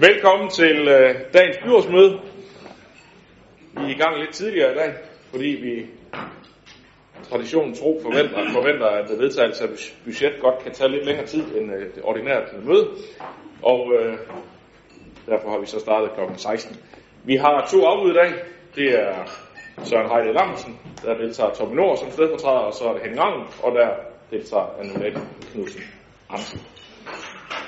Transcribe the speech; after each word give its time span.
Velkommen 0.00 0.50
til 0.50 0.88
øh, 0.88 1.14
dagens 1.34 1.56
byrådsmøde. 1.64 2.20
Vi 3.72 3.82
er 3.82 3.88
i 3.88 3.92
gang 3.92 4.18
lidt 4.18 4.32
tidligere 4.32 4.72
i 4.72 4.74
dag, 4.74 4.94
fordi 5.30 5.46
vi 5.46 5.86
traditionen 7.30 7.74
tro 7.74 8.00
forventer, 8.02 8.52
forventer 8.52 8.86
at 8.86 9.08
vedtagelse 9.18 9.64
af 9.64 9.70
budget 10.04 10.32
godt 10.40 10.58
kan 10.62 10.72
tage 10.72 10.90
lidt 10.90 11.06
længere 11.06 11.26
tid 11.26 11.44
end 11.56 11.74
øh, 11.74 11.80
det 11.94 12.02
ordinære 12.02 12.42
møde. 12.64 12.88
Og 13.62 13.92
øh, 13.94 14.18
derfor 15.26 15.50
har 15.50 15.58
vi 15.58 15.66
så 15.66 15.78
startet 15.80 16.10
kl. 16.14 16.20
16. 16.36 16.76
Vi 17.24 17.36
har 17.36 17.68
to 17.70 17.84
afbud 17.84 18.10
i 18.10 18.14
dag. 18.14 18.32
Det 18.74 19.00
er 19.00 19.14
Søren 19.82 20.10
Heide 20.10 20.32
Lamsen, 20.32 20.78
der 21.02 21.14
deltager 21.14 21.50
Torben 21.50 21.76
Nord 21.76 21.96
som 21.96 22.10
stedfortræder, 22.10 22.64
og 22.70 22.74
så 22.74 22.84
er 22.88 22.92
det 22.92 23.02
Henning 23.02 23.22
Ravn, 23.22 23.46
og 23.62 23.70
der 23.74 23.88
deltager 24.30 24.66
Annette 24.80 25.20
Knudsen 25.52 25.82
Hansen. 26.30 26.60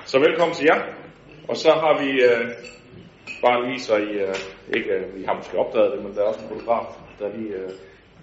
Så 0.04 0.18
velkommen 0.18 0.54
til 0.54 0.64
jer. 0.70 0.80
Og 1.48 1.56
så 1.56 1.70
har 1.70 1.94
vi 2.02 2.10
øh, 2.22 2.46
bare 3.44 3.68
lige 3.68 3.80
så 3.80 3.96
I, 3.96 4.10
øh, 4.26 4.34
ikke, 4.76 4.90
øh, 4.90 5.16
vi 5.16 5.24
har 5.24 5.34
måske 5.34 5.58
opdaget 5.58 5.92
det, 5.92 6.04
men 6.04 6.14
der 6.14 6.20
er 6.22 6.28
også 6.28 6.40
en 6.40 6.48
fotograf, 6.48 6.86
der 7.18 7.36
lige 7.36 7.54
øh, 7.54 7.70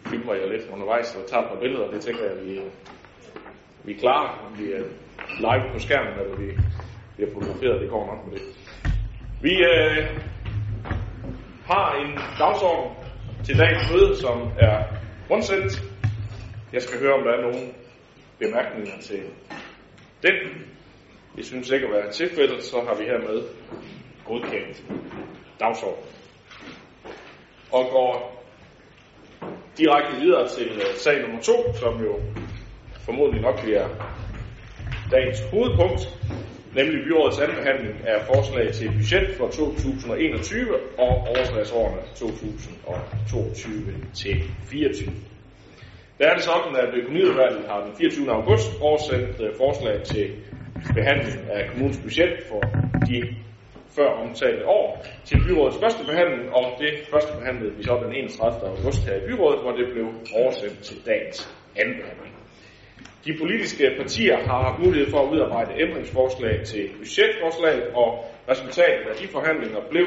filmer 0.05 0.33
jer 0.33 0.47
lidt 0.47 0.69
undervejs 0.73 1.15
og 1.15 1.29
tager 1.29 1.43
et 1.43 1.49
par 1.49 1.59
billeder. 1.59 1.91
Det 1.91 2.01
tænker 2.01 2.23
jeg, 2.23 2.31
at 2.31 2.45
vi, 2.45 2.53
øh, 2.57 2.65
vi 3.83 3.93
er 3.93 3.99
klar. 3.99 4.51
Vi 4.57 4.71
er 4.71 4.83
live 5.39 5.73
på 5.73 5.79
skærmen, 5.79 6.13
eller 6.19 6.35
vi 6.37 6.49
bliver 7.15 7.31
fotograferet. 7.33 7.81
Det 7.81 7.89
går 7.89 8.05
nok 8.05 8.27
med 8.27 8.33
det. 8.37 8.45
Vi 9.41 9.53
øh, 9.71 9.97
har 11.65 11.87
en 12.01 12.11
dagsorden 12.39 12.98
til 13.49 13.57
dagens 13.57 13.91
møde, 13.91 14.15
som 14.15 14.51
er 14.59 14.83
rundsendt. 15.29 15.83
Jeg 16.73 16.81
skal 16.81 16.99
høre, 16.99 17.13
om 17.13 17.23
der 17.23 17.31
er 17.31 17.41
nogen 17.41 17.73
bemærkninger 18.39 19.01
til 19.01 19.21
den. 20.23 20.65
Jeg 21.37 21.45
synes 21.45 21.69
ikke 21.69 21.87
at 21.87 21.93
være 21.93 22.11
tilfældet, 22.11 22.63
så 22.63 22.81
har 22.87 22.95
vi 22.95 23.03
hermed 23.03 23.43
godkendt 24.25 24.83
dagsordenen. 25.59 26.05
Og 27.71 27.89
går 27.91 28.43
direkte 29.77 30.21
videre 30.21 30.47
til 30.47 30.67
øh, 30.67 30.95
sag 30.95 31.21
nummer 31.21 31.41
to, 31.41 31.73
som 31.75 32.03
jo 32.03 32.19
formodentlig 33.05 33.41
nok 33.41 33.61
bliver 33.63 33.87
dagens 35.11 35.39
hovedpunkt, 35.51 36.01
nemlig 36.75 36.99
byrådets 37.07 37.39
anbehandling 37.39 37.95
af 38.07 38.17
forslag 38.31 38.73
til 38.73 38.87
budget 38.97 39.27
for 39.37 39.47
2021 39.47 40.75
og 40.97 41.13
overslagsårene 41.33 42.01
2022 42.15 43.93
til 44.13 44.35
24. 44.63 45.13
Der 46.19 46.25
er 46.29 46.33
det 46.33 46.43
sådan, 46.43 46.75
at 46.75 46.89
økonomiudvalget 46.99 47.63
har 47.67 47.79
den 47.85 47.95
24. 47.97 48.31
august 48.31 48.69
oversendt 48.81 49.41
øh, 49.41 49.49
forslag 49.57 50.03
til 50.03 50.25
behandling 50.95 51.49
af 51.51 51.69
kommunens 51.69 51.99
budget 52.05 52.33
for 52.49 52.61
de 53.09 53.35
før 53.95 54.09
omtalte 54.23 54.65
år 54.65 55.05
til 55.25 55.37
byrådets 55.47 55.77
første 55.83 56.05
behandling, 56.05 56.53
og 56.53 56.65
det 56.79 56.93
første 57.11 57.31
behandlede 57.39 57.73
vi 57.77 57.83
så 57.83 57.93
den 58.03 58.15
31. 58.15 58.69
august 58.69 59.05
her 59.07 59.15
i 59.15 59.25
byrådet, 59.27 59.61
hvor 59.61 59.71
det 59.71 59.87
blev 59.93 60.07
oversendt 60.39 60.79
til 60.83 60.97
dagens 61.05 61.39
anden 61.79 61.95
behandling. 62.01 62.28
De 63.25 63.37
politiske 63.37 63.91
partier 63.97 64.37
har 64.37 64.63
haft 64.63 64.79
mulighed 64.85 65.11
for 65.11 65.19
at 65.19 65.31
udarbejde 65.31 65.81
ændringsforslag 65.81 66.63
til 66.65 66.89
budgetforslag, 66.97 67.95
og 67.95 68.25
resultatet 68.49 69.09
af 69.11 69.15
de 69.15 69.27
forhandlinger 69.27 69.79
blev 69.89 70.05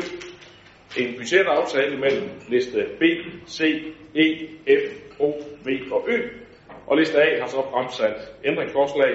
en 0.98 1.14
budgetaftale 1.16 1.96
mellem 1.96 2.28
liste 2.48 2.86
B, 3.00 3.02
C, 3.48 3.60
E, 4.14 4.26
F, 4.80 4.84
O, 5.20 5.28
V 5.64 5.68
og 5.92 6.04
Ø, 6.08 6.18
og 6.86 6.96
liste 6.96 7.22
A 7.22 7.40
har 7.40 7.46
så 7.46 7.62
fremsat 7.72 8.32
ændringsforslag, 8.44 9.12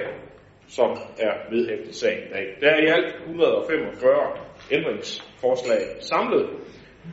som 0.68 0.90
er 1.18 1.32
vedhæftet 1.50 1.94
sagen 1.94 2.22
i 2.28 2.32
dag. 2.32 2.46
Der 2.60 2.70
er 2.70 2.78
i 2.82 2.86
alt 2.86 3.14
145 3.26 4.36
ændringsforslag 4.70 5.80
samlet, 6.00 6.46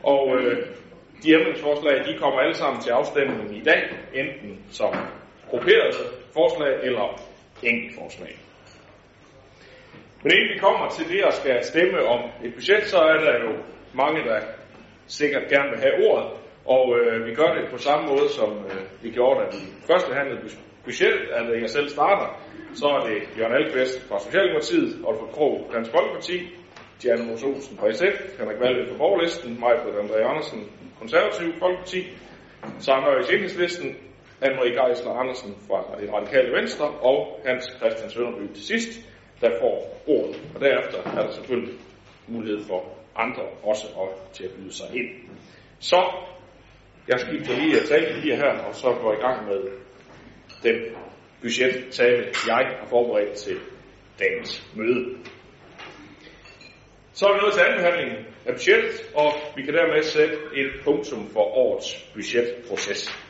og 0.04 0.36
øh, 0.36 0.66
de 1.22 1.32
ændringsforslag 1.32 1.94
de 2.06 2.18
kommer 2.18 2.40
alle 2.40 2.54
sammen 2.54 2.80
til 2.82 2.90
afstemning 2.90 3.56
i 3.56 3.62
dag, 3.62 3.82
enten 4.14 4.60
som 4.70 4.94
grupperede 5.50 6.25
forslag 6.38 6.74
eller 6.86 7.06
enkeltforslag. 7.62 8.32
Men 10.22 10.32
inden 10.32 10.54
vi 10.54 10.58
kommer 10.58 10.88
til 10.96 11.08
det 11.12 11.24
og 11.24 11.32
skal 11.32 11.64
stemme 11.64 11.98
om 12.14 12.20
et 12.44 12.54
budget, 12.54 12.84
så 12.86 12.98
er 12.98 13.18
der 13.26 13.34
jo 13.44 13.52
mange, 13.92 14.20
der 14.24 14.40
sikkert 15.06 15.48
gerne 15.48 15.70
vil 15.70 15.80
have 15.80 15.96
ordet, 16.08 16.28
og 16.64 16.84
øh, 16.98 17.26
vi 17.26 17.34
gør 17.34 17.50
det 17.54 17.64
på 17.70 17.78
samme 17.78 18.08
måde, 18.08 18.28
som 18.38 18.50
øh, 18.70 18.82
vi 19.02 19.10
gjorde, 19.10 19.40
da 19.40 19.46
vi 19.56 19.62
først 19.86 20.08
behandlede 20.08 20.40
budgettet, 20.84 21.28
altså 21.32 21.52
jeg 21.54 21.70
selv 21.70 21.88
starter, 21.88 22.28
så 22.74 22.86
er 22.86 23.00
det 23.08 23.18
Jørgen 23.38 23.54
Alkvist 23.54 24.08
fra 24.08 24.20
Socialdemokratiet, 24.20 24.90
Olfert 25.04 25.30
Krog, 25.36 25.70
Dansk 25.74 25.90
Folkeparti, 25.90 26.36
Diana 27.02 27.24
Mos 27.24 27.42
Olsen 27.42 27.78
fra 27.78 27.92
SF, 27.92 28.38
Henrik 28.38 28.60
Valve 28.60 28.88
fra 28.88 28.98
Borgerlisten, 28.98 29.60
Majbrit 29.60 29.94
André 29.94 30.18
Andersen, 30.30 30.60
Konservativ 30.98 31.48
Folkeparti, 31.58 32.00
Søren 32.80 33.34
Enhedslisten, 33.34 33.96
Anne-Marie 34.40 34.74
Geisler 34.74 35.12
Andersen 35.12 35.56
fra 35.68 36.00
det 36.00 36.12
radikale 36.12 36.52
venstre 36.52 36.88
og 36.88 37.40
Hans 37.46 37.64
Christian 37.78 38.10
Sønderby 38.10 38.52
til 38.54 38.64
sidst, 38.64 39.00
der 39.40 39.50
får 39.60 40.02
ordet. 40.06 40.40
Og 40.54 40.60
derefter 40.60 40.98
er 40.98 41.22
der 41.22 41.30
selvfølgelig 41.30 41.74
mulighed 42.26 42.64
for 42.64 42.96
andre 43.16 43.42
også 43.62 43.86
at, 43.86 44.32
til 44.32 44.44
at 44.44 44.50
byde 44.50 44.72
sig 44.72 44.86
ind. 44.94 45.08
Så 45.78 46.12
jeg 47.08 47.20
skifter 47.20 47.56
lige 47.56 47.80
at 47.80 47.88
tale 47.88 48.20
lige 48.20 48.36
her, 48.36 48.52
og 48.68 48.74
så 48.74 48.92
går 49.02 49.12
i 49.12 49.16
gang 49.16 49.46
med 49.48 49.60
den 50.62 50.76
budgettale, 51.40 52.26
jeg 52.46 52.76
har 52.80 52.86
forberedt 52.88 53.34
til 53.34 53.56
dagens 54.18 54.72
møde. 54.76 55.18
Så 57.12 57.26
er 57.26 57.32
vi 57.32 57.40
nået 57.40 57.54
til 57.54 57.60
andenbehandlingen 57.60 58.26
af 58.46 58.52
budgettet, 58.54 59.12
og 59.14 59.32
vi 59.56 59.62
kan 59.62 59.74
dermed 59.74 60.02
sætte 60.02 60.36
et 60.54 60.72
punktum 60.84 61.28
for 61.28 61.40
årets 61.40 62.10
budgetproces. 62.14 63.25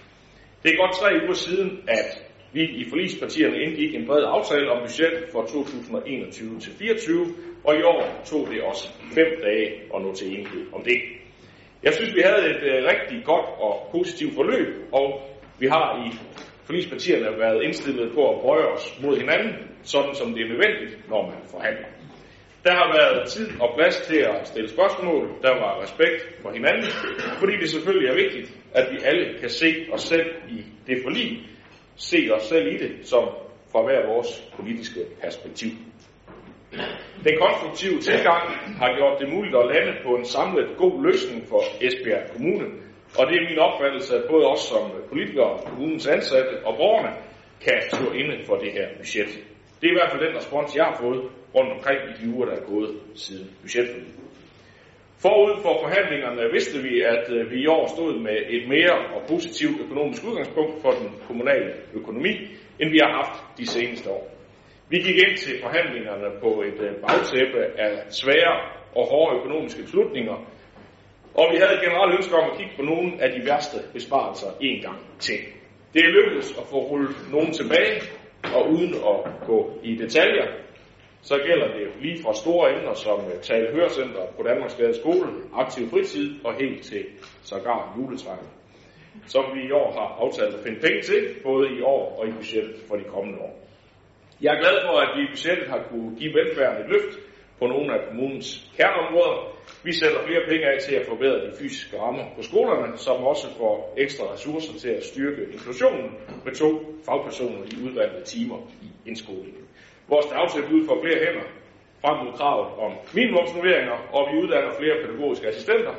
Det 0.63 0.73
er 0.73 0.77
godt 0.77 0.97
tre 1.01 1.09
uger 1.25 1.33
siden, 1.33 1.81
at 1.89 2.23
vi 2.53 2.63
i 2.63 2.85
forligspartierne 2.91 3.63
indgik 3.63 3.95
en 3.95 4.07
bred 4.07 4.25
aftale 4.27 4.71
om 4.71 4.83
budget 4.83 5.25
for 5.33 5.43
2021-24, 5.43 7.33
og 7.65 7.77
i 7.79 7.83
år 7.83 8.23
tog 8.25 8.49
det 8.51 8.63
også 8.63 8.89
fem 9.15 9.27
dage 9.43 9.67
at 9.95 10.03
nå 10.03 10.15
til 10.15 10.29
enighed 10.29 10.67
om 10.73 10.83
det. 10.85 10.99
Jeg 11.83 11.95
synes, 11.95 12.15
vi 12.15 12.21
havde 12.25 12.51
et 12.51 12.63
øh, 12.63 12.85
rigtig 12.93 13.25
godt 13.25 13.47
og 13.59 13.89
positivt 13.93 14.35
forløb, 14.35 14.69
og 14.93 15.21
vi 15.59 15.67
har 15.67 16.07
i 16.07 16.09
forligspartierne 16.65 17.39
været 17.39 17.63
indstillet 17.63 18.13
på 18.15 18.31
at 18.31 18.43
bøje 18.43 18.67
os 18.75 18.99
mod 19.03 19.17
hinanden, 19.17 19.53
sådan 19.83 20.15
som 20.15 20.35
det 20.35 20.43
er 20.43 20.49
nødvendigt, 20.49 21.09
når 21.09 21.23
man 21.31 21.39
forhandler. 21.51 21.87
Der 22.67 22.75
har 22.75 22.89
været 22.99 23.29
tid 23.29 23.49
og 23.61 23.69
plads 23.77 23.97
til 23.97 24.17
at 24.17 24.49
stille 24.49 24.69
spørgsmål. 24.69 25.23
Der 25.43 25.55
var 25.63 25.83
respekt 25.83 26.21
for 26.43 26.51
hinanden, 26.51 26.91
fordi 27.41 27.55
det 27.61 27.71
selvfølgelig 27.71 28.09
er 28.09 28.15
vigtigt, 28.25 28.49
at 28.75 28.87
vi 28.93 28.99
alle 29.05 29.39
kan 29.41 29.51
se 29.51 29.71
os 29.93 30.03
selv 30.03 30.27
i 30.49 30.59
det 30.87 30.97
forlig, 31.03 31.29
se 31.97 32.19
os 32.37 32.43
selv 32.43 32.67
i 32.75 32.77
det 32.85 32.93
som 33.03 33.25
fra 33.73 33.83
hver 33.87 34.07
vores 34.13 34.31
politiske 34.57 35.01
perspektiv. 35.23 35.71
Den 37.27 37.35
konstruktive 37.45 37.99
tilgang 38.01 38.43
har 38.81 38.97
gjort 38.97 39.21
det 39.21 39.29
muligt 39.35 39.57
at 39.57 39.67
lande 39.75 39.93
på 40.07 40.11
en 40.15 40.25
samlet 40.25 40.69
god 40.77 40.95
løsning 41.07 41.49
for 41.49 41.61
Esbjerg 41.81 42.25
Kommune, 42.33 42.67
og 43.19 43.23
det 43.29 43.35
er 43.37 43.49
min 43.51 43.59
opfattelse, 43.59 44.17
at 44.17 44.25
både 44.31 44.47
os 44.47 44.61
som 44.61 44.83
politikere, 45.09 45.59
kommunens 45.67 46.07
ansatte 46.07 46.55
og 46.67 46.77
borgerne 46.77 47.13
kan 47.65 47.79
stå 47.93 48.13
inde 48.13 48.37
for 48.47 48.57
det 48.57 48.73
her 48.73 48.87
budget. 48.99 49.33
Det 49.81 49.87
er 49.87 49.93
i 49.95 49.99
hvert 49.99 50.11
fald 50.13 50.27
den 50.27 50.37
respons, 50.37 50.77
jeg 50.77 50.85
har 50.85 50.97
fået 51.01 51.23
rundt 51.57 51.73
omkring 51.73 52.01
i 52.11 52.13
de 52.21 52.35
uger, 52.35 52.47
der 52.47 52.57
er 52.57 52.67
gået 52.75 52.91
siden 53.15 53.51
budgetforliget. 53.63 54.15
Forud 55.19 55.63
for 55.63 55.75
forhandlingerne 55.85 56.43
vidste 56.53 56.79
vi, 56.83 57.01
at 57.01 57.25
øh, 57.37 57.51
vi 57.51 57.57
i 57.61 57.67
år 57.67 57.87
stod 57.95 58.21
med 58.21 58.39
et 58.49 58.69
mere 58.69 58.97
og 59.15 59.21
positivt 59.29 59.81
økonomisk 59.85 60.25
udgangspunkt 60.25 60.83
for 60.83 60.91
den 60.91 61.11
kommunale 61.27 61.73
økonomi, 61.95 62.35
end 62.81 62.91
vi 62.91 62.99
har 63.05 63.13
haft 63.21 63.59
de 63.59 63.67
seneste 63.67 64.11
år. 64.11 64.25
Vi 64.89 64.97
gik 64.97 65.17
ind 65.25 65.37
til 65.37 65.61
forhandlingerne 65.63 66.29
på 66.41 66.51
et 66.69 66.81
øh, 66.87 66.93
bagtæppe 67.05 67.61
af 67.85 67.93
svære 68.11 68.55
og 68.99 69.05
hårde 69.11 69.39
økonomiske 69.39 69.83
beslutninger, 69.83 70.37
og 71.35 71.47
vi 71.53 71.57
havde 71.63 71.75
et 71.79 71.85
generelt 71.87 72.15
ønske 72.19 72.35
om 72.35 72.51
at 72.51 72.57
kigge 72.59 72.73
på 72.77 72.83
nogle 72.83 73.23
af 73.23 73.29
de 73.35 73.47
værste 73.49 73.79
besparelser 73.93 74.51
en 74.61 74.83
gang 74.83 75.01
til. 75.19 75.39
Det 75.95 76.01
er 76.05 76.09
lykkedes 76.09 76.59
at 76.61 76.65
få 76.71 76.77
rullet 76.91 77.17
nogen 77.33 77.53
tilbage, 77.53 78.01
og 78.55 78.71
uden 78.71 78.95
at 78.95 79.47
gå 79.47 79.79
i 79.83 79.95
detaljer, 79.95 80.47
så 81.29 81.37
gælder 81.47 81.69
det 81.77 81.87
lige 82.01 82.23
fra 82.23 82.35
store 82.35 82.65
emner 82.77 82.95
som 82.95 83.19
øh, 83.31 83.41
Tale 83.49 83.69
Hørcenter 83.73 84.25
på 84.37 84.43
Danmarksgade 84.43 84.95
Skole, 85.01 85.29
aktiv 85.55 85.91
fritid 85.91 86.27
og 86.45 86.55
helt 86.55 86.83
til 86.83 87.05
sågar 87.43 87.95
juletræet, 87.97 88.49
som 89.27 89.45
vi 89.55 89.61
i 89.69 89.71
år 89.71 89.89
har 89.99 90.09
aftalt 90.25 90.55
at 90.55 90.63
finde 90.65 90.81
penge 90.81 91.03
til, 91.03 91.21
både 91.43 91.67
i 91.79 91.81
år 91.81 92.03
og 92.19 92.29
i 92.29 92.33
budgettet 92.33 92.77
for 92.89 92.97
de 92.97 93.05
kommende 93.05 93.39
år. 93.41 93.55
Jeg 94.41 94.55
er 94.55 94.61
glad 94.65 94.77
for, 94.87 94.97
at 95.05 95.11
vi 95.17 95.23
i 95.23 95.31
budgettet 95.35 95.67
har 95.69 95.81
kunne 95.91 96.17
give 96.19 96.35
velfærden 96.35 96.85
et 96.85 96.91
løft 96.91 97.19
på 97.59 97.67
nogle 97.67 97.95
af 97.95 98.09
kommunens 98.09 98.71
kerneområder, 98.77 99.57
Vi 99.85 99.93
sætter 99.93 100.27
flere 100.27 100.43
penge 100.49 100.67
af 100.67 100.79
til 100.83 100.95
at 100.95 101.07
forbedre 101.07 101.47
de 101.47 101.53
fysiske 101.61 102.01
rammer 102.01 102.25
på 102.37 102.43
skolerne, 102.43 102.99
som 102.99 103.17
også 103.25 103.47
får 103.59 103.95
ekstra 103.97 104.33
ressourcer 104.33 104.79
til 104.79 104.89
at 104.89 105.05
styrke 105.05 105.43
inklusionen 105.53 106.11
med 106.45 106.55
to 106.55 106.71
fagpersoner 107.07 107.63
i 107.73 107.87
udvalgte 107.87 108.25
timer 108.25 108.59
i 108.83 109.09
indskolingen. 109.09 109.66
Vores 110.09 110.27
dagtilbud 110.27 110.87
får 110.89 110.99
flere 111.03 111.19
hænder 111.27 111.47
frem 112.03 112.17
mod 112.25 112.33
kravet 112.39 112.69
om 112.85 112.93
minimumsnoveringer, 113.15 113.97
og 114.17 114.23
vi 114.29 114.35
uddanner 114.43 114.73
flere 114.81 114.97
pædagogiske 115.03 115.47
assistenter. 115.49 115.93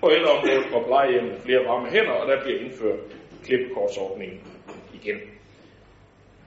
På 0.00 0.06
ældreområdet 0.16 0.66
får 0.72 0.82
plejehjemmene 0.90 1.38
flere 1.46 1.62
varme 1.68 1.88
hænder, 1.94 2.14
og 2.20 2.24
der 2.30 2.42
bliver 2.42 2.58
indført 2.64 3.00
klippekortsordningen 3.44 4.40
igen. 4.94 5.18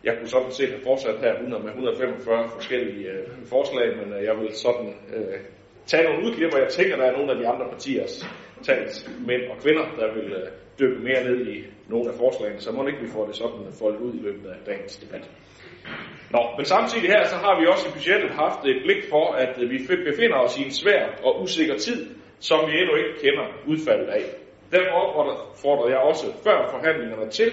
Jeg 0.03 0.13
kunne 0.17 0.27
sådan 0.27 0.51
set 0.51 0.69
have 0.69 0.83
fortsat 0.83 1.19
her 1.19 1.33
med 1.59 1.69
145 1.69 2.49
forskellige 2.49 3.09
øh, 3.09 3.27
forslag, 3.45 3.87
men 3.99 4.13
øh, 4.13 4.23
jeg 4.23 4.35
vil 4.39 4.55
sådan 4.55 4.89
øh, 5.15 5.39
tage 5.85 6.03
nogle 6.03 6.25
udklipper. 6.25 6.57
Jeg 6.57 6.69
tænker, 6.69 6.95
der 6.95 7.05
er 7.05 7.17
nogle 7.17 7.31
af 7.31 7.37
de 7.37 7.47
andre 7.47 7.65
partiers 7.69 8.25
talt 8.63 9.09
mænd 9.27 9.43
og 9.51 9.57
kvinder, 9.63 9.85
der 9.99 10.13
vil 10.13 10.31
øh, 10.33 10.47
dykke 10.79 10.99
mere 11.03 11.23
ned 11.23 11.47
i 11.47 11.63
nogle 11.87 12.09
af 12.11 12.15
forslagene, 12.15 12.59
så 12.59 12.71
må 12.71 12.87
ikke 12.87 13.01
vi 13.01 13.07
får 13.07 13.25
det 13.25 13.35
sådan 13.35 13.65
foldet 13.79 13.99
ud 13.99 14.13
i 14.13 14.21
løbet 14.27 14.49
af 14.49 14.57
dagens 14.65 14.97
debat. 14.97 15.29
Nå, 16.35 16.41
men 16.57 16.65
samtidig 16.65 17.09
her, 17.13 17.23
så 17.33 17.35
har 17.45 17.53
vi 17.59 17.65
også 17.73 17.85
i 17.89 17.91
budgettet 17.97 18.31
haft 18.43 18.59
et 18.71 18.79
blik 18.85 19.01
for, 19.13 19.25
at 19.43 19.53
vi 19.71 19.77
befinder 20.09 20.37
os 20.45 20.59
i 20.59 20.63
en 20.67 20.71
svær 20.81 21.03
og 21.23 21.41
usikker 21.41 21.77
tid, 21.77 21.99
som 22.39 22.59
vi 22.67 22.73
endnu 22.81 22.95
ikke 23.01 23.13
kender 23.23 23.45
udfaldet 23.71 24.09
af. 24.17 24.23
Derfor 24.71 24.99
opfordrede 25.21 25.91
jeg 25.93 26.01
også 26.11 26.25
før 26.45 26.57
forhandlingerne 26.73 27.29
til, 27.29 27.49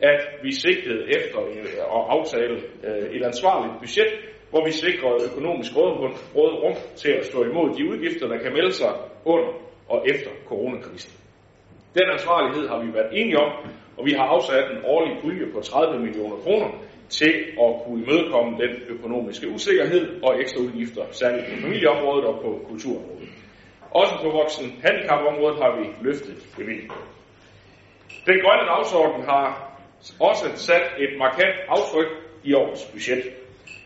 at 0.00 0.20
vi 0.42 0.52
sigtede 0.52 1.02
efter 1.16 1.38
øh, 1.46 1.94
at 1.96 2.02
aftale 2.16 2.56
øh, 2.86 3.04
et 3.16 3.22
ansvarligt 3.30 3.74
budget, 3.80 4.12
hvor 4.50 4.64
vi 4.64 4.72
sikrede 4.72 5.24
økonomisk 5.30 5.72
rådrum 6.36 6.74
til 6.96 7.10
at 7.18 7.24
stå 7.26 7.44
imod 7.44 7.68
de 7.76 7.90
udgifter, 7.90 8.26
der 8.28 8.38
kan 8.38 8.52
melde 8.52 8.72
sig 8.72 8.92
under 9.24 9.48
og 9.88 9.98
efter 10.12 10.30
coronakrisen. 10.46 11.12
Den 11.94 12.06
ansvarlighed 12.12 12.68
har 12.68 12.78
vi 12.84 12.94
været 12.94 13.12
enige 13.12 13.38
om, 13.38 13.52
og 13.98 14.06
vi 14.06 14.12
har 14.12 14.26
afsat 14.34 14.70
en 14.70 14.84
årlig 14.84 15.12
pulje 15.22 15.46
på 15.54 15.60
30 15.60 15.98
millioner 15.98 16.36
kroner 16.36 16.68
til 17.08 17.34
at 17.64 17.70
kunne 17.84 18.02
imødekomme 18.02 18.58
den 18.62 18.72
økonomiske 18.88 19.48
usikkerhed 19.48 20.22
og 20.22 20.40
ekstra 20.40 20.60
udgifter, 20.60 21.02
særligt 21.10 21.46
på 21.46 21.60
familieområdet 21.60 22.24
og 22.24 22.40
på 22.42 22.60
kulturområdet. 22.68 23.28
Også 23.90 24.14
på 24.22 24.30
voksen 24.30 24.66
handicapområdet 24.84 25.58
har 25.62 25.80
vi 25.80 25.86
løftet 26.06 26.36
bevillingen. 26.56 26.98
Den 28.26 28.36
grønne 28.44 28.66
dagsorden 28.72 29.22
har 29.22 29.46
også 30.20 30.46
sat 30.56 30.86
et 30.98 31.18
markant 31.18 31.56
aftryk 31.68 32.10
i 32.44 32.54
årets 32.54 32.84
budget. 32.92 33.24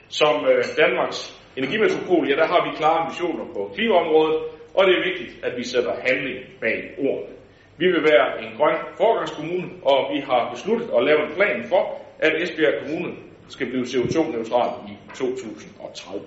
Som 0.09 0.47
øh, 0.51 0.65
Danmarks 0.77 1.43
energimetropol, 1.57 2.29
ja, 2.29 2.35
der 2.37 2.47
har 2.47 2.61
vi 2.67 2.77
klare 2.77 2.99
ambitioner 3.03 3.45
på 3.55 3.71
klimaområdet, 3.75 4.37
og 4.75 4.87
det 4.87 4.95
er 4.99 5.05
vigtigt, 5.11 5.45
at 5.45 5.53
vi 5.57 5.65
sætter 5.65 5.95
handling 6.07 6.39
bag 6.61 6.79
ordene. 6.99 7.37
Vi 7.77 7.87
vil 7.87 8.03
være 8.13 8.27
en 8.45 8.57
grøn 8.59 8.79
forgangskommune, 8.97 9.69
og 9.83 9.99
vi 10.13 10.21
har 10.21 10.51
besluttet 10.55 10.89
at 10.97 11.05
lave 11.05 11.21
en 11.27 11.35
plan 11.37 11.65
for, 11.69 11.83
at 12.23 12.43
Esbjerg 12.43 12.75
Kommune 12.81 13.13
skal 13.49 13.67
blive 13.71 13.85
CO2-neutral 13.85 14.71
i 14.91 14.95
2030. 15.15 16.27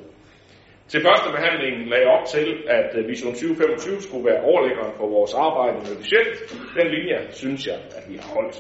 Til 0.88 1.02
første 1.02 1.30
behandling 1.36 1.90
lagde 1.90 2.08
op 2.16 2.26
til, 2.36 2.48
at 2.68 2.90
øh, 2.98 3.08
Vision 3.08 3.34
2025 3.34 4.02
skulle 4.02 4.26
være 4.26 4.42
overlæggeren 4.44 4.94
for 4.98 5.08
vores 5.08 5.34
arbejde 5.34 5.78
med 5.78 5.96
budget. 6.02 6.28
Den 6.80 6.88
linje 6.96 7.18
synes 7.32 7.68
jeg, 7.68 7.80
at 7.98 8.04
vi 8.10 8.16
har 8.16 8.30
holdt. 8.36 8.58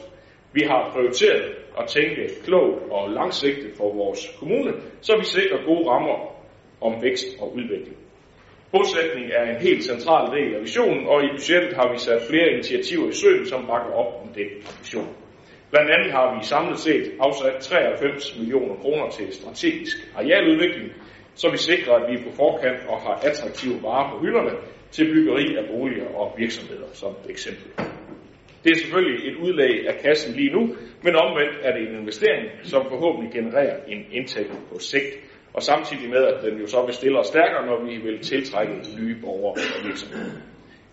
Vi 0.53 0.61
har 0.61 0.89
prioriteret 0.93 1.45
at 1.79 1.87
tænke 1.87 2.21
klogt 2.45 2.91
og 2.91 3.09
langsigtet 3.09 3.71
for 3.77 3.93
vores 3.93 4.21
kommune, 4.39 4.71
så 5.01 5.17
vi 5.17 5.25
sikrer 5.25 5.65
gode 5.65 5.89
rammer 5.89 6.17
om 6.81 7.01
vækst 7.01 7.27
og 7.41 7.55
udvikling. 7.55 7.97
Bosætning 8.71 9.25
er 9.31 9.43
en 9.53 9.61
helt 9.61 9.83
central 9.83 10.25
del 10.35 10.55
af 10.55 10.61
visionen, 10.61 11.07
og 11.07 11.23
i 11.23 11.27
budgettet 11.35 11.73
har 11.79 11.91
vi 11.91 11.97
sat 11.97 12.21
flere 12.29 12.47
initiativer 12.55 13.07
i 13.09 13.13
søen, 13.13 13.45
som 13.45 13.67
bakker 13.67 13.93
op 14.01 14.21
om 14.23 14.27
den 14.33 14.49
vision. 14.81 15.24
Blandt 15.71 15.91
andet 15.91 16.11
har 16.11 16.37
vi 16.37 16.45
samlet 16.45 16.79
set 16.79 17.11
afsat 17.19 17.55
93 17.59 18.39
millioner 18.39 18.75
kroner 18.75 19.09
til 19.09 19.33
strategisk 19.33 19.97
arealudvikling, 20.15 20.91
så 21.35 21.51
vi 21.51 21.57
sikrer, 21.57 21.93
at 21.93 22.11
vi 22.11 22.15
er 22.19 22.23
på 22.23 22.31
forkant 22.35 22.79
og 22.87 22.97
har 23.01 23.15
attraktive 23.29 23.83
varer 23.83 24.11
på 24.11 24.19
hylderne 24.23 24.51
til 24.91 25.05
byggeri 25.13 25.55
af 25.55 25.65
boliger 25.71 26.07
og 26.15 26.35
virksomheder, 26.37 26.87
som 26.93 27.11
et 27.11 27.29
eksempel. 27.29 27.67
Det 28.63 28.71
er 28.71 28.75
selvfølgelig 28.75 29.31
et 29.31 29.35
udlag 29.35 29.87
af 29.87 29.95
kassen 30.03 30.33
lige 30.35 30.51
nu, 30.51 30.61
men 31.03 31.15
omvendt 31.15 31.55
er 31.61 31.71
det 31.75 31.89
en 31.89 31.99
investering, 32.01 32.45
som 32.63 32.85
forhåbentlig 32.89 33.33
genererer 33.33 33.77
en 33.87 34.05
indtægt 34.11 34.51
på 34.69 34.79
sigt, 34.79 35.13
og 35.53 35.61
samtidig 35.63 36.09
med, 36.09 36.23
at 36.25 36.43
den 36.43 36.59
jo 36.59 36.67
så 36.67 36.85
vil 36.85 36.93
stille 36.93 37.19
os 37.19 37.27
stærkere, 37.27 37.65
når 37.65 37.85
vi 37.85 37.97
vil 37.97 38.19
tiltrække 38.19 38.73
nye 38.99 39.15
borgere 39.21 39.53
og 39.75 39.85
virksomheder. 39.87 40.31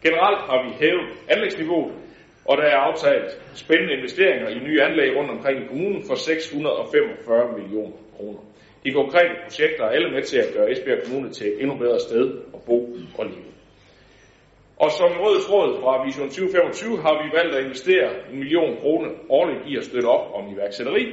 Generelt 0.03 0.41
har 0.51 0.59
vi 0.67 0.71
hævet 0.85 1.07
anlægsniveauet, 1.29 1.95
og 2.45 2.57
der 2.59 2.63
er 2.65 2.77
aftalt 2.77 3.41
spændende 3.55 3.95
investeringer 3.95 4.49
i 4.49 4.59
nye 4.59 4.83
anlæg 4.83 5.17
rundt 5.17 5.31
omkring 5.31 5.65
i 5.65 5.67
kommunen 5.67 6.03
for 6.07 6.15
645 6.15 7.59
millioner 7.59 7.97
kroner. 8.17 8.39
De 8.85 8.93
konkrete 8.93 9.35
projekter 9.45 9.85
er 9.85 9.89
alle 9.89 10.11
med 10.11 10.23
til 10.23 10.39
at 10.39 10.55
gøre 10.55 10.71
Esbjerg 10.73 11.03
Kommune 11.05 11.31
til 11.31 11.47
et 11.47 11.61
endnu 11.63 11.77
bedre 11.77 12.01
sted 12.01 12.39
at 12.55 12.61
bo 12.67 12.97
og 13.19 13.25
leve. 13.27 13.53
Og 14.77 14.91
som 14.91 15.11
rød 15.25 15.41
tråd 15.47 15.81
fra 15.81 16.05
Vision 16.05 16.29
2025 16.29 16.99
har 16.99 17.15
vi 17.23 17.37
valgt 17.37 17.55
at 17.55 17.63
investere 17.65 18.09
en 18.33 18.39
million 18.39 18.77
kroner 18.77 19.11
årligt 19.29 19.61
i 19.67 19.77
at 19.77 19.85
støtte 19.85 20.07
op 20.07 20.35
om 20.35 20.53
iværksætteri. 20.55 21.05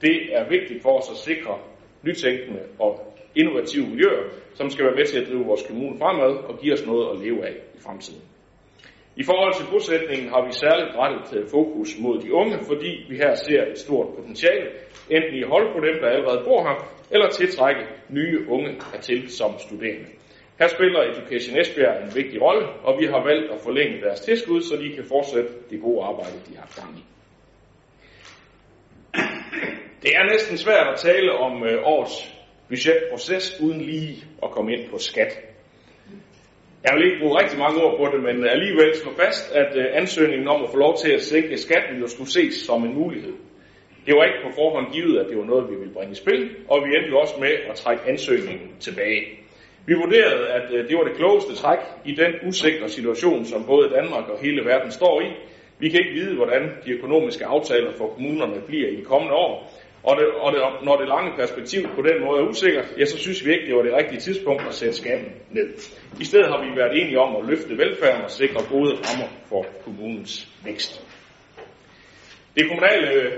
Det 0.00 0.16
er 0.36 0.48
vigtigt 0.48 0.82
for 0.82 0.98
os 0.98 1.10
at 1.10 1.16
sikre 1.16 1.58
nytænkende 2.02 2.60
og 2.78 3.14
innovative 3.34 3.86
miljøer, 3.86 4.24
som 4.54 4.70
skal 4.70 4.84
være 4.84 4.94
med 4.94 5.04
til 5.04 5.20
at 5.20 5.28
drive 5.28 5.44
vores 5.44 5.62
kommune 5.66 5.98
fremad 5.98 6.32
og 6.48 6.58
give 6.58 6.72
os 6.72 6.86
noget 6.86 7.10
at 7.12 7.24
leve 7.24 7.46
af 7.46 7.54
i 7.74 7.80
fremtiden. 7.80 8.20
I 9.16 9.22
forhold 9.24 9.54
til 9.54 9.66
bosætningen 9.72 10.28
har 10.28 10.42
vi 10.46 10.52
særligt 10.52 10.96
rettet 10.96 11.50
fokus 11.50 11.90
mod 11.98 12.16
de 12.24 12.32
unge, 12.32 12.58
fordi 12.70 12.90
vi 13.08 13.16
her 13.16 13.34
ser 13.34 13.62
et 13.72 13.78
stort 13.78 14.08
potentiale, 14.16 14.66
enten 15.10 15.34
i 15.34 15.42
at 15.42 15.48
holde 15.48 15.70
på 15.74 15.80
dem, 15.86 15.96
der 16.00 16.08
allerede 16.08 16.44
bor 16.44 16.60
her, 16.68 16.76
eller 17.10 17.28
tiltrække 17.28 17.82
nye 18.08 18.48
unge 18.48 18.70
hertil 18.92 19.30
som 19.30 19.58
studerende. 19.58 20.08
Her 20.58 20.68
spiller 20.68 21.00
Education 21.02 21.58
Esbjerg 21.60 22.02
en 22.02 22.14
vigtig 22.14 22.42
rolle, 22.42 22.66
og 22.86 23.00
vi 23.00 23.06
har 23.06 23.24
valgt 23.24 23.52
at 23.52 23.60
forlænge 23.60 24.00
deres 24.00 24.20
tilskud, 24.20 24.60
så 24.60 24.76
de 24.76 24.94
kan 24.94 25.04
fortsætte 25.04 25.50
det 25.70 25.80
gode 25.80 26.04
arbejde, 26.04 26.38
de 26.48 26.56
har 26.56 26.68
gang 26.80 26.98
i. 26.98 27.04
Det 30.02 30.12
er 30.16 30.24
næsten 30.32 30.56
svært 30.56 30.86
at 30.92 30.98
tale 30.98 31.32
om 31.32 31.64
øh, 31.64 31.82
årets 31.84 32.34
budgetproces 32.68 33.60
uden 33.60 33.80
lige 33.80 34.24
at 34.42 34.50
komme 34.50 34.72
ind 34.72 34.90
på 34.90 34.98
skat. 34.98 35.53
Jeg 36.84 36.92
vil 36.94 37.04
ikke 37.06 37.20
bruge 37.20 37.40
rigtig 37.42 37.58
mange 37.58 37.82
ord 37.84 37.96
på 37.98 38.16
det, 38.16 38.20
men 38.22 38.46
alligevel 38.46 38.94
slå 38.94 39.12
fast, 39.24 39.52
at 39.54 39.70
øh, 39.76 39.86
ansøgningen 40.00 40.48
om 40.48 40.62
at 40.64 40.70
få 40.70 40.76
lov 40.76 40.94
til 41.02 41.10
at 41.12 41.22
sænke 41.22 41.56
skatten 41.56 42.00
jo 42.00 42.06
skulle 42.06 42.30
ses 42.30 42.54
som 42.54 42.84
en 42.84 42.94
mulighed. 42.94 43.34
Det 44.06 44.14
var 44.16 44.24
ikke 44.24 44.44
på 44.46 44.50
forhånd 44.54 44.92
givet, 44.92 45.18
at 45.18 45.26
det 45.30 45.36
var 45.38 45.44
noget, 45.44 45.70
vi 45.70 45.76
ville 45.76 45.94
bringe 45.94 46.12
i 46.12 46.22
spil, 46.22 46.50
og 46.68 46.76
vi 46.84 46.88
endte 46.96 47.10
jo 47.10 47.18
også 47.18 47.34
med 47.40 47.52
at 47.70 47.74
trække 47.74 48.02
ansøgningen 48.08 48.68
tilbage. 48.80 49.22
Vi 49.86 49.94
vurderede, 49.94 50.48
at 50.48 50.66
øh, 50.72 50.88
det 50.88 50.96
var 50.98 51.04
det 51.04 51.16
klogeste 51.16 51.54
træk 51.54 51.78
i 52.04 52.14
den 52.14 52.32
usikre 52.48 52.88
situation, 52.88 53.44
som 53.44 53.66
både 53.66 53.90
Danmark 53.98 54.28
og 54.28 54.38
hele 54.42 54.64
verden 54.64 54.90
står 54.90 55.20
i. 55.20 55.28
Vi 55.78 55.88
kan 55.88 56.00
ikke 56.00 56.20
vide, 56.20 56.34
hvordan 56.36 56.62
de 56.84 56.90
økonomiske 56.90 57.44
aftaler 57.46 57.92
for 57.92 58.06
kommunerne 58.06 58.60
bliver 58.66 58.88
i 58.88 58.96
de 58.96 59.04
kommende 59.04 59.34
år, 59.34 59.52
og, 60.08 60.16
det, 60.18 60.26
og 60.44 60.52
det, 60.52 60.60
når 60.86 60.96
det 60.96 61.08
lange 61.08 61.30
perspektiv 61.36 61.82
på 61.96 62.02
den 62.08 62.16
måde 62.24 62.40
er 62.40 62.48
usikkert, 62.52 62.88
ja, 62.98 63.04
så 63.04 63.18
synes 63.18 63.44
vi 63.44 63.52
ikke, 63.52 63.66
det 63.66 63.74
var 63.76 63.82
det 63.82 63.94
rigtige 64.00 64.20
tidspunkt 64.20 64.62
at 64.68 64.74
sætte 64.74 64.96
skatten 64.96 65.32
ned. 65.50 65.68
I 66.20 66.24
stedet 66.24 66.48
har 66.52 66.58
vi 66.64 66.76
været 66.76 67.00
enige 67.00 67.18
om 67.20 67.36
at 67.36 67.44
løfte 67.50 67.78
velfærden 67.78 68.24
og 68.24 68.30
sikre 68.30 68.60
gode 68.72 68.90
rammer 69.06 69.28
for 69.48 69.66
kommunens 69.84 70.48
vækst. 70.64 70.92
Det 72.56 72.68
kommunale 72.68 73.06
øh, 73.12 73.32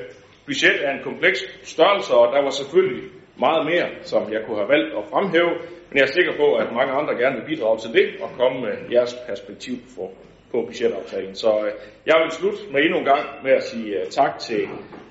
budget 0.47 0.79
er 0.87 0.91
en 0.91 1.03
kompleks 1.03 1.39
størrelse, 1.63 2.15
og 2.15 2.33
der 2.35 2.43
var 2.43 2.51
selvfølgelig 2.51 3.03
meget 3.39 3.67
mere, 3.67 3.89
som 4.03 4.33
jeg 4.33 4.41
kunne 4.47 4.59
have 4.63 4.69
valgt 4.69 4.91
at 4.99 5.05
fremhæve, 5.13 5.53
men 5.89 5.95
jeg 5.99 6.03
er 6.09 6.17
sikker 6.19 6.35
på, 6.37 6.47
at 6.55 6.73
mange 6.79 6.93
andre 6.93 7.15
gerne 7.23 7.37
vil 7.37 7.47
bidrage 7.51 7.79
til 7.79 7.93
det 7.99 8.07
og 8.23 8.31
komme 8.39 8.61
med 8.61 8.75
jeres 8.93 9.15
perspektiv 9.29 9.75
for, 9.95 10.11
på 10.51 10.63
budgetaftalen. 10.63 11.35
Så 11.35 11.51
øh, 11.67 11.73
jeg 12.07 12.17
vil 12.23 12.31
slutte 12.31 12.59
med 12.73 12.81
endnu 12.85 12.99
en 12.99 13.05
gang 13.05 13.25
med 13.45 13.53
at 13.53 13.63
sige 13.63 14.01
uh, 14.01 14.09
tak 14.11 14.39
til 14.39 14.61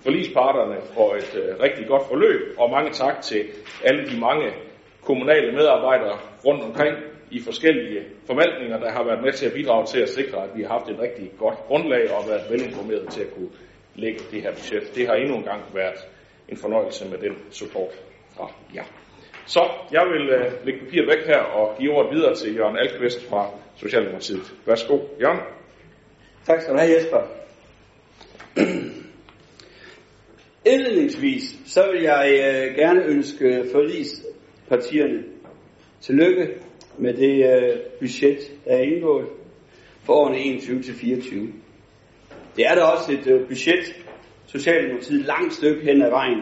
forlisparterne 0.03 0.77
for 0.93 1.15
et 1.15 1.31
uh, 1.41 1.63
rigtig 1.63 1.87
godt 1.87 2.03
forløb, 2.07 2.41
og 2.57 2.69
mange 2.69 2.91
tak 2.91 3.21
til 3.21 3.41
alle 3.83 4.05
de 4.09 4.19
mange 4.19 4.47
kommunale 5.01 5.51
medarbejdere 5.51 6.17
rundt 6.45 6.63
omkring 6.63 6.95
i 7.31 7.39
forskellige 7.41 8.01
forvaltninger, 8.27 8.79
der 8.79 8.91
har 8.91 9.03
været 9.03 9.23
med 9.23 9.33
til 9.33 9.45
at 9.45 9.53
bidrage 9.53 9.85
til 9.85 9.99
at 9.99 10.09
sikre, 10.09 10.43
at 10.43 10.49
vi 10.55 10.61
har 10.63 10.69
haft 10.69 10.89
et 10.89 10.99
rigtig 10.99 11.31
godt 11.39 11.57
grundlag 11.67 12.11
og 12.11 12.29
været 12.29 12.45
velinformeret 12.51 13.09
til 13.09 13.21
at 13.21 13.33
kunne 13.35 13.49
lægge 13.95 14.19
det 14.31 14.41
her 14.41 14.51
budget. 14.51 14.95
Det 14.95 15.07
har 15.07 15.15
endnu 15.15 15.35
en 15.35 15.43
gang 15.43 15.61
været 15.73 15.99
en 16.49 16.57
fornøjelse 16.57 17.09
med 17.09 17.17
den 17.17 17.35
support 17.51 17.93
fra 18.37 18.51
jer. 18.75 18.83
Så 19.45 19.63
jeg 19.91 20.05
vil 20.11 20.23
uh, 20.35 20.65
lægge 20.65 20.79
papiret 20.79 21.07
væk 21.07 21.25
her 21.25 21.39
og 21.39 21.77
give 21.77 21.91
ordet 21.91 22.11
videre 22.15 22.35
til 22.35 22.55
Jørgen 22.55 22.77
Alkvist 22.77 23.29
fra 23.29 23.49
Socialdemokratiet. 23.77 24.53
Værsgo, 24.65 24.99
Jørgen. 25.21 25.39
Tak 26.45 26.61
skal 26.61 26.73
du 26.73 26.79
have, 26.79 26.95
Jesper. 26.95 27.21
Indledningsvis, 30.65 31.43
så 31.65 31.91
vil 31.91 32.01
jeg 32.01 32.29
øh, 32.31 32.75
gerne 32.75 33.03
ønske 33.03 33.65
forlispartierne 33.71 35.23
tillykke 36.01 36.47
med 36.97 37.13
det 37.13 37.45
øh, 37.45 37.79
budget, 37.99 38.39
der 38.65 38.71
er 38.71 38.81
indgået 38.81 39.27
for 40.03 40.13
årene 40.13 40.37
21-24. 40.37 41.35
Det 42.55 42.65
er 42.67 42.75
da 42.75 42.81
også 42.81 43.11
et 43.11 43.27
øh, 43.27 43.47
budget, 43.47 43.95
Socialdemokratiet 44.47 45.25
langt 45.25 45.53
stykke 45.53 45.81
hen 45.81 46.01
ad 46.01 46.09
vejen 46.09 46.41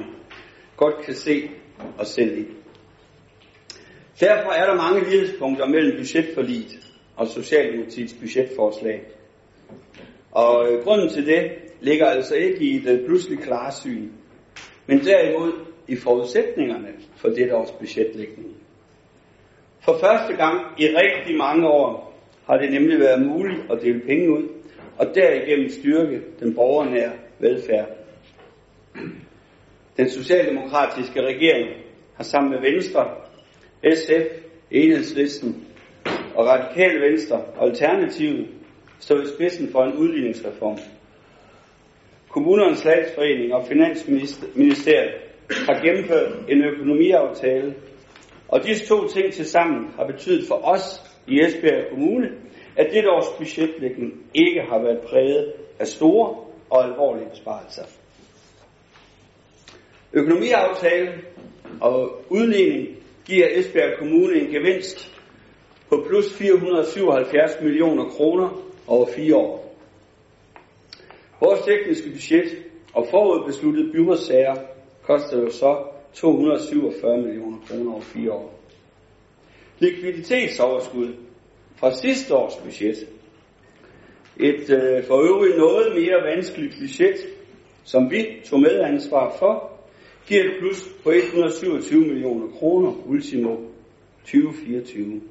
godt 0.78 1.06
kan 1.06 1.14
se 1.14 1.50
og 1.98 2.06
selv 2.06 2.38
i. 2.38 2.46
Derfor 4.20 4.52
er 4.52 4.66
der 4.66 4.76
mange 4.76 5.10
lighedspunkter 5.10 5.68
mellem 5.68 5.98
budgetforliget 5.98 6.93
og 7.16 7.28
Socialdemokratiets 7.28 8.14
budgetforslag. 8.14 9.02
Og 10.32 10.72
øh, 10.72 10.84
grunden 10.84 11.10
til 11.10 11.26
det 11.26 11.52
ligger 11.82 12.06
altså 12.06 12.36
ikke 12.36 12.66
i 12.66 12.80
den 12.80 13.06
pludselig 13.06 13.40
klare 13.40 13.72
syn, 13.72 14.10
men 14.88 15.00
derimod 15.00 15.52
i 15.88 15.96
forudsætningerne 15.96 16.88
for 17.16 17.30
dette 17.30 17.56
års 17.56 17.72
budgetlægning. 17.72 18.56
For 19.86 19.98
første 20.00 20.34
gang 20.34 20.62
i 20.78 20.88
rigtig 20.88 21.38
mange 21.38 21.68
år 21.68 22.14
har 22.46 22.58
det 22.58 22.72
nemlig 22.72 23.00
været 23.00 23.26
muligt 23.26 23.62
at 23.72 23.82
dele 23.82 24.00
penge 24.00 24.32
ud, 24.32 24.48
og 24.98 25.16
derigennem 25.16 25.70
styrke 25.70 26.22
den 26.40 26.56
borgernære 26.56 27.12
velfærd. 27.40 27.90
Den 29.98 30.10
socialdemokratiske 30.10 31.22
regering 31.22 31.70
har 32.16 32.24
sammen 32.24 32.52
med 32.52 32.72
Venstre, 32.72 33.08
SF, 33.96 34.44
Enhedslisten 34.72 35.68
og 36.36 36.46
Radikale 36.46 37.02
Venstre 37.02 37.42
og 37.58 37.68
Alternativet 37.68 38.48
stod 39.00 39.24
i 39.24 39.28
spidsen 39.36 39.72
for 39.72 39.84
en 39.84 39.94
udligningsreform. 39.94 40.78
Kommunernes 42.30 42.86
Landsforening 42.86 43.54
og 43.54 43.68
Finansministeriet 43.68 45.14
har 45.50 45.86
gennemført 45.86 46.32
en 46.50 46.64
økonomiaftale, 46.64 47.76
og 48.48 48.64
disse 48.64 48.86
to 48.86 49.08
ting 49.08 49.34
til 49.34 49.46
sammen 49.46 49.88
har 49.98 50.06
betydet 50.06 50.48
for 50.48 50.56
os 50.56 51.02
i 51.28 51.40
Esbjerg 51.46 51.90
Kommune, 51.90 52.30
at 52.78 52.88
dette 52.94 53.10
års 53.10 53.38
budgetlægning 53.38 54.14
ikke 54.34 54.62
har 54.70 54.80
været 54.82 55.00
præget 55.00 55.54
af 55.80 55.88
store 55.88 56.36
og 56.70 56.84
alvorlige 56.84 57.30
besparelser. 57.30 57.84
Økonomiaftalen 60.14 61.22
og 61.82 62.22
udligning 62.30 62.88
giver 63.26 63.48
Esbjerg 63.52 63.98
Kommune 64.00 64.36
en 64.36 64.48
gevinst 64.52 65.14
på 65.94 66.06
plus 66.08 66.34
477 66.34 67.62
millioner 67.62 68.06
kroner 68.06 68.64
over 68.88 69.08
fire 69.16 69.36
år. 69.36 69.76
Vores 71.40 71.62
tekniske 71.62 72.10
budget 72.10 72.58
og 72.94 73.08
forudbesluttede 73.12 73.92
byrådssager 73.92 74.56
koster 75.04 75.40
jo 75.42 75.50
så 75.52 75.78
247 76.14 77.18
millioner 77.18 77.58
kroner 77.68 77.92
over 77.92 78.02
fire 78.02 78.32
år. 78.32 78.60
Likviditetsoverskud 79.80 81.14
fra 81.76 81.96
sidste 81.96 82.36
års 82.36 82.56
budget. 82.56 83.08
Et 84.40 84.70
øh, 84.70 85.04
for 85.04 85.22
øvrigt 85.22 85.58
noget 85.58 85.96
mere 85.96 86.36
vanskeligt 86.36 86.76
budget, 86.80 87.18
som 87.84 88.12
vi 88.12 88.26
tog 88.46 88.60
med 88.60 88.80
ansvar 88.80 89.36
for, 89.40 89.72
giver 90.28 90.44
et 90.44 90.54
plus 90.60 90.90
på 91.04 91.12
127 91.12 92.02
millioner 92.02 92.48
kroner 92.48 92.94
ultimo 93.06 93.56
2024. 94.26 95.22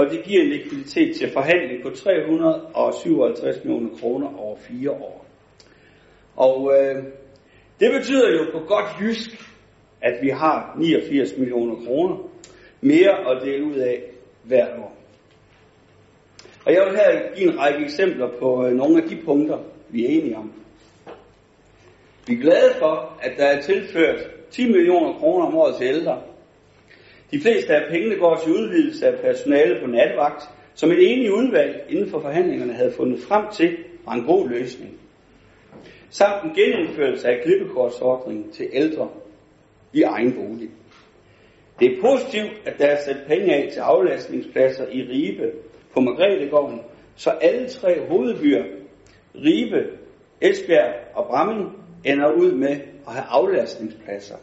Og 0.00 0.10
det 0.10 0.24
giver 0.24 0.42
en 0.42 0.48
likviditet 0.48 1.16
til 1.16 1.30
forhandling 1.32 1.82
på 1.82 1.90
357 1.90 3.64
millioner 3.64 3.98
kroner 3.98 4.38
over 4.38 4.56
fire 4.56 4.90
år. 4.90 5.26
Og 6.36 6.72
øh, 6.74 7.04
det 7.80 7.92
betyder 7.92 8.30
jo 8.30 8.44
på 8.52 8.58
godt 8.58 8.86
jysk, 9.00 9.30
at 10.00 10.22
vi 10.22 10.28
har 10.28 10.76
89 10.78 11.38
millioner 11.38 11.74
kroner 11.86 12.16
mere 12.80 13.30
at 13.30 13.42
dele 13.42 13.64
ud 13.64 13.74
af 13.74 14.02
hvert 14.44 14.78
år. 14.78 14.96
Og 16.66 16.72
jeg 16.72 16.82
vil 16.86 16.96
her 16.96 17.34
give 17.36 17.52
en 17.52 17.58
række 17.58 17.84
eksempler 17.84 18.28
på 18.38 18.66
øh, 18.66 18.72
nogle 18.72 19.02
af 19.02 19.08
de 19.08 19.16
punkter, 19.24 19.58
vi 19.88 20.04
er 20.04 20.08
enige 20.08 20.36
om. 20.36 20.52
Vi 22.26 22.34
er 22.34 22.40
glade 22.40 22.74
for, 22.78 23.18
at 23.22 23.32
der 23.38 23.44
er 23.44 23.60
tilført 23.60 24.20
10 24.50 24.66
millioner 24.66 25.12
kroner 25.12 25.46
om 25.46 25.54
året 25.54 25.76
til 25.76 25.86
ældre. 25.86 26.22
De 27.30 27.40
fleste 27.40 27.74
af 27.74 27.90
pengene 27.90 28.16
går 28.16 28.36
til 28.36 28.52
udvidelse 28.52 29.06
af 29.06 29.20
personale 29.20 29.80
på 29.80 29.86
nattevagt, 29.86 30.42
som 30.74 30.90
et 30.90 31.12
enigt 31.12 31.32
udvalg 31.32 31.84
inden 31.88 32.10
for 32.10 32.20
forhandlingerne 32.20 32.72
havde 32.72 32.92
fundet 32.92 33.20
frem 33.20 33.44
til 33.52 33.76
var 34.04 34.12
en 34.12 34.24
god 34.24 34.48
løsning. 34.48 35.00
Samt 36.10 36.44
en 36.44 36.54
genindførelse 36.54 37.28
af 37.28 37.42
klippekortsordningen 37.44 38.50
til 38.50 38.68
ældre 38.72 39.08
i 39.92 40.02
egen 40.02 40.32
bolig. 40.32 40.70
Det 41.80 41.92
er 41.92 42.00
positivt, 42.00 42.52
at 42.64 42.78
der 42.78 42.86
er 42.86 43.02
sat 43.02 43.16
penge 43.28 43.54
af 43.54 43.72
til 43.72 43.80
aflastningspladser 43.80 44.86
i 44.92 45.02
Ribe 45.02 45.52
på 45.94 46.00
Margrethe 46.00 46.50
så 47.16 47.30
alle 47.30 47.68
tre 47.68 48.00
hovedbyer, 48.08 48.64
Ribe, 49.34 49.88
Esbjerg 50.40 50.94
og 51.14 51.26
Bramming, 51.26 51.68
ender 52.04 52.32
ud 52.32 52.52
med 52.52 52.70
at 53.06 53.12
have 53.12 53.26
aflastningspladser. 53.28 54.36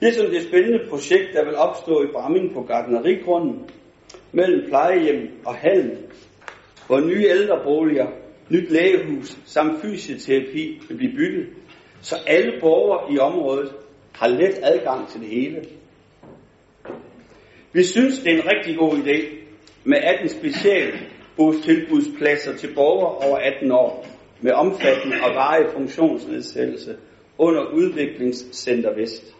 Ligesom 0.00 0.30
det 0.30 0.42
spændende 0.42 0.88
projekt, 0.90 1.32
der 1.32 1.44
vil 1.44 1.56
opstå 1.56 2.02
i 2.02 2.06
Bramming 2.12 2.54
på 2.54 2.62
Gardnerigrunden, 2.62 3.70
mellem 4.32 4.68
plejehjem 4.68 5.30
og 5.44 5.54
hallen, 5.54 5.98
hvor 6.86 7.00
nye 7.00 7.26
ældreboliger, 7.28 8.06
nyt 8.50 8.70
lægehus 8.70 9.38
samt 9.44 9.82
fysioterapi 9.82 10.80
vil 10.88 10.96
blive 10.96 11.16
bygget, 11.16 11.46
så 12.00 12.16
alle 12.26 12.60
borgere 12.60 13.12
i 13.14 13.18
området 13.18 13.72
har 14.12 14.28
let 14.28 14.58
adgang 14.62 15.08
til 15.08 15.20
det 15.20 15.28
hele. 15.28 15.64
Vi 17.72 17.84
synes, 17.84 18.18
det 18.18 18.32
er 18.32 18.36
en 18.36 18.46
rigtig 18.56 18.76
god 18.76 18.92
idé 18.92 19.24
med 19.84 19.98
18 20.02 20.28
specialbostilbudspladser 20.28 22.56
til 22.56 22.74
borgere 22.74 23.28
over 23.28 23.36
18 23.36 23.72
år 23.72 24.06
med 24.40 24.52
omfattende 24.52 25.16
og 25.22 25.34
varige 25.34 25.70
funktionsnedsættelse 25.72 26.96
under 27.38 27.72
Udviklingscenter 27.72 28.94
Vest. 28.94 29.35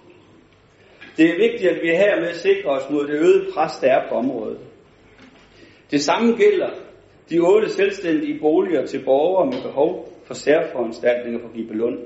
Det 1.17 1.31
er 1.31 1.37
vigtigt, 1.37 1.71
at 1.71 1.83
vi 1.83 1.89
hermed 1.89 2.35
sikrer 2.35 2.71
os 2.71 2.91
mod 2.91 3.07
det 3.07 3.15
øgede 3.15 3.53
pres, 3.55 3.77
der 3.79 3.89
er 3.93 4.09
på 4.09 4.15
området. 4.15 4.59
Det 5.91 6.01
samme 6.01 6.37
gælder 6.37 6.71
de 7.31 7.39
otte 7.39 7.71
selvstændige 7.71 8.41
boliger 8.41 8.87
til 8.87 9.05
borgere 9.05 9.47
med 9.47 9.63
behov 9.63 10.13
for 10.27 10.35
særforanstaltninger 10.35 11.41
på 11.41 11.49
Gibelund. 11.55 11.99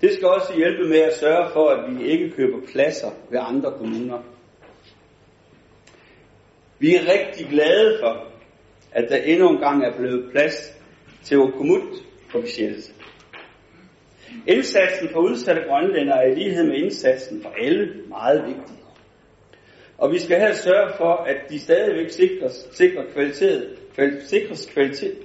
Det 0.00 0.12
skal 0.12 0.28
også 0.28 0.52
hjælpe 0.56 0.88
med 0.88 0.98
at 0.98 1.14
sørge 1.14 1.50
for, 1.52 1.68
at 1.68 1.98
vi 1.98 2.04
ikke 2.04 2.30
køber 2.30 2.58
pladser 2.72 3.10
ved 3.30 3.38
andre 3.42 3.72
kommuner. 3.78 4.18
Vi 6.78 6.94
er 6.94 7.00
rigtig 7.00 7.46
glade 7.50 7.98
for, 8.00 8.26
at 8.92 9.10
der 9.10 9.16
endnu 9.16 9.50
en 9.50 9.58
gang 9.58 9.84
er 9.84 9.96
blevet 9.96 10.30
plads 10.32 10.80
til 11.24 11.38
Okumut 11.38 11.82
på 12.32 12.40
budgettet. 12.40 12.94
Indsatsen 14.46 15.08
for 15.12 15.20
udsatte 15.20 15.62
grønlændere 15.68 16.24
er 16.24 16.32
i 16.32 16.34
lighed 16.34 16.66
med 16.66 16.76
indsatsen 16.76 17.42
for 17.42 17.50
alle 17.50 17.94
meget 18.08 18.42
vigtig. 18.46 18.76
Og 19.98 20.12
vi 20.12 20.18
skal 20.18 20.40
her 20.40 20.52
sørge 20.52 20.90
for, 20.96 21.12
at 21.12 21.36
de 21.50 21.58
stadigvæk 21.58 22.10
sikres, 22.10 22.68
sikrer 22.72 23.04
kvalitet, 23.12 23.78
kvalitet, 23.94 24.28
sikres 24.28 24.66
kvalitet, 24.66 25.18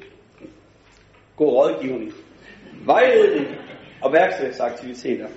god 1.36 1.52
rådgivning, 1.52 2.14
vejledning 2.86 3.48
og 4.02 4.14
værksætsaktiviteter. 4.14 5.28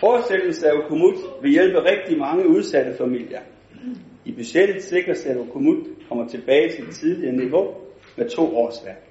Fortsættelse 0.00 0.68
af 0.68 0.72
Okumut 0.72 1.14
vil 1.42 1.50
hjælpe 1.50 1.78
rigtig 1.78 2.18
mange 2.18 2.48
udsatte 2.48 2.94
familier. 2.98 3.40
I 4.24 4.32
budgettet 4.32 4.82
sikres, 4.82 5.26
at 5.26 5.36
Okumut 5.36 5.86
kommer 6.08 6.28
tilbage 6.28 6.70
til 6.70 6.86
det 6.86 6.94
tidligere 6.94 7.36
niveau 7.36 7.74
med 8.16 8.30
to 8.30 8.56
års 8.56 8.82
værk. 8.84 9.04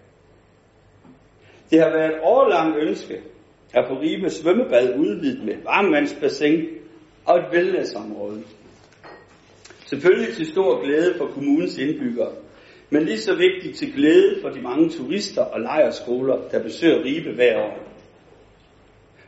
Det 1.71 1.79
har 1.79 1.89
været 1.89 2.13
et 2.13 2.19
årlangt 2.23 2.77
ønske 2.77 3.21
er 3.73 3.87
på 3.87 3.93
Ribe 3.93 4.29
svømmebad 4.29 4.99
udvidet 4.99 5.45
med 5.45 5.55
varmvandsbassin 5.63 6.67
og 7.25 7.37
et 7.37 7.45
wellnessområde. 7.53 8.43
Selvfølgelig 9.85 10.35
til 10.35 10.45
stor 10.45 10.83
glæde 10.83 11.13
for 11.17 11.25
kommunens 11.25 11.77
indbyggere, 11.77 12.31
men 12.89 13.03
lige 13.03 13.19
så 13.19 13.35
vigtigt 13.35 13.77
til 13.77 13.93
glæde 13.93 14.41
for 14.41 14.49
de 14.49 14.61
mange 14.61 14.89
turister 14.89 15.41
og 15.41 15.59
lejerskoler, 15.59 16.37
der 16.51 16.63
besøger 16.63 17.03
Ribe 17.03 17.31
hver 17.35 17.59
år. 17.59 17.79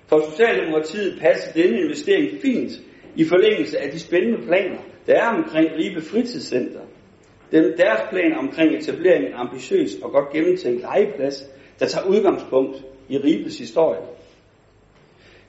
For 0.07 0.29
Socialdemokratiet 0.31 1.19
passer 1.21 1.53
denne 1.53 1.81
investering 1.81 2.41
fint 2.41 2.71
i 3.15 3.23
forlængelse 3.23 3.79
af 3.79 3.91
de 3.91 3.99
spændende 3.99 4.45
planer, 4.47 4.79
der 5.07 5.13
er 5.13 5.27
omkring 5.27 5.67
Ribe 5.77 6.01
Fritidscenter. 6.01 6.81
Deres 7.51 8.01
plan 8.09 8.33
omkring 8.37 8.75
etablering 8.75 9.23
af 9.23 9.27
en 9.27 9.33
ambitiøs 9.33 9.95
og 10.03 10.11
godt 10.11 10.33
gennemtænkt 10.33 10.81
legeplads, 10.81 11.43
der 11.79 11.85
tager 11.85 12.07
udgangspunkt 12.07 12.83
i 13.09 13.17
Ribes 13.17 13.57
historie. 13.59 14.14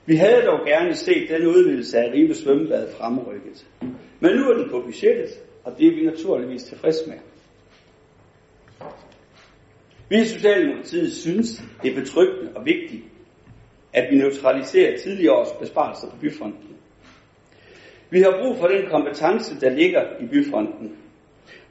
Vi 0.07 0.15
havde 0.15 0.41
dog 0.41 0.65
gerne 0.65 0.95
set 0.95 1.29
den 1.29 1.47
udvidelse 1.47 1.97
af 1.97 2.11
Ribe 2.13 2.33
svømmebad 2.33 2.87
fremrykket. 2.91 3.67
Men 4.19 4.35
nu 4.35 4.49
er 4.49 4.57
den 4.57 4.69
på 4.69 4.81
budgettet, 4.81 5.29
og 5.63 5.77
det 5.77 5.87
er 5.87 5.95
vi 5.95 6.05
naturligvis 6.05 6.63
tilfreds 6.63 6.97
med. 7.07 7.17
Vi 10.09 10.21
i 10.21 10.25
Socialdemokratiet 10.25 11.13
synes, 11.13 11.63
det 11.83 11.91
er 11.91 11.95
betryggende 11.95 12.51
og 12.55 12.65
vigtigt, 12.65 13.03
at 13.93 14.11
vi 14.11 14.17
neutraliserer 14.17 14.97
tidligere 14.97 15.33
års 15.33 15.51
besparelser 15.59 16.09
på 16.09 16.17
byfonden. 16.21 16.77
Vi 18.09 18.19
har 18.21 18.39
brug 18.41 18.57
for 18.57 18.67
den 18.67 18.89
kompetence, 18.89 19.59
der 19.59 19.69
ligger 19.69 20.01
i 20.19 20.25
byfronten, 20.25 20.97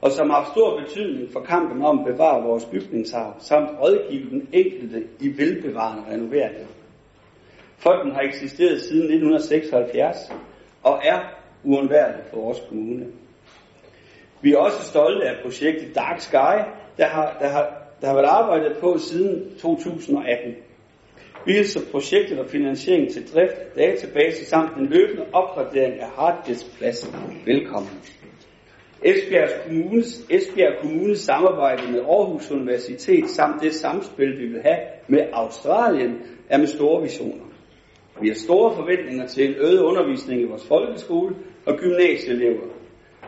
og 0.00 0.10
som 0.10 0.30
har 0.30 0.50
stor 0.54 0.80
betydning 0.80 1.32
for 1.32 1.40
kampen 1.40 1.82
om 1.82 1.98
at 1.98 2.06
bevare 2.06 2.42
vores 2.42 2.64
bygningsarv, 2.64 3.36
samt 3.40 3.70
rådgive 3.80 4.30
den 4.30 4.48
enkelte 4.52 5.06
i 5.20 5.28
velbevarende 5.38 6.02
renoveringer. 6.10 6.66
Fonden 7.78 8.14
har 8.14 8.20
eksisteret 8.20 8.80
siden 8.80 9.02
1976 9.02 10.16
og 10.82 11.00
er 11.04 11.20
uundværlig 11.64 12.24
for 12.30 12.36
vores 12.40 12.58
kommune. 12.68 13.06
Vi 14.42 14.52
er 14.52 14.58
også 14.58 14.82
stolte 14.82 15.28
af 15.28 15.42
projektet 15.42 15.94
Dark 15.94 16.20
Sky, 16.20 16.56
der 16.96 17.06
har, 17.06 17.36
der 17.40 17.48
har, 17.48 17.86
der 18.00 18.06
har 18.06 18.14
været 18.14 18.26
arbejdet 18.26 18.76
på 18.80 18.98
siden 18.98 19.58
2018. 19.60 20.54
Vi 21.46 21.52
hilser 21.52 21.80
projektet 21.90 22.38
og 22.38 22.46
finansiering 22.46 23.12
til 23.12 23.32
drift, 23.34 23.76
database 23.76 24.46
samt 24.46 24.76
en 24.76 24.86
løbende 24.86 25.24
opgradering 25.32 26.00
af 26.00 26.08
harddiskpladsen. 26.16 27.14
velkommen. 27.44 27.90
Esbjerg 29.02 29.50
Kommunes, 29.66 30.26
Esbjerg 30.30 30.80
Kommunes 30.80 31.18
samarbejde 31.18 31.92
med 31.92 32.00
Aarhus 32.00 32.50
Universitet 32.50 33.30
samt 33.30 33.62
det 33.62 33.74
samspil, 33.74 34.38
vi 34.38 34.46
vil 34.46 34.62
have 34.62 34.78
med 35.08 35.20
Australien, 35.32 36.22
er 36.48 36.58
med 36.58 36.66
store 36.66 37.02
visioner. 37.02 37.45
Vi 38.20 38.28
har 38.28 38.34
store 38.34 38.74
forventninger 38.74 39.26
til 39.26 39.48
en 39.48 39.54
øget 39.54 39.80
undervisning 39.80 40.40
i 40.40 40.44
vores 40.44 40.66
folkeskole 40.66 41.36
og 41.66 41.76
gymnasieelever, 41.76 42.66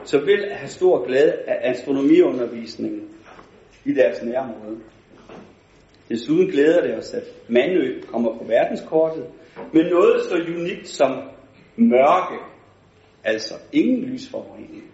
så 0.04 0.18
vil 0.18 0.48
have 0.52 0.68
stor 0.68 1.06
glæde 1.06 1.32
af 1.32 1.70
astronomiundervisningen 1.70 3.08
i 3.84 3.92
deres 3.92 4.22
nærområde. 4.22 4.78
Desuden 6.08 6.50
glæder 6.50 6.82
det 6.82 6.96
os, 6.96 7.14
at 7.14 7.24
Mandø 7.48 8.00
kommer 8.00 8.38
på 8.38 8.44
verdenskortet 8.44 9.26
med 9.72 9.90
noget 9.90 10.24
så 10.24 10.34
unikt 10.34 10.88
som 10.88 11.10
mørke, 11.76 12.38
altså 13.24 13.54
ingen 13.72 14.04
lysforurening. 14.04 14.84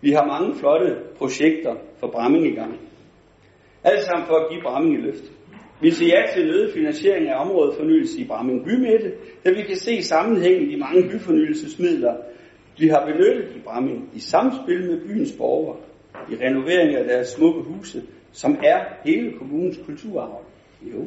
Vi 0.00 0.12
har 0.12 0.26
mange 0.26 0.54
flotte 0.58 0.96
projekter 1.18 1.74
for 2.00 2.10
Bramming 2.10 2.46
i 2.46 2.54
gang. 2.54 2.80
Alt 3.84 4.04
sammen 4.04 4.26
for 4.26 4.34
at 4.34 4.50
give 4.50 4.62
Bramming 4.62 4.96
et 4.96 5.02
løft. 5.04 5.32
Vi 5.80 5.90
siger 5.90 6.18
ja 6.18 6.32
til 6.34 6.50
øget 6.50 6.72
finansiering 6.72 7.28
af 7.28 7.40
områdefornyelse 7.44 8.20
i 8.20 8.26
Bramming 8.26 8.64
Bymidte, 8.64 9.12
da 9.44 9.50
vi 9.50 9.62
kan 9.62 9.76
se 9.76 10.02
sammenhængen 10.02 10.68
i 10.68 10.72
de 10.74 10.80
mange 10.80 11.02
byfornyelsesmidler, 11.10 12.14
vi 12.78 12.88
har 12.88 13.06
benyttet 13.06 13.56
i 13.56 13.60
Bramming 13.64 14.10
i 14.14 14.20
samspil 14.20 14.90
med 14.90 15.00
byens 15.00 15.32
borgere, 15.38 15.76
i 16.32 16.34
renovering 16.34 16.94
af 16.96 17.04
deres 17.04 17.28
smukke 17.28 17.62
huse, 17.62 18.02
som 18.32 18.58
er 18.64 18.78
hele 19.04 19.38
kommunens 19.38 19.78
kulturarv. 19.86 20.42
Jo. 20.82 21.06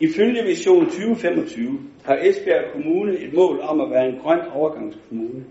Ifølge 0.00 0.44
Vision 0.44 0.84
2025 0.84 1.80
har 2.04 2.18
Esbjerg 2.22 2.72
Kommune 2.72 3.18
et 3.18 3.32
mål 3.34 3.60
om 3.60 3.80
at 3.80 3.90
være 3.90 4.08
en 4.08 4.18
grøn 4.18 4.40
overgangskommune. 4.54 5.44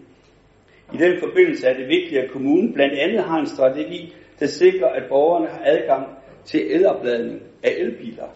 I 0.94 0.98
den 0.98 1.20
forbindelse 1.20 1.68
er 1.68 1.74
det 1.74 1.88
vigtigt, 1.88 2.22
at 2.22 2.32
kommunen 2.32 2.74
blandt 2.74 2.94
andet 2.94 3.24
har 3.24 3.39
en 3.39 3.48
strategi, 3.48 4.13
der 4.39 4.46
sikrer, 4.46 4.88
at 4.88 5.03
borgerne 5.10 5.48
har 5.48 5.62
adgang 5.65 6.21
til 6.45 6.75
elopladning 6.75 7.41
af 7.63 7.75
elbiler. 7.77 8.27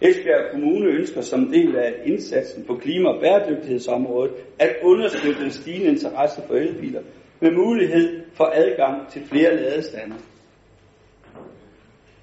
Esbjerg 0.00 0.50
Kommune 0.50 0.86
ønsker 0.90 1.20
som 1.20 1.50
del 1.50 1.76
af 1.76 1.94
indsatsen 2.04 2.64
på 2.64 2.74
klima- 2.74 3.08
og 3.08 3.20
bæredygtighedsområdet 3.20 4.32
at 4.58 4.76
understøtte 4.82 5.42
den 5.42 5.50
stigende 5.50 5.88
interesse 5.88 6.42
for 6.46 6.54
elbiler 6.54 7.02
med 7.40 7.50
mulighed 7.50 8.20
for 8.34 8.52
adgang 8.54 9.10
til 9.10 9.22
flere 9.26 9.56
ladestander. 9.56 10.16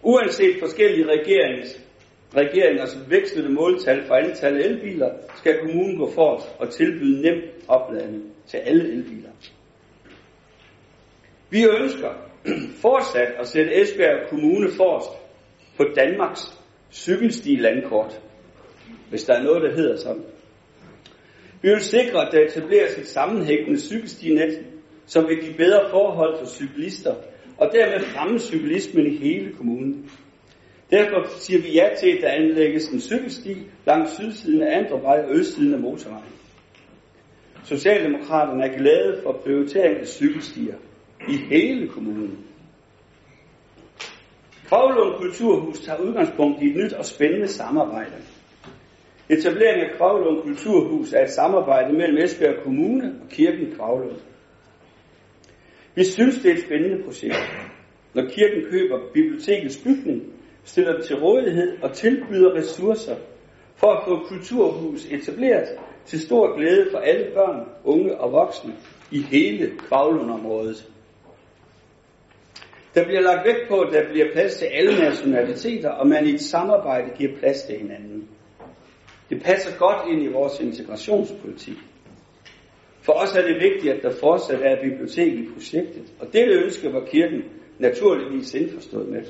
Uanset 0.02 0.60
forskellige 0.60 1.06
regerings, 1.06 1.82
regeringers 2.36 2.98
vekslede 3.10 3.50
måltal 3.50 4.04
for 4.08 4.16
antallet 4.16 4.62
af 4.62 4.66
elbiler, 4.70 5.10
skal 5.36 5.60
kommunen 5.60 5.98
gå 5.98 6.10
forrest 6.12 6.56
og 6.60 6.70
tilbyde 6.70 7.22
nem 7.22 7.42
opladning 7.68 8.24
til 8.48 8.58
alle 8.58 8.94
elbiler. 8.94 9.30
Vi 11.50 11.66
ønsker 11.82 12.10
fortsat 12.82 13.34
at 13.40 13.48
sætte 13.48 13.82
Esbjerg 13.82 14.30
Kommune 14.30 14.68
forrest 14.72 15.10
på 15.78 15.84
Danmarks 15.96 16.60
cykelstilandkort, 16.92 18.22
hvis 19.10 19.24
der 19.24 19.34
er 19.34 19.44
noget, 19.44 19.64
der 19.64 19.76
hedder 19.76 19.98
sådan. 19.98 20.24
Vi 21.62 21.70
vil 21.70 21.82
sikre, 21.82 22.28
at 22.28 22.34
der 22.34 22.40
etableres 22.40 22.98
et 22.98 23.08
sammenhængende 23.08 23.80
cykelstinet, 23.80 24.66
som 25.06 25.28
vil 25.28 25.38
give 25.38 25.54
bedre 25.58 25.90
forhold 25.90 26.38
for 26.40 26.46
cyklister, 26.46 27.16
og 27.58 27.72
dermed 27.74 28.00
fremme 28.00 28.40
cyklismen 28.40 29.06
i 29.06 29.18
hele 29.18 29.54
kommunen. 29.54 30.12
Derfor 30.92 31.40
siger 31.40 31.62
vi 31.62 31.74
ja 31.74 31.90
til, 32.00 32.10
at 32.10 32.22
der 32.22 32.30
anlægges 32.30 32.88
en 32.88 33.00
cykelsti 33.00 33.58
langs 33.86 34.14
sydsiden 34.14 34.62
af 34.62 34.78
Andrevej 34.78 35.24
og 35.24 35.36
østsiden 35.36 35.74
af 35.74 35.80
motorvejen. 35.80 36.34
Socialdemokraterne 37.64 38.64
er 38.64 38.78
glade 38.78 39.20
for 39.24 39.32
prioritering 39.44 40.00
af 40.00 40.08
cykelstier 40.08 40.76
i 41.30 41.38
hele 41.38 41.88
kommunen. 41.88 42.48
Kvavlund 44.68 45.16
Kulturhus 45.18 45.80
tager 45.80 46.00
udgangspunkt 46.00 46.62
i 46.62 46.66
et 46.70 46.76
nyt 46.76 46.94
og 46.94 47.06
spændende 47.06 47.48
samarbejde. 47.48 48.16
Etableringen 49.30 49.90
af 49.90 49.98
Kvavlund 49.98 50.42
Kulturhus 50.44 51.14
er 51.14 51.24
et 51.24 51.30
samarbejde 51.30 51.94
mellem 51.94 52.18
Esbjerg 52.18 52.64
Kommune 52.64 53.16
og 53.24 53.30
Kirken 53.30 53.76
Kvavlund. 53.76 54.20
Vi 55.96 56.04
synes, 56.04 56.42
det 56.42 56.52
er 56.52 56.56
et 56.56 56.64
spændende 56.64 57.04
projekt. 57.04 57.36
Når 58.14 58.24
kirken 58.30 58.72
køber 58.72 59.00
bibliotekets 59.14 59.84
bygning, 59.84 60.34
stiller 60.64 60.96
det 60.98 61.06
til 61.06 61.16
rådighed 61.16 61.78
og 61.84 61.94
tilbyder 61.94 62.56
ressourcer 62.56 63.16
for 63.76 63.88
at 63.92 64.04
få 64.08 64.28
kulturhus 64.28 65.06
etableret 65.06 65.68
til 66.06 66.20
stor 66.20 66.58
glæde 66.58 66.88
for 66.92 66.98
alle 66.98 67.32
børn, 67.34 67.70
unge 67.84 68.18
og 68.18 68.32
voksne 68.32 68.74
i 69.12 69.20
hele 69.22 69.78
Kravlundområdet. 69.78 70.90
Der 72.98 73.06
bliver 73.06 73.22
lagt 73.22 73.48
vægt 73.48 73.68
på, 73.70 73.80
at 73.80 73.94
der 73.94 74.10
bliver 74.12 74.32
plads 74.34 74.56
til 74.56 74.66
alle 74.66 75.00
nationaliteter, 75.00 75.90
og 75.90 76.08
man 76.08 76.26
i 76.28 76.34
et 76.34 76.42
samarbejde 76.42 77.10
giver 77.18 77.38
plads 77.40 77.64
til 77.64 77.78
hinanden. 77.78 78.28
Det 79.30 79.44
passer 79.44 79.78
godt 79.78 80.12
ind 80.12 80.24
i 80.24 80.28
vores 80.28 80.60
integrationspolitik. 80.60 81.78
For 83.02 83.14
os 83.14 83.36
er 83.36 83.42
det 83.42 83.56
vigtigt, 83.62 83.94
at 83.94 84.04
der 84.04 84.12
fortsat 84.20 84.62
er 84.62 84.72
et 84.72 84.80
bibliotek 84.82 85.34
i 85.34 85.50
projektet, 85.54 86.04
og 86.20 86.28
dette 86.34 86.54
ønske 86.54 86.94
var 86.94 87.06
kirken 87.06 87.44
naturligvis 87.80 88.54
indforstået 88.54 89.10
med. 89.10 89.24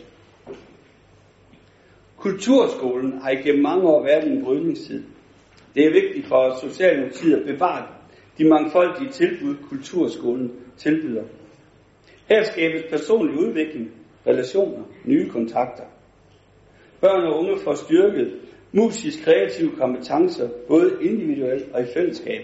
Kulturskolen 2.17 3.21
har 3.21 3.29
igennem 3.29 3.63
mange 3.63 3.87
år 3.87 4.03
været 4.03 4.27
i 4.27 4.29
en 4.29 4.43
brydningstid. 4.43 5.03
Det 5.75 5.85
er 5.85 5.91
vigtigt 5.91 6.27
for 6.27 6.69
Socialdemokratiet 6.69 7.35
at 7.35 7.45
bevare 7.45 7.87
de 8.37 8.45
mangfoldige 8.45 9.11
tilbud, 9.11 9.55
kulturskolen 9.69 10.51
tilbyder. 10.77 11.23
Her 12.29 12.43
skabes 12.43 12.83
personlig 12.89 13.37
udvikling, 13.39 13.91
relationer, 14.27 14.83
nye 15.05 15.29
kontakter. 15.29 15.83
Børn 17.01 17.23
og 17.23 17.39
unge 17.39 17.57
får 17.63 17.73
styrket 17.73 18.33
musisk 18.71 19.23
kreative 19.23 19.71
kompetencer, 19.77 20.49
både 20.67 20.97
individuelt 21.01 21.73
og 21.73 21.81
i 21.81 21.85
fællesskab. 21.93 22.41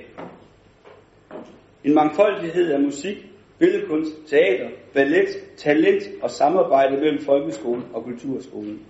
En 1.83 1.93
mangfoldighed 1.93 2.71
af 2.71 2.79
musik, 2.79 3.17
billedkunst, 3.59 4.11
teater, 4.27 4.69
ballet, 4.93 5.27
talent 5.57 6.03
og 6.21 6.29
samarbejde 6.29 6.97
mellem 6.97 7.19
folkeskolen 7.19 7.83
og 7.93 8.03
kulturskolen. 8.03 8.81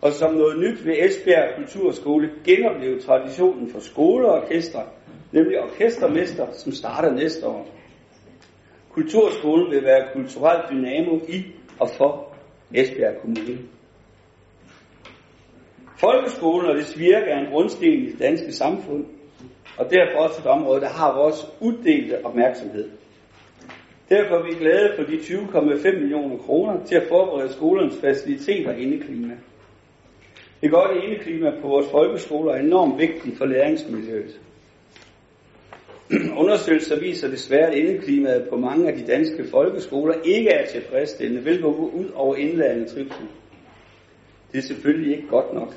Og 0.00 0.12
som 0.12 0.34
noget 0.34 0.58
nyt 0.58 0.86
vil 0.86 1.04
Esbjerg 1.04 1.56
Kulturskole 1.56 2.30
genopleve 2.44 3.00
traditionen 3.00 3.70
for 3.70 3.80
skoleorkestre, 3.80 4.82
nemlig 5.32 5.60
orkestermester, 5.60 6.46
som 6.52 6.72
starter 6.72 7.12
næste 7.14 7.46
år. 7.46 7.79
Kulturskolen 9.00 9.70
vil 9.70 9.84
være 9.84 10.08
kulturelt 10.12 10.70
dynamo 10.70 11.18
i 11.28 11.44
og 11.80 11.88
for 11.88 12.34
Esbjerg 12.74 13.14
Kommune. 13.20 13.58
Folkeskolen 16.00 16.70
og 16.70 16.76
dets 16.76 16.98
virke 16.98 17.30
er 17.30 17.38
en 17.38 17.52
grundsten 17.52 17.92
i 17.92 18.10
det 18.10 18.18
danske 18.18 18.52
samfund, 18.52 19.04
og 19.78 19.90
derfor 19.90 20.18
også 20.18 20.40
et 20.40 20.46
område, 20.46 20.80
der 20.80 20.88
har 20.88 21.14
vores 21.14 21.46
uddelte 21.60 22.24
opmærksomhed. 22.24 22.88
Derfor 24.08 24.34
er 24.34 24.44
vi 24.44 24.52
glade 24.64 24.92
for 24.96 25.02
de 25.02 25.16
20,5 25.16 25.98
millioner 25.98 26.36
kroner 26.36 26.84
til 26.84 26.94
at 26.96 27.08
forberede 27.08 27.52
skolernes 27.52 28.00
faciliteter 28.00 28.72
indeklima. 28.72 29.34
Det 30.60 30.70
godt 30.70 31.04
indeklima 31.04 31.50
på 31.60 31.68
vores 31.68 31.90
folkeskoler 31.90 32.52
er 32.52 32.58
enormt 32.58 32.98
vigtigt 32.98 33.38
for 33.38 33.44
læringsmiljøet. 33.44 34.40
Undersøgelser 36.12 37.00
viser 37.00 37.28
desværre, 37.28 37.66
at 37.66 37.74
indeklimaet 37.74 38.48
på 38.50 38.56
mange 38.56 38.88
af 38.88 38.96
de 38.96 39.06
danske 39.06 39.44
folkeskoler 39.44 40.14
ikke 40.24 40.50
er 40.50 40.66
tilfredsstillende, 40.66 41.42
hvilket 41.42 41.62
går 41.62 41.90
ud 41.94 42.10
over 42.14 42.36
indlærende 42.36 42.84
trivsel. 42.86 43.26
Det 44.52 44.58
er 44.58 44.62
selvfølgelig 44.62 45.16
ikke 45.16 45.28
godt 45.28 45.54
nok. 45.54 45.74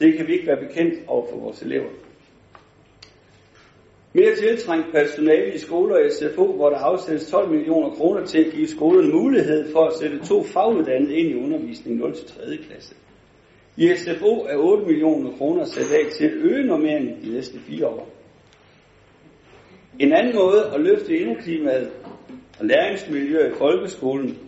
Det 0.00 0.16
kan 0.16 0.26
vi 0.26 0.32
ikke 0.32 0.46
være 0.46 0.66
bekendt 0.66 0.94
over 1.06 1.26
for 1.30 1.36
vores 1.38 1.62
elever. 1.62 1.88
Mere 4.12 4.34
tiltrængt 4.34 4.92
personale 4.92 5.54
i 5.54 5.58
skoler 5.58 5.94
og 5.94 6.12
SFO, 6.12 6.52
hvor 6.52 6.70
der 6.70 6.76
afsættes 6.76 7.30
12 7.30 7.50
millioner 7.50 7.90
kroner 7.90 8.24
til 8.24 8.38
at 8.38 8.52
give 8.52 8.68
skolen 8.68 9.10
mulighed 9.10 9.72
for 9.72 9.84
at 9.84 9.94
sætte 10.00 10.18
to 10.26 10.42
faguddannede 10.42 11.14
ind 11.14 11.28
i 11.28 11.34
undervisningen 11.34 12.00
0. 12.00 12.14
til 12.14 12.26
3. 12.26 12.56
klasse. 12.68 12.94
I 13.76 13.92
SFO 13.96 14.46
er 14.48 14.56
8 14.56 14.84
millioner 14.84 15.30
kroner 15.30 15.64
sat 15.64 15.92
af 15.92 16.12
til 16.12 16.24
at 16.24 16.32
øge 16.32 16.66
normeringen 16.66 17.16
de 17.24 17.32
næste 17.32 17.58
fire 17.58 17.86
år. 17.86 18.15
En 19.98 20.12
anden 20.12 20.34
måde 20.34 20.70
at 20.74 20.80
løfte 20.80 21.18
indeklimaet 21.18 21.90
og 22.58 22.66
læringsmiljøet 22.66 23.52
i 23.52 23.58
folkeskolen 23.58 24.38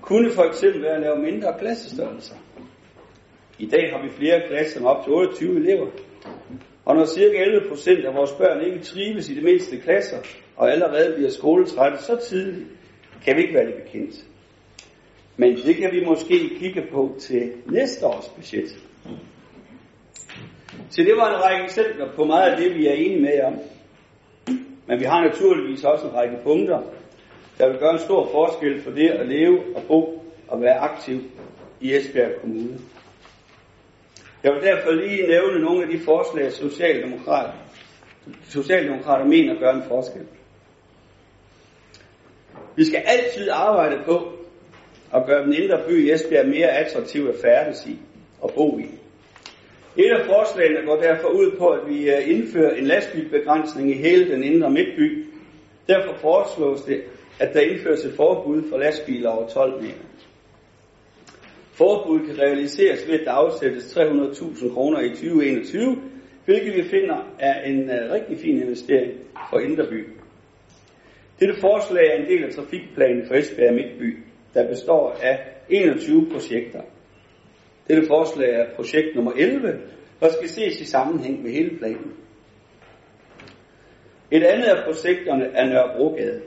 kunne 0.00 0.30
for 0.30 0.42
eksempel 0.42 0.82
være 0.82 0.94
at 0.94 1.00
lave 1.00 1.18
mindre 1.18 1.54
klassestørrelser. 1.58 2.34
I 3.58 3.66
dag 3.66 3.90
har 3.92 4.02
vi 4.02 4.10
flere 4.10 4.40
klasser 4.48 4.80
med 4.80 4.88
op 4.88 5.04
til 5.04 5.12
28 5.12 5.56
elever. 5.56 5.86
Og 6.84 6.96
når 6.96 7.04
cirka 7.04 7.42
11 7.42 7.68
procent 7.68 8.04
af 8.04 8.14
vores 8.14 8.32
børn 8.32 8.66
ikke 8.66 8.84
trives 8.84 9.28
i 9.28 9.34
de 9.34 9.40
mindste 9.40 9.76
klasser, 9.76 10.16
og 10.56 10.72
allerede 10.72 11.14
bliver 11.14 11.30
skoletrætte 11.30 11.98
så 11.98 12.16
tidligt, 12.28 12.66
kan 13.24 13.36
vi 13.36 13.42
ikke 13.42 13.54
være 13.54 13.66
det 13.66 13.74
bekendt. 13.74 14.24
Men 15.36 15.56
det 15.56 15.76
kan 15.76 15.92
vi 15.92 16.04
måske 16.04 16.50
kigge 16.58 16.82
på 16.92 17.16
til 17.20 17.52
næste 17.66 18.06
års 18.06 18.28
budget. 18.28 18.78
Så 20.90 21.02
det 21.02 21.16
var 21.16 21.28
en 21.28 21.44
række 21.44 21.64
eksempler 21.64 22.12
på 22.16 22.24
meget 22.24 22.50
af 22.50 22.56
det, 22.56 22.74
vi 22.74 22.86
er 22.86 22.92
enige 22.92 23.20
med 23.20 23.40
om. 23.44 23.54
Men 24.88 25.00
vi 25.00 25.04
har 25.04 25.24
naturligvis 25.24 25.84
også 25.84 26.06
en 26.06 26.14
række 26.14 26.36
punkter, 26.42 26.80
der 27.58 27.68
vil 27.68 27.78
gøre 27.78 27.92
en 27.92 27.98
stor 27.98 28.28
forskel 28.32 28.82
for 28.82 28.90
det 28.90 29.08
at 29.08 29.28
leve 29.28 29.60
og 29.76 29.82
bo 29.88 30.24
og 30.48 30.60
være 30.60 30.78
aktiv 30.78 31.20
i 31.80 31.94
Esbjerg 31.94 32.40
Kommune. 32.40 32.78
Jeg 34.42 34.52
vil 34.52 34.62
derfor 34.62 34.90
lige 34.90 35.26
nævne 35.26 35.60
nogle 35.60 35.82
af 35.82 35.88
de 35.88 35.98
forslag, 35.98 36.52
Socialdemokrater, 36.52 37.52
Socialdemokrater 38.48 39.24
mener 39.24 39.58
gør 39.60 39.72
en 39.72 39.82
forskel. 39.88 40.26
Vi 42.76 42.84
skal 42.84 43.02
altid 43.06 43.48
arbejde 43.52 44.02
på 44.04 44.32
at 45.14 45.26
gøre 45.26 45.44
den 45.44 45.54
indre 45.54 45.82
by 45.88 46.06
i 46.06 46.12
Esbjerg 46.12 46.46
mere 46.46 46.68
attraktiv 46.68 47.28
at 47.28 47.34
færdes 47.42 47.86
i 47.86 47.98
og 48.40 48.52
bo 48.54 48.78
i. 48.78 48.86
Et 49.98 50.10
af 50.10 50.26
forslagene 50.26 50.86
går 50.86 50.96
derfor 50.96 51.28
ud 51.28 51.50
på, 51.58 51.68
at 51.68 51.88
vi 51.88 52.10
øh, 52.10 52.30
indfører 52.30 52.74
en 52.74 52.84
lastbilbegrænsning 52.84 53.90
i 53.90 53.94
hele 53.94 54.32
den 54.32 54.42
indre 54.42 54.70
midtby. 54.70 55.26
Derfor 55.88 56.14
foreslås 56.14 56.82
det, 56.82 57.02
at 57.40 57.54
der 57.54 57.60
indføres 57.60 58.04
et 58.04 58.12
forbud 58.16 58.62
for 58.70 58.78
lastbiler 58.78 59.30
over 59.30 59.48
12 59.48 59.82
meter. 59.82 60.08
Forbuddet 61.72 62.26
kan 62.26 62.38
realiseres 62.38 63.08
ved, 63.08 63.20
at 63.20 63.26
der 63.26 63.32
afsættes 63.32 63.96
300.000 63.96 64.74
kroner 64.74 65.00
i 65.00 65.08
2021, 65.08 65.96
hvilket 66.44 66.76
vi 66.76 66.82
finder 66.82 67.34
er 67.38 67.62
en 67.62 67.90
øh, 67.90 68.12
rigtig 68.12 68.38
fin 68.38 68.62
investering 68.62 69.12
for 69.50 69.58
Inderby. 69.58 70.06
Dette 71.40 71.54
forslag 71.60 72.06
er 72.06 72.22
en 72.22 72.28
del 72.28 72.44
af 72.44 72.54
trafikplanen 72.54 73.26
for 73.26 73.34
Esbjerg 73.34 73.74
Midtby, 73.74 74.18
der 74.54 74.68
består 74.68 75.16
af 75.22 75.38
21 75.68 76.26
projekter. 76.32 76.80
Dette 77.88 78.06
forslag 78.06 78.50
er 78.54 78.74
projekt 78.76 79.14
nummer 79.14 79.32
11, 79.32 79.80
og 80.20 80.30
skal 80.30 80.48
ses 80.48 80.80
i 80.80 80.84
sammenhæng 80.84 81.42
med 81.42 81.50
hele 81.50 81.78
planen. 81.78 82.12
Et 84.30 84.42
andet 84.42 84.66
af 84.66 84.84
projekterne 84.84 85.44
er 85.44 85.66
Nørrebrogade. 85.66 86.42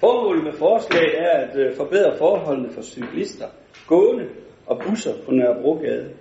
Formålet 0.00 0.44
med 0.44 0.52
forslaget 0.52 1.18
er 1.18 1.30
at 1.30 1.56
øh, 1.56 1.76
forbedre 1.76 2.18
forholdene 2.18 2.72
for 2.72 2.82
cyklister, 2.82 3.46
gående 3.86 4.28
og 4.66 4.82
busser 4.86 5.12
på 5.24 5.30
Nørrebrogade. 5.30 6.14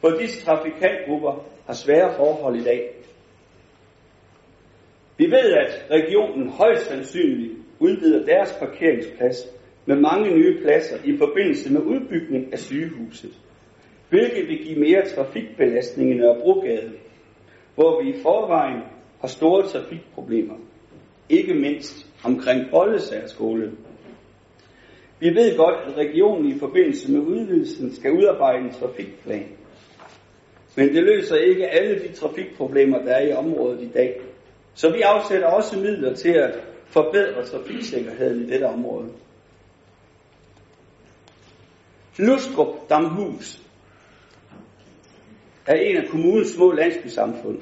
For 0.00 0.10
disse 0.10 0.44
trafikantgrupper 0.44 1.44
har 1.66 1.74
svære 1.74 2.14
forhold 2.16 2.56
i 2.56 2.64
dag. 2.64 2.90
Vi 5.18 5.24
ved, 5.24 5.52
at 5.52 5.86
regionen 5.90 6.48
højst 6.48 6.86
sandsynligt 6.86 7.52
udvider 7.78 8.26
deres 8.26 8.56
parkeringsplads 8.58 9.53
med 9.86 9.96
mange 9.96 10.34
nye 10.34 10.60
pladser 10.62 10.96
i 11.04 11.16
forbindelse 11.16 11.72
med 11.72 11.80
udbygning 11.80 12.52
af 12.52 12.58
sygehuset, 12.58 13.34
hvilket 14.08 14.48
vil 14.48 14.58
give 14.64 14.80
mere 14.80 15.06
trafikbelastning 15.06 16.10
i 16.10 16.14
Nørrebrogade, 16.14 16.92
hvor 17.74 18.02
vi 18.02 18.10
i 18.10 18.20
forvejen 18.22 18.82
har 19.20 19.28
store 19.28 19.66
trafikproblemer, 19.66 20.54
ikke 21.28 21.54
mindst 21.54 22.06
omkring 22.24 22.70
Bollesager 22.70 23.26
skole. 23.26 23.72
Vi 25.20 25.28
ved 25.28 25.56
godt, 25.56 25.76
at 25.86 25.96
regionen 25.96 26.46
i 26.56 26.58
forbindelse 26.58 27.12
med 27.12 27.20
udvidelsen 27.20 27.94
skal 27.94 28.12
udarbejde 28.12 28.64
en 28.64 28.72
trafikplan. 28.72 29.46
Men 30.76 30.88
det 30.94 31.02
løser 31.02 31.36
ikke 31.36 31.66
alle 31.66 31.98
de 31.98 32.12
trafikproblemer, 32.12 32.98
der 32.98 33.12
er 33.12 33.28
i 33.28 33.32
området 33.32 33.82
i 33.82 33.88
dag. 33.88 34.20
Så 34.74 34.92
vi 34.92 35.00
afsætter 35.00 35.48
også 35.48 35.78
midler 35.78 36.14
til 36.14 36.32
at 36.32 36.58
forbedre 36.86 37.44
trafiksikkerheden 37.44 38.42
i 38.42 38.46
dette 38.46 38.64
område. 38.64 39.08
Lustrup 42.18 42.88
Damhus 42.88 43.60
er 45.66 45.74
en 45.74 45.96
af 45.96 46.08
kommunens 46.08 46.48
små 46.48 46.72
landsbysamfund. 46.72 47.58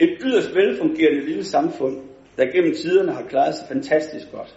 Et 0.00 0.18
yderst 0.24 0.54
velfungerende 0.54 1.26
lille 1.26 1.44
samfund, 1.44 1.98
der 2.36 2.52
gennem 2.52 2.74
tiderne 2.74 3.12
har 3.12 3.22
klaret 3.22 3.54
sig 3.54 3.68
fantastisk 3.68 4.26
godt. 4.32 4.56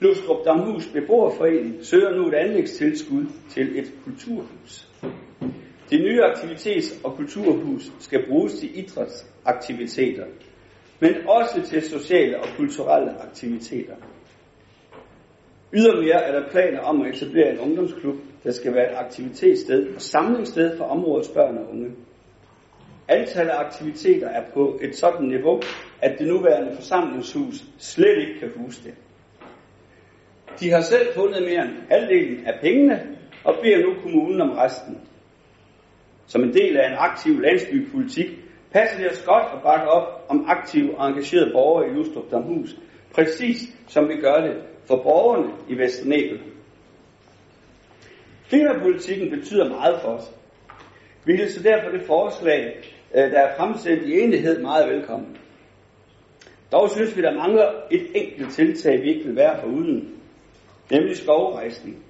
Lustrup 0.00 0.44
Damhus 0.44 0.86
Beboerforening 0.86 1.84
søger 1.84 2.16
nu 2.16 2.28
et 2.28 2.34
anlægstilskud 2.34 3.24
til 3.50 3.78
et 3.78 3.92
kulturhus. 4.04 4.88
Det 5.90 6.00
nye 6.00 6.20
aktivitets- 6.22 7.04
og 7.04 7.16
kulturhus 7.16 7.92
skal 7.98 8.26
bruges 8.28 8.54
til 8.54 8.78
idrætsaktiviteter, 8.78 10.26
men 11.00 11.14
også 11.28 11.62
til 11.66 11.82
sociale 11.82 12.40
og 12.40 12.46
kulturelle 12.56 13.22
aktiviteter. 13.22 13.94
Ydermere 15.74 16.22
er 16.24 16.40
der 16.40 16.50
planer 16.50 16.80
om 16.80 17.02
at 17.02 17.14
etablere 17.14 17.50
en 17.50 17.58
ungdomsklub, 17.58 18.16
der 18.44 18.50
skal 18.50 18.74
være 18.74 18.92
et 18.92 18.96
aktivitetssted 18.96 19.94
og 19.94 20.00
samlingssted 20.00 20.76
for 20.76 20.84
områdets 20.84 21.28
børn 21.28 21.58
og 21.58 21.70
unge. 21.70 21.90
Antallet 23.08 23.52
af 23.52 23.60
aktiviteter 23.60 24.28
er 24.28 24.42
på 24.54 24.78
et 24.82 24.96
sådan 24.96 25.26
niveau, 25.26 25.60
at 26.02 26.18
det 26.18 26.26
nuværende 26.26 26.74
forsamlingshus 26.74 27.64
slet 27.78 28.18
ikke 28.18 28.40
kan 28.40 28.50
huse 28.56 28.84
det. 28.84 28.94
De 30.60 30.70
har 30.70 30.80
selv 30.80 31.14
fundet 31.14 31.42
mere 31.42 31.62
end 31.64 31.76
halvdelen 31.90 32.46
af 32.46 32.60
pengene 32.60 33.16
og 33.44 33.54
beder 33.62 33.78
nu 33.78 33.94
kommunen 34.02 34.40
om 34.40 34.50
resten. 34.50 34.98
Som 36.26 36.42
en 36.42 36.54
del 36.54 36.76
af 36.76 36.90
en 36.90 36.96
aktiv 36.98 37.40
landsbypolitik 37.40 38.26
passer 38.72 38.98
det 38.98 39.10
os 39.10 39.24
godt 39.26 39.44
at 39.54 39.62
bakke 39.62 39.88
op 39.88 40.26
om 40.28 40.44
aktive 40.48 40.98
og 40.98 41.08
engagerede 41.08 41.50
borgere 41.52 41.88
i 41.88 41.92
Lustrup 41.92 42.30
Damhus, 42.30 42.76
præcis 43.14 43.58
som 43.88 44.08
vi 44.08 44.14
gør 44.16 44.34
det 44.34 44.56
for 44.90 45.02
borgerne 45.02 45.52
i 45.68 45.78
Vesternæbel. 45.78 46.40
Klimapolitikken 48.48 49.30
betyder 49.30 49.68
meget 49.68 50.00
for 50.00 50.08
os. 50.08 50.32
Vi 51.24 51.36
hilser 51.36 51.62
derfor 51.62 51.90
det 51.90 52.02
forslag, 52.06 52.76
øh, 53.14 53.30
der 53.30 53.40
er 53.40 53.56
fremsendt 53.56 54.02
i 54.02 54.20
enighed, 54.20 54.62
meget 54.62 54.88
velkommen. 54.88 55.36
Dog 56.72 56.90
synes 56.90 57.16
vi, 57.16 57.22
der 57.22 57.34
mangler 57.34 57.72
et 57.90 58.06
enkelt 58.14 58.52
tiltag, 58.52 59.02
vi 59.02 59.08
ikke 59.14 59.24
vil 59.24 59.36
være 59.36 59.60
for 59.60 59.66
uden, 59.66 60.20
nemlig 60.90 61.16
skovrejsning. 61.16 62.04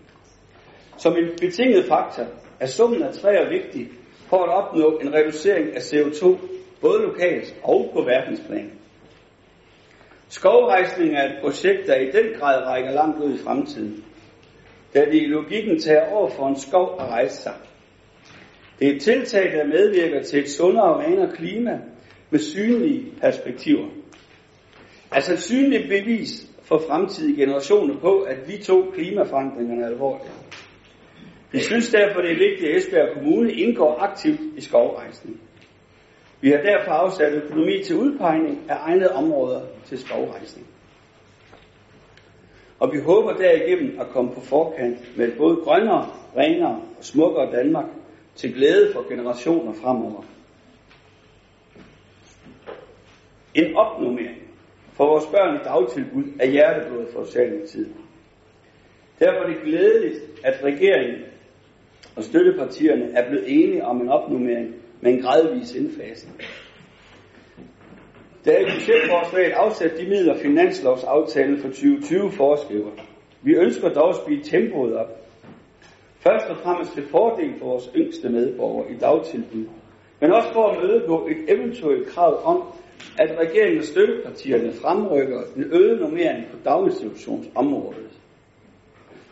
Som 0.99 1.17
en 1.17 1.29
betinget 1.41 1.85
faktor 1.85 2.25
er 2.61 2.67
summen 2.67 3.03
af 3.03 3.15
træer 3.15 3.49
vigtig 3.49 3.89
for 4.29 4.37
at 4.37 4.49
opnå 4.49 4.99
en 4.99 5.15
reducering 5.15 5.77
af 5.77 5.81
CO2, 5.81 6.39
både 6.81 7.03
lokalt 7.03 7.57
og 7.63 7.91
på 7.95 8.03
verdensplan. 8.03 8.80
Skovrejsning 10.31 11.17
er 11.17 11.25
et 11.25 11.39
projekt, 11.43 11.87
der 11.87 11.97
i 11.97 12.07
den 12.07 12.39
grad 12.39 12.67
rækker 12.67 12.91
langt 12.91 13.19
ud 13.23 13.35
i 13.35 13.39
fremtiden, 13.39 14.05
da 14.95 15.05
det 15.05 15.15
i 15.23 15.27
logikken 15.27 15.79
tager 15.79 16.11
over 16.13 16.29
for 16.31 16.49
en 16.49 16.57
skov 16.57 16.97
at 17.01 17.07
rejse 17.07 17.37
sig. 17.43 17.55
Det 18.79 18.89
er 18.89 18.95
et 18.95 19.03
tiltag, 19.03 19.53
der 19.53 19.65
medvirker 19.67 20.23
til 20.23 20.39
et 20.41 20.49
sundere 20.49 20.95
og 20.95 21.01
renere 21.01 21.31
klima 21.37 21.79
med 22.31 22.39
synlige 22.39 23.13
perspektiver. 23.21 23.87
Altså 25.13 25.33
et 25.33 25.43
synligt 25.43 25.89
bevis 25.89 26.47
for 26.63 26.79
fremtidige 26.79 27.37
generationer 27.37 28.01
på, 28.01 28.21
at 28.21 28.37
vi 28.49 28.57
tog 28.63 28.85
klimaforandringerne 28.95 29.87
alvorligt. 29.87 30.33
Vi 31.53 31.59
synes 31.59 31.91
derfor, 31.91 32.21
det 32.21 32.33
er 32.33 32.49
vigtigt, 32.49 32.71
at 32.71 32.77
Esbjerg 32.77 33.15
Kommune 33.15 33.53
indgår 33.53 33.99
aktivt 33.99 34.41
i 34.57 34.61
skovrejsning. 34.61 35.41
Vi 36.41 36.51
har 36.51 36.59
derfor 36.59 36.91
afsat 36.91 37.33
økonomi 37.33 37.83
til 37.85 37.97
udpegning 37.97 38.59
af 38.69 38.77
egnede 38.81 39.13
områder 39.13 39.61
til 39.87 39.99
skovrejsning. 39.99 40.67
Og 42.79 42.93
vi 42.93 42.99
håber 42.99 43.33
derigennem 43.33 44.01
at 44.01 44.07
komme 44.07 44.35
på 44.35 44.41
forkant 44.41 45.17
med 45.17 45.29
et 45.29 45.37
både 45.37 45.57
grønnere, 45.57 46.11
renere 46.37 46.81
og 46.99 47.05
smukkere 47.05 47.53
Danmark 47.53 47.87
til 48.35 48.55
glæde 48.55 48.93
for 48.93 49.09
generationer 49.09 49.73
fremover. 49.73 50.23
En 53.55 53.77
opnummering 53.77 54.39
for 54.93 55.07
vores 55.07 55.27
børn 55.27 55.57
i 55.57 55.65
dagtilbud 55.65 56.25
er 56.41 56.47
hjerteblod 56.47 57.07
for 57.13 57.25
Socialdemokratiet. 57.25 57.95
Derfor 59.19 59.43
er 59.43 59.47
det 59.47 59.63
glædeligt, 59.65 60.17
at 60.45 60.65
regeringen 60.65 61.21
og 62.17 62.25
støttepartierne 62.25 63.13
er 63.13 63.29
blevet 63.29 63.45
enige 63.49 63.85
om 63.85 64.01
en 64.01 64.09
opnummering 64.09 64.75
med 65.01 65.13
en 65.13 65.23
gradvis 65.23 65.75
indfasning. 65.75 66.41
Der 68.45 68.53
er 68.53 68.61
i 68.61 68.65
budgetforslaget 68.65 69.53
afsat 69.53 69.93
de 69.99 70.09
midler 70.09 70.39
finanslovsaftalen 70.39 71.59
for 71.59 71.69
2020 71.69 72.33
foreskriver. 72.33 72.91
Vi 73.43 73.53
ønsker 73.55 73.89
dog 73.89 74.09
at 74.09 74.17
spille 74.17 74.43
tempoet 74.43 74.97
op. 74.97 75.21
Først 76.21 76.47
og 76.51 76.57
fremmest 76.57 76.93
til 76.95 77.07
fordel 77.07 77.53
for 77.59 77.67
vores 77.67 77.91
yngste 77.97 78.29
medborgere 78.29 78.93
i 78.93 78.95
dagtilbud, 78.95 79.65
men 80.21 80.33
også 80.33 80.53
for 80.53 80.69
at 80.69 80.83
møde 80.83 81.05
på 81.07 81.29
et 81.31 81.55
eventuelt 81.55 82.09
krav 82.09 82.41
om, 82.45 82.63
at 83.19 83.39
regeringen 83.39 83.79
og 83.79 83.85
støttepartierne 83.85 84.73
fremrykker 84.73 85.43
den 85.55 85.65
øgede 85.73 86.01
normering 86.01 86.47
på 86.51 86.57
daginstitutionsområdet. 86.65 88.10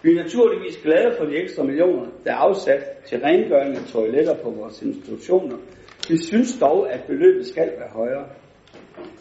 Vi 0.03 0.11
er 0.11 0.23
naturligvis 0.23 0.77
glade 0.77 1.15
for 1.19 1.25
de 1.25 1.37
ekstra 1.37 1.63
millioner, 1.63 2.07
der 2.25 2.31
er 2.33 2.37
afsat 2.37 2.83
til 3.09 3.21
rengøring 3.21 3.77
af 3.77 3.83
toiletter 3.93 4.35
på 4.35 4.51
vores 4.51 4.83
institutioner. 4.83 5.57
Vi 6.09 6.17
synes 6.17 6.59
dog, 6.61 6.93
at 6.93 7.01
beløbet 7.07 7.47
skal 7.47 7.73
være 7.79 7.89
højere. 7.89 8.27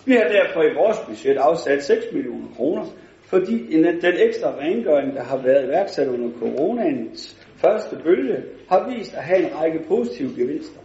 Vi 0.05 0.13
har 0.13 0.23
derfor 0.23 0.61
i 0.63 0.73
vores 0.75 0.97
budget 1.07 1.37
afsat 1.37 1.83
6 1.83 2.05
millioner 2.13 2.47
kroner, 2.55 2.85
fordi 3.21 3.81
den 4.01 4.13
ekstra 4.17 4.55
rengøring, 4.59 5.15
der 5.15 5.23
har 5.23 5.37
været 5.43 5.65
iværksat 5.65 6.07
under 6.07 6.29
coronaens 6.39 7.47
første 7.55 7.95
bølge, 8.03 8.43
har 8.69 8.93
vist 8.95 9.13
at 9.13 9.23
have 9.23 9.39
en 9.39 9.55
række 9.55 9.79
positive 9.87 10.29
gevinster. 10.37 10.79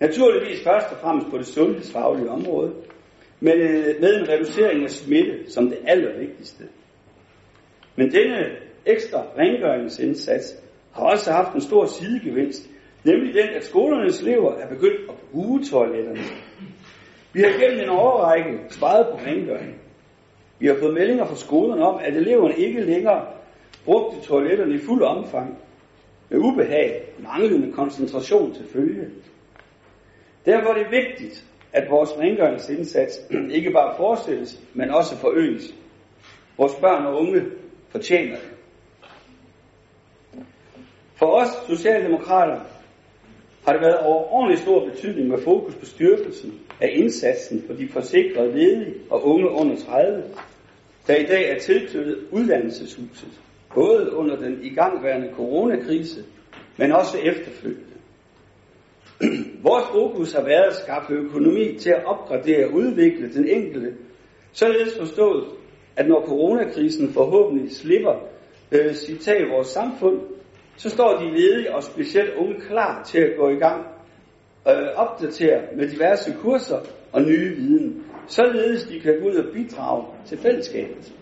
Naturligvis 0.00 0.64
først 0.64 0.86
og 0.92 0.98
fremmest 0.98 1.26
på 1.30 1.38
det 1.38 1.46
sundhedsfaglige 1.46 2.30
område, 2.30 2.72
men 3.40 3.58
med 4.00 4.20
en 4.20 4.28
reducering 4.28 4.84
af 4.84 4.90
smitte 4.90 5.50
som 5.52 5.68
det 5.68 5.78
allervigtigste. 5.86 6.64
Men 7.96 8.12
denne 8.12 8.63
ekstra 8.86 9.22
rengøringsindsats 9.38 10.56
har 10.92 11.04
også 11.04 11.32
haft 11.32 11.54
en 11.54 11.60
stor 11.60 11.84
sidegevinst, 11.84 12.70
nemlig 13.04 13.34
den, 13.34 13.48
at 13.56 13.64
skolernes 13.64 14.20
elever 14.20 14.54
er 14.54 14.68
begyndt 14.68 15.08
at 15.08 15.14
bruge 15.32 15.62
toiletterne. 15.64 16.20
Vi 17.32 17.40
har 17.40 17.60
gennem 17.60 17.80
en 17.82 17.88
overrække 17.88 18.58
sparet 18.70 19.06
på 19.12 19.18
rengøring. 19.26 19.74
Vi 20.58 20.66
har 20.66 20.74
fået 20.74 20.94
meldinger 20.94 21.24
fra 21.24 21.36
skolerne 21.36 21.84
om, 21.84 22.00
at 22.02 22.16
eleverne 22.16 22.56
ikke 22.56 22.80
længere 22.80 23.26
brugte 23.84 24.20
toiletterne 24.20 24.74
i 24.74 24.78
fuld 24.78 25.02
omfang, 25.02 25.58
med 26.28 26.38
ubehag, 26.38 27.02
manglende 27.18 27.72
koncentration 27.72 28.54
til 28.54 28.64
følge. 28.68 29.08
Derfor 30.46 30.68
er 30.68 30.74
det 30.74 30.86
vigtigt, 30.90 31.44
at 31.72 31.90
vores 31.90 32.10
rengøringsindsats 32.18 33.20
ikke 33.50 33.70
bare 33.70 33.96
fortsættes, 33.96 34.60
men 34.74 34.90
også 34.90 35.16
forøges. 35.16 35.74
Vores 36.58 36.74
børn 36.74 37.06
og 37.06 37.20
unge 37.20 37.42
fortjener 37.88 38.36
det. 38.36 38.53
For 41.14 41.26
os 41.26 41.48
socialdemokrater 41.66 42.60
har 43.64 43.72
det 43.72 43.82
været 43.82 43.98
overordentlig 43.98 44.58
stor 44.58 44.88
betydning 44.88 45.28
med 45.28 45.38
fokus 45.38 45.74
på 45.74 45.86
styrkelsen 45.86 46.60
af 46.80 46.90
indsatsen 46.92 47.64
for 47.66 47.74
de 47.74 47.88
forsikrede 47.88 48.52
ledige 48.52 48.94
og 49.10 49.26
unge 49.26 49.50
under 49.50 49.76
30, 49.76 50.22
der 51.06 51.16
i 51.16 51.26
dag 51.26 51.50
er 51.50 51.58
tilknyttet 51.58 52.18
uddannelseshuset, 52.30 53.40
både 53.74 54.12
under 54.12 54.36
den 54.36 54.58
igangværende 54.62 55.30
coronakrise, 55.36 56.24
men 56.76 56.92
også 56.92 57.18
efterfølgende. 57.18 57.94
Vores 59.68 59.84
fokus 59.92 60.32
har 60.32 60.42
været 60.42 60.70
at 60.70 60.76
skaffe 60.76 61.12
økonomi 61.12 61.78
til 61.78 61.90
at 61.90 62.04
opgradere 62.04 62.66
og 62.66 62.72
udvikle 62.72 63.34
den 63.34 63.48
enkelte, 63.48 63.94
således 64.52 64.98
forstået, 64.98 65.44
at 65.96 66.08
når 66.08 66.26
coronakrisen 66.26 67.12
forhåbentlig 67.12 67.72
slipper 67.72 68.14
øh, 68.72 68.94
sit 68.94 69.20
tag 69.20 69.40
i 69.40 69.48
vores 69.50 69.68
samfund, 69.68 70.20
så 70.76 70.90
står 70.90 71.18
de 71.18 71.30
ledige 71.30 71.74
og 71.74 71.82
specielt 71.82 72.34
unge 72.34 72.60
klar 72.60 73.02
til 73.04 73.18
at 73.18 73.36
gå 73.36 73.48
i 73.48 73.56
gang 73.56 73.86
øh, 74.68 74.88
opdatere 74.96 75.62
med 75.76 75.88
diverse 75.88 76.34
kurser 76.40 76.78
og 77.12 77.22
nye 77.22 77.56
viden, 77.56 78.04
således 78.26 78.84
de 78.84 79.00
kan 79.00 79.20
gå 79.20 79.28
ud 79.28 79.34
og 79.34 79.52
bidrage 79.52 80.04
til 80.26 80.38
fællesskabet. 80.38 81.12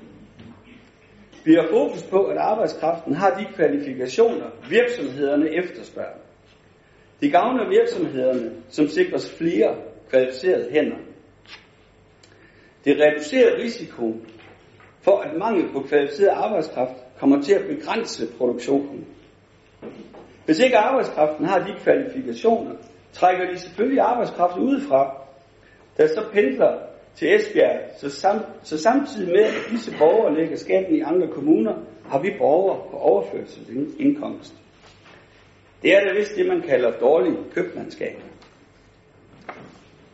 Vi 1.44 1.52
har 1.54 1.66
fokus 1.70 2.02
på, 2.02 2.24
at 2.24 2.36
arbejdskraften 2.36 3.14
har 3.14 3.30
de 3.30 3.46
kvalifikationer, 3.54 4.46
virksomhederne 4.70 5.50
efterspørger. 5.50 6.18
Det 7.20 7.32
gavner 7.32 7.68
virksomhederne, 7.68 8.52
som 8.68 8.88
sikres 8.88 9.30
flere 9.38 9.76
kvalificerede 10.10 10.68
hænder. 10.70 10.96
Det 12.84 12.96
reducerer 13.00 13.56
risikoen 13.62 14.26
for, 15.00 15.18
at 15.18 15.38
mangel 15.38 15.72
på 15.72 15.80
kvalificeret 15.80 16.28
arbejdskraft 16.28 16.96
kommer 17.18 17.42
til 17.42 17.54
at 17.54 17.66
begrænse 17.76 18.26
produktionen. 18.38 19.06
Hvis 20.44 20.58
ikke 20.58 20.78
arbejdskraften 20.78 21.46
har 21.46 21.58
de 21.58 21.74
kvalifikationer, 21.82 22.74
trækker 23.12 23.50
de 23.50 23.58
selvfølgelig 23.58 24.00
arbejdskraft 24.00 24.58
udefra, 24.58 25.16
der 25.96 26.06
så 26.06 26.24
pendler 26.32 26.78
til 27.14 27.34
Esbjerg, 27.34 27.80
så, 27.98 28.10
sam, 28.10 28.40
så 28.62 28.78
samtidig 28.78 29.28
med, 29.28 29.42
at 29.42 29.70
disse 29.70 29.94
borgere 29.98 30.34
lægger 30.34 30.56
skatten 30.56 30.94
i 30.94 31.00
andre 31.00 31.28
kommuner, 31.28 31.74
har 32.06 32.22
vi 32.22 32.30
borgere 32.38 32.80
på 32.90 32.96
overførselsindkomst. 32.96 34.54
Det 35.82 35.94
er 35.96 36.00
da 36.00 36.14
vist 36.18 36.36
det, 36.36 36.46
man 36.46 36.62
kalder 36.62 36.90
dårlig 36.90 37.32
købmandskab. 37.54 38.16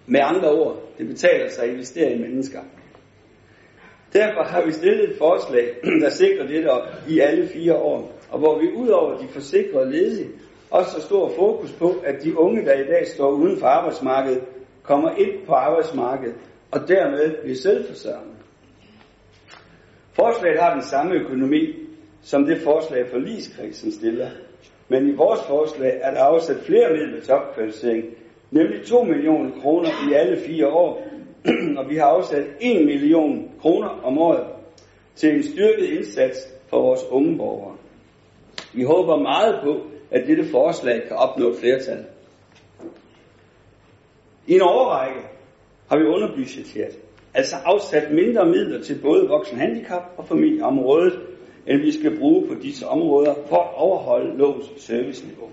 Med 0.07 0.21
andre 0.23 0.51
ord, 0.51 0.77
det 0.99 1.07
betaler 1.07 1.51
sig 1.51 1.65
at 1.65 1.71
investere 1.71 2.13
i 2.13 2.19
mennesker. 2.19 2.61
Derfor 4.13 4.43
har 4.43 4.65
vi 4.65 4.73
stillet 4.73 5.11
et 5.11 5.19
forslag, 5.19 5.75
der 6.03 6.11
sikrer 6.11 6.47
dette 6.47 6.67
op 6.67 6.89
i 7.09 7.19
alle 7.21 7.49
fire 7.49 7.77
år, 7.77 8.18
og 8.31 8.39
hvor 8.39 8.59
vi 8.59 8.73
ud 8.77 8.89
over 8.89 9.19
de 9.19 9.29
forsikrede 9.29 9.91
ledige, 9.91 10.29
også 10.71 10.93
har 10.93 11.01
stor 11.01 11.29
fokus 11.29 11.73
på, 11.73 11.95
at 12.05 12.25
de 12.25 12.39
unge, 12.39 12.65
der 12.65 12.75
i 12.75 12.85
dag 12.85 13.07
står 13.07 13.31
uden 13.31 13.59
for 13.59 13.67
arbejdsmarkedet, 13.67 14.43
kommer 14.83 15.11
ind 15.11 15.47
på 15.47 15.53
arbejdsmarkedet 15.53 16.35
og 16.71 16.89
dermed 16.89 17.43
bliver 17.43 17.57
selvforsørgende. 17.57 18.35
Forslaget 20.13 20.61
har 20.61 20.75
den 20.75 20.83
samme 20.83 21.15
økonomi, 21.15 21.75
som 22.23 22.45
det 22.45 22.61
forslag 22.61 23.07
for 23.11 23.19
Liskredsen 23.19 23.93
stiller. 23.93 24.29
Men 24.89 25.09
i 25.09 25.13
vores 25.13 25.41
forslag 25.43 25.99
er 26.03 26.11
der 26.15 26.23
afsat 26.23 26.57
flere 26.57 26.91
midler 26.91 27.21
til 27.21 27.35
opkvalificering, 27.35 28.05
nemlig 28.51 28.87
2 28.87 29.03
millioner 29.03 29.51
kroner 29.61 29.89
i 30.11 30.13
alle 30.13 30.37
fire 30.37 30.69
år, 30.69 31.03
og 31.79 31.91
vi 31.91 31.97
har 31.97 32.05
afsat 32.07 32.47
1 32.61 32.87
million 32.87 33.51
kroner 33.61 33.89
om 33.89 34.19
året 34.19 34.45
til 35.17 35.35
en 35.35 35.43
styrket 35.43 35.85
indsats 35.85 36.55
for 36.71 36.81
vores 36.83 37.01
unge 37.11 37.37
borgere. 37.37 37.77
Vi 38.75 38.83
håber 38.83 39.17
meget 39.17 39.61
på, 39.63 39.81
at 40.11 40.27
dette 40.27 40.45
forslag 40.51 41.03
kan 41.09 41.17
opnå 41.17 41.55
flertal. 41.61 42.05
I 44.47 44.55
en 44.55 44.63
overrække 44.63 45.21
har 45.89 45.99
vi 45.99 46.05
underbudgetteret, 46.05 46.99
altså 47.35 47.57
afsat 47.65 48.13
mindre 48.13 48.47
midler 48.47 48.83
til 48.83 48.99
både 49.03 49.29
voksenhandicap 49.29 50.03
og 50.17 50.29
familieområdet, 50.29 51.21
end 51.67 51.81
vi 51.81 51.93
skal 51.93 52.19
bruge 52.19 52.49
på 52.49 52.55
disse 52.63 52.87
områder 52.87 53.35
for 53.49 53.57
at 53.57 53.75
overholde 53.75 54.39
lovens 54.39 54.67
serviceniveau. 54.77 55.49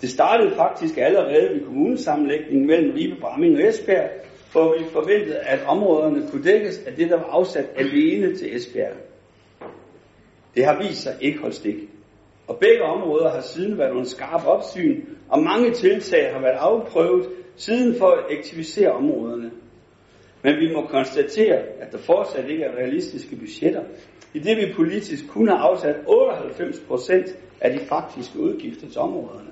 Det 0.00 0.10
startede 0.10 0.54
faktisk 0.56 0.98
allerede 0.98 1.54
ved 1.54 1.64
kommunesammenlægningen 1.64 2.66
mellem 2.66 2.94
Ribe, 2.94 3.20
Bramming 3.20 3.56
og 3.56 3.68
Esbjerg, 3.68 4.10
hvor 4.52 4.78
vi 4.78 4.84
forventede, 4.84 5.38
at 5.38 5.60
områderne 5.66 6.28
kunne 6.30 6.44
dækkes 6.44 6.78
af 6.86 6.92
det, 6.92 7.10
der 7.10 7.16
var 7.16 7.28
afsat 7.30 7.66
alene 7.76 8.36
til 8.36 8.56
Esbjerg. 8.56 8.92
Det 10.54 10.64
har 10.64 10.82
vist 10.82 11.02
sig 11.02 11.16
ikke 11.20 11.38
holdt 11.38 11.54
stik. 11.54 11.76
Og 12.46 12.58
begge 12.58 12.82
områder 12.82 13.30
har 13.30 13.40
siden 13.40 13.78
været 13.78 13.90
under 13.90 14.04
skarp 14.04 14.46
opsyn, 14.46 15.02
og 15.28 15.42
mange 15.42 15.72
tiltag 15.72 16.32
har 16.32 16.40
været 16.40 16.56
afprøvet 16.58 17.28
siden 17.56 17.98
for 17.98 18.06
at 18.06 18.38
aktivisere 18.38 18.92
områderne. 18.92 19.50
Men 20.42 20.56
vi 20.56 20.74
må 20.74 20.86
konstatere, 20.86 21.56
at 21.56 21.92
der 21.92 21.98
fortsat 21.98 22.50
ikke 22.50 22.64
er 22.64 22.76
realistiske 22.76 23.36
budgetter, 23.36 23.82
i 24.34 24.38
det 24.38 24.56
vi 24.56 24.72
politisk 24.76 25.28
kun 25.28 25.48
har 25.48 25.56
afsat 25.56 25.96
98 26.06 26.80
procent 26.88 27.26
af 27.60 27.72
de 27.72 27.78
faktiske 27.78 28.38
udgifter 28.38 28.88
til 28.88 28.98
områderne. 29.00 29.50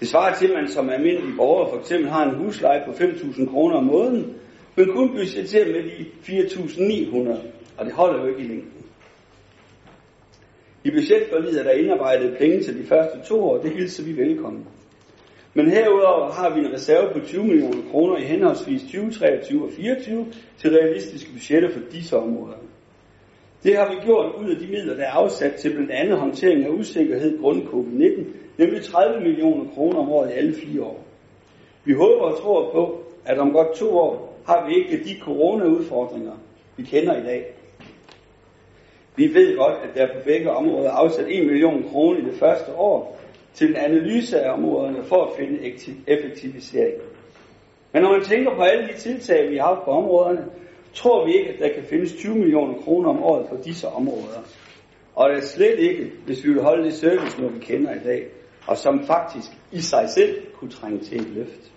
Det 0.00 0.08
svarer 0.08 0.34
til, 0.34 0.46
at 0.46 0.54
man 0.54 0.68
som 0.68 0.90
almindelig 0.90 1.36
borger 1.36 1.70
for 1.70 1.80
eksempel 1.80 2.10
har 2.10 2.24
en 2.24 2.34
husleje 2.34 2.82
på 2.86 2.90
5.000 2.90 3.50
kroner 3.50 3.76
om 3.76 3.84
måneden, 3.84 4.34
men 4.76 4.92
kun 4.92 5.08
budgetterer 5.08 5.66
med 5.66 5.82
de 5.82 6.06
4.900, 6.22 7.38
og 7.76 7.86
det 7.86 7.92
holder 7.92 8.22
jo 8.22 8.28
ikke 8.28 8.40
i 8.40 8.48
længden. 8.48 8.85
I 10.86 10.90
budgetforliget 10.90 11.58
er 11.58 11.62
der 11.62 11.70
indarbejdet 11.70 12.36
penge 12.38 12.62
til 12.62 12.78
de 12.78 12.86
første 12.86 13.18
to 13.28 13.44
år, 13.44 13.58
det 13.58 13.70
hilser 13.70 14.04
vi 14.04 14.16
velkommen. 14.16 14.66
Men 15.54 15.70
herudover 15.70 16.32
har 16.32 16.54
vi 16.54 16.60
en 16.60 16.72
reserve 16.72 17.12
på 17.12 17.26
20 17.26 17.44
millioner 17.44 17.82
kroner 17.90 18.16
i 18.16 18.22
henholdsvis 18.22 18.82
2023 18.82 19.62
og 19.64 19.68
2024 19.68 20.26
til 20.58 20.70
realistiske 20.70 21.32
budgetter 21.32 21.70
for 21.70 21.80
disse 21.92 22.16
områder. 22.16 22.56
Det 23.64 23.76
har 23.76 23.88
vi 23.90 23.96
gjort 24.04 24.34
ud 24.40 24.50
af 24.50 24.56
de 24.56 24.66
midler, 24.66 24.94
der 24.94 25.02
er 25.04 25.10
afsat 25.10 25.54
til 25.54 25.70
blandt 25.74 25.90
andet 25.90 26.18
håndtering 26.18 26.64
af 26.64 26.68
usikkerhed 26.68 27.40
grund 27.40 27.62
covid-19, 27.62 28.24
nemlig 28.58 28.82
30 28.82 29.20
millioner 29.20 29.64
kroner 29.74 29.98
om 29.98 30.08
året 30.08 30.30
i 30.30 30.32
alle 30.32 30.54
fire 30.54 30.82
år. 30.82 31.04
Vi 31.84 31.92
håber 31.92 32.24
og 32.24 32.42
tror 32.42 32.70
på, 32.72 33.02
at 33.24 33.38
om 33.38 33.52
godt 33.52 33.76
to 33.76 33.98
år 33.98 34.42
har 34.46 34.68
vi 34.68 34.74
ikke 34.74 35.04
de 35.04 35.20
coronaudfordringer, 35.20 36.32
vi 36.76 36.82
kender 36.82 37.16
i 37.16 37.22
dag. 37.22 37.44
Vi 39.16 39.34
ved 39.34 39.56
godt, 39.56 39.74
at 39.82 39.94
der 39.94 40.06
på 40.06 40.20
begge 40.24 40.50
områder 40.50 40.88
er 40.90 40.94
afsat 40.94 41.26
1 41.28 41.46
million 41.46 41.82
kroner 41.82 42.18
i 42.18 42.24
det 42.24 42.38
første 42.38 42.74
år 42.74 43.20
til 43.54 43.70
en 43.70 43.76
analyse 43.76 44.40
af 44.40 44.52
områderne 44.52 45.04
for 45.04 45.24
at 45.24 45.32
finde 45.38 45.58
effektivisering. 46.06 46.94
Men 47.92 48.02
når 48.02 48.12
man 48.12 48.24
tænker 48.24 48.54
på 48.54 48.62
alle 48.62 48.88
de 48.88 48.98
tiltag, 48.98 49.50
vi 49.50 49.56
har 49.56 49.74
haft 49.74 49.84
på 49.84 49.90
områderne, 49.90 50.44
tror 50.94 51.26
vi 51.26 51.32
ikke, 51.32 51.50
at 51.50 51.58
der 51.58 51.74
kan 51.74 51.84
findes 51.84 52.12
20 52.12 52.34
millioner 52.34 52.74
kroner 52.74 53.10
om 53.10 53.22
året 53.22 53.48
på 53.48 53.56
disse 53.64 53.88
områder. 53.88 54.42
Og 55.14 55.30
det 55.30 55.38
er 55.38 55.46
slet 55.46 55.78
ikke, 55.78 56.12
hvis 56.26 56.44
vi 56.44 56.52
vil 56.52 56.62
holde 56.62 56.84
det 56.84 56.94
service, 56.94 57.40
når 57.40 57.48
vi 57.48 57.58
kender 57.58 57.94
i 57.94 58.04
dag, 58.04 58.26
og 58.66 58.76
som 58.76 59.06
faktisk 59.06 59.50
i 59.72 59.80
sig 59.80 60.08
selv 60.08 60.46
kunne 60.54 60.70
trænge 60.70 60.98
til 60.98 61.20
et 61.20 61.28
løft. 61.28 61.72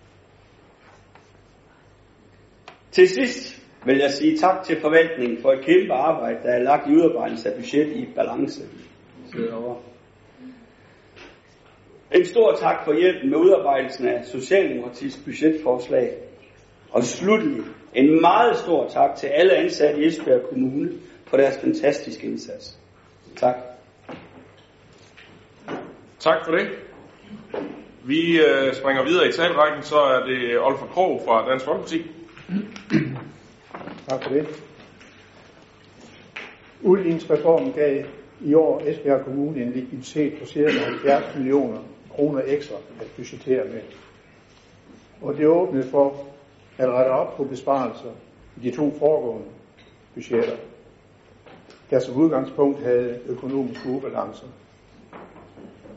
Til 2.91 3.09
sidst 3.09 3.58
vil 3.85 3.97
jeg 3.97 4.11
sige 4.11 4.37
tak 4.37 4.63
til 4.63 4.81
forvaltningen 4.81 5.41
for 5.41 5.51
et 5.51 5.65
kæmpe 5.65 5.93
arbejde, 5.93 6.39
der 6.43 6.49
er 6.53 6.63
lagt 6.63 6.87
i 6.87 6.91
udarbejdelse 6.91 7.49
af 7.49 7.55
budget 7.55 7.95
i 7.95 8.07
balance. 8.15 8.63
En 12.11 12.25
stor 12.25 12.55
tak 12.55 12.85
for 12.85 12.93
hjælpen 12.93 13.29
med 13.29 13.37
udarbejdelsen 13.37 14.07
af 14.07 14.25
Socialdemokratiets 14.25 15.19
budgetforslag. 15.25 16.13
Og 16.91 17.03
slutlig 17.03 17.63
en 17.93 18.21
meget 18.21 18.57
stor 18.57 18.87
tak 18.87 19.15
til 19.15 19.27
alle 19.27 19.55
ansatte 19.55 20.01
i 20.01 20.07
Esbjerg 20.07 20.41
Kommune 20.49 20.91
for 21.25 21.37
deres 21.37 21.57
fantastiske 21.57 22.27
indsats. 22.27 22.79
Tak. 23.35 23.55
Tak 26.19 26.45
for 26.45 26.51
det. 26.51 26.67
Vi 28.03 28.39
øh, 28.39 28.73
springer 28.73 29.03
videre 29.03 29.27
i 29.27 29.31
talrækken, 29.31 29.83
så 29.83 29.95
er 29.95 30.25
det 30.25 30.59
Olfer 30.59 30.85
Krog 30.85 31.21
fra 31.25 31.49
Dansk 31.49 31.65
Folkeparti. 31.65 32.03
Tak 34.07 34.23
for 34.23 34.29
det. 34.33 34.47
Udligningsreformen 36.81 37.71
gav 37.71 38.03
i 38.41 38.53
år 38.53 38.81
Esbjerg 38.85 39.25
Kommune 39.25 39.61
en 39.61 39.71
likviditet 39.71 40.39
på 40.39 40.45
ca. 40.45 40.69
70 40.69 41.35
millioner 41.35 41.77
kroner 42.15 42.41
ekstra 42.45 42.75
at 43.01 43.07
budgettere 43.15 43.65
med. 43.65 43.81
Og 45.21 45.37
det 45.37 45.47
åbnede 45.47 45.87
for 45.87 46.15
at 46.77 46.89
rette 46.89 47.09
op 47.09 47.37
på 47.37 47.43
besparelser 47.43 48.11
i 48.57 48.69
de 48.69 48.75
to 48.75 48.91
foregående 48.99 49.45
budgetter, 50.13 50.55
der 51.89 51.99
som 51.99 52.15
udgangspunkt 52.15 52.83
havde 52.83 53.19
økonomiske 53.27 53.89
ubalancer. 53.89 54.47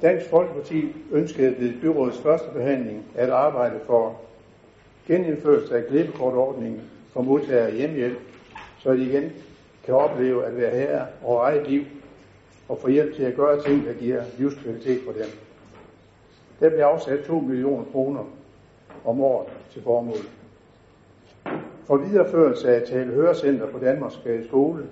Dansk 0.03 0.31
Folkeparti 0.31 0.85
ønskede 1.13 1.55
ved 1.59 1.73
byrådets 1.81 2.19
første 2.19 2.47
behandling 2.55 3.05
at 3.15 3.31
arbejde 3.31 3.81
for 3.87 4.21
genindførelse 5.07 5.77
af 5.77 5.87
klippekortordningen 5.87 6.81
og 7.15 7.25
modtager 7.25 7.71
hjemmehjælp, 7.71 8.19
så 8.79 8.93
de 8.93 9.03
igen 9.03 9.33
kan 9.85 9.95
opleve 9.95 10.45
at 10.45 10.57
være 10.57 10.71
her 10.71 11.07
over 11.25 11.43
eget 11.43 11.69
liv 11.69 11.85
og 12.69 12.79
få 12.79 12.89
hjælp 12.89 13.17
til 13.17 13.23
at 13.23 13.37
gøre 13.37 13.63
ting, 13.63 13.87
der 13.87 13.93
giver 13.93 14.23
livskvalitet 14.39 15.01
for 15.05 15.13
dem. 15.13 15.27
Der 16.61 16.69
bliver 16.69 16.87
afsat 16.87 17.25
2 17.25 17.41
millioner 17.41 17.85
kroner 17.93 18.25
om 19.05 19.21
året 19.21 19.49
til 19.73 19.83
formålet. 19.83 20.31
For 21.85 21.97
videreførelse 21.97 22.75
af 22.77 22.89
Tale 22.89 23.13
Hørecenter 23.13 23.67
på 23.67 23.79
Danmarks 23.79 24.19
Skole, 24.49 24.87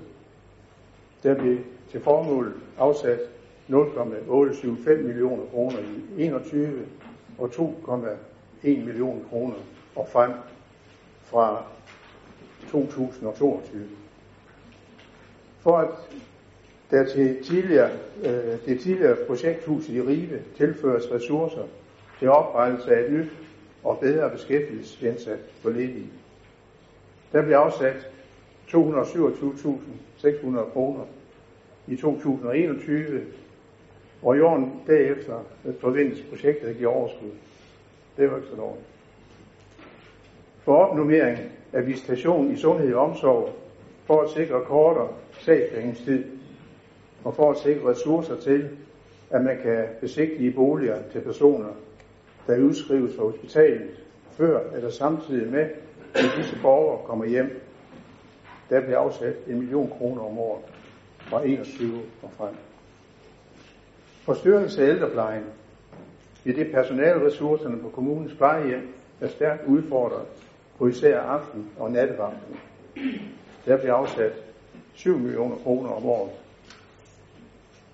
der 1.23 1.35
blev 1.35 1.59
til 1.91 2.01
formål 2.01 2.55
afsat 2.79 3.21
0,875 3.69 5.05
millioner 5.05 5.43
kroner 5.53 5.79
i 5.79 6.25
21 6.25 6.87
og 7.39 7.49
2,1 7.49 8.69
millioner 8.69 9.21
kroner 9.31 9.55
og 9.97 10.09
frem 10.09 10.33
fra 11.23 11.65
2022. 12.71 13.89
For 15.61 15.77
at 15.77 15.89
der 16.91 17.05
til 17.05 17.45
tidligere, 17.45 17.91
øh, 18.25 18.67
det 18.67 18.81
tidligere 18.81 19.17
projekthus 19.27 19.89
i 19.89 20.01
Ribe 20.01 20.43
tilføres 20.57 21.13
ressourcer 21.13 21.63
til 22.19 22.29
oprettelse 22.29 22.97
af 22.97 23.05
et 23.05 23.13
nyt 23.13 23.29
og 23.85 23.99
bedre 23.99 24.31
beskæftigelsesindsats 24.31 25.43
for 25.63 25.71
ledige. 25.71 26.11
Der 27.33 27.43
blev 27.43 27.57
afsat 27.57 28.07
227.600 28.69 30.73
kroner 30.73 31.05
i 31.87 31.97
2021, 31.97 33.23
og 34.23 34.37
i 34.37 34.41
årene 34.41 34.73
derefter 34.87 35.45
øh, 35.65 35.75
forventes 35.81 36.25
projektet 36.29 36.69
at 36.69 36.77
give 36.77 36.89
overskud. 36.89 37.31
Det 38.17 38.25
er 38.25 38.31
jo 38.31 38.37
ikke 38.37 38.49
så 38.49 38.57
dårligt. 38.57 38.87
For 40.65 40.77
opnummering 40.77 41.39
af 41.73 41.87
visitation 41.87 42.53
i 42.53 42.57
sundhed 42.57 42.95
og 42.95 43.05
omsorg, 43.05 43.51
for 44.05 44.23
at 44.23 44.31
sikre 44.31 44.65
kortere 44.65 45.09
sagsbehandlingstid, 45.33 46.25
og 47.25 47.35
for 47.35 47.51
at 47.51 47.59
sikre 47.59 47.91
ressourcer 47.91 48.37
til, 48.37 48.69
at 49.31 49.43
man 49.43 49.59
kan 49.63 49.85
besigtige 50.01 50.51
boliger 50.51 50.99
til 51.13 51.21
personer, 51.21 51.69
der 52.47 52.59
udskrives 52.59 53.17
fra 53.17 53.23
hospitalet, 53.23 53.91
før 54.31 54.61
eller 54.75 54.91
samtidig 54.91 55.53
med, 55.53 55.69
at 56.15 56.31
disse 56.37 56.59
borgere 56.63 57.07
kommer 57.07 57.25
hjem. 57.25 57.61
Der 58.71 58.81
bliver 58.81 58.99
afsat 58.99 59.35
en 59.47 59.59
million 59.59 59.91
kroner 59.99 60.23
om 60.23 60.39
året 60.39 60.63
fra 61.19 61.45
21 61.45 62.01
og 62.23 62.31
frem. 62.37 62.55
For 64.23 64.35
styrkelse 64.35 64.85
af 64.85 64.89
ældreplejen 64.89 65.45
i 66.45 66.53
det 66.53 66.73
personalressourcerne 66.73 67.79
på 67.79 67.89
kommunens 67.89 68.35
plejehjem 68.35 68.89
er 69.21 69.29
stærkt 69.29 69.67
udfordret 69.67 70.27
på 70.81 70.87
især 70.87 71.21
aften- 71.21 71.71
og 71.79 71.91
nattevagten. 71.91 72.57
Der 73.67 73.77
bliver 73.77 73.95
afsat 73.95 74.33
7 74.95 75.19
millioner 75.19 75.57
kroner 75.57 75.91
om 75.91 76.07
året. 76.07 76.31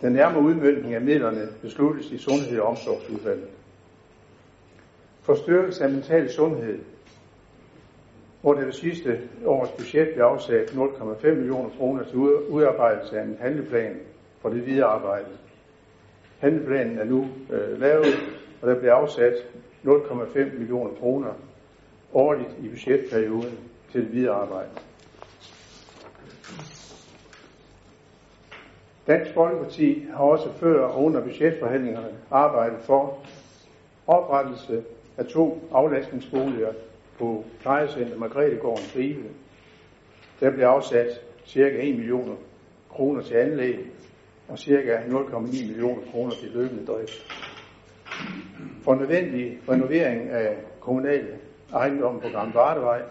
Den 0.01 0.13
nærmere 0.13 0.43
udmyndning 0.43 0.95
af 0.95 1.01
midlerne 1.01 1.49
besluttes 1.63 2.11
i 2.11 2.19
Sundhed- 2.19 2.61
og 2.61 2.69
Omsorgsudvalget. 2.69 3.49
For 5.23 5.35
styrkelse 5.35 5.85
af 5.85 5.91
mental 5.91 6.31
sundhed, 6.31 6.79
hvor 8.41 8.55
det 8.55 8.67
ved 8.67 8.73
sidste 8.73 9.21
års 9.45 9.71
budget 9.71 10.09
blev 10.15 10.25
afsat 10.25 10.71
0,5 10.71 11.35
millioner 11.35 11.71
kroner 11.79 12.05
til 12.05 12.17
udarbejdelse 12.49 13.19
af 13.19 13.25
en 13.25 13.37
handleplan 13.41 13.97
for 14.41 14.49
det 14.49 14.67
videre 14.67 14.87
arbejde. 14.87 15.27
Handleplanen 16.39 16.99
er 16.99 17.05
nu 17.05 17.29
øh, 17.51 17.81
lavet, 17.81 18.07
og 18.63 18.69
der 18.69 18.79
bliver 18.79 18.95
afsat 18.95 19.35
0,5 19.85 20.59
millioner 20.59 20.91
kroner 21.01 21.33
årligt 22.13 22.51
i 22.63 22.69
budgetperioden 22.69 23.59
til 23.93 24.01
det 24.01 24.13
videre 24.13 24.35
arbejde. 24.35 24.71
Dansk 29.07 29.35
Folkeparti 29.35 30.07
har 30.11 30.25
også 30.25 30.53
før 30.53 30.85
og 30.85 31.05
under 31.05 31.21
budgetforhandlingerne 31.21 32.09
arbejdet 32.31 32.79
for 32.81 33.19
oprettelse 34.07 34.85
af 35.17 35.27
to 35.27 35.69
aflastningsboliger 35.73 36.73
på 37.19 37.45
plejecenter 37.61 38.19
Margrethe 38.19 38.61
Ribe. 38.97 39.29
Der 40.41 40.51
bliver 40.51 40.69
afsat 40.69 41.21
ca. 41.49 41.61
1 41.61 41.97
million 41.97 42.39
kroner 42.91 43.23
til 43.23 43.35
anlæg 43.35 43.79
og 44.49 44.59
ca. 44.59 45.03
0,9 45.09 45.39
millioner 45.41 46.03
kroner 46.13 46.33
til 46.35 46.51
løbende 46.55 46.87
drift. 46.87 47.27
For 48.83 48.95
nødvendig 48.95 49.59
renovering 49.69 50.29
af 50.29 50.57
kommunale 50.81 51.39
ejendomme 51.75 52.21
på 52.21 52.29
Gamle 52.29 52.53
Bardevej, 52.53 53.03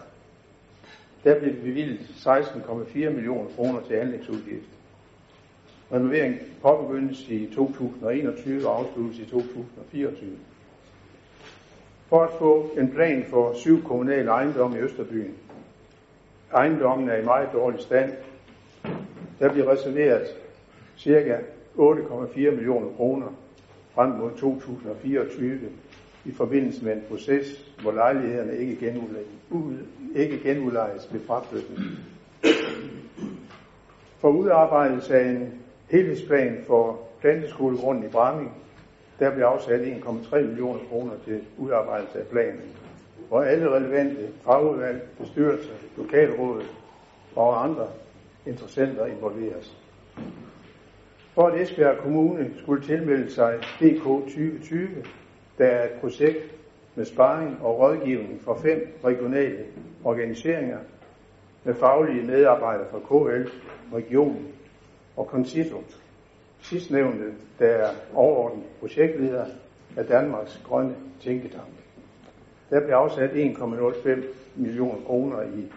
der 1.24 1.40
blev 1.40 1.54
bevilget 1.54 1.98
16,4 2.00 3.10
millioner 3.10 3.50
kroner 3.56 3.80
til 3.80 3.94
anlægsudgift. 3.94 4.66
Renoveringen 5.92 6.40
påbegyndes 6.62 7.28
i 7.28 7.46
2021 7.54 8.68
og 8.68 8.78
afsluttes 8.78 9.18
i 9.18 9.24
2024. 9.24 10.30
For 12.08 12.22
at 12.22 12.30
få 12.38 12.70
en 12.78 12.90
plan 12.90 13.24
for 13.30 13.54
syv 13.54 13.84
kommunale 13.84 14.30
ejendomme 14.30 14.78
i 14.78 14.80
Østerbyen. 14.80 15.34
Ejendommen 16.52 17.08
er 17.08 17.16
i 17.16 17.24
meget 17.24 17.48
dårlig 17.52 17.80
stand. 17.80 18.12
Der 19.38 19.52
bliver 19.52 19.70
reserveret 19.70 20.26
ca. 20.98 21.38
8,4 21.78 22.50
millioner 22.50 22.96
kroner 22.96 23.26
frem 23.94 24.10
mod 24.10 24.30
2024 24.30 25.60
i 26.26 26.32
forbindelse 26.32 26.84
med 26.84 26.92
en 26.92 27.02
proces, 27.08 27.74
hvor 27.82 27.92
lejlighederne 27.92 28.56
ikke, 28.56 28.76
genudlejes, 28.76 29.26
ikke 30.14 30.38
genudlejes 30.38 31.08
ved 31.12 31.20
fraflytning. 31.26 31.80
For 34.18 34.28
udarbejdelse 34.28 35.14
af 35.14 35.28
en 35.30 35.54
helhedsplan 35.90 36.58
for 36.66 37.00
planteskolegrunden 37.20 38.04
i 38.04 38.08
Bramming, 38.08 38.52
der 39.18 39.34
blev 39.34 39.44
afsat 39.44 39.80
1,3 39.80 40.38
millioner 40.40 40.80
kroner 40.90 41.12
til 41.24 41.40
udarbejdelse 41.58 42.18
af 42.18 42.26
planen, 42.26 42.60
hvor 43.28 43.42
alle 43.42 43.70
relevante 43.70 44.28
fagudvalg, 44.44 45.02
bestyrelser, 45.20 45.72
lokalråd 45.96 46.62
og 47.36 47.64
andre 47.64 47.88
interessenter 48.46 49.06
involveres. 49.06 49.76
For 51.34 51.46
at 51.48 51.60
Esbjerg 51.60 51.98
Kommune 51.98 52.50
skulle 52.62 52.82
tilmelde 52.82 53.30
sig 53.30 53.58
DK 53.80 54.02
2020, 54.02 54.88
der 55.58 55.66
er 55.66 55.84
et 55.84 56.00
projekt 56.00 56.54
med 56.94 57.04
sparring 57.04 57.58
og 57.62 57.78
rådgivning 57.78 58.40
for 58.42 58.54
fem 58.54 58.98
regionale 59.04 59.64
organiseringer 60.04 60.78
med 61.64 61.74
faglige 61.74 62.26
medarbejdere 62.26 62.86
fra 62.90 62.98
KL, 62.98 63.48
regionen 63.94 64.48
og 65.16 65.24
Concito. 65.24 65.82
Sidstnævnte, 66.60 67.24
der 67.58 67.66
er 67.66 67.90
overordnet 68.14 68.64
projektleder 68.80 69.44
af 69.96 70.04
Danmarks 70.06 70.60
Grønne 70.64 70.94
Tænketank. 71.20 71.68
Der 72.70 72.80
blev 72.80 72.94
afsat 72.94 73.30
1,05 73.30 74.20
millioner 74.56 75.04
kroner 75.06 75.42
i 75.42 75.72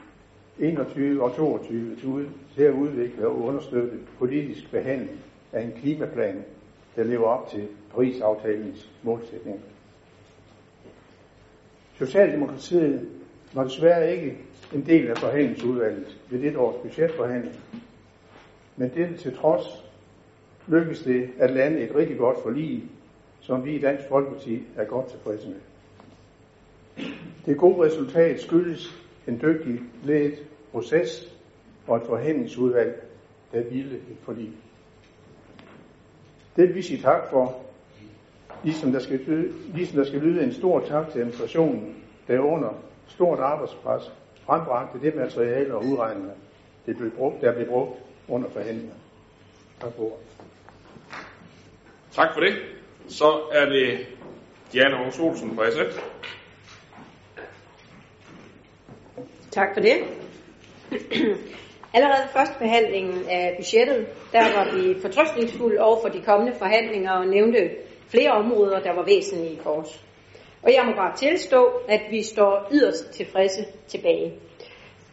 21 0.60 1.24
og 1.24 1.36
22 1.36 2.30
til 2.56 2.64
at 2.64 2.74
udvikle 2.74 3.28
og 3.28 3.42
understøtte 3.42 3.98
politisk 4.20 4.72
behandling 4.72 5.20
af 5.54 5.62
en 5.62 5.72
klimaplan, 5.82 6.44
der 6.96 7.04
lever 7.04 7.28
op 7.28 7.50
til 7.50 7.68
Paris-aftalens 7.94 8.90
målsætninger. 9.04 9.62
Socialdemokratiet 11.98 13.10
var 13.54 13.64
desværre 13.64 14.16
ikke 14.16 14.38
en 14.74 14.86
del 14.86 15.08
af 15.08 15.18
forhandlingsudvalget 15.18 16.18
ved 16.30 16.42
det 16.42 16.58
års 16.58 16.82
budgetforhandling. 16.82 17.56
Men 18.76 18.92
det 18.94 19.20
til 19.20 19.38
trods 19.38 19.86
lykkedes 20.68 21.02
det 21.02 21.30
at 21.40 21.52
lande 21.52 21.80
et 21.80 21.96
rigtig 21.96 22.18
godt 22.18 22.38
forlig, 22.44 22.84
som 23.42 23.66
vi 23.66 23.76
i 23.76 23.80
Dansk 23.80 24.08
Folkeparti 24.10 24.64
er 24.76 24.86
godt 24.86 25.10
tilfredse 25.10 25.48
med. 25.48 25.60
Det 27.46 27.58
gode 27.58 27.86
resultat 27.86 28.40
skyldes 28.40 28.94
en 29.28 29.40
dygtig 29.42 29.80
ledet 30.04 30.44
proces 30.72 31.36
og 31.88 31.98
et 31.98 32.04
forhandlingsudvalg, 32.04 33.04
der 33.54 33.64
ville 33.64 33.96
et 33.96 34.18
forlig. 34.22 34.52
Det 36.56 36.68
vil 36.68 36.76
vi 36.76 36.82
sige 36.82 37.02
tak 37.02 37.30
for, 37.30 37.62
ligesom 38.64 38.92
der, 38.92 39.00
skal 39.00 39.20
lyde, 39.28 39.54
ligesom 39.74 39.98
der 39.98 40.06
skal 40.06 40.20
lyde 40.20 40.44
en 40.44 40.54
stor 40.54 40.80
tak 40.80 41.12
til 41.12 41.20
administrationen, 41.20 41.96
der 42.28 42.40
under 42.40 42.70
stort 43.08 43.40
arbejdspres 43.40 44.12
frembragte 44.46 45.00
det 45.02 45.16
materiale 45.16 45.76
og 45.76 45.86
udregninger, 45.86 46.34
det 46.86 46.98
blev 46.98 47.12
brugt, 47.12 47.42
der 47.42 47.54
blev 47.54 47.68
brugt 47.68 48.00
under 48.28 48.50
forhandlinger. 48.50 48.96
Tak 49.82 49.94
for 49.96 50.04
ordet. 50.04 50.26
Tak 52.12 52.34
for 52.34 52.40
det. 52.42 52.54
Så 53.08 53.42
er 53.52 53.66
det 53.66 54.08
Diana 54.74 55.06
Hos 55.06 55.20
Olsen 55.20 55.56
fra 55.56 55.70
SF. 55.72 56.00
Tak 59.52 59.68
for 59.74 59.82
det. 59.82 59.96
Allerede 61.94 62.28
første 62.34 62.56
behandlingen 62.60 63.30
af 63.30 63.56
budgettet, 63.58 64.08
der 64.32 64.44
var 64.58 64.76
vi 64.76 65.02
fortrøstningsfulde 65.02 65.80
over 65.80 66.02
for 66.02 66.10
de 66.10 66.22
kommende 66.22 66.54
forhandlinger 66.58 67.12
og 67.12 67.28
nævnte 67.28 67.70
flere 68.10 68.32
områder, 68.32 68.80
der 68.80 68.94
var 68.94 69.06
væsentlige 69.06 69.60
for 69.64 69.70
os. 69.70 70.06
Og 70.62 70.74
jeg 70.74 70.86
må 70.86 70.92
bare 70.96 71.18
tilstå, 71.18 71.66
at 71.88 72.02
vi 72.12 72.24
står 72.24 72.68
yderst 72.72 73.12
tilfredse 73.12 73.66
tilbage. 73.88 74.34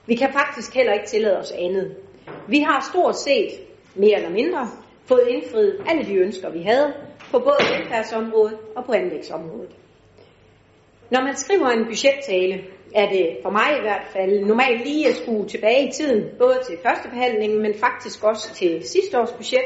Vi 0.07 0.15
kan 0.15 0.33
faktisk 0.33 0.75
heller 0.75 0.93
ikke 0.93 1.07
tillade 1.07 1.39
os 1.39 1.53
andet. 1.53 1.97
Vi 2.49 2.59
har 2.59 2.89
stort 2.93 3.17
set, 3.17 3.51
mere 3.95 4.17
eller 4.17 4.31
mindre, 4.31 4.69
fået 5.07 5.29
indfriet 5.29 5.81
alle 5.87 6.05
de 6.05 6.15
ønsker, 6.15 6.51
vi 6.51 6.63
havde, 6.63 6.95
på 7.31 7.39
både 7.39 7.57
velfærdsområdet 7.79 8.59
og 8.77 8.85
på 8.85 8.93
anlægsområdet. 8.93 9.71
Når 11.11 11.23
man 11.23 11.37
skriver 11.37 11.67
en 11.67 11.85
budgettale, 11.85 12.65
er 12.95 13.09
det 13.09 13.37
for 13.43 13.51
mig 13.51 13.79
i 13.79 13.81
hvert 13.81 14.07
fald 14.13 14.45
normalt 14.45 14.85
lige 14.85 15.09
at 15.09 15.15
skue 15.15 15.47
tilbage 15.47 15.89
i 15.89 15.93
tiden, 15.93 16.25
både 16.39 16.61
til 16.67 16.79
første 16.83 17.09
behandling, 17.09 17.55
men 17.55 17.75
faktisk 17.75 18.25
også 18.25 18.55
til 18.55 18.89
sidste 18.89 19.21
års 19.21 19.33
budget. 19.33 19.65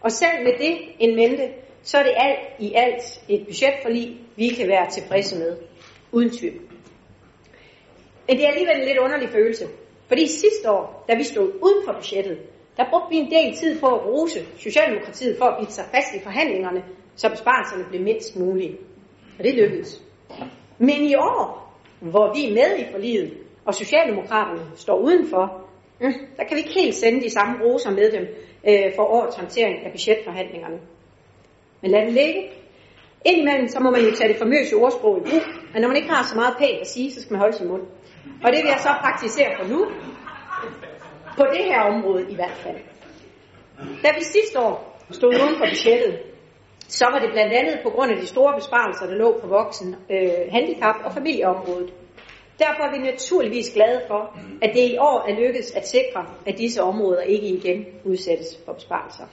Og 0.00 0.12
selv 0.12 0.44
med 0.44 0.52
det 0.58 0.78
en 0.98 1.16
mente, 1.16 1.48
så 1.86 1.98
er 1.98 2.02
det 2.02 2.14
alt 2.16 2.38
i 2.58 2.74
alt 2.74 3.20
et 3.28 3.46
budgetforlig, 3.46 4.16
vi 4.36 4.48
kan 4.48 4.68
være 4.68 4.90
tilfredse 4.90 5.38
med, 5.38 5.56
uden 6.12 6.30
tvivl. 6.30 6.60
Men 8.26 8.36
det 8.36 8.44
er 8.44 8.48
alligevel 8.48 8.80
en 8.80 8.88
lidt 8.88 8.98
underlig 8.98 9.28
følelse, 9.28 9.66
fordi 10.08 10.26
sidste 10.26 10.70
år, 10.70 11.04
da 11.08 11.14
vi 11.14 11.22
stod 11.22 11.52
uden 11.62 11.84
for 11.84 11.92
budgettet, 11.92 12.38
der 12.76 12.84
brugte 12.90 13.10
vi 13.10 13.16
en 13.16 13.30
del 13.30 13.56
tid 13.56 13.80
på 13.80 13.86
at 13.86 14.06
rose 14.06 14.46
Socialdemokratiet 14.58 15.38
for 15.38 15.44
at 15.44 15.56
blive 15.58 15.70
sig 15.70 15.84
fast 15.94 16.14
i 16.14 16.20
forhandlingerne, 16.22 16.84
så 17.16 17.28
besparelserne 17.30 17.84
blev 17.88 18.02
mindst 18.02 18.36
mulige. 18.36 18.76
Og 19.38 19.44
det 19.44 19.54
lykkedes. 19.54 20.02
Men 20.78 21.02
i 21.02 21.14
år, 21.14 21.72
hvor 22.00 22.34
vi 22.34 22.46
er 22.46 22.54
med 22.54 22.78
i 22.78 22.90
forliget, 22.92 23.32
og 23.64 23.74
Socialdemokraterne 23.74 24.62
står 24.76 24.98
udenfor, 24.98 25.66
mm, 26.00 26.12
der 26.36 26.44
kan 26.44 26.56
vi 26.56 26.60
ikke 26.60 26.80
helt 26.80 26.94
sende 26.94 27.20
de 27.20 27.30
samme 27.30 27.64
roser 27.64 27.90
med 27.90 28.12
dem 28.12 28.22
øh, 28.68 28.94
for 28.96 29.02
årets 29.02 29.36
håndtering 29.36 29.84
af 29.84 29.90
budgetforhandlingerne. 29.92 30.78
Men 31.82 31.90
lad 31.90 32.06
det 32.06 32.12
ligge. 32.12 32.50
Indimellem 33.24 33.68
så 33.68 33.80
må 33.80 33.90
man 33.90 34.00
jo 34.00 34.10
tage 34.14 34.28
det 34.32 34.38
famøse 34.38 34.76
ordsprog 34.76 35.18
i 35.18 35.20
brug, 35.20 35.42
men 35.72 35.82
når 35.82 35.88
man 35.88 35.96
ikke 35.96 36.08
har 36.08 36.22
så 36.24 36.36
meget 36.36 36.54
pænt 36.58 36.80
at 36.80 36.86
sige, 36.86 37.12
så 37.12 37.20
skal 37.20 37.32
man 37.32 37.40
holde 37.40 37.56
sin 37.56 37.68
mund. 37.68 37.82
Og 38.44 38.52
det 38.52 38.58
vil 38.62 38.68
jeg 38.74 38.80
så 38.80 38.92
praktisere 39.00 39.50
for 39.58 39.66
nu. 39.72 39.80
På 41.38 41.44
det 41.54 41.64
her 41.64 41.80
område 41.80 42.26
i 42.30 42.34
hvert 42.34 42.58
fald. 42.64 42.76
Da 44.02 44.08
vi 44.18 44.22
sidste 44.24 44.60
år 44.60 45.00
stod 45.10 45.28
uden 45.28 45.56
for 45.58 45.66
budgettet, 45.66 46.18
så 46.88 47.04
var 47.12 47.18
det 47.18 47.30
blandt 47.32 47.52
andet 47.52 47.78
på 47.82 47.90
grund 47.90 48.10
af 48.12 48.18
de 48.20 48.26
store 48.26 48.54
besparelser, 48.54 49.06
der 49.06 49.14
lå 49.14 49.38
på 49.40 49.46
voksen, 49.46 49.96
øh, 50.10 50.30
handicap 50.50 50.96
og 51.04 51.12
familieområdet. 51.12 51.92
Derfor 52.58 52.82
er 52.82 52.98
vi 52.98 52.98
naturligvis 52.98 53.72
glade 53.74 54.00
for, 54.08 54.38
at 54.62 54.70
det 54.74 54.90
i 54.92 54.98
år 54.98 55.24
er 55.28 55.34
lykkedes 55.40 55.70
at 55.70 55.88
sikre, 55.88 56.26
at 56.46 56.58
disse 56.58 56.82
områder 56.82 57.20
ikke 57.20 57.46
igen 57.46 57.86
udsættes 58.04 58.58
for 58.64 58.72
besparelser. 58.72 59.24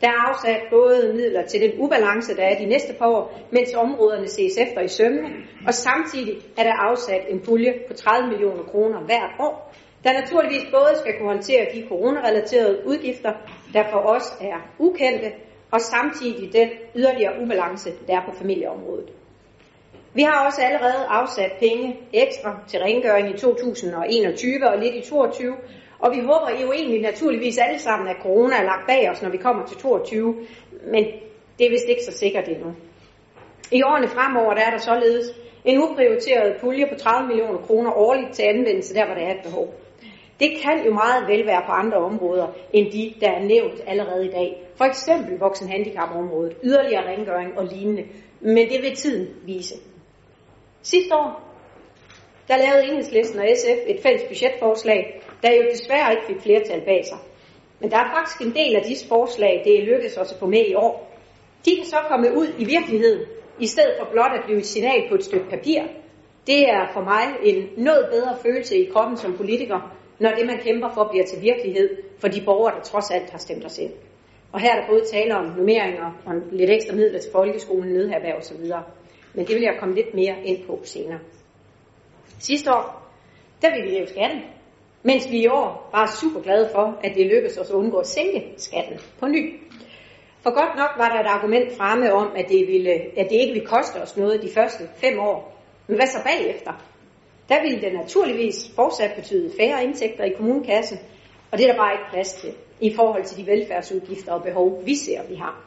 Der 0.00 0.08
er 0.08 0.28
afsat 0.28 0.60
både 0.70 1.12
midler 1.12 1.42
til 1.46 1.60
den 1.60 1.72
ubalance, 1.78 2.36
der 2.36 2.42
er 2.42 2.58
de 2.58 2.66
næste 2.66 2.92
par 2.98 3.06
år, 3.06 3.40
mens 3.50 3.74
områderne 3.74 4.28
ses 4.28 4.56
efter 4.58 4.80
i 4.80 4.88
sømmene, 4.88 5.28
og 5.66 5.74
samtidig 5.74 6.38
er 6.58 6.62
der 6.62 6.72
afsat 6.72 7.22
en 7.28 7.40
pulje 7.40 7.74
på 7.88 7.94
30 7.94 8.28
millioner 8.28 8.62
kroner 8.62 9.00
hvert 9.00 9.32
år, 9.40 9.74
der 10.04 10.12
naturligvis 10.12 10.64
både 10.70 10.92
skal 11.00 11.12
kunne 11.18 11.28
håndtere 11.28 11.66
de 11.74 11.84
coronarelaterede 11.88 12.82
udgifter, 12.86 13.32
der 13.72 13.84
for 13.90 13.98
os 13.98 14.36
er 14.40 14.58
ukendte, 14.78 15.32
og 15.70 15.80
samtidig 15.80 16.52
den 16.52 16.68
yderligere 16.96 17.42
ubalance, 17.42 17.90
der 18.06 18.16
er 18.16 18.24
på 18.24 18.32
familieområdet. 18.34 19.08
Vi 20.14 20.22
har 20.22 20.46
også 20.46 20.62
allerede 20.62 21.04
afsat 21.08 21.52
penge 21.58 21.96
ekstra 22.12 22.58
til 22.68 22.80
rengøring 22.80 23.34
i 23.34 23.38
2021 23.38 24.68
og 24.68 24.78
lidt 24.78 24.94
i 24.94 25.00
2022, 25.00 25.56
og 26.02 26.12
vi 26.16 26.20
håber 26.20 26.50
jo 26.62 26.72
egentlig 26.72 27.00
naturligvis 27.00 27.58
alle 27.58 27.78
sammen, 27.78 28.08
at 28.08 28.16
corona 28.22 28.56
er 28.56 28.64
lagt 28.64 28.86
bag 28.86 29.10
os, 29.10 29.22
når 29.22 29.30
vi 29.30 29.36
kommer 29.36 29.66
til 29.66 29.76
22, 29.76 30.34
men 30.92 31.04
det 31.58 31.66
er 31.66 31.70
vist 31.70 31.88
ikke 31.88 32.04
så 32.04 32.12
sikkert 32.12 32.48
endnu. 32.48 32.74
I 33.72 33.82
årene 33.82 34.08
fremover 34.08 34.54
der 34.54 34.62
er 34.62 34.70
der 34.70 34.78
således 34.78 35.26
en 35.64 35.82
uprioriteret 35.82 36.56
pulje 36.60 36.86
på 36.92 36.94
30 36.98 37.28
millioner 37.28 37.58
kroner 37.58 37.92
årligt 37.92 38.32
til 38.32 38.42
anvendelse 38.42 38.94
der, 38.94 39.06
hvor 39.06 39.14
der 39.14 39.22
er 39.22 39.34
et 39.34 39.44
behov. 39.44 39.74
Det 40.40 40.50
kan 40.62 40.84
jo 40.86 40.94
meget 40.94 41.28
vel 41.28 41.46
være 41.46 41.62
på 41.66 41.72
andre 41.72 41.98
områder, 41.98 42.46
end 42.72 42.92
de, 42.92 43.14
der 43.20 43.30
er 43.30 43.42
nævnt 43.42 43.80
allerede 43.86 44.26
i 44.26 44.30
dag. 44.30 44.66
For 44.76 44.84
eksempel 44.84 45.38
voksenhandicapområdet, 45.38 46.56
yderligere 46.62 47.08
rengøring 47.08 47.58
og 47.58 47.64
lignende. 47.64 48.04
Men 48.40 48.68
det 48.70 48.82
vil 48.82 48.96
tiden 48.96 49.28
vise. 49.46 49.74
Sidste 50.82 51.14
år, 51.14 51.42
der 52.48 52.56
lavede 52.56 52.88
Enhedslisten 52.88 53.40
og 53.40 53.46
SF 53.56 53.78
et 53.86 54.02
fælles 54.02 54.22
budgetforslag, 54.22 55.19
der 55.42 55.50
jo 55.52 55.62
desværre 55.72 56.12
ikke 56.12 56.26
fik 56.26 56.40
flertal 56.42 56.80
bag 56.84 57.04
sig. 57.04 57.18
Men 57.80 57.90
der 57.90 57.96
er 57.96 58.14
faktisk 58.16 58.40
en 58.40 58.54
del 58.54 58.76
af 58.76 58.82
disse 58.82 59.08
forslag, 59.08 59.62
det 59.64 59.78
er 59.78 59.84
lykkedes 59.84 60.16
os 60.18 60.32
at 60.32 60.38
få 60.38 60.46
med 60.46 60.64
i 60.66 60.74
år. 60.74 61.16
De 61.64 61.76
kan 61.76 61.84
så 61.84 61.96
komme 62.08 62.36
ud 62.36 62.48
i 62.58 62.64
virkeligheden, 62.64 63.20
i 63.58 63.66
stedet 63.66 63.94
for 63.98 64.06
blot 64.12 64.32
at 64.38 64.44
blive 64.44 64.58
et 64.58 64.66
signal 64.66 65.08
på 65.08 65.14
et 65.14 65.24
stykke 65.24 65.50
papir. 65.50 65.80
Det 66.46 66.68
er 66.68 66.92
for 66.92 67.00
mig 67.00 67.24
en 67.42 67.68
noget 67.76 68.08
bedre 68.10 68.36
følelse 68.42 68.76
i 68.76 68.90
kroppen 68.92 69.16
som 69.16 69.36
politiker, 69.36 69.96
når 70.18 70.30
det, 70.30 70.46
man 70.46 70.58
kæmper 70.58 70.88
for, 70.94 71.08
bliver 71.10 71.26
til 71.26 71.42
virkelighed 71.42 71.88
for 72.18 72.28
de 72.28 72.42
borgere, 72.44 72.74
der 72.74 72.82
trods 72.82 73.10
alt 73.10 73.30
har 73.30 73.38
stemt 73.38 73.64
os 73.64 73.78
ind. 73.78 73.92
Og 74.52 74.60
her 74.60 74.74
er 74.74 74.80
der 74.80 74.88
både 74.88 75.04
tale 75.12 75.36
om 75.36 75.44
nummeringer 75.44 76.20
og 76.26 76.34
lidt 76.52 76.70
ekstra 76.70 76.94
midler 76.94 77.18
til 77.18 77.32
folkeskolen, 77.32 77.92
nødherberg 77.92 78.36
og 78.36 78.44
så 78.44 78.56
videre. 78.56 78.82
Men 79.34 79.46
det 79.46 79.54
vil 79.54 79.62
jeg 79.62 79.76
komme 79.80 79.94
lidt 79.94 80.14
mere 80.14 80.36
ind 80.44 80.66
på 80.66 80.80
senere. 80.84 81.18
Sidste 82.38 82.72
år, 82.72 83.10
der 83.62 83.70
ville 83.70 83.88
vi 83.88 83.94
lave 83.94 84.06
skatten, 84.06 84.40
mens 85.02 85.30
vi 85.30 85.42
i 85.42 85.46
år 85.46 85.90
var 85.92 86.16
super 86.20 86.40
glade 86.40 86.68
for, 86.74 86.98
at 87.04 87.14
det 87.14 87.26
lykkedes 87.26 87.58
os 87.58 87.70
at 87.70 87.74
undgå 87.74 87.98
at 87.98 88.06
sænke 88.06 88.54
skatten 88.56 88.98
på 89.20 89.26
ny. 89.26 89.60
For 90.42 90.50
godt 90.50 90.76
nok 90.76 90.90
var 90.96 91.08
der 91.08 91.20
et 91.20 91.26
argument 91.26 91.76
fremme 91.76 92.12
om, 92.12 92.32
at 92.36 92.48
det, 92.48 92.68
ville, 92.68 92.90
at 92.90 93.30
det 93.30 93.36
ikke 93.36 93.52
ville 93.52 93.66
koste 93.66 93.96
os 93.96 94.16
noget 94.16 94.42
de 94.42 94.50
første 94.54 94.88
fem 94.96 95.18
år. 95.18 95.56
Men 95.86 95.96
hvad 95.96 96.06
så 96.06 96.18
bagefter? 96.24 96.72
Der 97.48 97.62
ville 97.62 97.80
det 97.80 97.92
naturligvis 97.92 98.70
fortsat 98.74 99.10
betyde 99.16 99.52
færre 99.60 99.84
indtægter 99.84 100.24
i 100.24 100.32
kommunekassen, 100.32 100.98
og 101.50 101.58
det 101.58 101.68
er 101.68 101.72
der 101.72 101.78
bare 101.78 101.92
ikke 101.92 102.10
plads 102.10 102.32
til 102.32 102.52
i 102.80 102.94
forhold 102.94 103.24
til 103.24 103.36
de 103.36 103.46
velfærdsudgifter 103.46 104.32
og 104.32 104.42
behov, 104.42 104.82
vi 104.84 104.94
ser, 104.94 105.22
vi 105.28 105.34
har. 105.34 105.64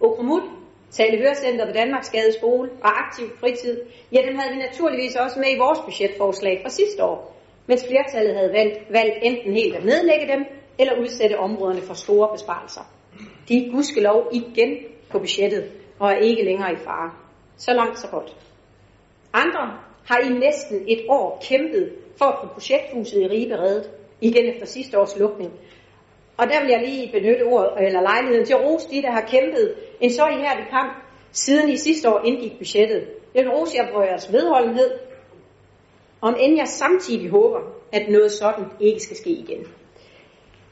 Okromut, 0.00 0.42
Tale 0.90 1.18
Hørecenter 1.18 1.66
ved 1.66 1.74
Danmarks 1.74 2.10
Gade 2.10 2.32
Skole 2.32 2.70
og 2.82 3.06
Aktiv 3.06 3.26
Fritid, 3.40 3.80
ja, 4.12 4.22
dem 4.26 4.38
havde 4.38 4.54
vi 4.54 4.58
naturligvis 4.58 5.16
også 5.16 5.38
med 5.38 5.48
i 5.54 5.58
vores 5.58 5.78
budgetforslag 5.78 6.60
fra 6.62 6.70
sidste 6.70 7.04
år, 7.04 7.36
mens 7.66 7.86
flertallet 7.86 8.36
havde 8.36 8.52
valgt, 8.52 8.78
valgt 8.90 9.14
enten 9.22 9.52
helt 9.52 9.76
at 9.76 9.84
nedlægge 9.84 10.26
dem, 10.32 10.44
eller 10.78 11.00
udsætte 11.00 11.38
områderne 11.38 11.80
for 11.80 11.94
store 11.94 12.28
besparelser. 12.32 12.80
De 13.48 13.66
er 13.66 13.72
gudskelov 13.72 14.28
igen 14.32 14.76
på 15.10 15.18
budgettet, 15.18 15.64
og 15.98 16.10
er 16.10 16.16
ikke 16.16 16.44
længere 16.44 16.72
i 16.72 16.76
fare. 16.76 17.10
Så 17.56 17.72
langt, 17.72 17.98
så 17.98 18.08
godt. 18.08 18.36
Andre 19.32 19.78
har 20.04 20.18
i 20.18 20.28
næsten 20.28 20.84
et 20.88 21.00
år 21.08 21.42
kæmpet 21.48 21.92
for 22.18 22.24
at 22.24 22.38
få 22.40 22.46
projekthuset 22.46 23.20
i 23.22 23.26
Ribe 23.26 23.58
reddet, 23.58 23.90
igen 24.20 24.54
efter 24.54 24.66
sidste 24.66 25.00
års 25.00 25.18
lukning. 25.18 25.52
Og 26.36 26.46
der 26.46 26.60
vil 26.60 26.70
jeg 26.70 26.80
lige 26.88 27.12
benytte 27.12 27.42
ordet, 27.42 27.86
eller 27.86 28.00
lejligheden 28.00 28.46
til 28.46 28.54
at 28.54 28.64
rose 28.64 28.90
de, 28.90 29.02
der 29.02 29.10
har 29.10 29.20
kæmpet 29.20 29.74
en 30.00 30.10
så 30.10 30.26
ihærdig 30.28 30.66
kamp, 30.70 30.92
siden 31.32 31.68
i 31.68 31.76
sidste 31.76 32.10
år 32.10 32.20
indgik 32.24 32.58
budgettet. 32.58 33.08
Jeg 33.34 33.44
vil 33.44 33.52
rose 33.52 33.76
jer 33.76 33.92
for 33.92 34.02
jeres 34.02 34.32
vedholdenhed, 34.32 34.90
om 36.26 36.36
end 36.40 36.56
jeg 36.56 36.68
samtidig 36.68 37.30
håber, 37.30 37.60
at 37.92 38.08
noget 38.08 38.32
sådan 38.32 38.64
ikke 38.80 39.00
skal 39.00 39.16
ske 39.16 39.30
igen. 39.30 39.66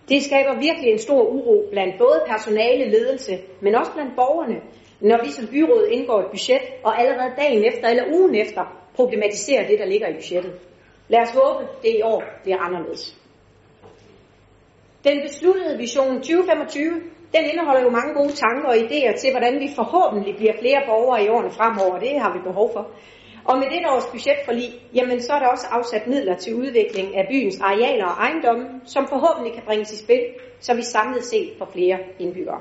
Det 0.09 0.23
skaber 0.23 0.55
virkelig 0.67 0.91
en 0.93 0.99
stor 0.99 1.23
uro 1.23 1.69
blandt 1.71 1.95
både 1.99 2.19
personale, 2.27 2.91
ledelse, 2.91 3.33
men 3.61 3.75
også 3.75 3.93
blandt 3.93 4.13
borgerne, 4.17 4.61
når 5.01 5.25
vi 5.25 5.31
som 5.31 5.47
byråd 5.47 5.87
indgår 5.91 6.21
et 6.21 6.31
budget, 6.31 6.65
og 6.85 7.01
allerede 7.01 7.33
dagen 7.37 7.65
efter 7.65 7.89
eller 7.89 8.05
ugen 8.17 8.35
efter 8.35 8.63
problematiserer 8.95 9.67
det, 9.67 9.79
der 9.79 9.87
ligger 9.87 10.09
i 10.09 10.15
budgettet. 10.15 10.53
Lad 11.09 11.21
os 11.21 11.31
håbe, 11.31 11.65
det 11.83 11.93
i 11.99 12.03
år 12.03 12.23
bliver 12.43 12.59
anderledes. 12.59 13.17
Den 15.05 15.23
besluttede 15.23 15.79
vision 15.79 16.15
2025, 16.15 16.85
den 17.35 17.45
indeholder 17.53 17.83
jo 17.83 17.91
mange 17.91 18.15
gode 18.15 18.33
tanker 18.45 18.69
og 18.69 18.75
idéer 18.75 19.21
til, 19.21 19.31
hvordan 19.31 19.61
vi 19.61 19.69
forhåbentlig 19.77 20.37
bliver 20.37 20.55
flere 20.61 20.83
borgere 20.87 21.25
i 21.25 21.29
årene 21.29 21.51
fremover. 21.51 21.99
Det 21.99 22.21
har 22.21 22.33
vi 22.37 22.41
behov 22.49 22.73
for. 22.73 22.85
Og 23.45 23.59
med 23.59 23.67
det 23.71 23.83
års 23.87 24.07
budgetforlig, 24.13 24.71
jamen 24.95 25.21
så 25.23 25.33
er 25.33 25.39
der 25.39 25.47
også 25.47 25.67
afsat 25.71 26.07
midler 26.07 26.37
til 26.37 26.55
udvikling 26.55 27.17
af 27.17 27.27
byens 27.31 27.61
arealer 27.61 28.07
og 28.07 28.13
ejendomme, 28.13 28.81
som 28.85 29.09
forhåbentlig 29.09 29.55
kan 29.55 29.63
bringes 29.67 29.93
i 29.93 30.05
spil, 30.05 30.23
så 30.61 30.75
vi 30.75 30.83
samlet 30.83 31.25
set 31.25 31.53
får 31.59 31.69
flere 31.73 31.99
indbyggere. 32.19 32.61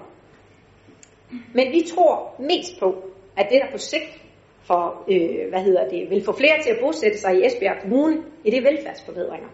Men 1.54 1.72
vi 1.72 1.84
tror 1.96 2.36
mest 2.40 2.80
på, 2.80 2.96
at 3.38 3.48
det 3.50 3.62
der 3.62 3.72
på 3.72 3.78
sigt 3.78 4.22
for, 4.64 5.04
øh, 5.12 5.50
hvad 5.50 5.62
hedder 5.62 5.90
det, 5.90 6.10
vil 6.10 6.26
få 6.26 6.32
flere 6.32 6.62
til 6.64 6.70
at 6.70 6.78
bosætte 6.82 7.18
sig 7.18 7.36
i 7.36 7.46
Esbjerg 7.46 7.82
Kommune, 7.82 8.18
i 8.46 8.52
det 8.52 8.64
velfærdsforbedringer. 8.64 9.48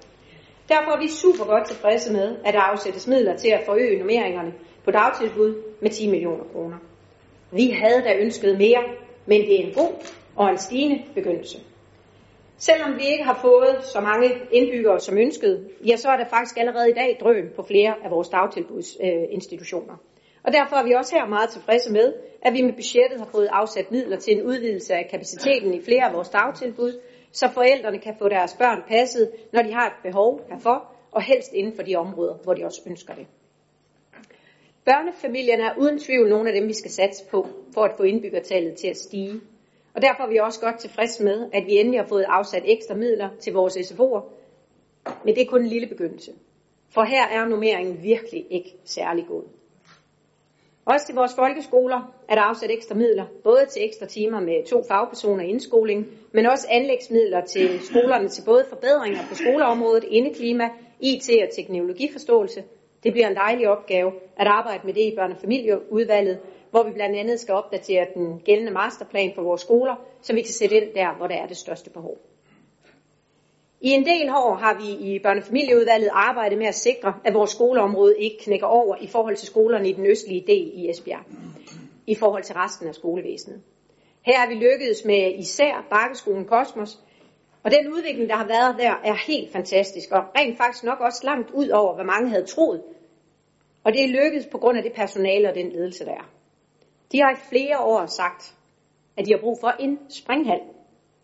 Derfor 0.70 0.92
er 0.92 1.02
vi 1.02 1.08
super 1.08 1.46
godt 1.46 1.68
tilfredse 1.68 2.14
med, 2.14 2.38
at 2.46 2.54
der 2.54 2.60
afsættes 2.60 3.08
midler 3.08 3.38
til 3.38 3.50
at 3.50 3.62
forøge 3.66 3.98
nummeringerne 3.98 4.54
på 4.86 4.92
dagtilbud 4.92 5.64
med 5.82 5.90
10 5.90 6.10
millioner 6.10 6.44
kroner. 6.54 6.78
Vi 7.52 7.70
havde 7.70 8.02
da 8.02 8.16
ønsket 8.16 8.58
mere, 8.58 8.84
men 9.26 9.42
det 9.42 9.60
er 9.60 9.64
en 9.68 9.74
god 9.74 9.94
og 10.38 10.50
en 10.50 10.58
stigende 10.58 11.04
begyndelse. 11.16 11.58
Selvom 12.58 12.96
vi 13.00 13.06
ikke 13.06 13.24
har 13.24 13.40
fået 13.42 13.84
så 13.84 14.02
mange 14.02 14.30
indbyggere 14.52 15.00
som 15.00 15.18
ønsket, 15.18 15.70
ja, 15.88 15.96
så 15.96 16.10
er 16.10 16.18
der 16.18 16.26
faktisk 16.26 16.58
allerede 16.58 16.90
i 16.90 16.94
dag 16.94 17.18
drøn 17.20 17.50
på 17.56 17.64
flere 17.64 17.96
af 18.04 18.12
vores 18.12 18.30
dagtilbudsinstitutioner. 18.30 19.96
Og 20.44 20.54
derfor 20.54 20.76
er 20.76 20.84
vi 20.84 20.94
også 20.94 21.16
her 21.16 21.26
meget 21.26 21.50
tilfredse 21.50 21.92
med, 21.92 22.14
at 22.42 22.54
vi 22.54 22.62
med 22.62 22.74
budgettet 22.74 23.20
har 23.20 23.30
fået 23.32 23.48
afsat 23.52 23.92
midler 23.92 24.18
til 24.18 24.34
en 24.38 24.44
udvidelse 24.44 24.94
af 24.94 25.08
kapaciteten 25.12 25.74
i 25.74 25.82
flere 25.82 26.08
af 26.08 26.14
vores 26.14 26.30
dagtilbud, 26.30 27.00
så 27.32 27.50
forældrene 27.50 28.00
kan 28.00 28.16
få 28.20 28.30
deres 28.30 28.54
børn 28.54 28.84
passet, 28.88 29.32
når 29.54 29.62
de 29.62 29.74
har 29.74 29.88
et 29.88 29.94
behov 30.04 30.42
herfor, 30.50 30.92
og 31.12 31.22
helst 31.22 31.54
inden 31.54 31.76
for 31.76 31.84
de 31.84 31.96
områder, 31.96 32.36
hvor 32.44 32.54
de 32.54 32.66
også 32.66 32.82
ønsker 32.88 33.14
det. 33.14 33.28
Børnefamilierne 34.86 35.64
er 35.64 35.74
uden 35.78 36.00
tvivl 36.00 36.30
nogle 36.30 36.50
af 36.50 36.60
dem, 36.60 36.68
vi 36.68 36.74
skal 36.74 36.92
satse 36.92 37.26
på, 37.32 37.48
for 37.74 37.82
at 37.84 37.94
få 37.98 38.04
indbyggertallet 38.04 38.76
til 38.76 38.88
at 38.88 38.98
stige. 38.98 39.42
Og 39.98 40.04
derfor 40.04 40.24
er 40.24 40.28
vi 40.28 40.38
også 40.38 40.60
godt 40.60 40.80
tilfredse 40.80 41.24
med, 41.24 41.50
at 41.54 41.66
vi 41.66 41.72
endelig 41.80 42.00
har 42.00 42.08
fået 42.08 42.26
afsat 42.28 42.64
ekstra 42.66 42.96
midler 42.96 43.30
til 43.40 43.54
vores 43.54 43.78
SFO'er. 43.78 44.22
Men 45.26 45.36
det 45.36 45.42
er 45.42 45.50
kun 45.50 45.62
en 45.62 45.68
lille 45.68 45.88
begyndelse. 45.88 46.32
For 46.90 47.04
her 47.04 47.28
er 47.28 47.46
nummeringen 47.46 48.04
virkelig 48.04 48.46
ikke 48.50 48.76
særlig 48.86 49.26
god. 49.28 49.44
Også 50.86 51.06
til 51.06 51.16
vores 51.16 51.36
folkeskoler 51.36 52.14
er 52.30 52.36
der 52.36 52.42
afsat 52.42 52.72
ekstra 52.72 52.96
midler, 52.96 53.26
både 53.44 53.66
til 53.66 53.86
ekstra 53.86 54.06
timer 54.06 54.40
med 54.40 54.66
to 54.66 54.84
fagpersoner 54.88 55.44
i 55.44 55.48
indskoling, 55.48 56.08
men 56.32 56.46
også 56.46 56.68
anlægsmidler 56.70 57.42
til 57.46 57.80
skolerne 57.80 58.30
til 58.30 58.44
både 58.46 58.66
forbedringer 58.70 59.20
på 59.30 59.36
skoleområdet, 59.36 60.04
indeklima, 60.04 60.70
IT 61.00 61.30
og 61.44 61.50
teknologiforståelse. 61.56 62.64
Det 63.08 63.14
bliver 63.14 63.28
en 63.28 63.36
dejlig 63.36 63.70
opgave 63.70 64.12
at 64.38 64.48
arbejde 64.48 64.86
med 64.86 64.94
det 64.94 65.02
i 65.02 65.16
børne- 65.18 65.36
og 65.36 65.42
familieudvalget, 65.42 66.40
hvor 66.72 66.84
vi 66.84 66.92
blandt 66.92 67.16
andet 67.16 67.40
skal 67.40 67.54
opdatere 67.54 68.08
den 68.14 68.40
gældende 68.46 68.72
masterplan 68.72 69.32
for 69.36 69.42
vores 69.42 69.62
skoler, 69.62 69.96
så 70.22 70.34
vi 70.34 70.42
kan 70.42 70.54
sætte 70.54 70.76
ind 70.76 70.94
der, 70.96 71.14
hvor 71.18 71.28
der 71.28 71.36
er 71.36 71.48
det 71.48 71.58
største 71.58 71.90
behov. 71.90 72.18
I 73.82 73.90
en 73.90 74.06
del 74.06 74.30
år 74.30 74.56
har 74.56 74.74
vi 74.82 75.14
i 75.14 75.20
børnefamilieudvalget 75.20 76.10
arbejdet 76.14 76.58
med 76.58 76.68
at 76.68 76.76
sikre, 76.76 77.14
at 77.26 77.34
vores 77.34 77.52
skoleområde 77.52 78.16
ikke 78.20 78.38
knækker 78.40 78.68
over 78.68 78.96
i 79.02 79.08
forhold 79.08 79.36
til 79.36 79.48
skolerne 79.48 79.90
i 79.90 79.94
den 79.94 80.06
østlige 80.06 80.44
del 80.48 80.72
i 80.74 80.90
Esbjerg, 80.90 81.24
i 82.08 82.16
forhold 82.16 82.44
til 82.44 82.56
resten 82.56 82.88
af 82.88 82.96
skolevæsenet. 82.96 83.62
Her 84.22 84.40
er 84.40 84.48
vi 84.48 84.54
lykkedes 84.54 85.06
med 85.06 85.34
især 85.38 85.86
Bakkeskolen 85.90 86.46
Kosmos, 86.46 87.00
og 87.64 87.72
den 87.72 87.94
udvikling, 87.94 88.30
der 88.30 88.36
har 88.36 88.48
været 88.48 88.76
der, 88.78 88.94
er 89.04 89.28
helt 89.28 89.52
fantastisk, 89.52 90.12
og 90.12 90.24
rent 90.40 90.58
faktisk 90.58 90.84
nok 90.84 91.00
også 91.00 91.22
langt 91.24 91.52
ud 91.52 91.70
over, 91.70 91.96
hvad 91.96 92.06
mange 92.06 92.30
havde 92.30 92.46
troet. 92.46 92.82
Og 93.88 93.94
det 93.94 94.04
er 94.04 94.08
lykkedes 94.08 94.46
på 94.46 94.58
grund 94.58 94.78
af 94.78 94.84
det 94.84 94.94
personale 94.94 95.50
og 95.50 95.56
den 95.56 95.72
ledelse, 95.72 96.06
der 96.06 96.12
er. 96.12 96.30
De 97.12 97.22
har 97.22 97.32
i 97.32 97.40
flere 97.50 97.80
år 97.80 98.06
sagt, 98.06 98.56
at 99.18 99.26
de 99.26 99.32
har 99.32 99.40
brug 99.40 99.58
for 99.62 99.70
en 99.80 100.00
springhal, 100.10 100.60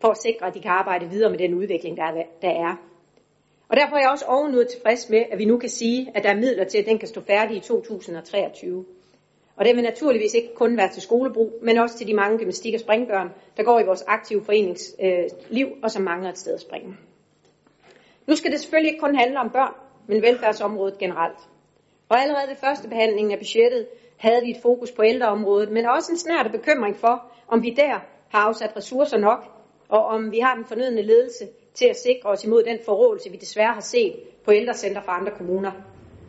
for 0.01 0.07
at 0.07 0.17
sikre, 0.17 0.47
at 0.47 0.53
de 0.53 0.61
kan 0.61 0.71
arbejde 0.71 1.09
videre 1.09 1.29
med 1.29 1.39
den 1.39 1.53
udvikling, 1.53 1.97
der 1.97 2.03
er. 2.03 2.23
Der 2.41 2.49
er. 2.49 2.75
Og 3.69 3.77
derfor 3.77 3.95
er 3.95 3.99
jeg 3.99 4.09
også 4.09 4.25
ovenud 4.25 4.65
tilfreds 4.65 5.09
med, 5.09 5.23
at 5.31 5.39
vi 5.39 5.45
nu 5.45 5.57
kan 5.57 5.69
sige, 5.69 6.11
at 6.15 6.23
der 6.23 6.29
er 6.29 6.35
midler 6.35 6.63
til, 6.63 6.77
at 6.77 6.85
den 6.85 6.99
kan 6.99 7.07
stå 7.07 7.21
færdig 7.21 7.57
i 7.57 7.59
2023. 7.59 8.85
Og 9.55 9.65
det 9.65 9.75
vil 9.75 9.83
naturligvis 9.83 10.33
ikke 10.33 10.55
kun 10.55 10.77
være 10.77 10.89
til 10.89 11.01
skolebrug, 11.01 11.53
men 11.61 11.77
også 11.77 11.97
til 11.97 12.07
de 12.07 12.13
mange 12.13 12.37
gymnastik- 12.37 12.73
og 12.73 12.79
springbørn, 12.79 13.29
der 13.57 13.63
går 13.63 13.79
i 13.79 13.85
vores 13.85 14.03
aktive 14.07 14.43
foreningsliv, 14.43 15.67
øh, 15.67 15.83
og 15.83 15.91
som 15.91 16.03
mangler 16.03 16.29
et 16.29 16.37
sted 16.37 16.53
at 16.53 16.61
springe. 16.61 16.95
Nu 18.27 18.35
skal 18.35 18.51
det 18.51 18.59
selvfølgelig 18.59 18.91
ikke 18.91 19.01
kun 19.01 19.15
handle 19.15 19.39
om 19.39 19.49
børn, 19.49 19.73
men 20.07 20.21
velfærdsområdet 20.21 20.97
generelt. 20.97 21.37
Og 22.09 22.19
allerede 22.21 22.49
ved 22.49 22.55
første 22.55 22.89
behandling 22.89 23.33
af 23.33 23.39
budgettet 23.39 23.87
havde 24.17 24.41
vi 24.45 24.51
et 24.51 24.61
fokus 24.61 24.91
på 24.91 25.03
ældreområdet, 25.03 25.71
men 25.71 25.85
også 25.85 26.11
en 26.11 26.17
snært 26.17 26.51
bekymring 26.51 26.95
for, 26.95 27.31
om 27.47 27.63
vi 27.63 27.69
der 27.69 27.99
har 28.29 28.39
afsat 28.47 28.77
ressourcer 28.77 29.17
nok 29.17 29.39
og 29.89 30.05
om 30.05 30.31
vi 30.31 30.39
har 30.39 30.55
den 30.55 30.65
fornødne 30.65 31.01
ledelse 31.01 31.47
til 31.73 31.85
at 31.85 31.95
sikre 31.95 32.29
os 32.29 32.43
imod 32.43 32.63
den 32.63 32.79
forrådelse, 32.85 33.31
vi 33.31 33.37
desværre 33.37 33.73
har 33.73 33.81
set 33.81 34.15
på 34.45 34.51
ældrecenter 34.51 35.01
fra 35.01 35.17
andre 35.19 35.31
kommuner. 35.37 35.71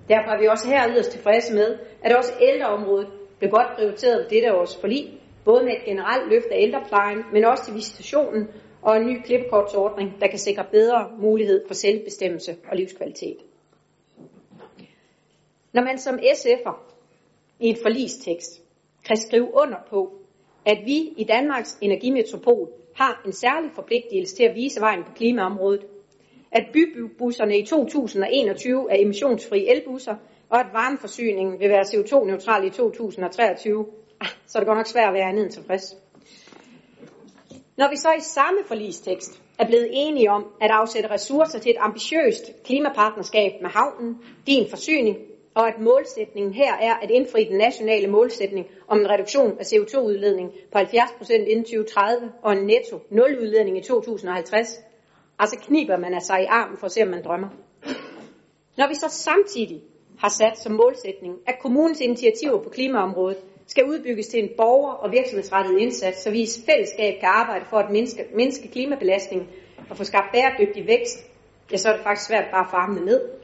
Derfor 0.09 0.31
er 0.31 0.41
vi 0.41 0.47
også 0.47 0.69
her 0.69 0.89
yderst 0.93 1.11
tilfredse 1.11 1.55
med, 1.55 1.79
at 2.03 2.17
også 2.17 2.33
ældreområdet 2.41 3.09
blev 3.39 3.51
godt 3.51 3.67
prioriteret 3.77 4.19
ved 4.19 4.31
dette 4.31 4.55
års 4.55 4.77
forlig, 4.77 5.21
både 5.45 5.65
med 5.65 5.73
et 5.73 5.85
generelt 5.85 6.29
løft 6.31 6.47
af 6.47 6.59
ældreplejen, 6.61 7.25
men 7.33 7.45
også 7.45 7.65
til 7.65 7.75
visitationen 7.75 8.49
og 8.83 8.97
en 8.97 9.07
ny 9.07 9.23
klippekortsordning, 9.23 10.21
der 10.21 10.27
kan 10.27 10.39
sikre 10.39 10.65
bedre 10.71 11.11
mulighed 11.19 11.67
for 11.67 11.75
selvbestemmelse 11.75 12.57
og 12.71 12.77
livskvalitet. 12.77 13.37
Når 15.75 15.83
man 15.83 15.99
som 15.99 16.19
SF'er 16.19 16.75
i 17.61 17.71
et 17.71 17.79
forlistekst 17.83 18.63
kan 19.07 19.17
skrive 19.17 19.55
under 19.55 19.79
på, 19.91 20.13
at 20.67 20.79
vi 20.85 20.97
i 21.17 21.25
Danmarks 21.25 21.79
energimetropol 21.81 22.69
har 22.97 23.23
en 23.27 23.33
særlig 23.33 23.71
forpligtelse 23.75 24.37
til 24.37 24.45
at 24.45 24.55
vise 24.55 24.81
vejen 24.81 25.05
på 25.05 25.13
klimaområdet, 25.13 25.87
at 26.53 26.65
bybusserne 26.73 27.59
i 27.59 27.67
2021 27.67 28.93
er 28.93 28.97
emissionsfri 28.99 29.69
elbusser, 29.69 30.15
og 30.49 30.61
at 30.61 30.67
varmeforsyningen 30.73 31.61
vil 31.61 31.69
være 31.69 31.83
CO2-neutral 31.83 32.67
i 32.67 32.71
2023, 32.71 33.87
ah, 34.21 34.29
så 34.47 34.59
er 34.59 34.61
det 34.61 34.67
godt 34.67 34.79
nok 34.79 34.87
svært 34.87 35.09
at 35.09 35.15
være 35.15 35.29
andet 35.29 35.45
end 35.45 35.53
tilfreds. 35.53 35.97
Når 37.77 37.91
vi 37.91 37.97
så 37.97 38.13
i 38.19 38.21
samme 38.21 38.59
forlistekst 38.67 39.43
er 39.59 39.67
blevet 39.67 39.89
enige 39.93 40.31
om 40.31 40.47
at 40.61 40.71
afsætte 40.71 41.11
ressourcer 41.11 41.59
til 41.59 41.71
et 41.71 41.77
ambitiøst 41.81 42.65
klimapartnerskab 42.65 43.53
med 43.63 43.71
havnen, 43.71 44.19
din 44.47 44.71
forsyning, 44.71 45.17
og 45.55 45.69
at 45.69 45.81
målsætningen 45.81 46.53
her 46.53 46.75
er 46.75 46.95
at 46.95 47.11
indfri 47.11 47.45
den 47.45 47.59
nationale 47.59 48.07
målsætning 48.07 48.67
om 48.89 48.99
en 48.99 49.11
reduktion 49.11 49.59
af 49.59 49.65
CO2-udledning 49.65 50.51
på 50.73 50.79
70% 50.79 51.33
inden 51.33 51.65
2030 51.65 52.33
og 52.43 52.53
en 52.53 52.67
netto 52.67 53.01
nuludledning 53.11 53.79
i 53.79 53.83
2050, 53.83 54.81
altså 55.39 55.57
kniber 55.59 55.97
man 55.97 56.15
af 56.15 56.23
sig 56.23 56.43
i 56.43 56.47
armen 56.47 56.77
for 56.79 56.87
at 56.87 56.93
se, 56.93 57.03
om 57.03 57.09
man 57.09 57.25
drømmer. 57.25 57.49
Når 58.77 58.89
vi 58.89 58.95
så 58.95 59.09
samtidig 59.09 59.83
har 60.19 60.29
sat 60.29 60.59
som 60.59 60.73
målsætning, 60.73 61.35
at 61.47 61.59
kommunens 61.63 62.01
initiativer 62.01 62.63
på 62.63 62.69
klimaområdet 62.69 63.39
skal 63.67 63.85
udbygges 63.85 64.27
til 64.27 64.43
en 64.45 64.51
borger- 64.57 64.93
og 64.93 65.13
virksomhedsrettet 65.13 65.79
indsats, 65.79 66.23
så 66.23 66.31
vi 66.31 66.41
i 66.43 66.47
fællesskab 66.67 67.21
kan 67.21 67.29
arbejde 67.29 67.65
for 67.71 67.77
at 67.77 67.91
mindske, 67.91 68.27
mindske 68.35 68.69
klimabelastningen 68.69 69.49
og 69.91 69.97
få 69.97 70.05
skabt 70.05 70.33
bæredygtig 70.33 70.87
vækst, 70.87 71.19
ja, 71.73 71.77
så 71.77 71.89
er 71.89 71.93
det 71.93 72.03
faktisk 72.03 72.29
svært 72.29 72.45
bare 72.51 72.65
at 72.65 72.71
farme 72.71 73.01
ned. 73.01 73.44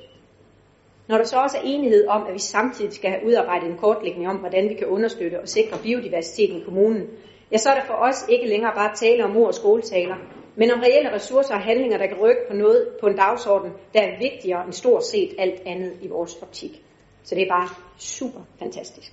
Når 1.10 1.18
der 1.18 1.24
så 1.24 1.36
også 1.36 1.56
er 1.56 1.62
enighed 1.64 2.06
om, 2.08 2.26
at 2.26 2.34
vi 2.34 2.38
samtidig 2.38 2.92
skal 2.92 3.10
have 3.10 3.26
udarbejdet 3.26 3.68
en 3.68 3.76
kortlægning 3.76 4.28
om, 4.28 4.36
hvordan 4.36 4.68
vi 4.68 4.74
kan 4.74 4.86
understøtte 4.86 5.40
og 5.40 5.48
sikre 5.48 5.78
biodiversiteten 5.82 6.60
i 6.60 6.64
kommunen, 6.64 7.06
ja, 7.52 7.56
så 7.56 7.70
er 7.70 7.74
der 7.74 7.86
for 7.86 7.94
os 7.94 8.26
ikke 8.28 8.48
længere 8.48 8.72
bare 8.74 8.96
tale 8.96 9.24
om 9.24 9.36
ord 9.36 9.46
og 9.46 9.54
skoletaler, 9.54 10.16
men 10.56 10.70
om 10.70 10.80
reelle 10.80 11.12
ressourcer 11.12 11.54
og 11.54 11.60
handlinger, 11.60 11.98
der 11.98 12.06
kan 12.06 12.16
rykke 12.16 12.40
på 12.50 12.56
noget 12.56 12.88
på 13.00 13.06
en 13.06 13.16
dagsorden, 13.16 13.72
der 13.94 14.00
er 14.00 14.18
vigtigere 14.18 14.64
end 14.64 14.72
stort 14.72 15.04
set 15.04 15.34
alt 15.38 15.62
andet 15.66 15.92
i 16.02 16.08
vores 16.08 16.36
optik. 16.42 16.82
Så 17.22 17.34
det 17.34 17.42
er 17.42 17.48
bare 17.48 17.68
super 17.98 18.40
fantastisk. 18.58 19.12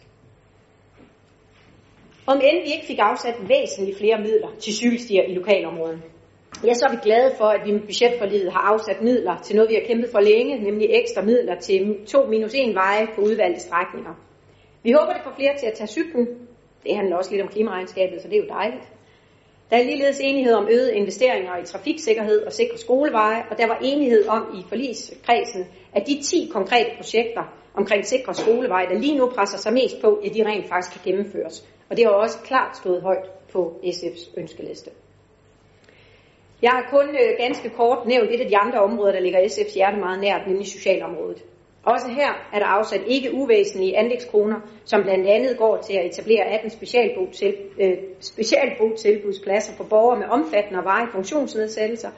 Om 2.28 2.38
end 2.38 2.64
vi 2.64 2.72
ikke 2.74 2.88
fik 2.88 3.00
afsat 3.00 3.36
væsentligt 3.50 3.98
flere 3.98 4.18
midler 4.22 4.48
til 4.60 4.74
cykelstier 4.74 5.24
i 5.24 5.34
lokalområdet, 5.34 6.02
ja, 6.66 6.74
så 6.74 6.86
er 6.88 6.92
vi 6.92 7.00
glade 7.04 7.32
for, 7.38 7.46
at 7.46 7.62
vi 7.66 7.72
med 7.72 7.82
budgetforliget 7.82 8.52
har 8.52 8.60
afsat 8.60 9.02
midler 9.02 9.36
til 9.46 9.56
noget, 9.56 9.70
vi 9.70 9.76
har 9.76 9.88
kæmpet 9.88 10.10
for 10.12 10.20
længe, 10.20 10.60
nemlig 10.60 10.88
ekstra 10.92 11.22
midler 11.22 11.56
til 11.60 12.06
to 12.06 12.26
minus 12.26 12.54
en 12.54 12.76
veje 12.76 13.08
på 13.16 13.22
udvalgte 13.22 13.62
strækninger. 13.62 14.14
Vi 14.84 14.92
håber, 14.92 15.14
det 15.14 15.22
får 15.24 15.34
flere 15.36 15.58
til 15.58 15.68
at 15.68 15.74
tage 15.74 15.88
cyklen. 15.88 16.28
Det 16.84 16.96
handler 16.96 17.18
også 17.18 17.32
lidt 17.32 17.42
om 17.42 17.48
klimaregnskabet, 17.48 18.22
så 18.22 18.28
det 18.28 18.38
er 18.38 18.44
jo 18.44 18.50
dejligt. 18.50 18.88
Der 19.70 19.78
er 19.78 19.84
ligeledes 19.84 20.20
enighed 20.20 20.54
om 20.54 20.68
øgede 20.72 20.96
investeringer 20.96 21.58
i 21.58 21.66
trafiksikkerhed 21.66 22.46
og 22.46 22.54
sikre 22.54 22.78
skoleveje, 22.78 23.44
og 23.52 23.58
der 23.58 23.68
var 23.68 23.80
enighed 23.84 24.28
om 24.28 24.44
i 24.60 24.62
forligskredsen, 24.70 25.66
at 25.94 26.08
de 26.08 26.22
10 26.22 26.50
konkrete 26.54 26.90
projekter 26.96 27.44
omkring 27.74 28.06
sikre 28.06 28.34
skoleveje, 28.34 28.88
der 28.88 29.00
lige 29.00 29.18
nu 29.18 29.30
presser 29.36 29.58
sig 29.58 29.74
mest 29.74 30.02
på, 30.02 30.14
at 30.26 30.34
de 30.34 30.46
rent 30.46 30.68
faktisk 30.70 30.92
kan 30.94 31.02
gennemføres. 31.12 31.68
Og 31.90 31.98
det 31.98 32.06
har 32.06 32.12
også 32.12 32.38
klart 32.44 32.78
stået 32.78 33.02
højt 33.02 33.30
på 33.54 33.80
SF's 33.84 34.40
ønskeliste. 34.40 34.92
Jeg 36.62 36.72
har 36.72 36.88
kun 36.90 37.10
øh, 37.10 37.38
ganske 37.38 37.70
kort 37.70 38.06
nævnt 38.06 38.32
et 38.32 38.42
af 38.42 38.48
de 38.48 38.58
andre 38.58 38.80
områder, 38.80 39.12
der 39.12 39.20
ligger 39.20 39.40
SF's 39.40 39.74
hjerte 39.74 39.98
meget 39.98 40.20
nært, 40.20 40.48
nemlig 40.48 40.68
socialområdet. 40.68 41.44
Også 41.84 42.08
her 42.10 42.32
er 42.54 42.60
der 42.60 42.66
afsat 42.66 43.02
ikke 43.08 43.34
uvæsentlige 43.34 43.98
anlægskroner, 43.98 44.60
som 44.86 45.04
blandt 45.04 45.28
andet 45.28 45.58
går 45.58 45.78
til 45.78 45.94
at 45.94 46.06
etablere 46.06 46.44
18 46.44 46.72
øh, 47.80 47.98
specialbotilbudspladser 48.20 49.74
for 49.74 49.84
borgere 49.84 50.20
med 50.20 50.28
omfattende 50.28 50.80
og 50.80 50.86
varige 50.86 51.12
funktionsnedsættelser 51.12 52.10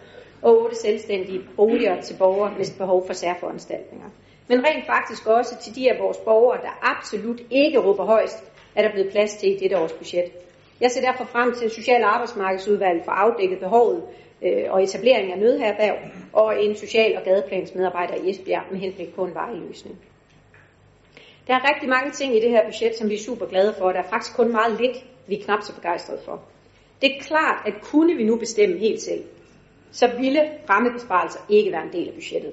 og 0.42 0.62
8 0.64 0.76
selvstændige 0.76 1.42
boliger 1.56 2.02
til 2.02 2.16
borgere 2.20 2.54
med 2.58 2.78
behov 2.78 3.08
for 3.08 3.14
særforanstaltninger. 3.14 4.10
Men 4.48 4.66
rent 4.66 4.86
faktisk 4.86 5.28
også 5.28 5.58
til 5.64 5.76
de 5.76 5.92
af 5.92 6.00
vores 6.00 6.18
borgere, 6.18 6.62
der 6.62 6.80
absolut 6.82 7.42
ikke 7.52 7.80
råber 7.80 8.06
højst, 8.06 8.44
er 8.76 8.82
der 8.82 8.92
blevet 8.92 9.12
plads 9.12 9.34
til 9.34 9.50
i 9.56 9.60
dette 9.60 9.78
års 9.78 9.94
budget. 9.94 10.32
Jeg 10.82 10.92
ser 10.92 11.02
derfor 11.02 11.26
frem 11.26 11.54
til 11.56 11.70
Social- 11.70 12.04
og 12.04 12.14
Arbejdsmarkedsudvalget 12.14 13.06
for 13.06 13.12
afdækket 13.12 13.60
behovet 13.60 14.04
øh, 14.46 14.64
og 14.70 14.84
etablering 14.84 15.32
af 15.32 15.40
nødherberg 15.40 15.98
og 16.34 16.64
en 16.64 16.76
social- 16.76 17.18
og 17.18 17.24
gadeplansmedarbejder 17.24 18.16
i 18.16 18.30
Esbjerg 18.30 18.64
med 18.72 18.80
henblik 18.80 19.16
på 19.16 19.26
en 19.26 19.36
vareløsning. 19.36 19.98
Der 21.48 21.56
er 21.56 21.70
rigtig 21.70 21.90
mange 21.90 22.12
ting 22.12 22.36
i 22.36 22.40
det 22.40 22.50
her 22.50 22.66
budget, 22.66 22.98
som 22.98 23.10
vi 23.10 23.16
er 23.16 23.20
super 23.20 23.46
glade 23.46 23.74
for, 23.78 23.86
og 23.86 23.94
der 23.94 24.00
er 24.00 24.10
faktisk 24.10 24.36
kun 24.36 24.52
meget 24.52 24.82
lidt, 24.82 25.06
vi 25.28 25.36
er 25.40 25.44
knap 25.44 25.62
så 25.62 25.76
begejstrede 25.76 26.20
for. 26.26 26.42
Det 27.02 27.16
er 27.16 27.22
klart, 27.22 27.68
at 27.68 27.74
kunne 27.82 28.16
vi 28.16 28.24
nu 28.24 28.36
bestemme 28.36 28.78
helt 28.78 29.02
selv, 29.02 29.24
så 29.92 30.08
ville 30.20 30.50
rammebesparelser 30.70 31.40
ikke 31.50 31.72
være 31.72 31.84
en 31.84 31.94
del 31.94 32.08
af 32.08 32.14
budgettet. 32.14 32.52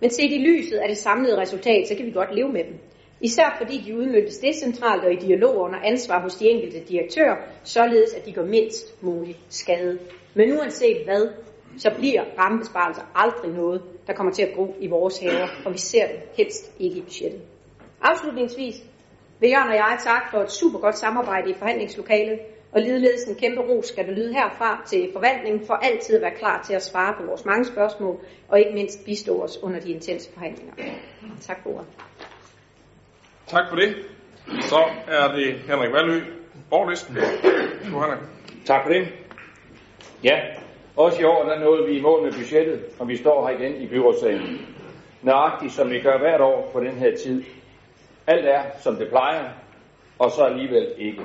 Men 0.00 0.10
set 0.10 0.32
i 0.32 0.38
lyset 0.38 0.76
af 0.76 0.88
det 0.88 0.98
samlede 0.98 1.40
resultat, 1.40 1.88
så 1.88 1.94
kan 1.94 2.06
vi 2.06 2.10
godt 2.10 2.34
leve 2.34 2.52
med 2.52 2.64
dem. 2.64 2.74
Især 3.20 3.54
fordi 3.58 3.82
de 3.86 3.96
udmyndtes 3.96 4.38
decentralt 4.38 5.04
og 5.04 5.12
i 5.12 5.16
dialog 5.16 5.56
under 5.56 5.78
ansvar 5.78 6.20
hos 6.20 6.34
de 6.34 6.48
enkelte 6.48 6.80
direktører, 6.88 7.36
således 7.64 8.14
at 8.14 8.26
de 8.26 8.32
går 8.32 8.44
mindst 8.44 9.02
muligt 9.02 9.38
skade. 9.48 9.98
Men 10.34 10.58
uanset 10.58 11.04
hvad, 11.04 11.28
så 11.78 11.90
bliver 11.98 12.24
rammebesparelser 12.38 13.02
aldrig 13.14 13.50
noget, 13.50 13.82
der 14.06 14.12
kommer 14.12 14.32
til 14.32 14.42
at 14.42 14.54
gro 14.54 14.76
i 14.80 14.86
vores 14.86 15.18
haver, 15.18 15.48
og 15.64 15.72
vi 15.72 15.78
ser 15.78 16.06
det 16.06 16.20
helst 16.36 16.72
ikke 16.78 16.96
i 16.96 17.00
budgettet. 17.00 17.40
Afslutningsvis 18.02 18.76
vil 19.40 19.50
Jørgen 19.50 19.68
og 19.68 19.74
jeg 19.74 19.98
tak 20.04 20.30
for 20.30 20.38
et 20.38 20.50
super 20.50 20.78
godt 20.78 20.98
samarbejde 20.98 21.50
i 21.50 21.54
forhandlingslokalet, 21.54 22.38
og 22.72 22.80
ligeledes 22.80 23.24
en 23.24 23.34
kæmpe 23.34 23.60
ros 23.60 23.86
skal 23.86 24.06
der 24.06 24.12
lyde 24.12 24.32
herfra 24.32 24.82
til 24.86 25.10
forvaltningen 25.12 25.66
for 25.66 25.74
altid 25.74 26.16
at 26.16 26.22
være 26.22 26.34
klar 26.38 26.62
til 26.62 26.74
at 26.74 26.82
svare 26.82 27.14
på 27.18 27.26
vores 27.26 27.44
mange 27.44 27.64
spørgsmål, 27.64 28.20
og 28.48 28.58
ikke 28.58 28.72
mindst 28.74 29.04
bistå 29.04 29.42
os 29.42 29.58
under 29.62 29.80
de 29.80 29.92
intense 29.92 30.32
forhandlinger. 30.32 30.74
Tak 31.40 31.62
for 31.62 31.70
ordet. 31.70 31.86
Tak 33.46 33.68
for 33.68 33.76
det. 33.76 33.94
Så 34.60 34.84
er 35.08 35.32
det 35.32 35.54
Henrik 35.54 35.92
Valø, 35.92 36.20
borgerlisten. 36.70 37.16
Tak 38.64 38.82
for 38.84 38.92
det. 38.92 39.08
Ja, 40.24 40.40
også 40.96 41.20
i 41.20 41.24
år 41.24 41.42
der 41.42 41.60
nåede 41.60 41.86
vi 41.86 41.98
i 41.98 42.00
mål 42.00 42.22
med 42.22 42.32
budgettet, 42.32 42.80
og 42.98 43.08
vi 43.08 43.16
står 43.16 43.48
her 43.48 43.58
igen 43.58 43.82
i 43.82 43.86
byrådssalen. 43.86 44.58
Nøjagtigt 45.22 45.72
som 45.72 45.90
vi 45.90 46.00
gør 46.00 46.18
hvert 46.18 46.40
år 46.40 46.70
på 46.72 46.80
den 46.80 46.92
her 46.92 47.16
tid. 47.16 47.42
Alt 48.26 48.46
er, 48.46 48.62
som 48.78 48.96
det 48.96 49.08
plejer, 49.08 49.48
og 50.18 50.30
så 50.30 50.42
alligevel 50.42 50.88
ikke. 50.98 51.22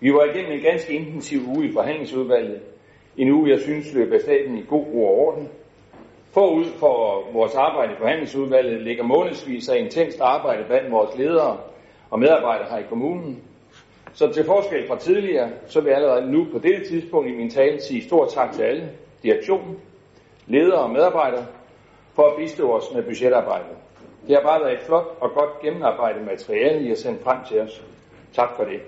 Vi 0.00 0.12
var 0.12 0.24
igennem 0.24 0.52
en 0.52 0.62
ganske 0.62 0.92
intensiv 0.92 1.40
uge 1.56 1.68
i 1.68 1.72
forhandlingsudvalget. 1.72 2.60
En 3.16 3.30
uge, 3.30 3.50
jeg 3.50 3.60
synes, 3.60 3.94
løb 3.94 4.12
af 4.12 4.20
staten 4.20 4.58
i 4.58 4.64
god 4.68 4.84
ro 4.94 5.06
og 5.06 5.18
orden. 5.18 5.48
Forud 6.34 6.64
for 6.64 7.26
vores 7.32 7.54
arbejde 7.54 7.92
i 7.92 7.96
forhandlingsudvalget 7.96 8.82
ligger 8.82 9.04
månedsvis 9.04 9.68
af 9.68 9.78
intenst 9.78 10.20
arbejde 10.20 10.64
blandt 10.64 10.92
vores 10.92 11.18
ledere 11.18 11.56
og 12.10 12.18
medarbejdere 12.18 12.70
her 12.70 12.78
i 12.78 12.88
kommunen. 12.88 13.47
Så 14.18 14.32
til 14.32 14.44
forskel 14.44 14.88
fra 14.88 14.98
tidligere, 14.98 15.50
så 15.66 15.80
vil 15.80 15.88
jeg 15.88 15.96
allerede 15.96 16.32
nu 16.32 16.46
på 16.52 16.58
dette 16.58 16.88
tidspunkt 16.88 17.30
i 17.30 17.36
min 17.36 17.50
tale 17.50 17.80
sige 17.80 18.02
stort 18.02 18.28
tak 18.32 18.52
til 18.52 18.62
alle, 18.62 18.90
direktionen, 19.22 19.80
ledere 20.46 20.80
og 20.80 20.90
medarbejdere, 20.90 21.46
for 22.14 22.22
at 22.22 22.36
bistå 22.36 22.72
os 22.72 22.84
med 22.94 23.02
budgetarbejdet. 23.02 23.76
Det 24.26 24.36
har 24.36 24.42
bare 24.42 24.60
været 24.60 24.72
et 24.72 24.86
flot 24.86 25.18
og 25.20 25.30
godt 25.34 25.60
gennemarbejdet 25.62 26.26
materiale, 26.26 26.84
I 26.84 26.88
har 26.88 26.94
sendt 26.94 27.22
frem 27.22 27.38
til 27.48 27.60
os. 27.60 27.84
Tak 28.32 28.56
for 28.56 28.64
det. 28.64 28.80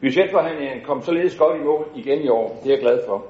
Budgetforhandlingen 0.00 0.84
kom 0.84 1.02
således 1.02 1.38
godt 1.38 1.60
i 1.60 1.64
mål 1.64 1.86
igen 1.96 2.22
i 2.22 2.28
år. 2.28 2.60
Det 2.62 2.70
er 2.70 2.74
jeg 2.74 2.80
glad 2.80 3.00
for. 3.06 3.26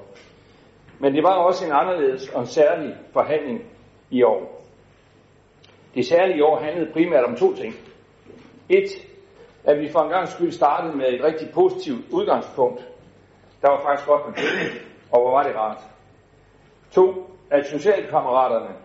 Men 0.99 1.13
det 1.13 1.23
var 1.23 1.33
også 1.33 1.65
en 1.65 1.71
anderledes 1.71 2.29
og 2.29 2.41
en 2.41 2.47
særlig 2.47 2.95
forhandling 3.13 3.61
i 4.11 4.23
år. 4.23 4.63
Det 5.95 6.05
særlige 6.05 6.37
i 6.37 6.41
år 6.41 6.59
handlede 6.59 6.91
primært 6.93 7.23
om 7.23 7.35
to 7.35 7.55
ting. 7.55 7.73
Et, 8.69 9.12
at 9.65 9.79
vi 9.79 9.89
for 9.89 9.99
en 9.99 10.09
gang 10.09 10.27
skyld 10.27 10.51
startede 10.51 10.97
med 10.97 11.13
et 11.13 11.23
rigtig 11.23 11.51
positivt 11.53 12.05
udgangspunkt. 12.11 12.87
Der 13.61 13.69
var 13.69 13.81
faktisk 13.83 14.07
godt 14.07 14.25
med 14.25 14.33
penge, 14.33 14.81
og 15.11 15.21
hvor 15.21 15.31
var 15.31 15.43
det 15.43 15.55
rart. 15.55 15.81
To, 16.91 17.13
at 17.51 17.67
socialkammeraterne 17.67 18.75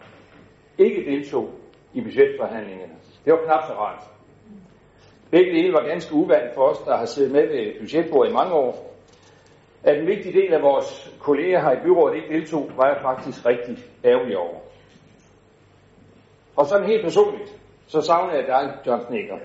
ikke 0.78 1.04
deltog 1.10 1.50
i 1.94 2.00
budgetforhandlingerne. 2.00 2.92
Det 3.24 3.32
var 3.32 3.38
knap 3.44 3.66
så 3.66 3.72
rart. 3.72 4.02
Begge 5.30 5.52
dele 5.52 5.72
var 5.72 5.82
ganske 5.82 6.14
uvant 6.14 6.54
for 6.54 6.62
os, 6.62 6.78
der 6.78 6.96
har 6.96 7.04
siddet 7.04 7.32
med 7.32 7.48
ved 7.48 7.80
budgetbordet 7.80 8.30
i 8.30 8.34
mange 8.34 8.54
år. 8.54 8.94
At 9.82 9.98
en 9.98 10.06
vigtig 10.06 10.34
del 10.34 10.54
af 10.54 10.62
vores 10.62 11.14
kolleger 11.20 11.60
her 11.60 11.72
i 11.72 11.82
byrådet 11.82 12.16
ikke 12.16 12.34
deltog, 12.34 12.70
var 12.76 12.86
jeg 12.86 12.98
faktisk 13.02 13.46
rigtig 13.46 13.78
ærgerlig 14.04 14.36
over. 14.38 14.58
Og 16.56 16.66
sådan 16.66 16.86
helt 16.86 17.04
personligt, 17.04 17.58
så 17.89 18.01
savner 18.01 18.34
jeg 18.34 18.47
dig, 18.47 18.74
John 18.86 19.03
Snicker. 19.07 19.39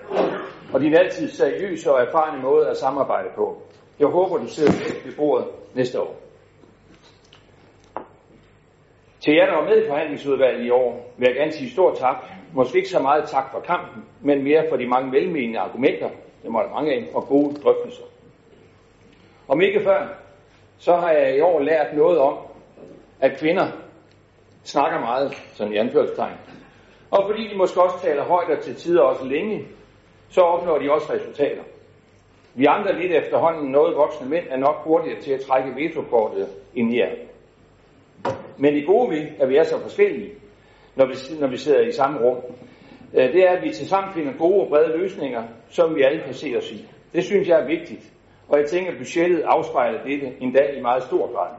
og 0.72 0.80
din 0.80 0.94
altid 0.94 1.28
seriøse 1.28 1.92
og 1.92 2.00
erfarne 2.00 2.42
måde 2.42 2.68
at 2.68 2.76
samarbejde 2.76 3.28
på. 3.34 3.62
Jeg 3.98 4.08
håber, 4.08 4.36
du 4.36 4.48
sidder 4.48 4.72
med 4.72 5.04
ved 5.04 5.16
bordet 5.16 5.46
næste 5.74 6.00
år. 6.00 6.16
Til 9.20 9.34
jer, 9.34 9.46
der 9.46 9.54
var 9.54 9.64
med 9.64 9.84
i 9.84 9.88
forhandlingsudvalget 9.88 10.66
i 10.66 10.70
år, 10.70 11.14
vil 11.18 11.26
jeg 11.26 11.34
gerne 11.34 11.52
sige 11.52 11.70
stor 11.70 11.94
tak. 11.94 12.16
Måske 12.54 12.76
ikke 12.76 12.88
så 12.88 12.98
meget 12.98 13.28
tak 13.28 13.52
for 13.52 13.60
kampen, 13.60 14.04
men 14.20 14.44
mere 14.44 14.66
for 14.68 14.76
de 14.76 14.86
mange 14.86 15.12
velmenende 15.12 15.58
argumenter, 15.58 16.08
det 16.42 16.50
må 16.50 16.58
der 16.58 16.74
mange 16.74 16.92
af, 16.92 17.04
og 17.14 17.26
gode 17.26 17.54
drøftelser. 17.54 18.04
Om 19.48 19.60
ikke 19.60 19.80
før, 19.84 20.08
så 20.78 20.96
har 20.96 21.10
jeg 21.10 21.36
i 21.36 21.40
år 21.40 21.60
lært 21.60 21.96
noget 21.96 22.18
om, 22.18 22.38
at 23.20 23.38
kvinder 23.38 23.66
snakker 24.64 25.00
meget, 25.00 25.32
sådan 25.54 25.72
i 25.72 25.76
anførselstegn. 25.76 26.36
Og 27.14 27.26
fordi 27.26 27.48
de 27.48 27.56
måske 27.56 27.82
også 27.82 28.00
taler 28.02 28.24
højt 28.24 28.50
og 28.50 28.60
til 28.64 28.74
tider 28.74 29.02
også 29.02 29.24
længe, 29.24 29.66
så 30.28 30.40
opnår 30.40 30.78
de 30.78 30.92
også 30.92 31.12
resultater. 31.12 31.62
Vi 32.54 32.64
andre 32.64 33.00
lidt 33.00 33.12
efterhånden 33.12 33.70
noget 33.70 33.96
voksne 33.96 34.28
mænd 34.28 34.44
er 34.50 34.56
nok 34.56 34.76
hurtigere 34.84 35.20
til 35.20 35.32
at 35.32 35.40
trække 35.40 35.70
vetokortet 35.76 36.48
ind 36.74 36.94
i 36.94 36.98
jer. 36.98 37.14
Men 38.58 38.74
det 38.74 38.86
gode 38.86 39.10
ved, 39.10 39.26
at 39.40 39.48
vi 39.48 39.56
er 39.56 39.62
så 39.62 39.80
forskellige, 39.80 40.32
når 40.96 41.06
vi, 41.06 41.14
når 41.40 41.48
vi 41.48 41.56
sidder 41.56 41.80
i 41.80 41.92
samme 41.92 42.20
rum, 42.20 42.36
øh, 43.14 43.32
det 43.32 43.48
er, 43.48 43.50
at 43.50 43.62
vi 43.62 43.70
tilsammen 43.70 44.14
finder 44.14 44.32
gode 44.38 44.60
og 44.60 44.68
brede 44.68 44.98
løsninger, 44.98 45.42
som 45.70 45.94
vi 45.94 46.02
alle 46.02 46.22
kan 46.22 46.34
se 46.34 46.54
os 46.56 46.72
i. 46.72 46.88
Det 47.12 47.24
synes 47.24 47.48
jeg 47.48 47.60
er 47.60 47.66
vigtigt, 47.66 48.12
og 48.48 48.58
jeg 48.58 48.66
tænker, 48.66 48.92
at 48.92 48.98
budgettet 48.98 49.42
afspejler 49.42 50.04
dette 50.04 50.32
endda 50.40 50.62
i 50.76 50.80
meget 50.80 51.02
stor 51.02 51.34
grad. 51.34 51.50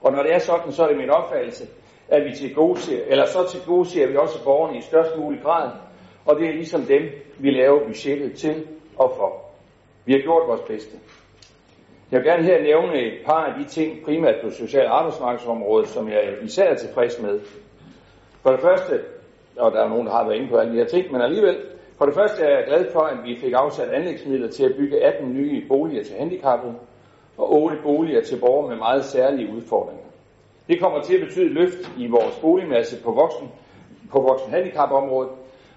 Og 0.00 0.12
når 0.12 0.22
det 0.22 0.34
er 0.34 0.38
sådan, 0.38 0.72
så 0.72 0.82
er 0.82 0.88
det 0.88 0.96
min 0.96 1.10
opfattelse, 1.10 1.66
at 2.08 2.24
vi 2.24 2.32
til 2.32 2.54
gode 2.54 2.80
ser, 2.80 3.04
eller 3.06 3.26
så 3.26 3.48
til 3.50 3.60
gode 3.66 3.88
ser 3.88 4.06
vi 4.06 4.16
også 4.16 4.44
borgerne 4.44 4.78
i 4.78 4.80
størst 4.80 5.18
mulig 5.18 5.42
grad, 5.42 5.70
og 6.26 6.36
det 6.36 6.48
er 6.48 6.52
ligesom 6.52 6.82
dem, 6.82 7.02
vi 7.38 7.50
laver 7.50 7.86
budgettet 7.86 8.34
til 8.34 8.66
og 8.98 9.12
for. 9.16 9.42
Vi 10.04 10.12
har 10.12 10.20
gjort 10.20 10.48
vores 10.48 10.60
bedste. 10.60 10.96
Jeg 12.10 12.20
vil 12.20 12.28
gerne 12.28 12.42
her 12.42 12.62
nævne 12.62 13.00
et 13.00 13.18
par 13.26 13.44
af 13.44 13.54
de 13.58 13.64
ting, 13.64 14.04
primært 14.04 14.34
på 14.44 14.50
social- 14.50 14.86
arbejdsmarkedsområdet, 14.86 15.88
som 15.88 16.08
jeg 16.08 16.34
især 16.42 16.64
er 16.64 16.74
tilfreds 16.74 17.20
med. 17.22 17.40
For 18.42 18.50
det 18.50 18.60
første, 18.60 19.00
og 19.56 19.72
der 19.72 19.84
er 19.84 19.88
nogen, 19.88 20.06
der 20.06 20.12
har 20.12 20.24
været 20.24 20.36
inde 20.36 20.48
på 20.48 20.56
alle 20.56 20.72
de 20.72 20.78
her 20.78 20.86
ting, 20.86 21.12
men 21.12 21.20
alligevel, 21.20 21.56
for 21.98 22.06
det 22.06 22.14
første 22.14 22.44
er 22.44 22.56
jeg 22.56 22.64
glad 22.66 22.92
for, 22.92 23.00
at 23.00 23.18
vi 23.24 23.36
fik 23.36 23.52
afsat 23.56 23.88
anlægsmidler 23.88 24.48
til 24.48 24.64
at 24.64 24.76
bygge 24.76 25.04
18 25.04 25.34
nye 25.34 25.68
boliger 25.68 26.04
til 26.04 26.16
handicappede 26.16 26.74
og 27.38 27.52
8 27.62 27.76
boliger 27.82 28.22
til 28.22 28.40
borgere 28.40 28.68
med 28.68 28.76
meget 28.76 29.04
særlige 29.04 29.54
udfordringer. 29.56 30.01
Det 30.68 30.80
kommer 30.80 31.00
til 31.00 31.14
at 31.14 31.26
betyde 31.26 31.48
løft 31.54 31.92
i 31.98 32.06
vores 32.06 32.38
boligmasse 32.40 33.02
på 33.02 33.12
voksen, 33.12 33.48
på 34.10 34.20
voksen 34.20 34.50
handicapområdet, 34.50 35.30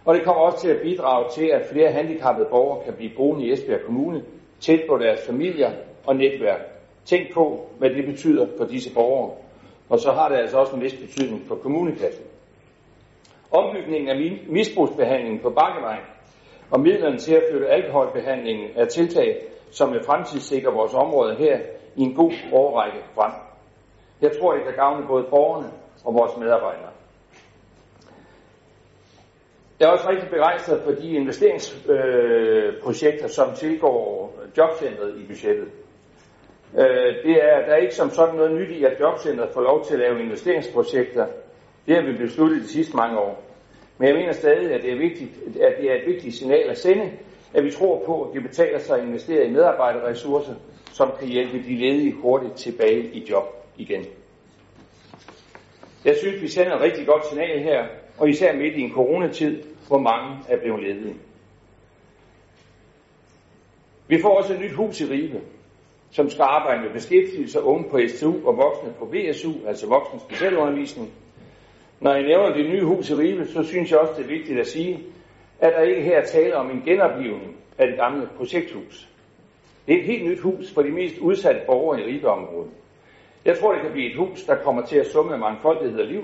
og 0.05 0.15
det 0.15 0.23
kommer 0.23 0.41
også 0.41 0.59
til 0.61 0.69
at 0.69 0.81
bidrage 0.81 1.29
til, 1.29 1.45
at 1.45 1.65
flere 1.71 1.91
handicappede 1.91 2.47
borgere 2.49 2.83
kan 2.85 2.93
blive 2.93 3.11
boende 3.17 3.45
i 3.45 3.51
Esbjerg 3.51 3.81
Kommune, 3.85 4.23
tæt 4.59 4.79
på 4.89 4.97
deres 4.97 5.19
familier 5.27 5.71
og 6.05 6.15
netværk. 6.15 6.59
Tænk 7.05 7.33
på, 7.33 7.67
hvad 7.77 7.89
det 7.89 8.05
betyder 8.05 8.47
for 8.57 8.65
disse 8.65 8.93
borgere. 8.93 9.31
Og 9.89 9.99
så 9.99 10.11
har 10.11 10.29
det 10.29 10.35
altså 10.35 10.57
også 10.57 10.75
en 10.75 10.81
vis 10.81 10.93
betydning 10.93 11.41
for 11.47 11.55
kommunekassen. 11.55 12.25
Ombygningen 13.51 14.09
af 14.09 14.39
misbrugsbehandlingen 14.47 15.39
på 15.39 15.49
Bakkevejen 15.49 16.03
og 16.71 16.79
midlerne 16.79 17.17
til 17.17 17.33
at 17.33 17.43
flytte 17.51 17.67
alkoholbehandlingen 17.67 18.69
er 18.75 18.85
tiltag, 18.85 19.41
som 19.71 19.93
vil 19.93 20.03
fremtidssikre 20.03 20.73
vores 20.73 20.93
område 20.93 21.35
her 21.35 21.59
i 21.95 22.01
en 22.01 22.15
god 22.15 22.31
årrække 22.53 22.97
frem. 23.15 23.31
Jeg 24.21 24.31
tror, 24.39 24.53
det 24.53 24.63
kan 24.63 24.73
gavne 24.73 25.07
både 25.07 25.25
borgerne 25.29 25.71
og 26.05 26.13
vores 26.13 26.37
medarbejdere. 26.37 26.89
Jeg 29.79 29.85
er 29.85 29.89
også 29.91 30.09
rigtig 30.09 30.29
begejstret 30.29 30.81
for 30.83 30.91
de 30.91 31.13
investeringsprojekter, 31.13 33.23
øh, 33.23 33.29
som 33.29 33.53
tilgår 33.55 34.33
jobcentret 34.57 35.17
i 35.17 35.25
budgettet. 35.27 35.67
Øh, 36.77 37.15
det 37.23 37.43
er, 37.43 37.65
der 37.65 37.73
er 37.73 37.77
ikke 37.77 37.95
som 37.95 38.09
sådan 38.09 38.35
noget 38.35 38.51
nyt 38.51 38.69
i, 38.69 38.83
at 38.83 38.99
jobcentret 38.99 39.49
får 39.53 39.61
lov 39.61 39.85
til 39.85 39.93
at 39.93 39.99
lave 39.99 40.23
investeringsprojekter. 40.23 41.27
Det 41.87 41.95
har 41.95 42.03
vi 42.03 42.17
besluttet 42.17 42.61
de 42.61 42.67
sidste 42.67 42.97
mange 42.97 43.19
år. 43.19 43.41
Men 43.97 44.07
jeg 44.07 44.15
mener 44.15 44.33
stadig, 44.33 44.73
at 44.73 44.83
det 44.83 44.93
er, 44.93 44.97
vigtigt, 44.97 45.31
at 45.61 45.73
det 45.81 45.91
er 45.91 45.95
et 45.95 46.07
vigtigt 46.07 46.35
signal 46.35 46.69
at 46.69 46.77
sende, 46.77 47.11
at 47.53 47.63
vi 47.63 47.71
tror 47.71 48.03
på, 48.05 48.21
at 48.21 48.33
det 48.33 48.43
betaler 48.43 48.79
sig 48.79 48.97
at 48.97 49.03
investere 49.03 49.45
i 49.45 49.51
medarbejderressourcer, 49.51 50.53
som 50.93 51.11
kan 51.19 51.27
hjælpe 51.27 51.57
de 51.57 51.75
ledige 51.75 52.13
hurtigt 52.13 52.55
tilbage 52.55 53.03
i 53.03 53.25
job 53.29 53.64
igen. 53.77 54.05
Jeg 56.05 56.15
synes, 56.15 56.41
vi 56.41 56.47
sender 56.47 56.75
et 56.75 56.81
rigtig 56.81 57.07
godt 57.07 57.25
signal 57.25 57.59
her, 57.59 57.85
og 58.17 58.29
især 58.29 58.55
midt 58.55 58.75
i 58.75 58.81
en 58.81 58.91
coronatid, 58.91 59.63
hvor 59.87 59.99
mange 59.99 60.37
er 60.49 60.57
blevet 60.57 60.83
ledige. 60.83 61.15
Vi 64.07 64.21
får 64.21 64.37
også 64.37 64.53
et 64.53 64.59
nyt 64.59 64.71
hus 64.71 65.01
i 65.01 65.05
Ribe, 65.05 65.41
som 66.11 66.29
skal 66.29 66.43
arbejde 66.43 66.81
med 66.83 66.93
beskæftigelse 66.93 67.61
unge 67.61 67.89
på 67.89 67.99
STU 68.07 68.47
og 68.47 68.57
voksne 68.57 68.93
på 68.99 69.05
VSU, 69.05 69.51
altså 69.67 69.87
voksen 69.87 70.19
specialundervisning. 70.19 71.11
Når 71.99 72.13
jeg 72.13 72.23
nævner 72.23 72.53
det 72.53 72.65
nye 72.65 72.83
hus 72.83 73.09
i 73.09 73.13
Ribe, 73.13 73.47
så 73.47 73.63
synes 73.63 73.91
jeg 73.91 73.99
også, 73.99 74.13
det 74.17 74.23
er 74.23 74.37
vigtigt 74.37 74.59
at 74.59 74.67
sige, 74.67 75.03
at 75.59 75.73
der 75.73 75.81
ikke 75.81 76.01
her 76.01 76.25
taler 76.25 76.55
om 76.55 76.71
en 76.71 76.81
genoplivning 76.85 77.57
af 77.77 77.87
det 77.87 77.97
gamle 77.97 78.29
projekthus. 78.37 79.09
Det 79.87 79.95
er 79.95 79.99
et 79.99 80.05
helt 80.05 80.25
nyt 80.25 80.39
hus 80.39 80.73
for 80.73 80.81
de 80.81 80.91
mest 80.91 81.17
udsatte 81.17 81.61
borgere 81.67 82.01
i 82.01 82.03
Ribeområdet. 82.03 82.71
Jeg 83.45 83.57
tror, 83.57 83.73
det 83.73 83.81
kan 83.81 83.91
blive 83.91 84.11
et 84.11 84.17
hus, 84.17 84.43
der 84.43 84.55
kommer 84.55 84.85
til 84.85 84.97
at 84.97 85.07
summe 85.07 85.37
mangfoldighed 85.37 85.99
og 85.99 86.07
liv, 86.07 86.23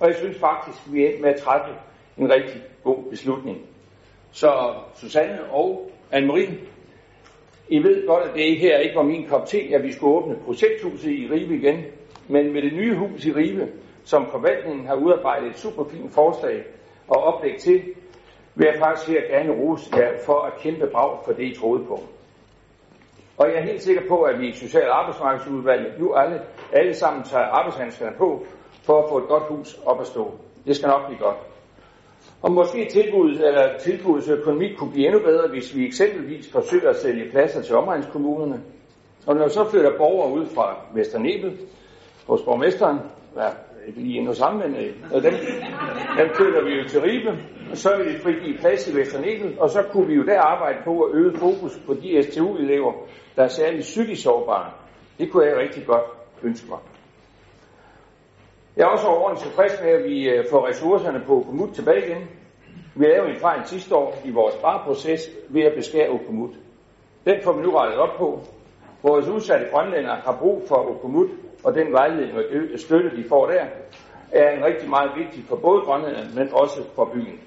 og 0.00 0.06
jeg 0.08 0.16
synes 0.16 0.38
faktisk, 0.38 0.78
vi 0.92 1.04
er 1.04 1.20
med 1.20 1.28
at 1.30 1.40
træffe 1.40 1.74
en 2.18 2.30
rigtig 2.30 2.62
god 2.84 2.96
beslutning. 3.10 3.58
Så 4.32 4.74
Susanne 4.94 5.50
og 5.50 5.90
Anne-Marie, 6.12 6.52
I 7.68 7.78
ved 7.78 8.06
godt, 8.06 8.24
at 8.24 8.34
det 8.34 8.58
her 8.58 8.78
ikke 8.78 8.96
var 8.96 9.02
min 9.02 9.26
kop 9.26 9.46
te, 9.46 9.58
at 9.74 9.82
vi 9.82 9.92
skulle 9.92 10.16
åbne 10.16 10.36
projekthuset 10.44 11.10
i 11.10 11.28
Ribe 11.30 11.54
igen, 11.54 11.84
men 12.28 12.52
med 12.52 12.62
det 12.62 12.72
nye 12.72 12.94
hus 12.96 13.24
i 13.26 13.32
Ribe, 13.32 13.68
som 14.04 14.26
forvaltningen 14.30 14.86
har 14.86 14.94
udarbejdet 14.94 15.48
et 15.48 15.58
super 15.58 15.84
fint 15.84 16.14
forslag 16.14 16.64
og 17.08 17.22
oplæg 17.22 17.56
til, 17.58 17.82
vil 18.54 18.66
jeg 18.72 18.78
faktisk 18.78 19.08
her 19.08 19.28
gerne 19.28 19.52
rose 19.52 19.96
jer 19.96 20.12
for 20.26 20.40
at 20.40 20.52
kæmpe 20.60 20.86
brag 20.92 21.18
for 21.24 21.32
det, 21.32 21.44
I 21.44 21.54
troede 21.54 21.84
på. 21.84 22.00
Og 23.40 23.48
jeg 23.48 23.56
er 23.58 23.62
helt 23.62 23.82
sikker 23.82 24.02
på, 24.08 24.22
at 24.22 24.40
vi 24.40 24.48
i 24.48 24.52
Social- 24.52 24.90
og 24.90 24.98
Arbejdsmarkedsudvalget 25.00 25.92
nu 25.98 26.14
alle, 26.14 26.40
alle 26.72 26.94
sammen 26.94 27.22
tager 27.24 27.44
arbejdshandskerne 27.44 28.16
på, 28.18 28.46
for 28.82 29.02
at 29.02 29.08
få 29.10 29.18
et 29.18 29.28
godt 29.28 29.42
hus 29.48 29.80
op 29.86 30.00
at 30.00 30.06
stå. 30.06 30.34
Det 30.66 30.76
skal 30.76 30.88
nok 30.88 31.06
blive 31.06 31.18
godt. 31.18 31.36
Og 32.42 32.52
måske 32.52 32.88
tilbuddet 32.90 33.48
eller 33.48 33.78
tilbudets 33.78 34.28
økonomi 34.28 34.74
kunne 34.74 34.90
blive 34.92 35.06
endnu 35.06 35.20
bedre, 35.20 35.48
hvis 35.48 35.76
vi 35.76 35.86
eksempelvis 35.86 36.52
forsøger 36.52 36.90
at 36.90 36.96
sælge 36.96 37.30
pladser 37.30 37.62
til 37.62 37.76
omegnskommunerne. 37.76 38.60
Og 39.26 39.36
når 39.36 39.44
vi 39.44 39.50
så 39.50 39.64
flytter 39.70 39.98
borgere 39.98 40.32
ud 40.32 40.46
fra 40.46 40.76
Vesternebel 40.94 41.58
hos 42.26 42.42
borgmesteren, 42.42 42.98
ja, 43.36 43.48
ikke 43.86 44.00
lige 44.00 44.18
endnu 44.18 44.34
sammen, 44.34 44.72
men 44.72 44.80
øh, 44.80 45.22
dem, 45.22 45.34
dem 46.18 46.28
flytter 46.36 46.64
vi 46.64 46.70
jo 46.74 46.88
til 46.88 47.00
Ribe, 47.00 47.38
så 47.74 47.96
vil 47.96 48.14
vi 48.14 48.18
frigive 48.18 48.58
plads 48.58 48.88
i 48.88 48.96
Vesternebel, 48.96 49.60
og 49.60 49.70
så 49.70 49.82
kunne 49.82 50.06
vi 50.06 50.14
jo 50.14 50.24
der 50.24 50.40
arbejde 50.40 50.78
på 50.84 51.02
at 51.02 51.14
øge 51.14 51.38
fokus 51.38 51.78
på 51.86 51.94
de 51.94 52.22
STU-elever, 52.22 52.92
der 53.36 53.42
er 53.42 53.48
særligt 53.48 53.82
psykisk 53.82 54.22
sårbare. 54.22 54.70
Det 55.18 55.32
kunne 55.32 55.46
jeg 55.46 55.56
rigtig 55.56 55.86
godt 55.86 56.04
ønske 56.42 56.68
mig. 56.68 56.78
Jeg 58.76 58.82
er 58.82 58.86
også 58.86 59.06
overordnet 59.06 59.42
tilfreds 59.42 59.80
med, 59.82 59.90
at 59.90 60.04
vi 60.04 60.28
øh, 60.28 60.44
får 60.50 60.68
ressourcerne 60.68 61.22
på 61.26 61.36
Okomut 61.38 61.74
tilbage 61.74 62.06
igen. 62.06 62.28
Vi 62.94 63.06
lavede 63.06 63.30
en 63.30 63.40
fejl 63.40 63.60
sidste 63.66 63.96
år 63.96 64.18
i 64.24 64.30
vores 64.30 64.54
spareproces 64.54 65.30
ved 65.48 65.62
at 65.62 65.72
beskære 65.76 66.08
Okomut. 66.08 66.50
Den 67.26 67.42
får 67.44 67.52
vi 67.52 67.62
nu 67.62 67.70
rettet 67.70 67.98
op 67.98 68.18
på. 68.18 68.40
Vores 69.02 69.28
udsatte 69.28 69.66
grønlændere 69.72 70.16
har 70.16 70.36
brug 70.40 70.62
for 70.68 70.76
Okomut, 70.76 71.28
og 71.64 71.74
den 71.74 71.92
vejledning 71.92 72.38
og 72.72 72.78
støtte, 72.78 73.16
de 73.16 73.24
får 73.28 73.46
der, 73.46 73.64
er 74.32 74.50
en 74.56 74.64
rigtig 74.64 74.88
meget 74.88 75.10
vigtig 75.16 75.44
for 75.48 75.56
både 75.56 75.80
grønlænderne, 75.80 76.30
men 76.34 76.52
også 76.52 76.82
for 76.94 77.04
byen. 77.04 77.40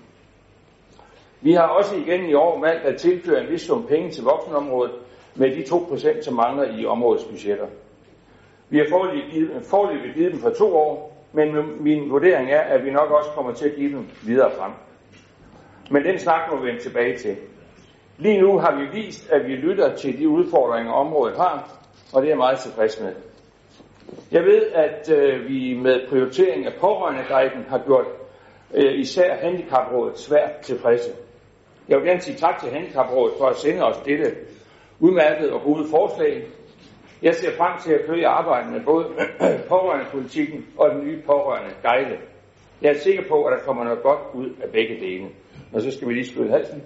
Vi 1.43 1.53
har 1.53 1.67
også 1.67 1.95
igen 1.95 2.29
i 2.29 2.33
år 2.33 2.59
valgt 2.59 2.85
at 2.85 2.97
tilføre 2.97 3.41
en 3.41 3.49
vis 3.49 3.61
sum 3.61 3.87
penge 3.87 4.11
til 4.11 4.23
voksenområdet 4.23 4.91
med 5.35 5.51
de 5.51 5.61
2%, 5.61 6.21
som 6.21 6.33
mangler 6.33 6.77
i 6.79 6.85
områdets 6.85 7.23
budgetter. 7.23 7.67
Vi 8.69 8.77
har 8.77 8.85
foreløbig 9.69 10.13
givet 10.13 10.31
dem 10.31 10.39
for 10.39 10.49
to 10.49 10.75
år, 10.75 11.17
men 11.33 11.83
min 11.83 12.09
vurdering 12.09 12.51
er, 12.51 12.61
at 12.61 12.85
vi 12.85 12.91
nok 12.91 13.11
også 13.11 13.29
kommer 13.35 13.53
til 13.53 13.69
at 13.69 13.75
give 13.75 13.91
dem 13.91 14.07
videre 14.25 14.51
frem. 14.57 14.71
Men 15.91 16.03
den 16.03 16.19
snak 16.19 16.51
må 16.51 16.57
vi 16.57 16.67
vende 16.67 16.81
tilbage 16.81 17.17
til. 17.17 17.35
Lige 18.17 18.41
nu 18.41 18.57
har 18.57 18.79
vi 18.79 19.01
vist, 19.01 19.29
at 19.29 19.47
vi 19.47 19.55
lytter 19.55 19.95
til 19.95 20.19
de 20.19 20.29
udfordringer, 20.29 20.91
området 20.91 21.37
har, 21.37 21.69
og 22.13 22.21
det 22.21 22.27
er 22.27 22.31
jeg 22.31 22.37
meget 22.37 22.59
tilfreds 22.59 23.01
med. 23.01 23.13
Jeg 24.31 24.43
ved, 24.43 24.61
at 24.73 25.09
øh, 25.09 25.47
vi 25.47 25.73
med 25.73 26.07
prioritering 26.09 26.65
af 26.65 26.73
pårørendeguiden 26.79 27.65
har 27.69 27.81
gjort 27.85 28.05
øh, 28.73 28.99
især 28.99 29.35
Handicaprådet 29.35 30.19
svært 30.19 30.51
tilfredse. 30.61 31.11
Jeg 31.89 31.97
vil 31.97 32.07
gerne 32.07 32.21
sige 32.21 32.37
tak 32.37 32.59
til 32.59 32.69
Handicaprådet 32.69 33.35
for 33.37 33.45
at 33.45 33.55
sende 33.55 33.83
os 33.83 33.97
dette 33.97 34.35
udmærkede 34.99 35.53
og 35.53 35.61
gode 35.61 35.85
forslag. 35.89 36.43
Jeg 37.21 37.35
ser 37.35 37.57
frem 37.57 37.79
til 37.79 37.93
at 37.93 38.01
følge 38.07 38.27
arbejdet 38.27 38.71
med 38.71 38.81
både 38.81 39.05
pårørendepolitikken 39.69 40.65
og 40.77 40.89
den 40.89 41.07
nye 41.07 41.21
pårørende 41.25 41.75
guide. 41.83 42.17
Jeg 42.81 42.89
er 42.89 42.99
sikker 42.99 43.23
på, 43.29 43.43
at 43.43 43.57
der 43.57 43.65
kommer 43.65 43.83
noget 43.83 44.03
godt 44.03 44.19
ud 44.33 44.49
af 44.63 44.69
begge 44.71 44.99
dele. 44.99 45.27
Og 45.73 45.81
så 45.81 45.91
skal 45.91 46.07
vi 46.07 46.13
lige 46.13 46.27
skyde 46.27 46.49
halsen. 46.49 46.83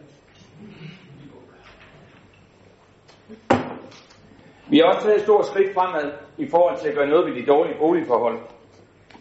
Vi 4.69 4.77
har 4.77 4.85
også 4.85 5.01
taget 5.01 5.15
et 5.15 5.23
stort 5.23 5.45
skridt 5.45 5.73
fremad 5.73 6.11
i 6.37 6.47
forhold 6.49 6.77
til 6.77 6.87
at 6.87 6.95
gøre 6.95 7.07
noget 7.07 7.25
ved 7.25 7.41
de 7.41 7.45
dårlige 7.45 7.77
boligforhold 7.79 8.39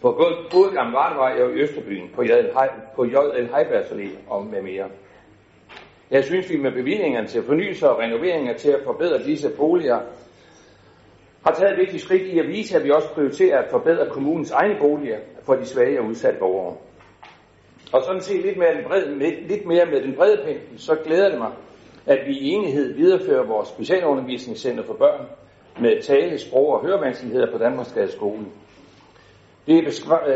på 0.02 0.12
både, 0.12 0.36
både 0.50 0.70
Gamle 0.72 0.96
Vardevej 0.96 1.42
og 1.42 1.50
i 1.50 1.60
Østerbyen 1.60 2.10
på 2.14 2.22
J.L. 2.22 2.50
på 2.96 3.04
J.L. 3.04 3.48
Heibergs 3.54 3.92
og 4.28 4.46
med 4.46 4.62
mere. 4.62 4.88
Jeg 6.10 6.24
synes, 6.24 6.50
vi 6.50 6.56
med 6.56 6.72
bevillingerne 6.72 7.26
til 7.28 7.42
fornyelse 7.42 7.90
og 7.90 7.98
renoveringer 7.98 8.54
til 8.54 8.70
at 8.70 8.80
forbedre 8.84 9.18
disse 9.24 9.50
boliger 9.56 10.00
har 11.46 11.54
taget 11.54 11.72
et 11.72 11.78
vigtigt 11.78 12.02
skridt 12.02 12.22
i 12.22 12.38
at 12.38 12.48
vise, 12.48 12.76
at 12.76 12.84
vi 12.84 12.90
også 12.90 13.08
prioriterer 13.08 13.58
at 13.62 13.70
forbedre 13.70 14.10
kommunens 14.10 14.50
egne 14.50 14.76
boliger 14.80 15.18
for 15.42 15.54
de 15.54 15.66
svage 15.66 16.00
og 16.00 16.06
udsatte 16.06 16.38
borgere. 16.38 16.76
Og 17.92 18.02
sådan 18.02 18.20
set 18.20 18.44
lidt 18.44 18.58
mere, 18.58 18.74
den 18.74 18.84
brede, 18.84 19.16
med, 19.16 19.48
lidt 19.48 19.66
mere 19.66 19.86
med 19.86 20.02
den 20.02 20.14
brede 20.14 20.42
pind, 20.46 20.78
så 20.78 20.94
glæder 20.94 21.28
det 21.28 21.38
mig, 21.38 21.52
at 22.06 22.18
vi 22.26 22.32
i 22.38 22.48
enighed 22.48 22.94
viderefører 22.94 23.46
vores 23.46 23.68
specialundervisningscenter 23.68 24.82
for 24.84 24.94
børn 24.94 25.26
med 25.80 26.02
tale, 26.02 26.38
sprog 26.38 26.68
og 26.68 26.86
hørevanskeligheder 26.86 27.52
på 27.52 27.58
Danmarksgade 27.58 28.12
skolen. 28.12 28.52
Det 29.66 29.78
er, 29.78 29.82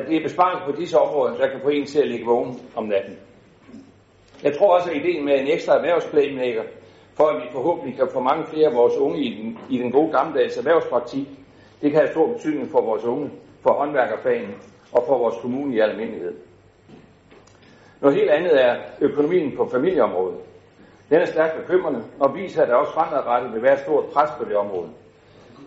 det 0.08 0.16
er 0.16 0.62
på 0.66 0.72
disse 0.80 0.98
områder, 0.98 1.36
der 1.36 1.48
kan 1.48 1.60
få 1.62 1.68
en 1.68 1.86
til 1.86 2.00
at 2.00 2.08
ligge 2.08 2.26
vågen 2.26 2.60
om 2.76 2.84
natten. 2.84 3.16
Jeg 4.42 4.58
tror 4.58 4.74
også, 4.74 4.90
at 4.90 4.96
ideen 4.96 5.24
med 5.24 5.40
en 5.40 5.46
ekstra 5.46 5.76
erhvervsplanlægger, 5.76 6.62
for 7.14 7.24
at 7.24 7.42
vi 7.42 7.48
forhåbentlig 7.52 7.96
kan 7.96 8.08
få 8.12 8.20
mange 8.20 8.44
flere 8.46 8.68
af 8.68 8.74
vores 8.74 8.96
unge 8.96 9.18
i 9.18 9.42
den, 9.42 9.58
i 9.70 9.78
den 9.78 9.92
gode 9.92 10.12
gammeldags 10.12 10.56
erhvervspraktik, 10.56 11.28
det 11.82 11.90
kan 11.90 12.00
have 12.00 12.12
stor 12.12 12.32
betydning 12.32 12.70
for 12.70 12.80
vores 12.80 13.04
unge, 13.04 13.30
for 13.62 13.72
håndværkerfagene 13.72 14.54
og 14.92 15.04
for 15.06 15.18
vores 15.18 15.34
kommune 15.42 15.76
i 15.76 15.78
almindelighed. 15.80 16.34
Noget 18.00 18.16
helt 18.16 18.30
andet 18.30 18.64
er 18.64 18.76
økonomien 19.00 19.56
på 19.56 19.68
familieområdet. 19.72 20.38
Den 21.10 21.20
er 21.20 21.24
stærkt 21.24 21.56
bekymrende 21.56 22.04
og 22.20 22.34
viser, 22.34 22.62
at 22.62 22.68
der 22.68 22.74
også 22.74 22.92
fremadrettet 22.92 23.52
vil 23.54 23.62
være 23.62 23.74
et 23.74 23.80
stort 23.80 24.04
pres 24.04 24.30
på 24.38 24.44
det 24.44 24.56
område. 24.56 24.88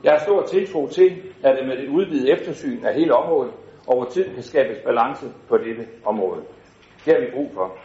Jeg 0.04 0.12
har 0.12 0.20
stor 0.20 0.42
tiltro 0.46 0.88
til, 0.88 1.22
at 1.44 1.58
det 1.58 1.68
med 1.68 1.78
det 1.78 1.90
udvidede 1.90 2.32
eftersyn 2.32 2.86
af 2.86 2.94
hele 2.94 3.16
området 3.16 3.54
over 3.88 4.06
tid 4.06 4.34
kan 4.34 4.44
skabes 4.44 4.78
balance 4.86 5.26
på 5.48 5.58
dette 5.58 5.88
område. 6.06 6.42
Det 7.06 7.14
har 7.14 7.22
vi 7.22 7.28
brug 7.34 7.52
for. 7.54 7.78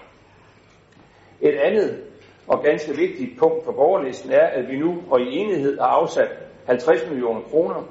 Et 1.41 1.55
andet 1.55 2.03
og 2.49 2.62
ganske 2.62 2.97
vigtigt 2.97 3.39
punkt 3.39 3.64
for 3.64 3.72
borgerlisten 3.72 4.32
er, 4.32 4.47
at 4.47 4.68
vi 4.68 4.76
nu 4.76 5.03
og 5.11 5.20
i 5.20 5.36
enighed 5.36 5.78
har 5.78 5.86
afsat 5.86 6.28
50 6.66 7.09
millioner 7.11 7.41
kroner 7.41 7.82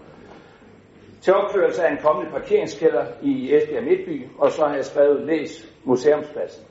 til 1.22 1.34
opførelse 1.34 1.84
af 1.84 1.92
en 1.92 1.98
kommende 1.98 2.32
parkeringskælder 2.32 3.06
i 3.24 3.56
Esbjerg 3.56 3.84
Midtby, 3.84 4.26
og 4.38 4.52
så 4.52 4.66
har 4.66 4.76
jeg 4.76 4.86
skrevet 4.86 5.26
Læs 5.26 5.74
Museumspladsen. 5.84 6.64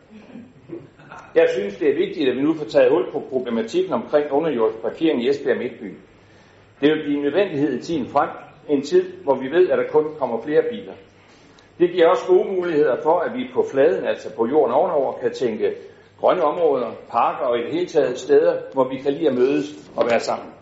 Jeg 1.34 1.48
synes, 1.54 1.76
det 1.76 1.90
er 1.90 1.94
vigtigt, 1.94 2.28
at 2.28 2.36
vi 2.36 2.42
nu 2.42 2.54
får 2.54 2.64
taget 2.64 2.90
hul 2.90 3.12
på 3.12 3.22
problematikken 3.30 3.92
omkring 3.92 4.32
underjordisk 4.32 4.82
parkering 4.82 5.24
i 5.24 5.28
Esbjerg 5.28 5.58
Midtby. 5.58 5.94
Det 6.80 6.90
vil 6.92 7.02
blive 7.02 7.16
en 7.16 7.22
nødvendighed 7.22 7.78
i 7.78 7.82
tiden 7.82 8.06
frem, 8.06 8.28
en 8.68 8.82
tid, 8.82 9.12
hvor 9.24 9.34
vi 9.34 9.50
ved, 9.50 9.70
at 9.70 9.78
der 9.78 9.88
kun 9.88 10.04
kommer 10.18 10.42
flere 10.42 10.62
biler. 10.70 10.92
Det 11.78 11.90
giver 11.90 12.08
også 12.08 12.26
gode 12.26 12.48
muligheder 12.52 13.02
for, 13.02 13.18
at 13.18 13.34
vi 13.34 13.50
på 13.54 13.66
fladen, 13.72 14.04
altså 14.04 14.36
på 14.36 14.46
jorden 14.46 14.74
ovenover, 14.74 15.18
kan 15.18 15.32
tænke 15.32 15.74
grønne 16.20 16.42
områder, 16.42 16.90
parker 17.10 17.46
og 17.46 17.58
i 17.58 17.62
det 17.62 17.72
hele 17.72 17.86
taget 17.86 18.18
steder, 18.18 18.60
hvor 18.72 18.88
vi 18.88 18.96
kan 18.96 19.12
lide 19.12 19.28
at 19.28 19.34
mødes 19.34 19.90
og 19.96 20.06
være 20.10 20.20
sammen. 20.20 20.52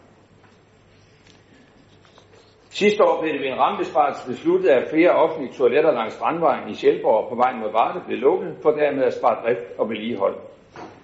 Sidste 2.70 3.04
år 3.04 3.20
blev 3.20 3.32
det 3.32 3.40
ved 3.40 3.48
en 3.48 3.58
rammebesparelse 3.58 4.26
besluttet, 4.26 4.68
at 4.68 4.90
flere 4.90 5.10
offentlige 5.10 5.54
toiletter 5.54 5.92
langs 5.92 6.14
Strandvejen 6.14 6.70
i 6.70 6.74
Sjælborg 6.74 7.28
på 7.28 7.34
vejen 7.34 7.60
mod 7.60 7.72
Varde 7.72 8.00
blev 8.06 8.18
lukket, 8.18 8.56
for 8.62 8.70
dermed 8.70 9.04
at 9.04 9.14
spare 9.14 9.42
drift 9.44 9.78
og 9.78 9.88
vedligehold. 9.88 10.36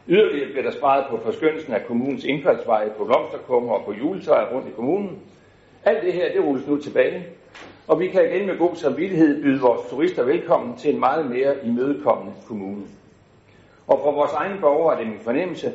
Yderligere 0.09 0.53
blev 0.53 0.65
der 0.65 0.71
sparet 0.71 1.07
på 1.11 1.17
forskønnelsen 1.25 1.75
af 1.75 1.87
kommunens 1.87 2.25
indfaldsveje 2.25 2.91
på 2.99 3.05
blomsterkummer 3.05 3.75
og 3.75 3.85
på 3.85 3.93
juletøjer 3.93 4.55
rundt 4.55 4.69
i 4.69 4.71
kommunen. 4.71 5.19
Alt 5.85 6.03
det 6.03 6.13
her, 6.13 6.33
det 6.33 6.45
rulles 6.45 6.67
nu 6.67 6.77
tilbage, 6.77 7.27
og 7.89 8.01
vi 8.01 8.09
kan 8.09 8.25
igen 8.31 8.47
med 8.47 8.59
god 8.59 8.75
samvittighed 8.75 9.43
byde 9.43 9.61
vores 9.61 9.91
turister 9.91 10.25
velkommen 10.25 10.77
til 10.77 10.95
en 10.95 11.01
meget 11.01 11.31
mere 11.31 11.55
imødekommende 11.65 12.33
kommune. 12.49 12.87
Og 13.91 14.01
for 14.05 14.13
vores 14.13 14.33
egne 14.33 14.61
borgere 14.61 14.95
er 14.95 14.99
det 14.99 15.09
min 15.09 15.21
fornemmelse, 15.21 15.73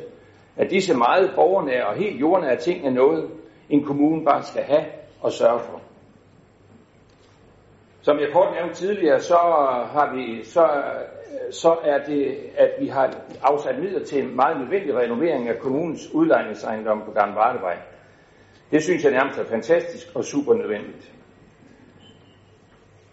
at 0.56 0.70
disse 0.70 0.94
meget 0.94 1.32
borgernære 1.34 1.86
og 1.86 1.94
helt 1.94 2.20
jordnære 2.20 2.56
ting 2.56 2.86
er 2.86 2.90
noget, 2.90 3.30
en 3.70 3.84
kommune 3.84 4.24
bare 4.24 4.42
skal 4.42 4.62
have 4.62 4.84
og 5.20 5.32
sørge 5.32 5.60
for. 5.60 5.80
Som 8.00 8.18
jeg 8.18 8.28
kort 8.32 8.54
nævnte 8.54 8.74
tidligere, 8.74 9.20
så, 9.20 9.34
har 9.92 10.14
vi, 10.14 10.44
så, 10.44 10.68
så 11.50 11.76
er 11.84 11.98
det, 11.98 12.36
at 12.56 12.70
vi 12.80 12.86
har 12.86 13.14
afsat 13.42 13.78
midler 13.78 14.04
til 14.04 14.22
en 14.22 14.36
meget 14.36 14.60
nødvendig 14.60 14.96
renovering 14.96 15.48
af 15.48 15.58
kommunens 15.58 16.14
udlejningsejendom 16.14 17.02
på 17.04 17.10
Gamle 17.10 17.34
Vardevej. 17.34 17.76
Det 18.70 18.82
synes 18.82 19.04
jeg 19.04 19.12
nærmest 19.12 19.38
er 19.38 19.44
fantastisk 19.44 20.16
og 20.16 20.24
super 20.24 20.54
nødvendigt. 20.54 21.15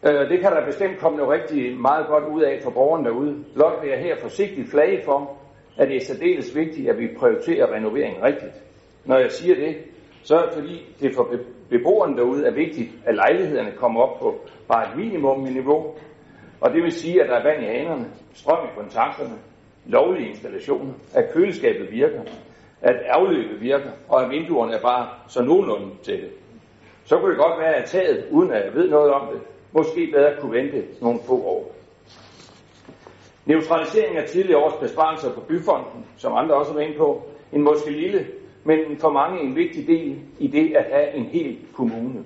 Øh, 0.05 0.29
det 0.29 0.39
kan 0.39 0.51
der 0.51 0.65
bestemt 0.65 0.99
komme 0.99 1.17
noget 1.17 1.41
rigtig 1.41 1.77
meget 1.77 2.07
godt 2.07 2.23
ud 2.23 2.41
af 2.41 2.59
for 2.63 2.71
borgerne 2.71 3.05
derude. 3.05 3.43
Blot 3.53 3.81
vil 3.81 3.89
jeg 3.89 3.99
her 3.99 4.15
forsigtigt 4.21 4.71
flage 4.71 5.01
for, 5.05 5.37
at 5.77 5.87
det 5.87 5.95
er 5.95 6.05
særdeles 6.05 6.55
vigtigt, 6.55 6.89
at 6.89 6.97
vi 6.99 7.07
prioriterer 7.17 7.73
renoveringen 7.73 8.23
rigtigt. 8.23 8.63
Når 9.05 9.17
jeg 9.17 9.31
siger 9.31 9.55
det, 9.55 9.75
så 10.23 10.35
er 10.35 10.45
det 10.45 10.53
fordi, 10.53 10.95
det 10.99 11.15
for 11.15 11.29
beboerne 11.69 12.17
derude 12.17 12.45
er 12.45 12.51
vigtigt, 12.51 12.89
at 13.05 13.15
lejlighederne 13.15 13.71
kommer 13.71 14.01
op 14.01 14.19
på 14.19 14.39
bare 14.67 14.91
et 14.91 14.97
minimum 14.97 15.39
niveau. 15.39 15.95
Og 16.61 16.73
det 16.73 16.83
vil 16.83 16.91
sige, 16.91 17.23
at 17.23 17.29
der 17.29 17.35
er 17.35 17.43
vand 17.43 17.63
i 17.63 17.65
hanerne, 17.65 18.05
strøm 18.33 18.65
i 18.65 18.69
kontakterne, 18.77 19.35
lovlige 19.85 20.29
installationer, 20.29 20.93
at 21.15 21.33
køleskabet 21.33 21.91
virker, 21.91 22.21
at 22.81 22.95
afløbet 23.09 23.61
virker, 23.61 23.91
og 24.09 24.23
at 24.23 24.29
vinduerne 24.29 24.73
er 24.73 24.81
bare 24.81 25.07
så 25.27 25.43
nogenlunde 25.43 25.89
til 26.03 26.13
det. 26.13 26.29
Så 27.05 27.17
kunne 27.17 27.31
det 27.31 27.43
godt 27.43 27.59
være, 27.59 27.75
at 27.75 27.85
taget, 27.85 28.27
uden 28.31 28.51
at 28.51 28.65
jeg 28.65 28.73
ved 28.73 28.89
noget 28.89 29.11
om 29.11 29.27
det, 29.33 29.41
måske 29.73 30.11
bedre 30.13 30.31
kunne 30.41 30.51
vente 30.51 30.83
nogle 31.01 31.19
få 31.27 31.33
år. 31.33 31.75
Neutralisering 33.45 34.17
af 34.17 34.29
tidligere 34.29 34.63
års 34.63 34.79
besparelser 34.81 35.33
på 35.33 35.41
byfonden, 35.41 36.05
som 36.17 36.33
andre 36.33 36.55
også 36.55 36.73
var 36.73 36.81
inde 36.81 36.97
på, 36.97 37.21
en 37.53 37.61
måske 37.61 37.89
lille, 37.89 38.27
men 38.63 38.97
for 38.99 39.09
mange 39.09 39.41
en 39.41 39.55
vigtig 39.55 39.87
del 39.87 40.15
i 40.39 40.47
det 40.47 40.75
at 40.75 40.85
have 40.91 41.13
en 41.13 41.25
hel 41.25 41.57
kommune. 41.75 42.23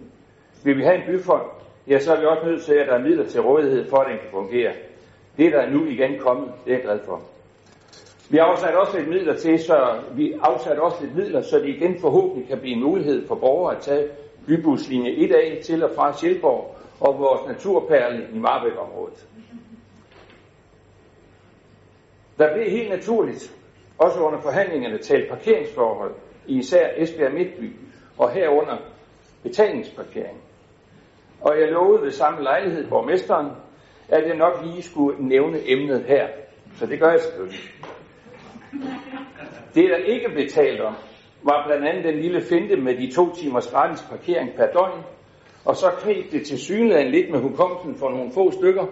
Vil 0.64 0.78
vi 0.78 0.84
have 0.84 0.96
en 0.96 1.02
byfond, 1.08 1.42
ja, 1.88 2.00
så 2.00 2.14
er 2.16 2.20
vi 2.20 2.26
også 2.26 2.46
nødt 2.46 2.64
til, 2.64 2.74
at 2.74 2.88
der 2.88 2.94
er 2.94 3.04
midler 3.04 3.26
til 3.26 3.42
rådighed 3.42 3.90
for, 3.90 3.98
at 3.98 4.08
den 4.10 4.18
kan 4.18 4.28
fungere. 4.32 4.72
Det 5.38 5.52
der 5.52 5.60
er 5.60 5.70
nu 5.70 5.86
igen 5.86 6.20
kommet, 6.20 6.52
det 6.66 6.72
er 6.72 6.76
jeg 6.76 6.84
glad 6.84 7.00
for. 7.06 7.22
Vi 8.30 8.38
har 8.38 8.44
afsat 8.44 8.76
også 8.76 8.98
lidt 8.98 9.10
midler 9.10 9.36
til, 9.36 9.60
så 9.60 10.00
vi 10.16 10.34
afsat 10.42 10.80
også 10.80 10.98
lidt 11.02 11.16
midler, 11.16 11.42
så 11.42 11.60
det 11.60 11.68
igen 11.68 12.00
forhåbentlig 12.02 12.48
kan 12.48 12.60
blive 12.60 12.76
en 12.76 12.84
mulighed 12.84 13.28
for 13.28 13.36
borgere 13.36 13.76
at 13.76 13.82
tage 13.82 14.08
bybuslinje 14.48 15.12
1A 15.12 15.64
til 15.64 15.84
og 15.84 15.90
fra 15.96 16.18
Sjælborg 16.18 16.78
og 17.00 17.20
vores 17.20 17.48
naturperle 17.48 18.28
i 18.34 18.40
Marbæk-området. 18.40 19.28
Der 22.38 22.54
blev 22.54 22.70
helt 22.70 22.90
naturligt, 22.90 23.56
også 23.98 24.20
under 24.20 24.40
forhandlingerne, 24.40 24.98
talt 24.98 25.30
parkeringsforhold 25.30 26.16
i 26.48 26.58
især 26.58 26.90
Esbjerg 26.96 27.34
Midtby, 27.34 27.76
og 28.18 28.32
herunder 28.32 28.78
betalingsparkering. 29.44 30.42
Og 31.42 31.60
jeg 31.60 31.68
lovede 31.68 32.04
ved 32.04 32.12
samme 32.12 32.44
lejlighed 32.44 32.90
borgmesteren, 32.90 33.48
at 34.10 34.28
jeg 34.28 34.36
nok 34.36 34.54
lige 34.64 34.82
skulle 34.82 35.28
nævne 35.28 35.60
emnet 35.72 36.04
her. 36.04 36.28
Så 36.76 36.86
det 36.86 37.00
gør 37.00 37.10
jeg 37.10 37.20
selvfølgelig. 37.20 37.60
Det, 39.76 39.90
der 39.90 39.98
ikke 39.98 40.30
blev 40.30 40.48
talt 40.50 40.82
om, 40.82 40.96
var 41.44 41.64
blandt 41.68 41.88
andet 41.88 42.04
den 42.04 42.22
lille 42.22 42.42
finte 42.42 42.76
med 42.76 42.98
de 42.98 43.12
to 43.12 43.36
timers 43.36 43.72
gratis 43.72 44.06
parkering 44.10 44.56
per 44.56 44.66
døgn, 44.66 45.04
og 45.68 45.76
så 45.76 45.92
knep 46.00 46.32
det 46.32 46.46
til 46.46 46.60
synligheden 46.60 47.12
lidt 47.12 47.32
med 47.32 47.40
hukommelsen 47.40 47.96
for 47.96 48.10
nogle 48.10 48.32
få 48.32 48.52
stykker 48.52 48.86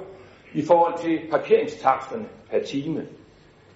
i 0.54 0.62
forhold 0.62 1.00
til 1.00 1.20
parkeringstaksterne 1.32 2.26
per 2.52 2.64
time. 2.64 3.08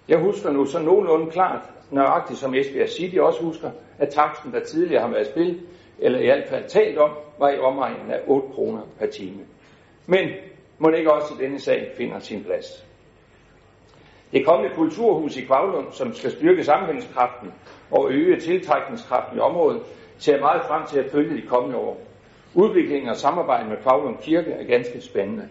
Jeg 0.07 0.19
husker 0.19 0.51
nu 0.51 0.65
så 0.65 0.79
nogenlunde 0.79 1.31
klart, 1.31 1.61
nøjagtigt 1.91 2.39
som 2.39 2.53
Esbjerg 2.53 2.89
City 2.89 3.15
også 3.17 3.43
husker, 3.43 3.71
at 3.99 4.09
taksten, 4.09 4.51
der 4.51 4.59
tidligere 4.59 5.01
har 5.01 5.09
været 5.09 5.27
spil, 5.27 5.61
eller 5.99 6.19
i 6.19 6.25
hvert 6.25 6.49
fald 6.49 6.69
talt 6.69 6.97
om, 6.97 7.09
var 7.39 7.49
i 7.49 7.59
omegnen 7.59 8.11
af 8.11 8.19
8 8.27 8.47
kroner 8.53 8.81
per 8.99 9.07
time. 9.07 9.41
Men 10.05 10.29
må 10.79 10.89
ikke 10.89 11.13
også 11.13 11.33
i 11.39 11.43
denne 11.43 11.59
sag 11.59 11.91
finder 11.97 12.19
sin 12.19 12.43
plads. 12.43 12.85
Det 14.31 14.45
kommende 14.45 14.75
kulturhus 14.75 15.37
i 15.37 15.45
Kvavlund, 15.45 15.87
som 15.91 16.13
skal 16.13 16.31
styrke 16.31 16.63
sammenhængskraften 16.63 17.51
og 17.91 18.11
øge 18.11 18.39
tiltrækningskraften 18.39 19.37
i 19.37 19.41
området, 19.41 19.81
ser 20.17 20.39
meget 20.39 20.61
frem 20.67 20.87
til 20.87 20.99
at 20.99 21.11
følge 21.11 21.41
de 21.41 21.47
kommende 21.47 21.77
år. 21.77 22.08
Udviklingen 22.55 23.09
og 23.09 23.15
samarbejdet 23.15 23.69
med 23.69 23.77
Faglund 23.77 24.17
Kirke 24.17 24.51
er 24.51 24.63
ganske 24.63 25.01
spændende. 25.01 25.49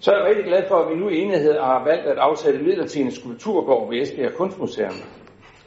Så 0.00 0.12
er 0.12 0.16
jeg 0.18 0.26
rigtig 0.26 0.44
glad 0.44 0.62
for, 0.68 0.74
at 0.74 0.90
vi 0.90 1.00
nu 1.00 1.08
i 1.08 1.18
enighed 1.18 1.58
har 1.58 1.84
valgt 1.84 2.06
at 2.06 2.18
afsætte 2.18 2.62
midler 2.62 2.86
til 2.86 3.02
en 3.02 3.10
skulpturgård 3.10 3.90
ved 3.90 4.02
Esbjerg 4.02 4.34
Kunstmuseum. 4.34 4.92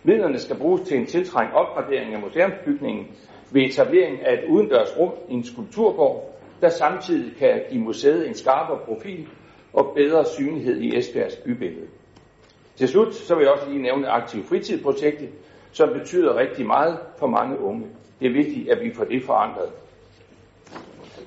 Midlerne 0.04 0.40
skal 0.40 0.58
bruges 0.58 0.82
til 0.82 0.98
en 0.98 1.06
tiltrængt 1.06 1.54
opgradering 1.54 2.14
af 2.14 2.22
museumsbygningen 2.22 3.08
ved 3.52 3.62
etablering 3.62 4.22
af 4.26 4.34
et 4.34 4.50
udendørs 4.50 4.98
rum 5.00 5.12
i 5.30 5.34
en 5.34 5.44
skulpturgård, 5.44 6.40
der 6.62 6.70
samtidig 6.70 7.36
kan 7.38 7.62
give 7.70 7.84
museet 7.84 8.28
en 8.28 8.34
skarpere 8.34 8.80
profil 8.86 9.28
og 9.74 9.92
bedre 9.96 10.26
synlighed 10.26 10.82
i 10.82 10.98
Esbjergs 10.98 11.36
bybillede. 11.36 11.88
Til 12.76 12.88
slut 12.88 13.14
så 13.14 13.36
vil 13.36 13.44
jeg 13.44 13.52
også 13.52 13.70
lige 13.70 13.82
nævne 13.82 14.08
Aktiv 14.10 14.44
Fritidprojektet, 14.44 15.30
som 15.72 15.90
betyder 15.94 16.36
rigtig 16.36 16.66
meget 16.66 16.98
for 17.18 17.28
mange 17.28 17.60
unge. 17.60 17.88
Det 18.22 18.30
er 18.30 18.34
vigtigt, 18.34 18.70
at 18.70 18.82
vi 18.84 18.94
får 18.94 19.04
det 19.04 19.24
forandret. 19.24 19.70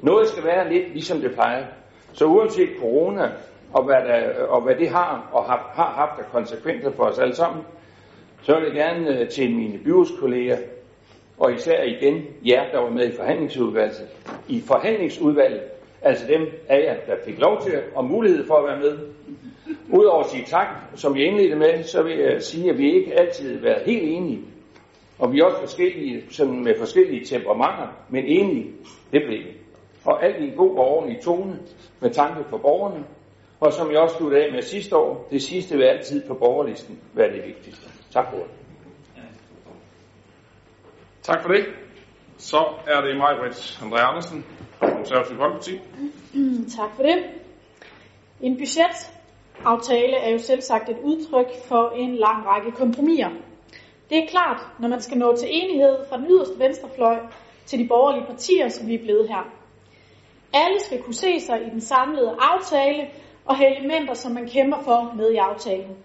Noget 0.02 0.28
skal 0.28 0.44
være 0.44 0.72
lidt 0.72 0.92
ligesom 0.92 1.20
det 1.20 1.32
plejer. 1.32 1.66
Så 2.12 2.24
uanset 2.24 2.68
corona 2.80 3.30
og 3.72 3.84
hvad, 3.84 3.96
der, 3.96 4.46
og 4.46 4.62
hvad 4.62 4.74
det 4.74 4.88
har 4.88 5.30
og 5.32 5.44
har, 5.44 5.72
har 5.74 5.92
haft 5.92 6.20
af 6.20 6.32
konsekvenser 6.32 6.90
for 6.90 7.04
os 7.04 7.18
alle 7.18 7.34
sammen, 7.34 7.62
så 8.42 8.54
vil 8.54 8.64
jeg 8.64 8.74
gerne 8.74 9.20
øh, 9.20 9.28
til 9.28 9.56
mine 9.56 9.78
byrådskolleger, 9.78 10.58
og 11.38 11.52
især 11.52 11.82
igen 11.82 12.22
jer, 12.46 12.70
der 12.72 12.80
var 12.80 12.90
med 12.90 13.08
i 13.08 13.16
forhandlingsudvalget, 13.16 14.08
i 14.48 14.60
forhandlingsudvalget, 14.60 15.62
altså 16.02 16.26
dem 16.28 16.40
af 16.68 16.80
jer, 16.84 16.96
der 17.06 17.22
fik 17.24 17.38
lov 17.38 17.62
til 17.62 17.72
og 17.94 18.04
mulighed 18.04 18.46
for 18.46 18.54
at 18.54 18.64
være 18.64 18.80
med. 18.80 18.98
Udover 19.92 20.20
at 20.20 20.30
sige 20.30 20.44
tak, 20.44 20.66
som 20.94 21.16
jeg 21.16 21.26
indledte 21.26 21.56
med, 21.56 21.82
så 21.82 22.02
vil 22.02 22.18
jeg 22.18 22.42
sige, 22.42 22.70
at 22.70 22.78
vi 22.78 22.94
ikke 22.94 23.20
altid 23.20 23.54
har 23.54 23.62
været 23.62 23.82
helt 23.82 24.02
enige. 24.02 24.40
Og 25.18 25.32
vi 25.32 25.40
er 25.40 25.44
også 25.44 25.60
forskellige, 25.60 26.22
sådan 26.30 26.64
med 26.64 26.78
forskellige 26.78 27.24
temperamenter, 27.24 27.88
men 28.08 28.24
enige, 28.24 28.72
det 29.12 29.22
blev 29.26 29.38
vi. 29.38 29.52
Og 30.04 30.24
alt 30.24 30.40
i 30.40 30.48
en 30.48 30.56
god 30.56 30.76
og 30.76 30.88
ordentlig 30.88 31.20
tone, 31.22 31.58
med 32.00 32.10
tanke 32.10 32.44
for 32.50 32.58
borgerne. 32.58 33.04
Og 33.60 33.72
som 33.72 33.90
jeg 33.90 33.98
også 33.98 34.16
sluttede 34.16 34.44
af 34.44 34.52
med 34.52 34.62
sidste 34.62 34.96
år, 34.96 35.28
det 35.30 35.42
sidste 35.42 35.76
vil 35.76 35.84
altid 35.84 36.28
på 36.28 36.34
borgerlisten 36.34 36.98
være 37.12 37.32
det 37.32 37.46
vigtigste. 37.46 37.88
Tak 38.12 38.30
for 38.30 38.36
det. 38.36 38.46
Tak 41.22 41.42
for 41.42 41.48
det. 41.48 41.64
Så 42.38 42.64
er 42.86 43.00
det 43.00 43.16
mig, 43.16 43.36
Britt 43.40 43.78
André 43.82 43.98
Andersen 43.98 44.44
fra 44.78 44.90
Konservativ 44.90 45.36
Folkeparti. 45.36 45.80
Tak 46.78 46.90
for 46.96 47.02
det. 47.02 47.24
En 48.40 48.56
budgetaftale 48.56 50.16
er 50.16 50.30
jo 50.30 50.38
selv 50.38 50.60
sagt 50.60 50.88
et 50.88 50.98
udtryk 51.02 51.46
for 51.68 51.90
en 51.96 52.16
lang 52.16 52.46
række 52.46 52.70
kompromiser. 52.70 53.30
Det 54.10 54.18
er 54.18 54.26
klart, 54.26 54.60
når 54.78 54.88
man 54.88 55.00
skal 55.00 55.18
nå 55.18 55.36
til 55.36 55.48
enighed 55.50 55.96
fra 56.08 56.16
den 56.16 56.26
yderste 56.30 56.58
venstrefløj 56.58 57.18
til 57.66 57.78
de 57.78 57.88
borgerlige 57.88 58.26
partier, 58.26 58.68
som 58.68 58.88
vi 58.88 58.94
er 58.94 59.02
blevet 59.02 59.28
her. 59.28 59.52
Alle 60.52 60.80
skal 60.80 61.02
kunne 61.02 61.14
se 61.14 61.40
sig 61.40 61.66
i 61.66 61.70
den 61.70 61.80
samlede 61.80 62.36
aftale 62.40 63.10
og 63.44 63.56
have 63.56 63.78
elementer, 63.78 64.14
som 64.14 64.32
man 64.32 64.48
kæmper 64.48 64.78
for 64.82 65.12
med 65.16 65.30
i 65.30 65.36
aftalen. 65.36 65.96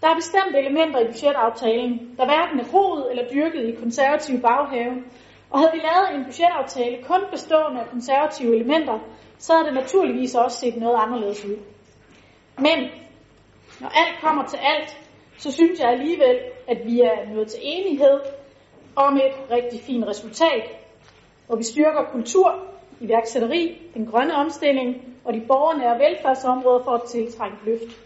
Der 0.00 0.08
er 0.08 0.14
bestemt 0.14 0.56
elementer 0.56 1.00
i 1.00 1.04
budgetaftalen, 1.04 2.14
der 2.16 2.24
hverken 2.24 2.60
er 2.60 2.70
groet 2.70 3.10
eller 3.10 3.24
dyrket 3.32 3.68
i 3.68 3.72
konservative 3.82 4.40
baghave, 4.40 4.94
og 5.50 5.58
havde 5.58 5.72
vi 5.72 5.78
lavet 5.78 6.08
en 6.14 6.24
budgetaftale 6.24 7.02
kun 7.02 7.20
bestående 7.30 7.80
af 7.80 7.88
konservative 7.88 8.54
elementer, 8.56 8.98
så 9.38 9.52
havde 9.52 9.66
det 9.66 9.74
naturligvis 9.74 10.34
også 10.34 10.58
set 10.58 10.76
noget 10.76 10.98
anderledes 11.04 11.44
ud. 11.44 11.56
Men 12.58 12.78
når 13.80 13.88
alt 13.88 14.20
kommer 14.20 14.46
til 14.46 14.58
alt, 14.62 14.98
så 15.38 15.52
synes 15.52 15.80
jeg 15.80 15.88
alligevel, 15.88 16.38
at 16.70 16.86
vi 16.86 17.00
er 17.00 17.34
nået 17.34 17.48
til 17.48 17.60
enighed 17.62 18.20
om 18.96 19.16
et 19.16 19.50
rigtig 19.50 19.80
fint 19.80 20.06
resultat, 20.06 20.62
hvor 21.46 21.56
vi 21.56 21.62
styrker 21.62 22.04
kultur, 22.12 22.64
iværksætteri, 23.00 23.78
den 23.94 24.06
grønne 24.06 24.34
omstilling 24.34 25.16
og 25.24 25.34
de 25.34 25.40
borgernære 25.48 25.98
velfærdsområder 25.98 26.84
for 26.84 26.90
at 26.90 27.02
tiltrænge 27.08 27.56
løft. 27.64 27.96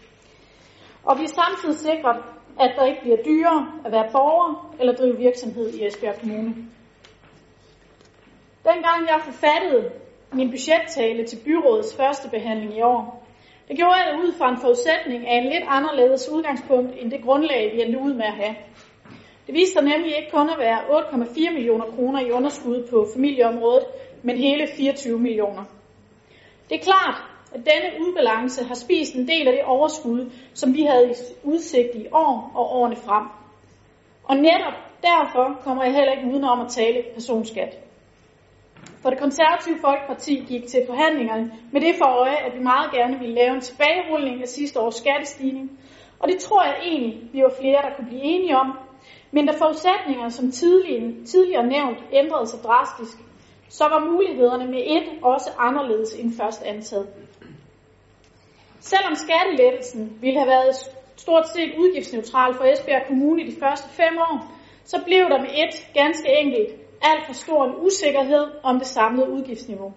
Og 1.03 1.19
vi 1.19 1.23
er 1.23 1.27
samtidig 1.27 1.75
sikret, 1.75 2.23
at 2.59 2.71
der 2.75 2.85
ikke 2.85 3.01
bliver 3.01 3.17
dyrere 3.25 3.71
at 3.85 3.91
være 3.91 4.09
borger 4.11 4.75
eller 4.79 4.93
drive 4.93 5.17
virksomhed 5.17 5.73
i 5.73 5.85
Esbjerg 5.85 6.19
Kommune. 6.19 6.55
Dengang 8.63 9.07
jeg 9.07 9.19
forfattede 9.23 9.91
min 10.33 10.49
budgettale 10.49 11.25
til 11.25 11.39
byrådets 11.45 11.95
første 11.95 12.29
behandling 12.29 12.77
i 12.77 12.81
år, 12.81 13.24
det 13.67 13.77
gjorde 13.77 13.95
jeg 13.95 14.19
ud 14.23 14.33
fra 14.37 14.49
en 14.49 14.57
forudsætning 14.57 15.27
af 15.27 15.37
en 15.37 15.43
lidt 15.43 15.63
anderledes 15.67 16.29
udgangspunkt 16.29 16.91
end 17.01 17.11
det 17.11 17.23
grundlag, 17.23 17.71
vi 17.73 17.81
endte 17.81 17.99
ud 17.99 18.13
med 18.13 18.25
at 18.25 18.33
have. 18.33 18.55
Det 19.47 19.53
viste 19.53 19.73
sig 19.73 19.83
nemlig 19.83 20.17
ikke 20.17 20.31
kun 20.31 20.49
at 20.49 20.59
være 20.59 20.79
8,4 20.79 21.53
millioner 21.53 21.85
kroner 21.85 22.19
i 22.19 22.31
underskud 22.31 22.87
på 22.89 23.07
familieområdet, 23.13 23.85
men 24.23 24.37
hele 24.37 24.67
24 24.77 25.19
millioner. 25.19 25.63
Det 26.69 26.75
er 26.75 26.83
klart, 26.83 27.23
at 27.53 27.59
denne 27.59 28.07
ubalance 28.07 28.63
har 28.63 28.75
spist 28.75 29.15
en 29.15 29.27
del 29.27 29.47
af 29.47 29.53
det 29.53 29.63
overskud, 29.63 30.31
som 30.53 30.73
vi 30.73 30.81
havde 30.81 31.09
i 31.09 31.13
udsigt 31.43 31.95
i 31.95 32.07
år 32.11 32.51
og 32.55 32.75
årene 32.75 32.95
frem. 32.95 33.23
Og 34.23 34.35
netop 34.35 34.73
derfor 35.01 35.59
kommer 35.63 35.83
jeg 35.83 35.93
heller 35.93 36.13
ikke 36.13 36.27
udenom 36.31 36.61
at 36.61 36.71
tale 36.71 37.03
personskat. 37.13 37.84
For 39.05 39.09
det 39.09 39.19
konservative 39.19 39.79
Folkeparti 39.81 40.45
gik 40.47 40.67
til 40.67 40.81
forhandlingerne 40.87 41.51
med 41.71 41.81
det 41.81 41.95
for 41.97 42.05
øje, 42.05 42.35
at 42.35 42.53
vi 42.57 42.63
meget 42.63 42.91
gerne 42.91 43.19
ville 43.19 43.35
lave 43.35 43.55
en 43.55 43.61
tilbagerulning 43.61 44.41
af 44.41 44.47
sidste 44.47 44.79
års 44.79 44.95
skattestigning. 44.95 45.79
Og 46.19 46.29
det 46.29 46.37
tror 46.39 46.63
jeg 46.63 46.77
egentlig, 46.83 47.29
vi 47.33 47.41
var 47.41 47.53
flere, 47.59 47.81
der 47.81 47.95
kunne 47.95 48.07
blive 48.07 48.21
enige 48.21 48.57
om. 48.57 48.77
Men 49.31 49.45
da 49.45 49.53
forudsætningerne, 49.57 50.31
som 50.31 50.51
tidligere, 50.51 51.25
tidligere 51.25 51.67
nævnt, 51.67 51.97
ændrede 52.11 52.47
sig 52.47 52.59
drastisk, 52.63 53.17
så 53.69 53.83
var 53.83 53.99
mulighederne 54.11 54.67
med 54.67 54.81
et 54.85 55.07
også 55.21 55.49
anderledes 55.57 56.13
end 56.13 56.37
først 56.41 56.61
antaget. 56.61 57.07
Selvom 58.79 59.15
skattelettelsen 59.15 60.17
ville 60.21 60.39
have 60.39 60.49
været 60.49 60.75
stort 61.15 61.47
set 61.49 61.73
udgiftsneutral 61.77 62.53
for 62.53 62.63
Esbjerg 62.63 63.07
Kommune 63.07 63.43
i 63.43 63.51
de 63.51 63.59
første 63.59 63.89
fem 63.89 64.17
år, 64.17 64.51
så 64.85 64.97
blev 65.05 65.23
der 65.29 65.39
med 65.41 65.49
et 65.49 65.93
ganske 65.93 66.29
enkelt 66.41 66.84
alt 67.01 67.25
for 67.25 67.33
stor 67.33 67.65
en 67.65 67.75
usikkerhed 67.85 68.47
om 68.63 68.77
det 68.77 68.87
samlede 68.87 69.29
udgiftsniveau. 69.29 69.93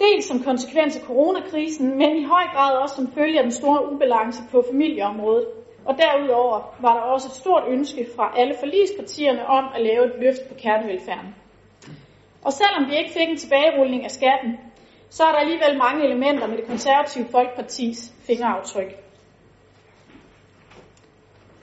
Dels 0.00 0.24
som 0.24 0.42
konsekvens 0.42 0.96
af 0.96 1.02
coronakrisen, 1.02 1.98
men 1.98 2.16
i 2.16 2.24
høj 2.24 2.44
grad 2.54 2.76
også 2.76 2.94
som 2.94 3.12
følge 3.12 3.38
af 3.38 3.42
den 3.42 3.52
store 3.52 3.92
ubalance 3.92 4.42
på 4.50 4.64
familieområdet. 4.70 5.46
Og 5.84 5.96
derudover 5.98 6.74
var 6.80 6.94
der 6.94 7.00
også 7.00 7.28
et 7.28 7.34
stort 7.34 7.62
ønske 7.68 8.06
fra 8.16 8.32
alle 8.36 8.54
forligspartierne 8.58 9.46
om 9.46 9.64
at 9.74 9.82
lave 9.82 10.04
et 10.04 10.12
løft 10.20 10.48
på 10.48 10.54
kernevelfærden. 10.54 11.34
Og 12.42 12.52
selvom 12.52 12.90
vi 12.90 12.96
ikke 12.96 13.12
fik 13.12 13.28
en 13.28 13.36
tilbagerulning 13.36 14.04
af 14.04 14.10
skatten, 14.10 14.58
så 15.10 15.24
er 15.24 15.32
der 15.32 15.38
alligevel 15.38 15.78
mange 15.78 16.04
elementer 16.04 16.46
med 16.46 16.56
det 16.56 16.66
konservative 16.66 17.26
Folkepartis 17.30 18.12
fingeraftryk. 18.26 18.96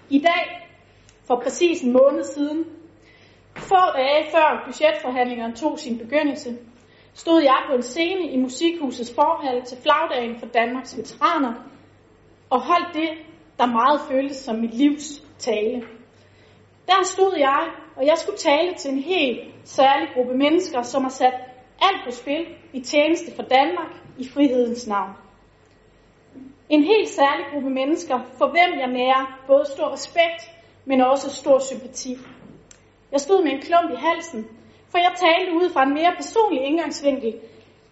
I 0.09 0.19
dag, 0.19 0.69
for 1.27 1.35
præcis 1.43 1.81
en 1.81 1.91
måned 1.91 2.23
siden, 2.23 2.65
få 3.57 3.97
dage 3.97 4.25
før 4.31 4.63
budgetforhandlingerne 4.65 5.55
tog 5.55 5.79
sin 5.79 5.97
begyndelse, 5.97 6.57
stod 7.13 7.41
jeg 7.41 7.63
på 7.67 7.75
en 7.75 7.81
scene 7.81 8.31
i 8.31 8.37
Musikhusets 8.37 9.15
forhal 9.15 9.65
til 9.65 9.77
flagdagen 9.77 10.39
for 10.39 10.45
Danmarks 10.45 10.97
veteraner 10.97 11.53
og 12.49 12.61
holdt 12.61 12.93
det, 12.93 13.09
der 13.59 13.65
meget 13.65 14.01
føltes 14.09 14.37
som 14.37 14.55
mit 14.55 14.73
livs 14.73 15.23
tale. 15.37 15.81
Der 16.87 17.03
stod 17.03 17.33
jeg, 17.37 17.67
og 17.95 18.05
jeg 18.05 18.17
skulle 18.17 18.37
tale 18.37 18.73
til 18.73 18.91
en 18.91 18.99
helt 18.99 19.39
særlig 19.63 20.07
gruppe 20.13 20.33
mennesker, 20.33 20.81
som 20.81 21.03
har 21.03 21.09
sat 21.09 21.33
alt 21.81 22.01
på 22.05 22.11
spil 22.11 22.45
i 22.73 22.81
tjeneste 22.81 23.35
for 23.35 23.43
Danmark 23.43 23.91
i 24.17 24.27
frihedens 24.29 24.87
navn. 24.87 25.11
En 26.69 26.83
helt 26.83 27.09
særlig 27.09 27.45
gruppe 27.53 27.69
mennesker, 27.69 28.19
for 28.37 28.47
hvem 28.47 28.79
jeg 28.79 28.87
nærer 28.87 29.43
både 29.47 29.65
stor 29.65 29.93
respekt, 29.93 30.51
men 30.85 31.01
også 31.01 31.35
stor 31.35 31.59
sympati. 31.59 32.17
Jeg 33.11 33.19
stod 33.19 33.43
med 33.43 33.51
en 33.51 33.61
klump 33.61 33.91
i 33.91 33.95
halsen, 33.95 34.47
for 34.89 34.97
jeg 34.97 35.11
talte 35.15 35.53
ud 35.53 35.69
fra 35.73 35.83
en 35.83 35.93
mere 35.93 36.13
personlig 36.15 36.63
indgangsvinkel 36.63 37.35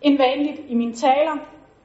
end 0.02 0.18
vanligt 0.18 0.62
i 0.68 0.76
mine 0.76 0.94
taler, 0.94 1.38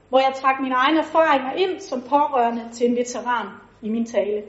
hvor 0.09 0.19
jeg 0.19 0.33
trak 0.35 0.61
mine 0.61 0.75
egne 0.75 0.99
erfaringer 0.99 1.53
ind 1.53 1.81
som 1.81 2.03
pårørende 2.03 2.69
til 2.73 2.87
en 2.91 2.97
veteran 2.97 3.47
i 3.83 3.89
min 3.89 4.05
tale. 4.05 4.43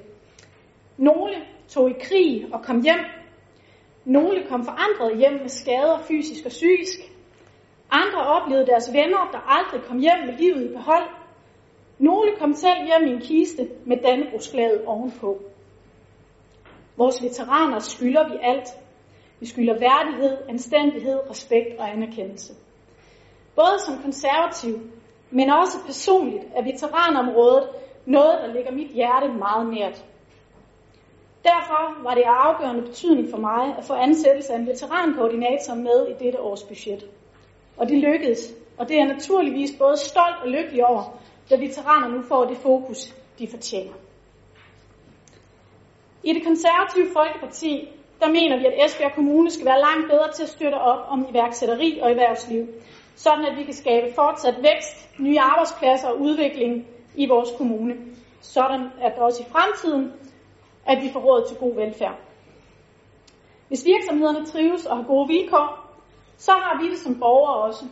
Nogle 0.97 1.35
tog 1.69 1.89
i 1.89 1.93
krig 2.01 2.47
og 2.53 2.61
kom 2.63 2.81
hjem. 2.81 2.99
Nogle 4.05 4.43
kom 4.49 4.65
forandret 4.65 5.17
hjem 5.17 5.33
med 5.33 5.49
skader 5.49 5.99
fysisk 6.07 6.45
og 6.45 6.51
psykisk. 6.51 6.99
Andre 7.91 8.21
oplevede 8.21 8.65
deres 8.65 8.93
venner, 8.93 9.29
der 9.31 9.39
aldrig 9.57 9.81
kom 9.81 9.99
hjem 9.99 10.25
med 10.25 10.37
livet 10.37 10.65
i 10.65 10.73
behold. 10.73 11.09
Nogle 11.99 12.31
kom 12.39 12.53
selv 12.53 12.85
hjem 12.85 13.07
i 13.07 13.11
en 13.11 13.21
kiste 13.21 13.69
med 13.85 13.97
dannebrugsflaget 13.97 14.85
ovenpå. 14.85 15.41
Vores 17.01 17.23
veteraner 17.23 17.79
skylder 17.79 18.29
vi 18.29 18.37
alt. 18.41 18.69
Vi 19.39 19.45
skylder 19.45 19.79
værdighed, 19.79 20.37
anstændighed, 20.49 21.19
respekt 21.29 21.79
og 21.79 21.89
anerkendelse. 21.89 22.53
Både 23.55 23.75
som 23.85 24.01
konservativ, 24.03 24.73
men 25.31 25.49
også 25.49 25.77
personligt 25.85 26.43
er 26.55 26.63
veteranområdet 26.63 27.69
noget, 28.05 28.39
der 28.41 28.53
ligger 28.53 28.71
mit 28.71 28.91
hjerte 28.91 29.27
meget 29.27 29.73
nært. 29.73 30.05
Derfor 31.43 32.03
var 32.03 32.13
det 32.13 32.21
af 32.21 32.47
afgørende 32.47 32.81
betydning 32.81 33.29
for 33.29 33.37
mig 33.37 33.75
at 33.77 33.83
få 33.83 33.93
ansættelse 33.93 34.53
af 34.53 34.57
en 34.59 34.67
veterankoordinator 34.67 35.75
med 35.75 36.07
i 36.07 36.23
dette 36.23 36.39
års 36.39 36.63
budget. 36.63 37.03
Og 37.77 37.89
det 37.89 37.97
lykkedes, 37.97 38.53
og 38.77 38.89
det 38.89 38.99
er 38.99 39.05
naturligvis 39.05 39.71
både 39.79 39.97
stolt 39.97 40.37
og 40.43 40.47
lykkelig 40.47 40.85
over, 40.85 41.03
da 41.49 41.55
veteraner 41.55 42.07
nu 42.07 42.21
får 42.21 42.45
det 42.45 42.57
fokus, 42.57 43.15
de 43.39 43.47
fortjener. 43.47 43.93
I 46.23 46.33
det 46.33 46.43
konservative 46.45 47.07
Folkeparti, 47.13 47.89
der 48.19 48.29
mener 48.29 48.57
vi, 48.57 48.65
at 48.65 48.85
Esbjerg 48.85 49.13
Kommune 49.15 49.51
skal 49.51 49.65
være 49.65 49.79
langt 49.79 50.09
bedre 50.11 50.31
til 50.31 50.43
at 50.43 50.49
støtte 50.49 50.75
op 50.75 51.05
om 51.09 51.25
iværksætteri 51.29 51.99
og 52.01 52.09
erhvervsliv, 52.09 52.67
sådan 53.15 53.45
at 53.45 53.57
vi 53.57 53.63
kan 53.63 53.73
skabe 53.73 54.13
fortsat 54.15 54.55
vækst, 54.57 55.09
nye 55.19 55.39
arbejdspladser 55.39 56.07
og 56.09 56.19
udvikling 56.19 56.87
i 57.15 57.25
vores 57.27 57.49
kommune, 57.57 57.95
sådan 58.41 58.81
at 59.01 59.19
også 59.19 59.43
i 59.43 59.51
fremtiden, 59.51 60.13
at 60.85 61.03
vi 61.03 61.09
får 61.13 61.19
råd 61.19 61.47
til 61.47 61.57
god 61.57 61.75
velfærd. 61.75 62.15
Hvis 63.67 63.85
virksomhederne 63.85 64.45
trives 64.45 64.85
og 64.85 64.97
har 64.97 65.03
gode 65.03 65.27
vilkår, 65.27 65.95
så 66.37 66.51
har 66.51 66.81
vi 66.81 66.89
det 66.89 66.99
som 66.99 67.19
borgere 67.19 67.55
også. 67.55 67.85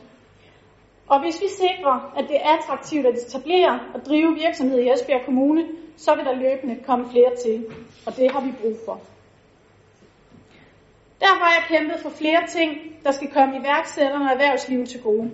Og 1.09 1.21
hvis 1.21 1.41
vi 1.41 1.47
sikrer, 1.47 2.13
at 2.17 2.25
det 2.27 2.35
er 2.35 2.49
attraktivt 2.57 3.05
at 3.05 3.15
etablere 3.15 3.79
og 3.93 4.05
drive 4.05 4.35
virksomhed 4.35 4.79
i 4.79 4.89
Esbjerg 4.91 5.25
Kommune, 5.25 5.65
så 5.97 6.15
vil 6.15 6.25
der 6.25 6.35
løbende 6.35 6.75
komme 6.85 7.09
flere 7.11 7.35
til, 7.43 7.65
og 8.05 8.17
det 8.17 8.31
har 8.31 8.41
vi 8.41 8.51
brug 8.61 8.77
for. 8.85 8.99
Derfor 11.19 11.43
har 11.45 11.53
jeg 11.57 11.63
kæmpet 11.67 11.99
for 11.99 12.09
flere 12.09 12.47
ting, 12.47 12.71
der 13.03 13.11
skal 13.11 13.31
komme 13.31 13.57
iværksætterne 13.57 14.25
og 14.25 14.31
erhvervslivet 14.31 14.89
til 14.89 15.01
gode. 15.01 15.31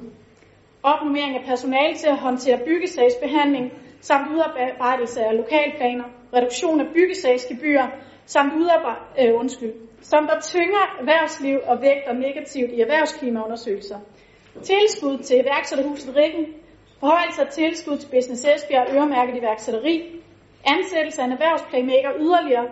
Opnummering 0.83 1.35
af 1.37 1.43
personale 1.45 1.95
til 1.95 2.07
at 2.07 2.17
håndtere 2.17 2.59
byggesagsbehandling, 2.65 3.71
samt 4.01 4.31
udarbejdelse 4.33 5.25
af 5.25 5.37
lokalplaner, 5.37 6.03
reduktion 6.33 6.81
af 6.81 6.87
byggesagsgebyrer, 6.93 7.87
samt 8.25 8.53
udarbejde, 8.53 8.99
øh, 9.19 9.39
undskyld, 9.39 9.73
som 10.01 10.27
der 10.27 10.41
tynger 10.41 10.83
erhvervsliv 10.99 11.59
og 11.67 11.81
vægter 11.81 12.13
negativt 12.13 12.71
i 12.71 12.81
erhvervsklimaundersøgelser. 12.81 13.99
Tilskud 14.63 15.23
til 15.23 15.39
iværksætterhuset 15.39 16.15
Rikken, 16.15 16.45
forhøjelse 16.99 17.41
af 17.41 17.47
tilskud 17.47 17.97
til 17.97 18.09
Business 18.09 18.45
Esbjerg 18.45 18.87
øremærket 18.95 19.37
iværksætteri, 19.37 20.21
ansættelse 20.65 21.21
af 21.21 21.25
en 21.25 21.31
erhvervsplaymaker 21.31 22.11
yderligere, 22.19 22.67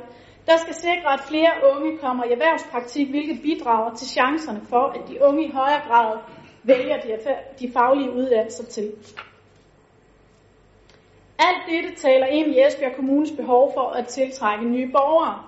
der 0.47 0.57
skal 0.57 0.73
sikre, 0.73 1.13
at 1.13 1.19
flere 1.19 1.51
unge 1.73 1.97
kommer 1.97 2.23
i 2.23 2.31
erhvervspraktik, 2.31 3.09
hvilket 3.09 3.41
bidrager 3.41 3.95
til 3.95 4.07
chancerne 4.07 4.61
for, 4.69 4.85
at 4.95 5.01
de 5.07 5.21
unge 5.21 5.45
i 5.45 5.51
højere 5.51 5.81
grad 5.87 6.17
vælger 6.63 6.97
de, 7.01 7.17
de 7.59 7.71
faglige 7.73 8.11
uddannelser 8.11 8.63
til. 8.63 8.91
Alt 11.39 11.61
dette 11.67 11.95
taler 11.95 12.25
ind 12.25 12.47
i 12.55 12.61
Esbjerg 12.67 12.95
Kommunes 12.95 13.31
behov 13.31 13.71
for 13.73 13.87
at 13.89 14.07
tiltrække 14.07 14.65
nye 14.65 14.91
borgere, 14.91 15.43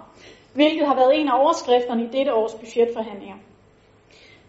hvilket 0.53 0.87
har 0.87 0.95
været 0.95 1.19
en 1.19 1.27
af 1.27 1.39
overskrifterne 1.41 2.03
i 2.03 2.07
dette 2.17 2.33
års 2.33 2.55
budgetforhandlinger. 2.55 3.35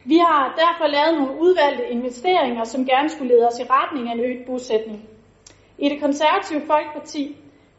Vi 0.08 0.18
har 0.18 0.54
derfor 0.62 0.86
lavet 0.86 1.18
nogle 1.18 1.40
udvalgte 1.40 1.88
investeringer, 1.88 2.64
som 2.64 2.86
gerne 2.86 3.08
skulle 3.08 3.34
lede 3.34 3.46
os 3.46 3.58
i 3.60 3.62
retning 3.70 4.08
af 4.08 4.12
en 4.12 4.20
øget 4.20 4.46
bosætning. 4.46 5.08
I 5.78 5.88
det 5.88 6.00
konservative 6.00 6.60
Folkeparti 6.66 7.36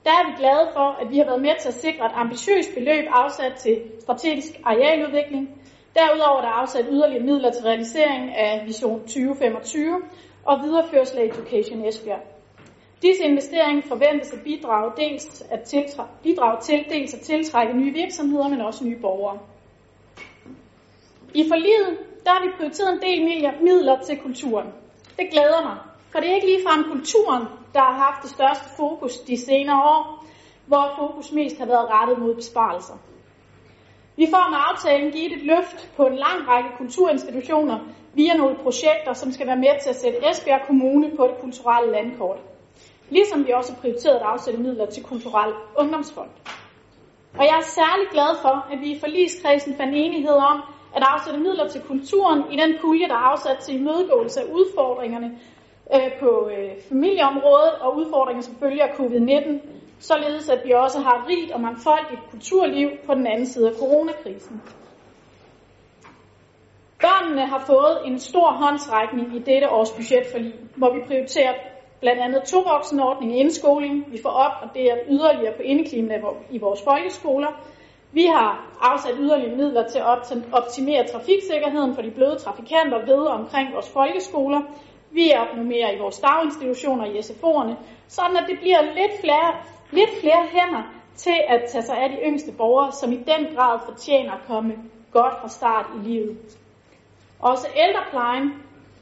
der 0.08 0.14
er 0.14 0.26
vi 0.28 0.34
glade 0.38 0.70
for, 0.74 0.88
at 1.02 1.12
vi 1.12 1.18
har 1.18 1.26
været 1.26 1.42
med 1.42 1.56
til 1.60 1.68
at 1.68 1.74
sikre 1.74 2.06
et 2.06 2.12
ambitiøst 2.16 2.70
beløb 2.74 3.06
afsat 3.10 3.54
til 3.54 3.82
strategisk 4.00 4.54
arealudvikling. 4.64 5.50
Derudover 5.96 6.38
er 6.38 6.42
der 6.42 6.50
afsat 6.62 6.86
yderligere 6.90 7.24
midler 7.24 7.52
til 7.52 7.64
realisering 7.64 8.36
af 8.36 8.66
Vision 8.66 9.00
2025 9.00 10.02
og 10.46 10.64
videreførsel 10.64 11.18
af 11.20 11.24
Education 11.24 11.86
Esbjerg. 11.86 12.22
Disse 13.02 13.24
investeringer 13.24 13.84
forventes 13.88 14.34
at 14.34 14.40
bidrage, 14.44 14.92
dels 14.98 15.42
at 15.52 15.60
tiltræ- 15.60 16.22
bidrage 16.24 16.62
til 16.62 16.86
dels 16.90 17.14
at 17.14 17.20
tiltrække 17.20 17.74
nye 17.74 17.94
virksomheder, 17.94 18.48
men 18.48 18.62
også 18.62 18.86
nye 18.86 19.00
borgere. 19.02 19.40
I 21.34 21.44
forliget 21.48 21.98
der 22.28 22.34
har 22.34 22.44
vi 22.46 22.52
prioriteret 22.58 22.94
en 22.94 23.02
del 23.08 23.20
midler 23.64 23.98
til 24.08 24.18
kulturen. 24.18 24.68
Det 25.20 25.28
glæder 25.32 25.62
mig, 25.64 25.78
for 26.12 26.20
det 26.20 26.30
er 26.30 26.36
ikke 26.36 26.48
ligefrem 26.48 26.84
kulturen, 26.84 27.44
der 27.74 27.80
har 27.80 27.98
haft 28.06 28.24
det 28.24 28.32
største 28.38 28.68
fokus 28.78 29.18
de 29.18 29.38
senere 29.38 29.82
år, 29.96 30.26
hvor 30.66 30.94
fokus 31.00 31.32
mest 31.32 31.58
har 31.58 31.66
været 31.66 31.90
rettet 31.90 32.18
mod 32.20 32.36
besparelser. 32.36 32.98
Vi 34.16 34.28
får 34.34 34.50
med 34.50 34.58
aftalen 34.70 35.12
givet 35.12 35.34
et 35.34 35.46
løft 35.46 35.90
på 35.98 36.04
en 36.06 36.16
lang 36.16 36.48
række 36.48 36.70
kulturinstitutioner 36.78 37.80
via 38.14 38.34
nogle 38.34 38.56
projekter, 38.56 39.14
som 39.14 39.32
skal 39.32 39.48
være 39.48 39.64
med 39.66 39.82
til 39.82 39.90
at 39.90 39.96
sætte 39.96 40.30
Esbjerg 40.30 40.62
Kommune 40.68 41.12
på 41.18 41.24
det 41.28 41.38
kulturelle 41.42 41.92
landkort. 41.92 42.40
Ligesom 43.10 43.48
vi 43.48 43.52
også 43.52 43.74
har 43.74 43.82
prioriteret 43.82 44.16
at 44.16 44.22
afsætte 44.22 44.60
midler 44.60 44.86
til 44.86 45.04
kulturel 45.04 45.54
ungdomsfond. 45.78 46.30
Og 47.40 47.44
jeg 47.50 47.58
er 47.58 47.68
særlig 47.80 48.08
glad 48.12 48.32
for, 48.42 48.56
at 48.72 48.80
vi 48.82 48.92
i 48.92 49.00
forligskredsen 49.00 49.76
fandt 49.78 49.94
enighed 49.96 50.38
om 50.52 50.62
at 50.96 51.04
afsætte 51.06 51.40
midler 51.40 51.68
til 51.68 51.82
kulturen 51.82 52.44
i 52.52 52.58
den 52.58 52.78
pulje, 52.82 53.08
der 53.08 53.14
er 53.14 53.30
afsat 53.34 53.58
til 53.58 53.76
imødegåelse 53.80 54.42
af 54.42 54.46
udfordringerne 54.46 55.40
øh, 55.96 56.20
på 56.20 56.50
øh, 56.54 56.72
familieområdet 56.90 57.74
og 57.82 57.98
udfordringer 57.98 58.42
som 58.42 58.56
følger 58.56 58.84
af 58.84 58.94
covid-19, 59.00 59.68
således 60.00 60.50
at 60.50 60.62
vi 60.66 60.72
også 60.72 61.00
har 61.00 61.16
et 61.18 61.28
rigt 61.30 61.52
og 61.52 61.62
mangfoldigt 61.62 62.22
kulturliv 62.32 62.90
på 63.06 63.14
den 63.14 63.28
anden 63.28 63.46
side 63.46 63.68
af 63.70 63.76
coronakrisen. 63.80 64.62
Børnene 67.02 67.46
har 67.46 67.64
fået 67.68 67.98
en 68.06 68.20
stor 68.20 68.52
håndsrækning 68.52 69.36
i 69.36 69.40
dette 69.40 69.70
års 69.70 69.92
budgetforlig, 69.92 70.54
hvor 70.76 70.94
vi 70.94 71.00
prioriterer 71.08 71.54
blandt 72.00 72.22
andet 72.22 72.44
tovoksenordning 72.44 73.36
i 73.36 73.40
indskoling. 73.40 74.12
Vi 74.12 74.20
får 74.22 74.30
op, 74.30 74.52
og 74.62 74.70
det 74.74 74.92
er 74.92 74.98
yderligere 75.10 75.54
på 75.56 75.62
indeklimaet 75.62 76.24
i 76.50 76.58
vores 76.58 76.82
folkeskoler. 76.84 77.52
Vi 78.12 78.26
har 78.26 78.78
afsat 78.82 79.16
yderligere 79.20 79.56
midler 79.56 79.88
til 79.88 80.00
at 80.00 80.08
optimere 80.52 81.08
trafiksikkerheden 81.08 81.96
for 81.96 82.02
de 82.02 82.12
bløde 82.12 82.36
trafikanter 82.40 83.06
ved 83.06 83.22
og 83.28 83.34
omkring 83.34 83.74
vores 83.74 83.90
folkeskoler. 83.90 84.62
Vi 85.12 85.32
opnormerer 85.38 85.92
i 85.92 86.00
vores 86.00 86.20
daginstitutioner 86.20 87.06
i 87.06 87.20
SFO'erne, 87.20 87.76
sådan 88.08 88.38
at 88.38 88.46
det 88.50 88.60
bliver 88.60 88.82
lidt 88.82 89.22
flere, 89.22 89.56
lidt 89.92 90.10
flere 90.22 90.46
hænder 90.52 90.84
til 91.16 91.40
at 91.48 91.64
tage 91.70 91.82
sig 91.82 91.98
af 91.98 92.10
de 92.10 92.18
yngste 92.26 92.52
borgere, 92.52 92.92
som 92.92 93.12
i 93.12 93.16
den 93.16 93.56
grad 93.56 93.80
fortjener 93.86 94.32
at 94.32 94.48
komme 94.48 94.74
godt 95.12 95.34
fra 95.42 95.50
start 95.50 95.86
i 95.96 96.08
livet. 96.10 96.38
Også 97.40 97.68
ældreplejen 97.76 98.54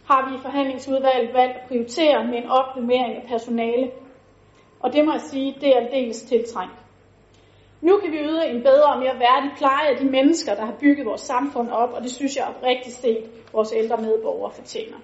har 0.08 0.30
vi 0.30 0.36
i 0.36 0.40
forhandlingsudvalget 0.40 1.34
valgt 1.34 1.56
at 1.58 1.68
prioritere 1.68 2.26
med 2.26 2.38
en 2.38 2.50
optimering 2.50 3.16
af 3.16 3.24
personale. 3.28 3.92
Og 4.80 4.94
det 4.94 5.06
må 5.06 5.12
jeg 5.12 5.22
sige, 5.22 5.56
det 5.62 5.70
er 5.70 5.80
aldeles 5.80 6.22
tiltrængt. 6.22 6.85
Nu 7.82 7.98
kan 7.98 8.12
vi 8.12 8.18
yde 8.18 8.48
en 8.48 8.62
bedre 8.64 8.94
og 8.94 9.00
mere 9.00 9.20
værdig 9.20 9.52
pleje 9.58 9.88
af 9.88 9.98
de 9.98 10.06
mennesker, 10.06 10.56
der 10.56 10.66
har 10.66 10.76
bygget 10.80 11.06
vores 11.06 11.22
samfund 11.22 11.70
op, 11.70 11.94
og 11.94 12.04
det 12.04 12.12
synes 12.12 12.36
jeg 12.36 12.48
rigtig 12.64 12.94
set 12.94 13.24
vores 13.54 13.74
ældre 13.76 13.98
medborgere 13.98 14.52
fortjener. 14.52 14.98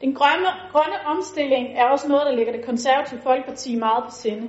Den 0.00 0.14
grønne, 0.14 0.48
grønne 0.72 0.96
omstilling 1.06 1.78
er 1.78 1.84
også 1.84 2.08
noget, 2.08 2.26
der 2.26 2.32
ligger 2.32 2.52
det 2.52 2.64
konservative 2.64 3.20
Folkeparti 3.20 3.76
meget 3.76 4.04
på 4.04 4.10
sinde. 4.10 4.48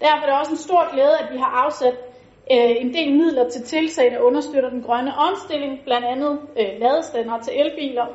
Derfor 0.00 0.22
er 0.22 0.30
det 0.30 0.38
også 0.40 0.52
en 0.52 0.56
stor 0.68 0.92
glæde, 0.92 1.18
at 1.18 1.32
vi 1.32 1.38
har 1.38 1.64
afsat 1.64 1.94
øh, 2.52 2.76
en 2.82 2.94
del 2.94 3.12
midler 3.12 3.48
til 3.48 3.62
tiltag, 3.62 4.10
der 4.10 4.18
understøtter 4.18 4.70
den 4.70 4.82
grønne 4.82 5.12
omstilling, 5.16 5.80
blandt 5.84 6.06
andet 6.06 6.40
øh, 6.60 6.80
ladestander 6.80 7.38
til 7.38 7.60
elbiler, 7.60 8.06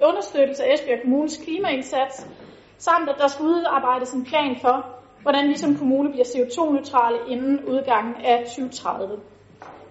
understøttelse 0.00 0.64
af 0.64 0.74
Esbjerg 0.74 1.00
Kommunes 1.02 1.36
klimaindsats, 1.36 2.26
samt 2.78 3.08
at 3.08 3.16
der 3.18 3.28
skal 3.28 3.44
udarbejdes 3.44 4.12
en 4.12 4.24
plan 4.24 4.56
for, 4.60 4.99
hvordan 5.22 5.48
vi 5.48 5.56
som 5.56 5.76
kommune 5.76 6.10
bliver 6.10 6.24
CO2-neutrale 6.24 7.18
inden 7.28 7.64
udgangen 7.64 8.14
af 8.24 8.44
2030. 8.44 9.20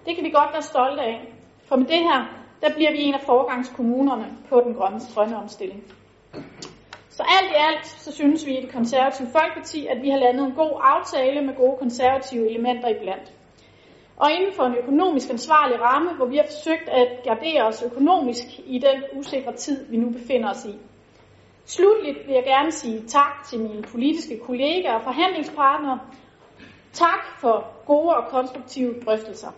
Det 0.06 0.16
kan 0.16 0.24
vi 0.24 0.30
godt 0.30 0.52
være 0.52 0.62
stolte 0.62 1.02
af, 1.02 1.32
for 1.68 1.76
med 1.76 1.86
det 1.86 1.98
her, 1.98 2.20
der 2.62 2.74
bliver 2.74 2.90
vi 2.90 3.02
en 3.02 3.14
af 3.14 3.20
forgangskommunerne 3.20 4.26
på 4.48 4.60
den 4.64 4.74
grønne, 4.74 5.00
grønne 5.14 5.36
omstilling. 5.36 5.82
Så 7.10 7.22
alt 7.22 7.50
i 7.50 7.54
alt, 7.68 7.86
så 7.86 8.12
synes 8.12 8.46
vi 8.46 8.58
i 8.58 8.62
det 8.62 8.72
konservative 8.72 9.28
Folkeparti, 9.28 9.86
at 9.86 10.02
vi 10.02 10.10
har 10.10 10.18
landet 10.18 10.46
en 10.46 10.52
god 10.52 10.80
aftale 10.82 11.42
med 11.46 11.54
gode 11.54 11.76
konservative 11.78 12.50
elementer 12.50 12.88
iblandt. 12.88 13.32
Og 14.16 14.32
inden 14.32 14.52
for 14.52 14.62
en 14.62 14.74
økonomisk 14.74 15.30
ansvarlig 15.30 15.80
ramme, 15.80 16.12
hvor 16.12 16.26
vi 16.26 16.36
har 16.36 16.44
forsøgt 16.44 16.88
at 16.88 17.08
gardere 17.24 17.62
os 17.62 17.82
økonomisk 17.82 18.46
i 18.66 18.78
den 18.78 19.18
usikre 19.18 19.52
tid, 19.52 19.86
vi 19.90 19.96
nu 19.96 20.10
befinder 20.10 20.50
os 20.50 20.64
i. 20.64 20.74
Slutligt 21.74 22.26
vil 22.26 22.34
jeg 22.34 22.44
gerne 22.44 22.72
sige 22.72 23.02
tak 23.08 23.44
til 23.48 23.60
mine 23.60 23.82
politiske 23.82 24.40
kollegaer 24.46 24.94
og 24.94 25.02
forhandlingspartnere. 25.02 26.00
Tak 26.92 27.40
for 27.40 27.84
gode 27.86 28.16
og 28.16 28.28
konstruktive 28.30 28.94
drøftelser. 29.04 29.50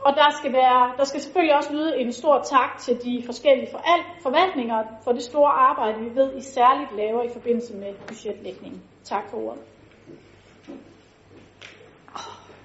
Og 0.00 0.14
der 0.14 0.30
skal, 0.38 0.52
være, 0.52 0.92
der 0.96 1.04
skal 1.04 1.20
selvfølgelig 1.20 1.56
også 1.56 1.72
lyde 1.72 1.98
en 1.98 2.12
stor 2.12 2.42
tak 2.50 2.78
til 2.78 2.94
de 3.04 3.22
forskellige 3.26 3.68
forvaltninger 4.22 4.84
for 5.04 5.12
det 5.12 5.22
store 5.22 5.50
arbejde, 5.50 6.00
vi 6.00 6.14
ved 6.14 6.36
I 6.36 6.42
særligt 6.42 6.96
laver 6.96 7.22
i 7.22 7.28
forbindelse 7.32 7.74
med 7.74 7.94
budgetlægningen. 8.06 8.82
Tak 9.04 9.30
for 9.30 9.36
ordet. 9.36 9.62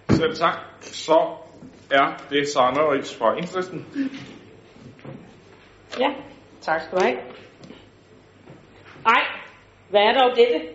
Selv 0.09 0.35
tak. 0.35 0.57
Så 0.81 1.35
er 1.91 2.17
det 2.29 2.47
Sara 2.47 2.91
Ries 2.93 3.15
fra 3.15 3.33
Enhedslisten. 3.33 3.85
Ja, 5.99 6.09
tak 6.61 6.81
skal 6.81 6.97
du 6.97 7.03
have. 7.03 7.17
Ej, 9.05 9.23
hvad 9.89 10.01
er 10.01 10.13
dog 10.13 10.35
dette? 10.35 10.67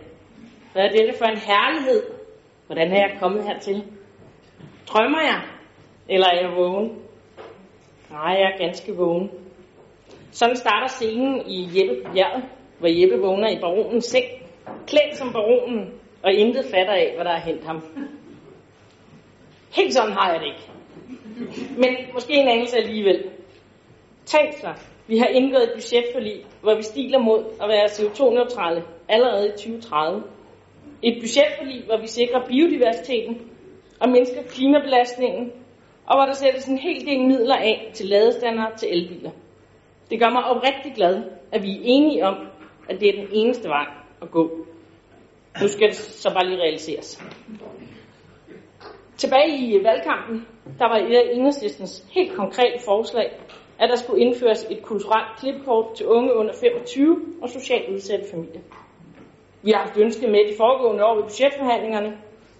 Hvad 0.73 0.83
er 0.83 0.89
dette 0.89 1.13
for 1.17 1.25
en 1.25 1.37
herlighed? 1.37 2.03
Hvordan 2.65 2.91
er 2.91 2.95
jeg 3.07 3.17
kommet 3.19 3.43
hertil? 3.43 3.83
Drømmer 4.87 5.21
jeg? 5.21 5.41
Eller 6.09 6.27
er 6.27 6.41
jeg 6.41 6.55
vågen? 6.55 7.01
Nej, 8.11 8.31
jeg 8.39 8.51
er 8.53 8.57
ganske 8.57 8.95
vågen. 8.95 9.31
Sådan 10.31 10.55
starter 10.55 10.87
scenen 10.87 11.41
i 11.47 11.69
Jeppe 11.73 12.03
på 12.03 12.11
bjerget, 12.13 12.43
hvor 12.79 12.87
Jeppe 13.01 13.17
vågner 13.17 13.49
i 13.49 13.59
baronens 13.61 14.05
seng, 14.05 14.25
klædt 14.87 15.17
som 15.17 15.33
baronen, 15.33 15.93
og 16.23 16.33
intet 16.33 16.65
fatter 16.65 16.93
af, 16.93 17.11
hvad 17.15 17.25
der 17.25 17.31
er 17.31 17.39
hent 17.41 17.65
ham. 17.65 17.81
Helt 19.75 19.93
sådan 19.93 20.11
har 20.11 20.31
jeg 20.31 20.39
det 20.39 20.47
ikke. 20.47 20.71
Men 21.77 22.13
måske 22.13 22.33
en 22.33 22.47
anelse 22.47 22.77
alligevel. 22.77 23.29
Tænk 24.25 24.53
sig, 24.53 24.75
vi 25.11 25.17
har 25.17 25.27
indgået 25.27 25.63
et 25.63 25.73
budgetforlig, 25.73 26.45
hvor 26.61 26.75
vi 26.75 26.83
stiler 26.83 27.19
mod 27.19 27.43
at 27.61 27.67
være 27.69 27.85
CO2-neutrale 27.85 28.83
allerede 29.09 29.47
i 29.47 29.51
2030. 29.51 30.23
Et 31.03 31.17
budgetforlig, 31.21 31.83
hvor 31.85 31.97
vi 31.97 32.07
sikrer 32.07 32.47
biodiversiteten 32.47 33.35
og 33.99 34.09
mindsker 34.09 34.43
klimabelastningen, 34.43 35.51
og 36.07 36.17
hvor 36.17 36.25
der 36.25 36.33
sættes 36.33 36.65
en 36.67 36.77
hel 36.77 37.05
del 37.05 37.21
midler 37.27 37.55
af 37.55 37.91
til 37.93 38.05
ladestander 38.05 38.75
til 38.77 38.89
elbiler. 38.91 39.31
Det 40.09 40.19
gør 40.19 40.29
mig 40.29 40.43
oprigtig 40.43 40.93
glad, 40.95 41.23
at 41.51 41.63
vi 41.63 41.71
er 41.71 41.81
enige 41.83 42.25
om, 42.25 42.35
at 42.89 42.99
det 42.99 43.09
er 43.09 43.21
den 43.21 43.29
eneste 43.33 43.69
vej 43.69 43.87
at 44.21 44.31
gå. 44.31 44.65
Nu 45.61 45.67
skal 45.67 45.87
det 45.87 45.95
så 45.95 46.33
bare 46.33 46.47
lige 46.47 46.61
realiseres. 46.61 47.23
Tilbage 49.17 49.57
i 49.57 49.83
valgkampen, 49.83 50.47
der 50.79 50.87
var 50.87 50.97
et 50.97 51.15
af 51.15 51.29
enhedslistens 51.33 52.05
helt 52.11 52.33
konkrete 52.33 52.79
forslag, 52.85 53.31
at 53.81 53.89
der 53.89 53.95
skulle 53.95 54.21
indføres 54.21 54.67
et 54.69 54.81
kulturelt 54.81 55.39
klipkort 55.39 55.85
til 55.95 56.05
unge 56.05 56.33
under 56.33 56.53
25 56.53 57.17
og 57.41 57.49
socialt 57.49 57.89
udsatte 57.89 58.25
familier. 58.31 58.61
Vi 59.61 59.71
har 59.71 59.79
haft 59.79 59.97
ønsket 59.97 60.29
med 60.29 60.39
de 60.49 60.57
foregående 60.57 61.05
år 61.05 61.15
ved 61.15 61.23
budgetforhandlingerne, 61.23 62.17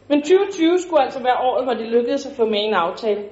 men 0.08 0.22
2020 0.22 0.80
skulle 0.80 1.04
altså 1.04 1.24
være 1.24 1.38
året, 1.38 1.64
hvor 1.66 1.74
det 1.74 1.88
lykkedes 1.88 2.26
at 2.26 2.36
få 2.36 2.46
med 2.46 2.60
en 2.60 2.74
aftale. 2.74 3.24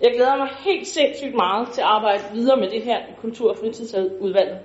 Jeg 0.00 0.12
glæder 0.14 0.36
mig 0.36 0.48
helt 0.64 0.86
sindssygt 0.86 1.34
meget 1.34 1.68
til 1.68 1.80
at 1.80 1.86
arbejde 1.86 2.22
videre 2.32 2.60
med 2.60 2.70
det 2.70 2.82
her 2.82 2.98
i 2.98 3.12
Kultur- 3.20 3.50
og 3.50 3.56
Fritidsudvalget. 3.56 4.58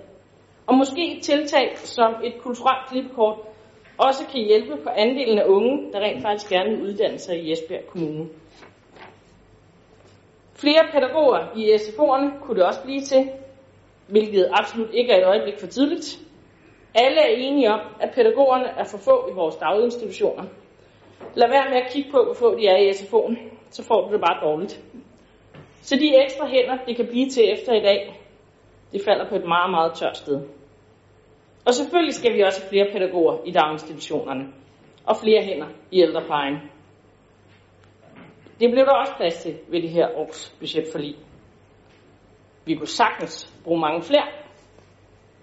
Og 0.67 0.75
måske 0.75 1.17
et 1.17 1.23
tiltag 1.23 1.77
som 1.77 2.15
et 2.23 2.33
kulturelt 2.41 2.89
klipkort 2.89 3.37
også 3.97 4.25
kan 4.31 4.41
hjælpe 4.41 4.77
på 4.83 4.89
andelen 4.89 5.39
af 5.39 5.45
unge, 5.45 5.91
der 5.93 5.99
rent 5.99 6.21
faktisk 6.21 6.49
gerne 6.49 6.69
vil 6.69 6.81
uddanne 6.81 7.19
sig 7.19 7.39
i 7.43 7.51
Esbjerg 7.51 7.87
Kommune. 7.87 8.25
Flere 10.61 10.83
pædagoger 10.93 11.39
i 11.55 11.73
SFO'erne 11.73 12.43
kunne 12.43 12.57
det 12.59 12.65
også 12.65 12.81
blive 12.83 13.01
til, 13.01 13.29
hvilket 14.07 14.49
absolut 14.51 14.89
ikke 14.93 15.11
er 15.11 15.17
et 15.17 15.27
øjeblik 15.27 15.59
for 15.59 15.67
tidligt. 15.67 16.19
Alle 16.95 17.21
er 17.21 17.35
enige 17.37 17.71
om, 17.71 17.79
at 17.99 18.11
pædagogerne 18.15 18.65
er 18.65 18.83
for 18.83 18.97
få 18.97 19.29
i 19.31 19.33
vores 19.33 19.55
daginstitutioner. 19.55 20.43
Lad 21.35 21.49
være 21.49 21.69
med 21.69 21.77
at 21.81 21.91
kigge 21.93 22.11
på, 22.11 22.23
hvor 22.23 22.33
få 22.33 22.57
de 22.57 22.67
er 22.67 22.77
i 22.77 22.89
SFO'en, 22.89 23.35
så 23.69 23.83
får 23.83 24.07
du 24.07 24.13
det 24.13 24.21
bare 24.21 24.49
dårligt. 24.49 24.81
Så 25.81 25.95
de 25.95 26.23
ekstra 26.23 26.47
hænder, 26.47 26.77
det 26.87 26.95
kan 26.95 27.07
blive 27.07 27.29
til 27.29 27.53
efter 27.53 27.73
i 27.73 27.81
dag, 27.81 28.19
det 28.91 29.01
falder 29.05 29.29
på 29.29 29.35
et 29.35 29.45
meget, 29.47 29.71
meget 29.71 29.93
tørt 29.93 30.17
sted. 30.17 30.41
Og 31.65 31.73
selvfølgelig 31.73 32.13
skal 32.13 32.33
vi 32.33 32.41
også 32.41 32.61
have 32.61 32.69
flere 32.69 32.87
pædagoger 32.93 33.37
i 33.45 33.51
daginstitutionerne, 33.51 34.45
og 35.05 35.15
flere 35.17 35.41
hænder 35.41 35.67
i 35.91 36.01
ældreplejen. 36.01 36.57
Det 38.59 38.71
blev 38.71 38.85
der 38.85 38.91
også 38.91 39.13
plads 39.17 39.37
til 39.43 39.57
ved 39.67 39.81
det 39.81 39.89
her 39.89 40.07
års 40.17 40.55
budgetforlig. 40.59 41.15
Vi 42.65 42.75
kunne 42.75 42.87
sagtens 42.87 43.53
bruge 43.63 43.79
mange 43.79 44.01
flere, 44.01 44.27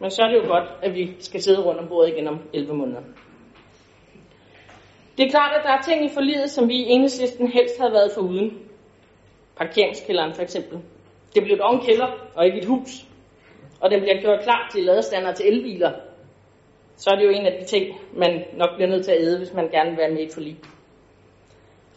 men 0.00 0.10
så 0.10 0.22
er 0.22 0.28
det 0.28 0.36
jo 0.36 0.46
godt, 0.48 0.68
at 0.82 0.94
vi 0.94 1.16
skal 1.18 1.42
sidde 1.42 1.62
rundt 1.64 1.80
om 1.80 1.88
bordet 1.88 2.12
igen 2.12 2.28
om 2.28 2.38
11 2.54 2.74
måneder. 2.74 3.02
Det 5.18 5.26
er 5.26 5.30
klart, 5.30 5.52
at 5.56 5.64
der 5.64 5.70
er 5.70 5.80
ting 5.82 6.04
i 6.04 6.08
forliget, 6.14 6.50
som 6.50 6.68
vi 6.68 6.74
i 6.74 6.88
enhedslisten 6.88 7.48
helst 7.48 7.78
havde 7.80 7.92
været 7.92 8.12
for 8.14 8.20
uden. 8.20 8.58
Parkeringskælderen 9.56 10.34
for 10.34 10.42
eksempel. 10.42 10.78
Det 11.34 11.42
blev 11.42 11.58
dog 11.58 11.74
en 11.74 11.80
kælder 11.80 12.08
og 12.34 12.46
ikke 12.46 12.58
et 12.58 12.64
hus. 12.64 13.06
Og 13.80 13.90
den 13.90 14.00
bliver 14.00 14.20
gjort 14.20 14.42
klar 14.42 14.68
til 14.72 14.84
ladestander 14.84 15.32
til 15.32 15.52
elbiler. 15.52 15.92
Så 16.96 17.10
er 17.10 17.16
det 17.16 17.24
jo 17.24 17.30
en 17.30 17.46
af 17.46 17.58
de 17.60 17.64
ting, 17.66 17.96
man 18.12 18.44
nok 18.52 18.70
bliver 18.76 18.88
nødt 18.88 19.04
til 19.04 19.12
at 19.12 19.20
æde, 19.20 19.38
hvis 19.38 19.54
man 19.54 19.68
gerne 19.68 19.90
vil 19.90 19.98
være 19.98 20.10
med 20.10 20.18
i 20.18 20.24
et 20.24 20.34
forlig. 20.34 20.56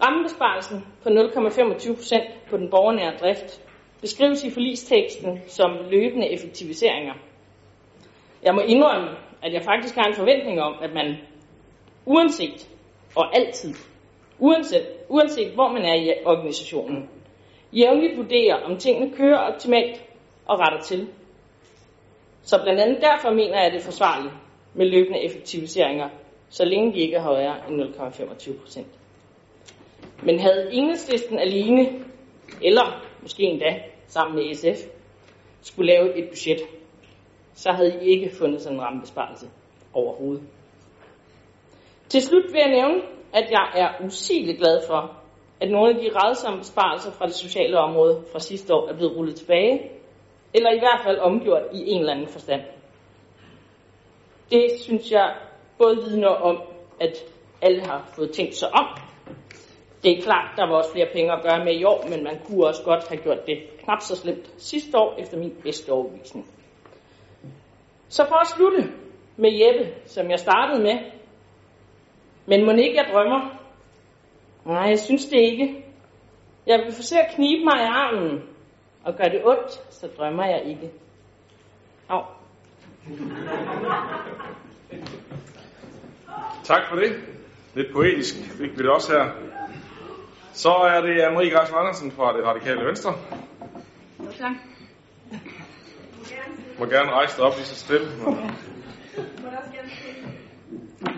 Rammebesparelsen 0.03 0.85
på 1.03 1.09
0,25 1.09 1.95
procent 1.95 2.23
på 2.49 2.57
den 2.57 2.69
borgernære 2.69 3.17
drift 3.21 3.61
beskrives 4.01 4.43
i 4.43 4.51
forlisteksten 4.51 5.39
som 5.47 5.71
løbende 5.89 6.30
effektiviseringer. 6.30 7.13
Jeg 8.43 8.55
må 8.55 8.61
indrømme, 8.61 9.09
at 9.41 9.53
jeg 9.53 9.61
faktisk 9.61 9.95
har 9.95 10.03
en 10.03 10.15
forventning 10.15 10.61
om, 10.61 10.76
at 10.81 10.93
man 10.93 11.15
uanset 12.05 12.69
og 13.15 13.35
altid, 13.35 13.73
uanset, 14.39 14.88
uanset 15.09 15.51
hvor 15.53 15.71
man 15.71 15.85
er 15.85 15.95
i 15.95 16.13
organisationen, 16.26 17.09
jævnligt 17.73 18.17
vurderer, 18.17 18.55
om 18.55 18.77
tingene 18.77 19.15
kører 19.15 19.38
optimalt 19.38 20.03
og 20.45 20.59
retter 20.59 20.81
til. 20.81 21.07
Så 22.43 22.61
blandt 22.63 22.81
andet 22.81 23.01
derfor 23.01 23.30
mener 23.30 23.55
jeg, 23.57 23.65
at 23.65 23.73
det 23.73 23.80
er 23.80 23.85
forsvarligt 23.85 24.34
med 24.73 24.85
løbende 24.85 25.23
effektiviseringer, 25.23 26.09
så 26.49 26.65
længe 26.65 26.93
de 26.93 26.99
ikke 26.99 27.15
er 27.15 27.21
højere 27.21 27.55
end 27.69 27.81
0,25 27.81 28.61
procent. 28.61 28.98
Men 30.23 30.39
havde 30.39 30.69
enhedslisten 30.73 31.39
alene, 31.39 32.05
eller 32.61 33.05
måske 33.21 33.43
endda 33.43 33.83
sammen 34.07 34.35
med 34.35 34.55
SF, 34.55 34.87
skulle 35.61 35.93
lave 35.93 36.17
et 36.17 36.29
budget, 36.29 36.59
så 37.53 37.71
havde 37.71 37.99
I 38.01 38.07
ikke 38.09 38.35
fundet 38.35 38.61
sådan 38.61 38.77
en 38.77 38.83
rammebesparelse 38.83 39.49
overhovedet. 39.93 40.43
Til 42.09 42.21
slut 42.21 42.43
vil 42.51 42.59
jeg 42.59 42.69
nævne, 42.69 43.01
at 43.33 43.51
jeg 43.51 43.71
er 43.75 44.05
usigeligt 44.05 44.57
glad 44.57 44.81
for, 44.87 45.15
at 45.59 45.71
nogle 45.71 45.89
af 45.89 46.01
de 46.01 46.09
redsomme 46.15 46.59
besparelser 46.59 47.11
fra 47.11 47.25
det 47.25 47.35
sociale 47.35 47.79
område 47.79 48.23
fra 48.31 48.39
sidste 48.39 48.73
år 48.73 48.89
er 48.89 48.95
blevet 48.95 49.15
rullet 49.17 49.35
tilbage, 49.35 49.91
eller 50.53 50.71
i 50.71 50.79
hvert 50.79 51.01
fald 51.03 51.19
omgjort 51.19 51.63
i 51.73 51.89
en 51.89 51.99
eller 51.99 52.13
anden 52.13 52.27
forstand. 52.27 52.61
Det 54.51 54.67
synes 54.79 55.11
jeg 55.11 55.35
både 55.77 55.95
vidner 55.95 56.27
om, 56.27 56.61
at 56.99 57.17
alle 57.61 57.81
har 57.81 58.11
fået 58.15 58.31
tænkt 58.31 58.55
sig 58.55 58.69
om. 58.73 58.85
Det 60.03 60.17
er 60.17 60.21
klart, 60.21 60.51
der 60.57 60.67
var 60.67 60.76
også 60.76 60.91
flere 60.91 61.07
penge 61.13 61.34
at 61.34 61.43
gøre 61.43 61.65
med 61.65 61.76
i 61.76 61.84
år, 61.84 62.07
men 62.09 62.23
man 62.23 62.39
kunne 62.45 62.65
også 62.67 62.84
godt 62.84 63.07
have 63.07 63.21
gjort 63.21 63.45
det 63.45 63.57
knap 63.84 64.01
så 64.01 64.15
slemt 64.15 64.51
sidste 64.57 64.97
år, 64.97 65.15
efter 65.19 65.38
min 65.38 65.55
bedste 65.63 65.89
overbevisning. 65.89 66.47
Så 68.09 68.26
for 68.27 68.35
at 68.35 68.47
slutte 68.47 68.91
med 69.38 69.51
Jeppe, 69.51 69.93
som 70.05 70.30
jeg 70.30 70.39
startede 70.39 70.84
med, 70.84 70.99
men 72.45 72.65
må 72.65 72.71
ikke 72.71 72.95
jeg 72.95 73.09
drømmer? 73.13 73.59
Nej, 74.65 74.89
jeg 74.89 74.99
synes 74.99 75.26
det 75.26 75.39
ikke. 75.39 75.85
Jeg 76.67 76.80
vil 76.80 76.93
forsøge 76.93 77.21
at 77.21 77.35
knibe 77.35 77.63
mig 77.63 77.80
i 77.84 77.88
armen 77.88 78.43
og 79.03 79.15
gøre 79.15 79.30
det 79.30 79.41
ondt, 79.45 79.71
så 79.89 80.07
drømmer 80.17 80.45
jeg 80.45 80.63
ikke. 80.65 80.91
Au. 82.09 82.21
Tak 86.63 86.81
for 86.89 86.95
det. 86.95 87.11
Lidt 87.76 87.93
poetisk 87.93 88.35
fik 88.35 88.77
vi 88.77 88.84
det 88.84 88.89
også 88.89 89.11
her. 89.11 89.31
Så 90.53 90.69
er 90.69 91.01
det 91.01 91.21
Anne-Marie 91.21 91.55
Græs 91.55 91.71
Andersen 91.71 92.11
fra 92.11 92.38
det 92.38 92.45
radikale 92.45 92.85
Venstre. 92.85 93.13
Tak. 94.39 94.51
Må 96.80 96.85
gerne 96.85 97.11
rejse 97.11 97.38
dig 97.38 97.45
op 97.45 97.55
lige 97.55 97.65
så 97.65 97.76
stille. 97.76 98.07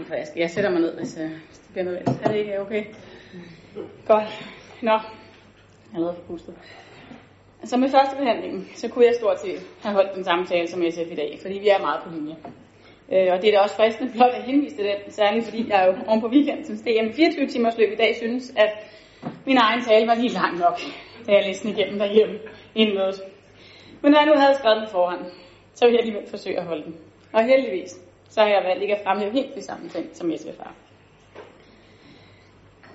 Jeg, 0.09 0.27
skal, 0.27 0.39
jeg 0.39 0.49
sætter 0.49 0.69
mig 0.69 0.81
ned, 0.81 0.97
hvis, 0.97 1.17
uh, 1.17 1.29
hvis 1.47 1.57
det 1.57 1.69
bliver 1.71 1.85
nødvendigt. 1.85 2.17
Er 2.23 2.27
det 2.31 2.37
ikke 2.37 2.61
okay? 2.61 2.83
Godt. 4.07 4.29
Nå, 4.81 4.91
jeg 4.91 4.99
er 5.95 5.99
lavet 5.99 6.15
for 6.15 6.23
pustet. 6.33 6.55
Så 7.63 7.77
med 7.77 7.89
første 7.89 8.15
behandling, 8.17 8.71
så 8.75 8.87
kunne 8.87 9.05
jeg 9.05 9.13
stort 9.19 9.41
set 9.41 9.61
have 9.83 9.93
holdt 9.93 10.15
den 10.15 10.23
samme 10.23 10.45
tale 10.45 10.67
som 10.67 10.83
SF 10.91 11.11
i 11.11 11.15
dag, 11.15 11.39
fordi 11.41 11.53
vi 11.59 11.67
er 11.67 11.79
meget 11.79 12.01
på 12.03 12.09
linje. 12.09 12.35
Øh, 13.11 13.27
og 13.33 13.41
det 13.41 13.47
er 13.47 13.51
da 13.51 13.59
også 13.59 13.75
fristende 13.75 14.11
blot 14.11 14.33
at 14.33 14.43
henvise 14.43 14.75
til 14.75 14.85
den, 14.85 15.11
særligt 15.11 15.45
fordi 15.45 15.69
jeg 15.69 15.87
jo 15.87 15.93
oven 16.07 16.21
på 16.21 16.27
weekenden, 16.27 16.65
som 16.65 16.75
steg 16.75 17.03
med 17.03 17.13
24 17.13 17.47
timers 17.47 17.77
løb 17.77 17.91
i 17.93 17.95
dag, 17.95 18.15
synes, 18.15 18.53
at 18.55 18.71
min 19.45 19.57
egen 19.57 19.81
tale 19.83 20.07
var 20.07 20.15
lige 20.15 20.33
lang 20.33 20.57
nok, 20.57 20.79
da 21.27 21.31
jeg 21.31 21.43
læste 21.45 21.67
den 21.67 21.77
igennem 21.77 21.99
derhjemme 21.99 22.39
inden 22.75 22.95
mødet. 22.95 23.21
Men 24.01 24.11
når 24.11 24.19
jeg 24.19 24.27
nu 24.27 24.33
havde 24.35 24.55
skrevet 24.55 24.81
den 24.81 24.89
forhånd, 24.89 25.25
så 25.73 25.85
vil 25.85 25.91
jeg 25.91 25.99
alligevel 25.99 26.29
forsøge 26.29 26.59
at 26.59 26.65
holde 26.65 26.83
den. 26.83 26.95
Og 27.33 27.43
heldigvis, 27.43 27.99
så 28.29 28.41
har 28.41 28.47
jeg 28.47 28.63
valgt 28.63 28.81
ikke 28.81 28.95
at 28.95 29.03
fremhæve 29.03 29.31
helt 29.31 29.55
de 29.55 29.61
samme 29.61 29.89
ting, 29.89 30.09
som 30.13 30.31
SF 30.37 30.57
har. 30.59 30.73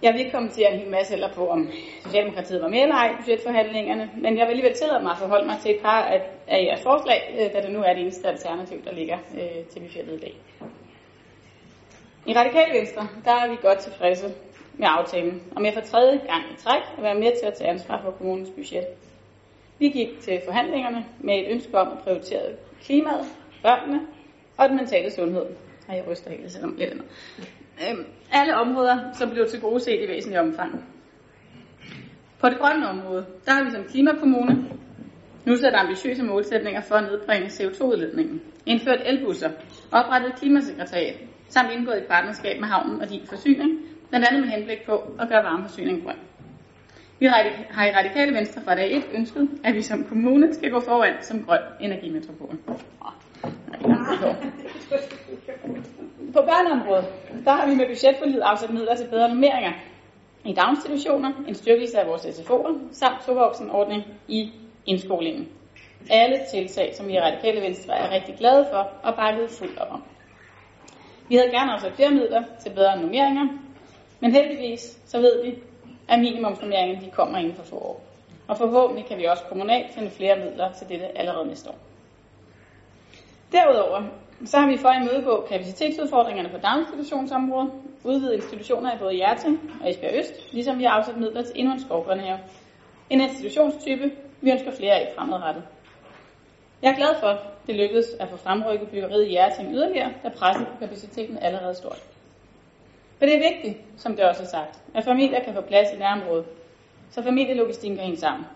Jeg 0.02 0.12
vil 0.12 0.20
ikke 0.20 0.32
kommentere 0.32 0.72
en 0.72 0.78
hel 0.80 0.90
masse 0.90 1.14
eller 1.14 1.32
på, 1.32 1.48
om 1.48 1.68
Socialdemokratiet 2.04 2.62
var 2.62 2.68
med 2.68 2.82
eller 2.82 2.94
ej 2.94 3.10
i 3.10 3.16
budgetforhandlingerne, 3.16 4.10
men 4.16 4.38
jeg 4.38 4.46
vil 4.46 4.50
alligevel 4.50 4.74
tillade 4.74 5.02
mig 5.02 5.12
at 5.12 5.18
forholde 5.18 5.46
mig 5.46 5.56
til 5.62 5.70
et 5.74 5.80
par 5.82 6.02
af, 6.02 6.22
af 6.46 6.64
jeres 6.64 6.82
forslag, 6.82 7.34
øh, 7.40 7.52
da 7.52 7.66
det 7.66 7.72
nu 7.72 7.82
er 7.82 7.92
det 7.92 8.02
eneste 8.02 8.28
alternativ, 8.28 8.84
der 8.84 8.92
ligger 8.92 9.18
øh, 9.34 9.64
til 9.64 9.80
budgettet 9.80 10.14
i 10.16 10.20
dag. 10.20 10.34
I 12.26 12.34
Radikale 12.34 12.78
Venstre, 12.78 13.08
der 13.24 13.32
er 13.32 13.48
vi 13.48 13.56
godt 13.62 13.78
tilfredse 13.78 14.34
med 14.78 14.88
aftalen, 14.90 15.42
og 15.56 15.64
jeg 15.64 15.74
for 15.74 15.80
tredje 15.80 16.18
gang 16.18 16.42
i 16.52 16.56
træk 16.58 16.82
at 16.96 17.02
være 17.02 17.14
med 17.14 17.32
til 17.40 17.46
at 17.46 17.54
tage 17.54 17.70
ansvar 17.70 18.02
for 18.02 18.10
kommunens 18.10 18.50
budget. 18.50 18.86
Vi 19.78 19.88
gik 19.88 20.20
til 20.20 20.40
forhandlingerne 20.44 21.04
med 21.20 21.34
et 21.34 21.46
ønske 21.50 21.78
om 21.78 21.88
at 21.88 21.98
prioritere 21.98 22.42
klimaet, 22.84 23.26
børnene 23.62 24.00
og 24.56 24.68
den 24.68 24.76
mentale 24.76 25.10
sundhed. 25.10 25.46
Og 25.88 25.96
jeg 25.96 26.04
ryster 26.10 26.30
helt, 26.30 26.52
selvom 26.52 26.74
lidt 26.78 26.90
andet. 26.90 27.04
Øhm, 27.90 28.04
alle 28.32 28.56
områder, 28.56 29.12
som 29.12 29.30
blev 29.30 29.48
til 29.48 29.60
gode 29.60 29.80
set 29.80 30.04
i 30.04 30.08
væsentlig 30.08 30.40
omfang. 30.40 30.84
På 32.38 32.48
det 32.48 32.58
grønne 32.58 32.88
område, 32.88 33.26
der 33.46 33.52
har 33.52 33.64
vi 33.64 33.70
som 33.70 33.84
klimakommune 33.84 34.64
nu 35.46 35.56
sat 35.56 35.74
ambitiøse 35.74 36.22
målsætninger 36.22 36.80
for 36.80 36.94
at 36.94 37.04
nedbringe 37.04 37.46
CO2-udledningen, 37.46 38.40
indført 38.66 39.00
elbusser, 39.04 39.50
oprettet 39.92 40.34
klimasekretariat, 40.38 41.16
samt 41.48 41.72
indgået 41.72 41.98
et 41.98 42.06
partnerskab 42.06 42.60
med 42.60 42.68
havnen 42.68 43.00
og 43.00 43.08
din 43.08 43.26
forsyning, 43.26 43.80
blandt 44.08 44.26
andet 44.26 44.42
med 44.42 44.50
henblik 44.50 44.86
på 44.86 45.02
at 45.20 45.28
gøre 45.28 45.44
varmeforsyningen 45.44 46.04
grøn. 46.04 46.16
Vi 47.18 47.26
har 47.70 47.86
i 47.86 47.92
Radikale 47.92 48.34
Venstre 48.34 48.62
fra 48.64 48.74
dag 48.74 48.96
1 48.96 49.04
ønsket, 49.14 49.48
at 49.64 49.74
vi 49.74 49.82
som 49.82 50.04
kommune 50.04 50.54
skal 50.54 50.70
gå 50.70 50.80
foran 50.80 51.14
som 51.22 51.44
grøn 51.44 51.60
energimetropol. 51.80 52.58
På 56.32 56.42
børneområdet, 56.42 57.04
der 57.44 57.50
har 57.50 57.66
vi 57.66 57.74
med 57.74 57.86
budgetforliget 57.86 58.40
afsat 58.40 58.70
midler 58.70 58.94
til 58.94 59.06
bedre 59.10 59.28
normeringer 59.28 59.72
i 60.44 60.52
daginstitutioner, 60.52 61.32
en 61.48 61.54
styrkelse 61.54 61.98
af 61.98 62.08
vores 62.08 62.22
SFO'er, 62.22 62.74
samt 62.92 63.16
tovoksenordning 63.26 64.02
i 64.28 64.52
indskolingen. 64.86 65.48
Alle 66.10 66.38
tiltag, 66.50 66.94
som 66.96 67.08
vi 67.08 67.12
i 67.12 67.20
Radikale 67.20 67.60
Venstre 67.60 67.94
er 67.94 68.10
rigtig 68.10 68.34
glade 68.38 68.66
for 68.72 68.90
og 69.02 69.14
bakket 69.14 69.50
fuldt 69.50 69.78
op 69.78 69.92
om. 69.92 70.02
Vi 71.28 71.34
havde 71.34 71.50
gerne 71.50 71.72
afsat 71.72 71.92
flere 71.92 72.10
midler 72.10 72.42
til 72.62 72.70
bedre 72.70 73.00
normeringer, 73.00 73.46
men 74.20 74.32
heldigvis 74.32 74.98
så 75.06 75.20
ved 75.20 75.44
vi, 75.44 75.58
at 76.08 76.18
minimumsnummeringerne 76.18 77.06
de 77.06 77.10
kommer 77.10 77.38
inden 77.38 77.54
for 77.54 77.62
få 77.62 77.76
år. 77.76 78.02
Og 78.48 78.58
forhåbentlig 78.58 79.06
kan 79.06 79.18
vi 79.18 79.24
også 79.24 79.42
kommunalt 79.48 79.94
finde 79.94 80.10
flere 80.10 80.36
midler 80.36 80.72
til 80.72 80.88
dette 80.88 81.18
allerede 81.18 81.48
næste 81.48 81.70
år. 81.70 81.78
Derudover 83.52 84.02
så 84.44 84.58
har 84.58 84.66
vi 84.66 84.76
for 84.76 84.88
at 84.88 85.02
imødegå 85.02 85.46
kapacitetsudfordringerne 85.48 86.48
på 86.48 86.58
daginstitutionsområdet, 86.58 87.72
udvidet 88.04 88.34
institutioner 88.34 88.94
i 88.94 88.98
både 88.98 89.14
Hjerting 89.14 89.72
og 89.82 89.90
Esbjerg 89.90 90.14
Øst, 90.18 90.52
ligesom 90.52 90.78
vi 90.78 90.84
har 90.84 90.90
afsat 90.90 91.16
midler 91.16 91.42
til 91.42 91.52
endnu 91.54 91.72
en 91.72 91.80
skovbørnehave. 91.80 92.38
En 93.10 93.20
institutionstype, 93.20 94.12
vi 94.40 94.50
ønsker 94.50 94.70
flere 94.70 94.94
af 94.94 95.12
fremadrettet. 95.16 95.62
Jeg 96.82 96.90
er 96.92 96.96
glad 96.96 97.20
for, 97.20 97.26
at 97.26 97.38
det 97.66 97.74
lykkedes 97.74 98.06
at 98.20 98.28
få 98.28 98.36
fremrykket 98.36 98.88
byggeriet 98.88 99.26
i 99.26 99.30
Hjerting 99.30 99.74
yderligere, 99.74 100.12
da 100.22 100.28
presset 100.28 100.66
på 100.66 100.78
kapaciteten 100.80 101.38
allerede 101.38 101.70
er 101.70 101.74
stort. 101.74 102.15
For 103.18 103.26
det 103.26 103.34
er 103.34 103.52
vigtigt, 103.52 103.84
som 103.96 104.16
det 104.16 104.24
også 104.24 104.42
er 104.42 104.46
sagt, 104.46 104.82
at 104.94 105.04
familier 105.04 105.44
kan 105.44 105.54
få 105.54 105.60
plads 105.60 105.92
i 105.92 105.98
nærområdet, 105.98 106.44
så 107.10 107.22
familielogistikken 107.22 107.96
kan 107.96 108.04
hænge 108.04 108.20
sammen. 108.20 108.46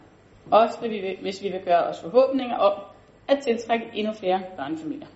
Også 0.50 0.78
hvis 1.22 1.42
vi 1.42 1.48
vil 1.48 1.60
gøre 1.60 1.82
os 1.84 2.00
forhåbninger 2.00 2.56
om 2.56 2.80
at 3.28 3.38
tiltrække 3.38 3.86
endnu 3.94 4.12
flere 4.12 4.42
børnefamilier. 4.56 5.06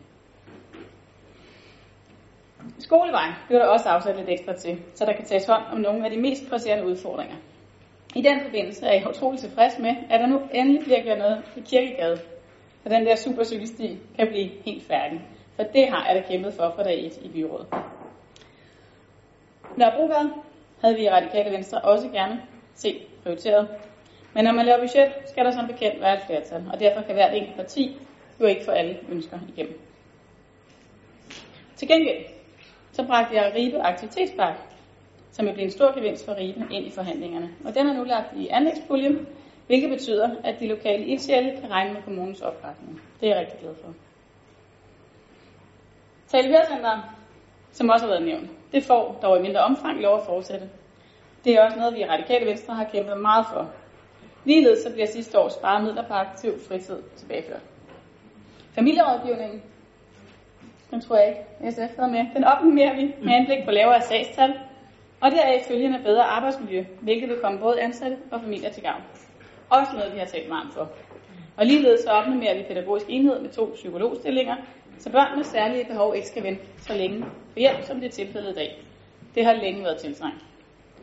Skolevej 2.79 3.33
bliver 3.47 3.63
der 3.63 3.69
også 3.69 3.89
afsat 3.89 4.17
lidt 4.17 4.29
ekstra 4.29 4.53
til, 4.53 4.79
så 4.95 5.05
der 5.05 5.13
kan 5.13 5.25
tages 5.25 5.47
hånd 5.47 5.63
om 5.73 5.79
nogle 5.79 6.05
af 6.05 6.11
de 6.11 6.21
mest 6.21 6.51
presserende 6.51 6.87
udfordringer. 6.87 7.37
I 8.15 8.23
den 8.23 8.41
forbindelse 8.45 8.87
er 8.87 8.93
jeg 8.93 9.09
utrolig 9.09 9.41
tilfreds 9.41 9.79
med, 9.79 9.95
at 10.11 10.21
der 10.21 10.27
nu 10.27 10.41
endelig 10.55 10.85
bliver 10.85 11.03
gjort 11.03 11.19
noget 11.19 11.43
i 11.57 11.61
Kirkegade, 11.61 12.19
og 12.85 12.91
den 12.91 13.07
der 13.07 13.17
supercykelsti 13.17 13.99
kan 14.17 14.29
blive 14.29 14.51
helt 14.65 14.87
færdig. 14.87 15.21
For 15.57 15.63
det 15.63 15.89
har 15.89 16.07
jeg 16.07 16.23
da 16.23 16.29
kæmpet 16.29 16.55
for 16.55 16.73
fra 16.77 16.83
dag 16.83 17.07
1 17.07 17.13
i 17.23 17.29
byrådet. 17.29 17.67
Nørrebrogade 19.77 20.33
havde 20.81 20.97
vi 20.97 21.03
i 21.03 21.11
Radikale 21.11 21.51
Venstre 21.51 21.81
også 21.81 22.09
gerne 22.09 22.43
set 22.75 23.03
prioriteret. 23.23 23.69
Men 24.35 24.45
når 24.45 24.53
man 24.53 24.67
laver 24.67 24.79
budget, 24.81 25.13
skal 25.27 25.45
der 25.45 25.51
som 25.51 25.67
bekendt 25.67 26.01
være 26.01 26.15
et 26.15 26.23
flertal, 26.27 26.65
og 26.73 26.81
derfor 26.81 27.01
kan 27.01 27.15
hvert 27.15 27.35
enkelt 27.35 27.57
parti 27.57 27.97
jo 28.41 28.47
ikke 28.47 28.65
få 28.65 28.71
alle 28.71 28.99
ønsker 29.09 29.39
igennem. 29.49 29.81
Til 31.77 31.89
gengæld, 31.89 32.25
så 32.93 33.07
bragte 33.07 33.35
jeg 33.35 33.53
Ribe 33.57 33.79
Aktivitetspark, 33.79 34.55
som 35.33 35.47
vil 35.47 35.53
blive 35.53 35.65
en 35.65 35.71
stor 35.71 35.95
gevinst 35.95 36.25
for 36.25 36.35
Ribe, 36.37 36.67
ind 36.71 36.87
i 36.87 36.91
forhandlingerne. 36.91 37.51
Og 37.65 37.75
den 37.75 37.87
er 37.87 37.93
nu 37.93 38.05
lagt 38.05 38.37
i 38.37 38.49
anlægspuljen, 38.49 39.27
hvilket 39.67 39.91
betyder, 39.91 40.31
at 40.45 40.61
de 40.61 40.67
lokale 40.67 41.05
ildsjæle 41.05 41.61
kan 41.61 41.71
regne 41.71 41.93
med 41.93 42.03
kommunens 42.03 42.41
opbakning. 42.41 43.03
Det 43.21 43.29
er 43.29 43.33
jeg 43.33 43.41
rigtig 43.41 43.61
glad 43.61 43.75
for. 43.75 43.95
Talibærcenteret, 46.29 47.03
som 47.73 47.89
også 47.89 48.07
har 48.07 48.13
været 48.13 48.27
nævnt, 48.27 48.51
det 48.75 48.83
får 48.83 49.19
dog 49.23 49.39
i 49.39 49.43
mindre 49.43 49.61
omfang 49.61 50.01
lov 50.01 50.17
at 50.19 50.27
fortsætte. 50.27 50.69
Det 51.45 51.53
er 51.55 51.65
også 51.65 51.79
noget, 51.79 51.95
vi 51.95 52.01
i 52.01 52.05
Radikale 52.05 52.47
Venstre 52.47 52.75
har 52.75 52.85
kæmpet 52.85 53.21
meget 53.21 53.47
for. 53.53 53.71
Ligeledes 54.45 54.79
så 54.83 54.93
bliver 54.93 55.07
sidste 55.07 55.39
år 55.39 55.49
sparet 55.49 55.85
midler 55.85 56.09
på 56.09 56.15
aktiv 56.15 56.53
fritid 56.69 57.03
tilbageført. 57.17 57.63
Familierådgivningen, 58.75 59.63
den 60.91 61.01
tror 61.01 61.17
jeg 61.17 61.29
ikke, 61.29 61.73
SF 61.73 61.97
havde 61.99 62.13
med, 62.13 62.27
den 62.35 62.45
opnimerer 62.45 62.95
vi 62.95 63.15
med 63.23 63.33
henblik 63.33 63.65
på 63.65 63.71
lavere 63.71 64.01
sagstal, 64.01 64.55
og 65.21 65.31
deraf 65.31 65.65
følgende 65.69 65.99
bedre 66.05 66.25
arbejdsmiljø, 66.25 66.85
hvilket 67.01 67.29
vil 67.29 67.39
komme 67.43 67.59
både 67.59 67.81
ansatte 67.81 68.17
og 68.31 68.41
familier 68.41 68.71
til 68.71 68.83
gavn. 68.83 69.03
Også 69.71 69.93
noget, 69.93 70.15
vi 70.15 70.19
har 70.19 70.27
talt 70.27 70.49
meget 70.49 70.69
for. 70.73 70.89
Og 71.57 71.67
ligeledes 71.67 72.01
så 72.01 72.11
opnimerer 72.11 72.57
vi 72.57 72.63
pædagogisk 72.63 73.07
enhed 73.09 73.41
med 73.41 73.51
to 73.51 73.71
psykologstillinger, 73.75 74.57
så 74.99 75.13
børn 75.13 75.37
med 75.37 75.45
særlige 75.45 75.85
behov 75.85 76.15
ikke 76.15 76.29
skal 76.29 76.43
vente 76.43 76.63
så 76.79 76.95
længe 76.95 77.23
på 77.23 77.59
hjælp, 77.59 77.83
som 77.83 78.01
det 78.01 78.07
er 78.07 78.11
tilfældet 78.11 78.51
i 78.51 78.55
dag. 78.55 78.83
Det 79.35 79.45
har 79.45 79.53
længe 79.53 79.83
været 79.85 80.01
tiltrængt. 80.01 80.45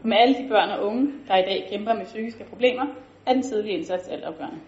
Og 0.01 0.07
med 0.07 0.17
alle 0.17 0.43
de 0.43 0.49
børn 0.49 0.69
og 0.69 0.85
unge, 0.85 1.13
der 1.27 1.37
i 1.37 1.41
dag 1.41 1.67
kæmper 1.69 1.93
med 1.93 2.05
psykiske 2.05 2.43
problemer, 2.43 2.85
er 3.25 3.33
den 3.33 3.43
tidlige 3.43 3.77
indsats 3.77 4.07
altafgørende. 4.07 4.59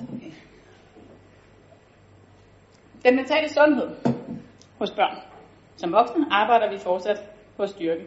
Okay. 0.00 0.30
Den 3.04 3.16
mentale 3.16 3.48
sundhed 3.48 3.88
hos 4.78 4.90
børn. 4.90 5.16
Som 5.76 5.92
voksne 5.92 6.26
arbejder 6.30 6.70
vi 6.70 6.78
fortsat 6.78 7.18
på 7.56 7.62
at 7.62 7.70
styrke. 7.70 8.06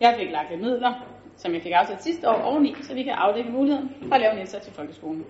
Jeg 0.00 0.14
fik 0.18 0.30
lagt 0.30 0.60
midler, 0.60 0.92
som 1.36 1.54
jeg 1.54 1.62
fik 1.62 1.72
afsat 1.72 2.02
sidste 2.02 2.28
år 2.28 2.42
oveni, 2.42 2.74
så 2.82 2.94
vi 2.94 3.02
kan 3.02 3.12
afdække 3.12 3.50
muligheden 3.50 3.94
for 4.08 4.14
at 4.14 4.20
lave 4.20 4.32
en 4.32 4.38
indsats 4.38 4.68
i 4.68 4.70
folkeskolen. 4.70 5.24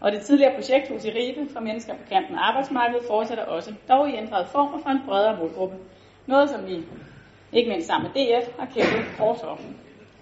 Og 0.00 0.12
det 0.12 0.20
tidligere 0.22 0.54
projekthus 0.54 1.04
i 1.04 1.10
Ribe 1.10 1.52
for 1.52 1.60
mennesker 1.60 1.94
på 1.94 2.02
kanten 2.10 2.34
af 2.34 2.48
arbejdsmarkedet 2.48 3.06
fortsætter 3.08 3.44
også, 3.44 3.74
dog 3.88 4.10
i 4.10 4.16
ændret 4.16 4.46
form 4.46 4.74
og 4.74 4.80
for 4.82 4.90
en 4.90 5.00
bredere 5.06 5.36
målgruppe. 5.36 5.76
Noget, 6.26 6.50
som 6.50 6.66
vi, 6.66 6.84
ikke 7.52 7.70
mindst 7.70 7.86
sammen 7.86 8.10
med 8.14 8.42
DF, 8.42 8.58
har 8.58 8.66
kæmpet 8.66 9.04
hårdt 9.18 9.40
for. 9.40 9.58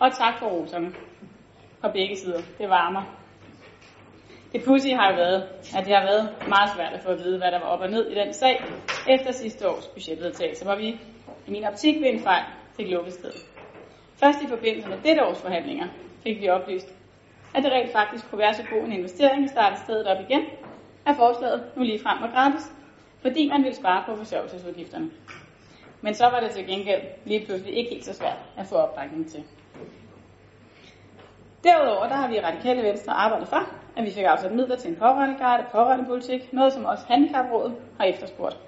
Og 0.01 0.13
tak 0.13 0.39
for 0.39 0.47
roserne 0.47 0.93
fra 1.81 1.89
begge 1.89 2.17
sider. 2.17 2.41
Det 2.59 2.69
varmer. 2.69 3.03
Det 4.53 4.65
pussy 4.65 4.89
har 4.89 5.11
jo 5.11 5.17
været, 5.17 5.49
at 5.77 5.85
det 5.87 5.95
har 5.95 6.05
været 6.05 6.49
meget 6.49 6.71
svært 6.77 6.93
at 6.93 7.01
få 7.01 7.09
at 7.09 7.19
vide, 7.19 7.39
hvad 7.39 7.51
der 7.51 7.59
var 7.59 7.67
op 7.67 7.81
og 7.81 7.91
ned 7.91 8.11
i 8.11 8.15
den 8.15 8.33
sag, 8.33 8.65
efter 9.09 9.33
sidste 9.33 9.69
års 9.69 9.89
budgetvedtagelse, 9.89 10.65
hvor 10.65 10.77
vi 10.77 10.89
i 11.47 11.51
min 11.51 11.65
optik 11.65 12.01
ved 12.01 12.09
en 12.09 12.21
fejl 12.21 12.45
fik 12.77 12.89
lukket 12.91 13.13
stedet. 13.13 13.41
Først 14.17 14.43
i 14.43 14.47
forbindelse 14.47 14.89
med 14.89 14.99
dette 15.05 15.27
års 15.27 15.43
forhandlinger 15.43 15.87
fik 16.23 16.41
vi 16.41 16.49
oplyst, 16.49 16.95
at 17.55 17.63
det 17.63 17.73
rent 17.73 17.93
faktisk 17.93 18.31
kunne 18.31 18.39
være 18.39 18.55
så 18.55 18.63
god 18.71 18.83
en 18.87 18.93
investering 18.93 19.45
at 19.45 19.51
starte 19.51 19.77
stedet 19.77 20.07
op 20.07 20.21
igen, 20.31 20.43
er 21.07 21.15
forslaget 21.15 21.65
nu 21.77 21.83
lige 21.83 22.03
frem 22.03 22.23
og 22.23 22.31
gratis, 22.31 22.73
fordi 23.23 23.49
man 23.49 23.63
ville 23.63 23.77
spare 23.77 24.03
på 24.07 24.17
forsørgelsesudgifterne. 24.17 25.11
Men 26.03 26.15
så 26.15 26.25
var 26.25 26.41
det 26.41 26.51
til 26.51 26.67
gengæld 26.67 27.03
lige 27.25 27.45
pludselig 27.47 27.75
ikke 27.77 27.91
helt 27.91 28.05
så 28.05 28.15
svært 28.15 28.39
at 28.57 28.67
få 28.67 28.75
opbakning 28.75 29.31
til. 29.31 29.45
Derudover 31.65 32.07
der 32.07 32.15
har 32.15 32.29
vi 32.29 32.37
i 32.37 32.41
Radikale 32.41 32.83
Venstre 32.83 33.13
arbejdet 33.13 33.49
for, 33.49 33.63
at 33.97 34.05
vi 34.05 34.11
fik 34.11 34.25
afsat 34.25 34.53
midler 34.53 34.77
til 34.77 34.91
en 34.91 34.97
pårørendeguide 34.97 35.65
og 35.65 35.73
pårørendepolitik, 35.73 36.53
noget 36.53 36.73
som 36.73 36.85
også 36.85 37.05
Handicaprådet 37.09 37.75
har 37.99 38.05
efterspurgt. 38.07 38.59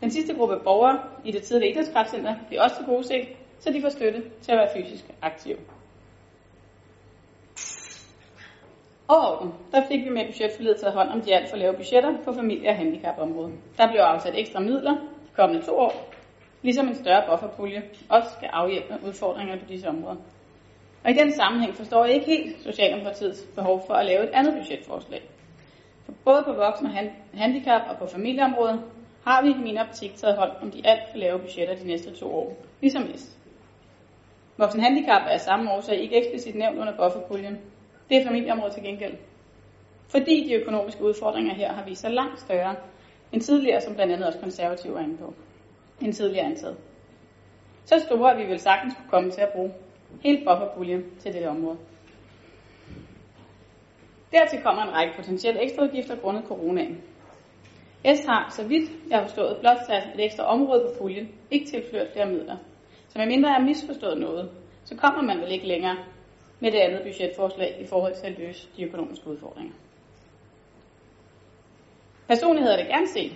Den 0.00 0.10
sidste 0.10 0.34
gruppe 0.34 0.56
borgere 0.64 0.98
i 1.24 1.30
det 1.30 1.42
tidlige 1.42 1.70
idrætskraftcenter 1.70 2.34
bliver 2.46 2.62
også 2.62 2.76
til 2.76 2.86
gode 2.86 3.04
set, 3.04 3.28
så 3.58 3.72
de 3.72 3.80
får 3.80 3.88
støtte 3.88 4.22
til 4.42 4.52
at 4.52 4.58
være 4.58 4.68
fysisk 4.74 5.04
aktive. 5.22 5.56
Overordnet, 9.08 9.54
der 9.72 9.82
fik 9.88 10.04
vi 10.04 10.10
med 10.10 10.26
budgetforledet 10.26 10.80
taget 10.80 10.94
hånd 10.94 11.08
om 11.08 11.20
de 11.20 11.34
alt 11.34 11.50
for 11.50 11.56
lave 11.56 11.74
budgetter 11.74 12.12
på 12.24 12.32
familie- 12.32 12.70
og 12.70 12.76
handicapområdet. 12.76 13.54
Der 13.78 13.90
blev 13.90 14.00
afsat 14.00 14.34
ekstra 14.38 14.60
midler 14.60 14.92
de 14.92 15.34
kommende 15.36 15.66
to 15.66 15.76
år, 15.76 15.92
ligesom 16.62 16.88
en 16.88 16.94
større 16.94 17.22
bufferpulje 17.28 17.82
også 18.08 18.28
skal 18.38 18.48
afhjælpe 18.52 18.94
udfordringer 19.06 19.58
på 19.58 19.64
disse 19.68 19.88
områder. 19.88 20.16
Og 21.04 21.10
i 21.10 21.14
den 21.14 21.32
sammenhæng 21.32 21.74
forstår 21.74 22.04
jeg 22.04 22.14
ikke 22.14 22.26
helt 22.26 22.62
Socialdemokratiets 22.62 23.46
behov 23.54 23.82
for 23.86 23.94
at 23.94 24.06
lave 24.06 24.22
et 24.22 24.30
andet 24.32 24.54
budgetforslag. 24.54 25.22
For 26.04 26.12
både 26.24 26.42
på 26.46 26.52
voksne 26.52 27.12
handicap 27.34 27.82
og 27.90 27.96
på 27.98 28.06
familieområdet 28.06 28.80
har 29.24 29.42
vi 29.42 29.50
i 29.50 29.62
min 29.62 29.78
optik 29.78 30.14
taget 30.14 30.36
hånd 30.36 30.50
om 30.62 30.70
de 30.70 30.86
alt 30.86 31.10
for 31.10 31.18
lave 31.18 31.38
budgetter 31.38 31.74
de 31.74 31.86
næste 31.86 32.14
to 32.14 32.34
år, 32.34 32.56
ligesom 32.80 33.02
næst. 33.02 33.38
Voksen 34.56 34.80
handicap 34.80 35.22
er 35.22 35.30
af 35.30 35.40
samme 35.40 35.72
årsag 35.72 35.96
ikke 36.00 36.16
eksplicit 36.16 36.54
nævnt 36.54 36.78
under 36.78 36.96
bufferpuljen. 36.96 37.58
Det 38.08 38.16
er 38.16 38.24
familieområdet 38.24 38.74
til 38.74 38.82
gengæld. 38.82 39.14
Fordi 40.08 40.48
de 40.48 40.54
økonomiske 40.54 41.04
udfordringer 41.04 41.54
her 41.54 41.72
har 41.72 41.84
vist 41.84 42.00
sig 42.00 42.10
langt 42.10 42.40
større 42.40 42.76
end 43.32 43.42
tidligere, 43.42 43.80
som 43.80 43.94
blandt 43.94 44.12
andet 44.12 44.26
også 44.26 44.38
konservative 44.38 44.98
er 44.98 45.02
inde 45.02 45.16
på, 45.16 45.34
end 46.00 46.12
tidligere 46.12 46.46
antaget. 46.46 46.76
Så 47.84 48.00
store, 48.00 48.32
at 48.32 48.38
vi 48.38 48.44
vil 48.44 48.58
sagtens 48.58 48.94
kunne 48.94 49.10
komme 49.10 49.30
til 49.30 49.40
at 49.40 49.52
bruge 49.52 49.72
hele 50.20 50.44
bufferpuljen 50.44 51.04
til 51.18 51.32
dette 51.32 51.46
område. 51.46 51.76
Dertil 54.32 54.62
kommer 54.62 54.82
en 54.82 54.92
række 54.92 55.12
potentielle 55.16 55.62
ekstraudgifter 55.62 56.16
grundet 56.16 56.44
coronaen. 56.48 57.02
S 58.14 58.24
har, 58.26 58.52
så 58.56 58.64
vidt 58.64 58.90
jeg 59.10 59.18
har 59.18 59.24
forstået, 59.24 59.56
blot 59.60 59.86
sat 59.86 60.02
et 60.14 60.24
ekstra 60.24 60.44
område 60.44 60.80
på 60.80 61.02
puljen, 61.02 61.28
ikke 61.50 61.66
tilført 61.66 62.12
flere 62.12 62.26
midler. 62.26 62.56
Så 63.08 63.18
medmindre 63.18 63.48
jeg 63.48 63.56
har 63.56 63.64
misforstået 63.64 64.18
noget, 64.18 64.50
så 64.84 64.96
kommer 64.96 65.22
man 65.22 65.40
vel 65.40 65.52
ikke 65.52 65.66
længere 65.66 65.96
med 66.60 66.72
det 66.72 66.78
andet 66.78 67.02
budgetforslag 67.02 67.76
i 67.80 67.86
forhold 67.86 68.14
til 68.14 68.26
at 68.26 68.38
løse 68.38 68.68
de 68.76 68.84
økonomiske 68.84 69.28
udfordringer. 69.28 69.72
Personligt 72.28 72.66
havde 72.66 72.78
jeg 72.78 72.86
gerne 72.86 73.08
set, 73.08 73.32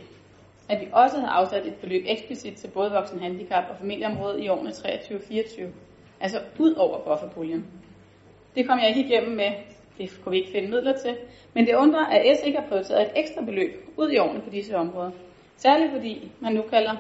at 0.69 0.81
vi 0.81 0.87
også 0.93 1.17
havde 1.17 1.31
afsat 1.31 1.67
et 1.67 1.75
beløb 1.75 2.05
eksplicit 2.07 2.55
til 2.57 2.69
både 2.69 2.91
voksen 2.91 3.21
handicap 3.21 3.65
og 3.71 3.77
familieområdet 3.77 4.45
i 4.45 4.49
årene 4.49 4.71
23-24, 4.71 5.63
altså 6.21 6.41
ud 6.59 6.75
over 6.75 6.99
bufferpuljen. 6.99 7.67
Det 8.55 8.67
kom 8.67 8.79
jeg 8.79 8.89
ikke 8.89 9.01
igennem 9.01 9.37
med, 9.37 9.51
det 9.99 10.21
kunne 10.25 10.31
vi 10.31 10.39
ikke 10.39 10.53
finde 10.53 10.71
midler 10.71 10.99
til, 10.99 11.17
men 11.55 11.67
det 11.67 11.75
undrer, 11.75 12.07
at 12.07 12.39
S 12.39 12.47
ikke 12.47 12.59
har 12.59 12.69
prioriteret 12.69 13.03
et 13.03 13.13
ekstra 13.17 13.45
beløb 13.45 13.71
ud 13.97 14.11
i 14.11 14.19
årene 14.19 14.41
på 14.41 14.51
disse 14.51 14.77
områder. 14.77 15.11
Særligt 15.57 15.93
fordi 15.93 16.33
man 16.41 16.53
nu 16.53 16.63
kalder 16.63 16.97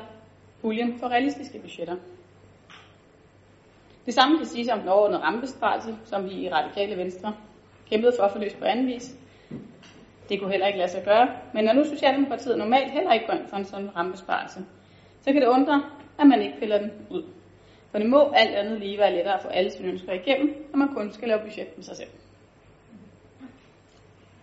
puljen 0.61 0.99
for 0.99 1.09
realistiske 1.09 1.59
budgetter. 1.59 1.97
Det 4.11 4.15
samme 4.15 4.37
kan 4.39 4.47
siges 4.47 4.69
om 4.69 4.81
den 4.81 4.89
overordnede 4.89 5.23
rammebesparelse, 5.23 5.97
som 6.05 6.25
vi 6.25 6.31
i 6.31 6.49
Radikale 6.49 6.97
Venstre 6.97 7.35
kæmpede 7.91 8.13
for 8.19 8.25
at 8.25 8.33
få 8.33 8.39
løst 8.39 8.59
på 8.59 8.65
anden 8.65 8.87
vis. 8.87 9.17
Det 10.29 10.41
kunne 10.41 10.51
heller 10.51 10.67
ikke 10.67 10.79
lade 10.79 10.91
sig 10.91 11.05
gøre, 11.05 11.29
men 11.55 11.65
når 11.65 11.73
nu 11.73 11.85
Socialdemokratiet 11.85 12.59
normalt 12.59 12.93
heller 12.93 13.13
ikke 13.13 13.27
går 13.27 13.33
ind 13.33 13.49
for 13.49 13.57
en 13.57 13.65
sådan 13.65 13.97
rammebesparelse, 13.97 14.65
så 15.21 15.33
kan 15.33 15.43
det 15.43 15.49
undre, 15.49 15.83
at 16.19 16.27
man 16.27 16.43
ikke 16.43 16.59
piller 16.59 16.79
den 16.79 16.91
ud. 17.11 17.23
For 17.91 17.99
det 17.99 18.07
må 18.07 18.33
alt 18.35 18.55
andet 18.55 18.79
lige 18.79 18.99
være 18.99 19.13
lettere 19.15 19.35
at 19.35 19.43
få 19.43 19.49
alle 19.49 19.71
sine 19.71 19.89
ønsker 19.89 20.13
igennem, 20.13 20.67
når 20.73 20.79
man 20.79 20.95
kun 20.95 21.13
skal 21.13 21.29
lave 21.29 21.41
budget 21.41 21.77
med 21.77 21.85
sig 21.85 21.97
selv. 21.97 22.11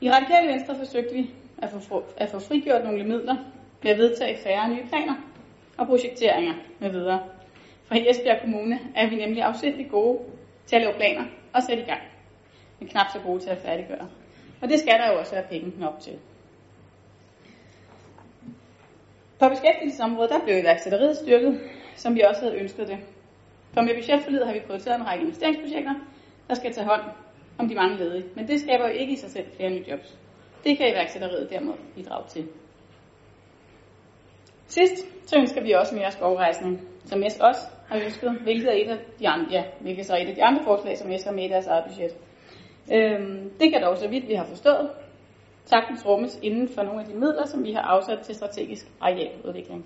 I 0.01 0.09
Radikale 0.11 0.47
Venstre 0.47 0.75
forsøgte 0.75 1.13
vi 1.15 1.31
at 1.57 1.69
få, 1.69 2.03
at 2.17 2.29
få 2.29 2.39
frigjort 2.39 2.83
nogle 2.83 3.03
midler 3.03 3.35
ved 3.83 3.91
at 3.91 3.97
vedtage 3.97 4.37
færre 4.43 4.69
nye 4.69 4.85
planer 4.89 5.15
og 5.77 5.87
projekteringer 5.87 6.53
med 6.79 6.89
videre 6.89 7.19
fra 7.87 7.95
Esbjerg 7.97 8.41
Kommune 8.41 8.79
er 8.95 9.09
vi 9.09 9.15
nemlig 9.15 9.43
afsindelig 9.43 9.89
gode 9.91 10.19
til 10.65 10.75
at 10.75 10.81
lave 10.81 10.93
planer 10.93 11.25
og 11.53 11.63
sætte 11.63 11.83
i 11.83 11.85
gang, 11.85 12.01
men 12.79 12.89
knap 12.89 13.05
så 13.13 13.19
gode 13.19 13.39
til 13.39 13.49
at 13.49 13.57
færdiggøre. 13.57 14.09
Og 14.61 14.69
det 14.69 14.79
skal 14.79 14.93
der 14.93 15.11
jo 15.11 15.19
også 15.19 15.31
være 15.31 15.47
penge 15.49 15.79
nok 15.79 15.93
til. 16.01 16.13
På 19.39 19.49
beskæftigelsesområdet 19.49 20.29
der 20.29 20.43
blev 20.43 20.57
iværksætteriet 20.57 21.17
styrket, 21.17 21.59
som 21.95 22.15
vi 22.15 22.21
også 22.21 22.41
havde 22.41 22.55
ønsket 22.55 22.87
det. 22.87 22.97
For 23.73 23.81
med 23.81 23.95
budgetforlidet 23.95 24.47
har 24.47 24.53
vi 24.53 24.59
prioriteret 24.59 24.95
en 24.95 25.07
række 25.07 25.23
investeringsprojekter, 25.23 25.93
der 26.47 26.53
skal 26.55 26.73
tage 26.73 26.87
hånd 26.87 27.01
om 27.57 27.67
de 27.67 27.75
mange 27.75 27.97
ledige. 27.97 28.25
Men 28.35 28.47
det 28.47 28.59
skaber 28.61 28.87
jo 28.87 28.93
ikke 28.93 29.13
i 29.13 29.15
sig 29.15 29.29
selv 29.29 29.45
flere 29.55 29.69
nye 29.69 29.85
jobs. 29.89 30.17
Det 30.63 30.77
kan 30.77 30.89
iværksætteriet 30.89 31.49
derimod 31.49 31.75
bidrage 31.95 32.27
til. 32.27 32.47
Sidst 34.67 35.29
så 35.29 35.39
ønsker 35.39 35.61
vi 35.63 35.71
også 35.71 35.95
mere 35.95 36.11
skovrejsning, 36.11 36.81
som 37.07 37.23
S 37.29 37.39
også 37.39 37.61
har 37.87 37.99
ønsket, 38.05 38.31
hvilket 38.31 38.69
er 38.69 38.85
et 38.85 38.89
af 38.89 38.97
de 39.19 39.27
andre, 39.27 39.51
ja, 39.51 39.63
hvilket 39.79 40.05
så 40.05 40.13
er 40.13 40.17
et 40.17 40.27
af 40.27 40.35
de 40.35 40.43
andre 40.43 40.63
forslag, 40.63 40.97
som 40.97 41.11
S 41.17 41.23
har 41.23 41.31
med 41.31 41.45
i 41.45 41.47
deres 41.47 41.67
eget 41.67 41.83
budget. 41.87 42.11
Øhm, 42.93 43.51
det 43.59 43.71
kan 43.71 43.81
dog, 43.81 43.97
så 43.97 44.07
vidt 44.07 44.27
vi 44.27 44.33
har 44.33 44.45
forstået, 44.45 44.89
sagtens 45.65 46.05
rummes 46.05 46.39
inden 46.41 46.69
for 46.69 46.83
nogle 46.83 47.01
af 47.01 47.07
de 47.07 47.13
midler, 47.13 47.45
som 47.45 47.63
vi 47.63 47.71
har 47.71 47.81
afsat 47.81 48.19
til 48.19 48.35
strategisk 48.35 48.87
arealudvikling. 49.01 49.85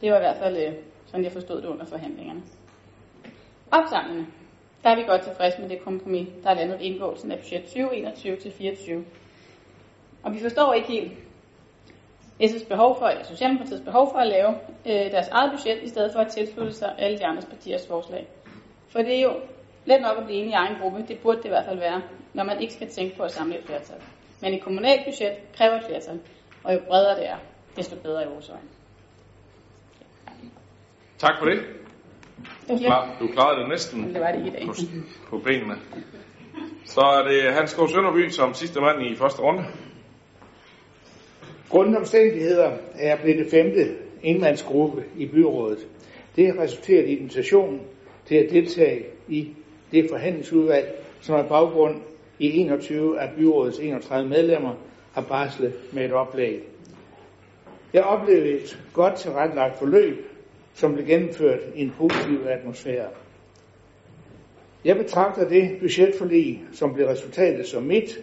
Det 0.00 0.10
var 0.10 0.16
i 0.16 0.20
hvert 0.20 0.36
fald 0.36 0.56
øh, 0.56 0.72
sådan, 1.06 1.24
jeg 1.24 1.32
forstod 1.32 1.62
det 1.62 1.68
under 1.68 1.84
forhandlingerne. 1.84 2.42
Opsamlende. 3.70 4.26
Der 4.82 4.90
er 4.90 4.96
vi 4.96 5.02
godt 5.02 5.22
tilfredse 5.22 5.60
med 5.60 5.68
det 5.68 5.80
kompromis, 5.80 6.28
der 6.42 6.50
er 6.50 6.54
landet 6.54 6.80
indgåelsen 6.80 7.32
af 7.32 7.38
budget 7.38 7.62
2021-24. 7.62 8.92
Og 10.22 10.34
vi 10.34 10.40
forstår 10.40 10.72
ikke 10.72 10.88
helt 10.88 11.12
SS 12.40 12.62
behov 12.68 12.98
for, 12.98 13.06
eller 13.06 13.24
Socialdemokratiets 13.24 13.84
behov 13.84 14.12
for 14.12 14.18
at 14.18 14.26
lave 14.26 14.50
øh, 14.86 15.12
deres 15.12 15.28
eget 15.28 15.50
budget, 15.52 15.82
i 15.82 15.88
stedet 15.88 16.12
for 16.12 16.20
at 16.20 16.28
tilslutte 16.28 16.72
sig 16.72 16.94
alle 16.98 17.18
de 17.18 17.26
andre 17.26 17.42
partiers 17.42 17.86
forslag. 17.88 18.26
For 18.92 18.98
det 18.98 19.18
er 19.18 19.22
jo 19.22 19.32
let 19.84 20.00
nok 20.00 20.18
at 20.18 20.24
blive 20.24 20.38
enige 20.38 20.50
i 20.50 20.54
egen 20.54 20.76
gruppe, 20.80 21.04
det 21.08 21.18
burde 21.18 21.38
det 21.38 21.44
i 21.44 21.48
hvert 21.48 21.64
fald 21.64 21.78
være, 21.78 22.02
når 22.34 22.44
man 22.44 22.60
ikke 22.60 22.74
skal 22.74 22.88
tænke 22.88 23.16
på 23.16 23.22
at 23.22 23.30
samle 23.30 23.58
et 23.58 23.64
flertal. 23.64 23.96
Men 24.42 24.54
et 24.54 24.62
kommunalt 24.62 25.00
budget 25.04 25.32
kræver 25.56 25.74
et 25.74 25.84
flertal, 25.84 26.20
og 26.64 26.74
jo 26.74 26.80
bredere 26.88 27.16
det 27.16 27.28
er, 27.28 27.36
desto 27.76 27.96
bedre 27.96 28.24
i 28.24 28.28
vores 28.28 28.48
øjne. 28.50 28.68
Tak 31.18 31.34
for 31.38 31.46
det. 31.46 31.58
Du, 32.68 32.78
klar, 32.78 33.16
du 33.20 33.26
klarede 33.26 33.60
det 33.60 33.68
næsten 33.68 34.14
Det 34.14 34.20
var 34.20 34.32
det 34.32 34.46
i 34.46 34.50
dag. 34.50 34.66
på, 34.66 34.74
på 35.30 35.38
benene. 35.38 35.74
Så 36.84 37.00
er 37.00 37.22
det 37.28 37.54
Hans 37.54 37.74
K. 37.74 37.76
Sønderby 37.90 38.28
som 38.28 38.54
sidste 38.54 38.80
mand 38.80 39.02
i 39.02 39.16
første 39.16 39.42
runde. 39.42 39.64
Grundet 41.74 41.96
omstændigheder 41.96 42.70
er 42.98 43.08
jeg 43.08 43.18
blevet 43.22 43.38
det 43.38 43.50
femte 43.50 43.88
indmandsgruppe 44.22 45.04
i 45.18 45.26
byrådet. 45.26 45.86
Det 46.36 46.46
har 46.46 46.62
resulteret 46.62 47.06
i 47.08 47.16
invitation 47.16 47.80
til 48.26 48.34
at 48.34 48.50
deltage 48.50 49.04
i 49.28 49.48
det 49.92 50.10
forhandlingsudvalg, 50.10 51.04
som 51.20 51.34
er 51.34 51.42
baggrund 51.42 51.96
i 52.38 52.58
21 52.58 53.20
af 53.20 53.30
byrådets 53.36 53.78
31 53.78 54.28
medlemmer 54.28 54.74
har 55.12 55.22
barslet 55.22 55.72
med 55.92 56.04
et 56.04 56.12
oplæg. 56.12 56.60
Jeg 57.92 58.02
oplevede 58.02 58.50
et 58.50 58.78
godt 58.92 59.14
tilrettelagt 59.14 59.78
forløb, 59.78 60.26
som 60.74 60.94
blev 60.94 61.06
gennemført 61.06 61.60
i 61.74 61.82
en 61.82 61.92
positiv 61.98 62.46
atmosfære. 62.48 63.08
Jeg 64.84 64.96
betragter 64.96 65.48
det 65.48 65.76
budgetforlig, 65.80 66.62
som 66.72 66.94
blev 66.94 67.06
resultatet 67.06 67.66
som 67.66 67.82
mit, 67.82 68.22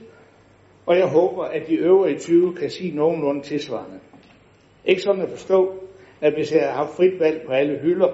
og 0.92 0.98
jeg 0.98 1.08
håber, 1.08 1.44
at 1.44 1.68
de 1.68 1.76
øvrige 1.76 2.20
20 2.20 2.56
kan 2.56 2.70
sige 2.70 2.96
nogenlunde 2.96 3.42
tilsvarende. 3.42 4.00
Ikke 4.86 5.02
sådan 5.02 5.22
at 5.22 5.30
forstå, 5.30 5.74
at 6.22 6.34
hvis 6.34 6.52
jeg 6.52 6.62
havde 6.62 6.74
haft 6.74 6.96
frit 6.96 7.20
valg 7.20 7.42
på 7.46 7.52
alle 7.52 7.80
hylder, 7.80 8.12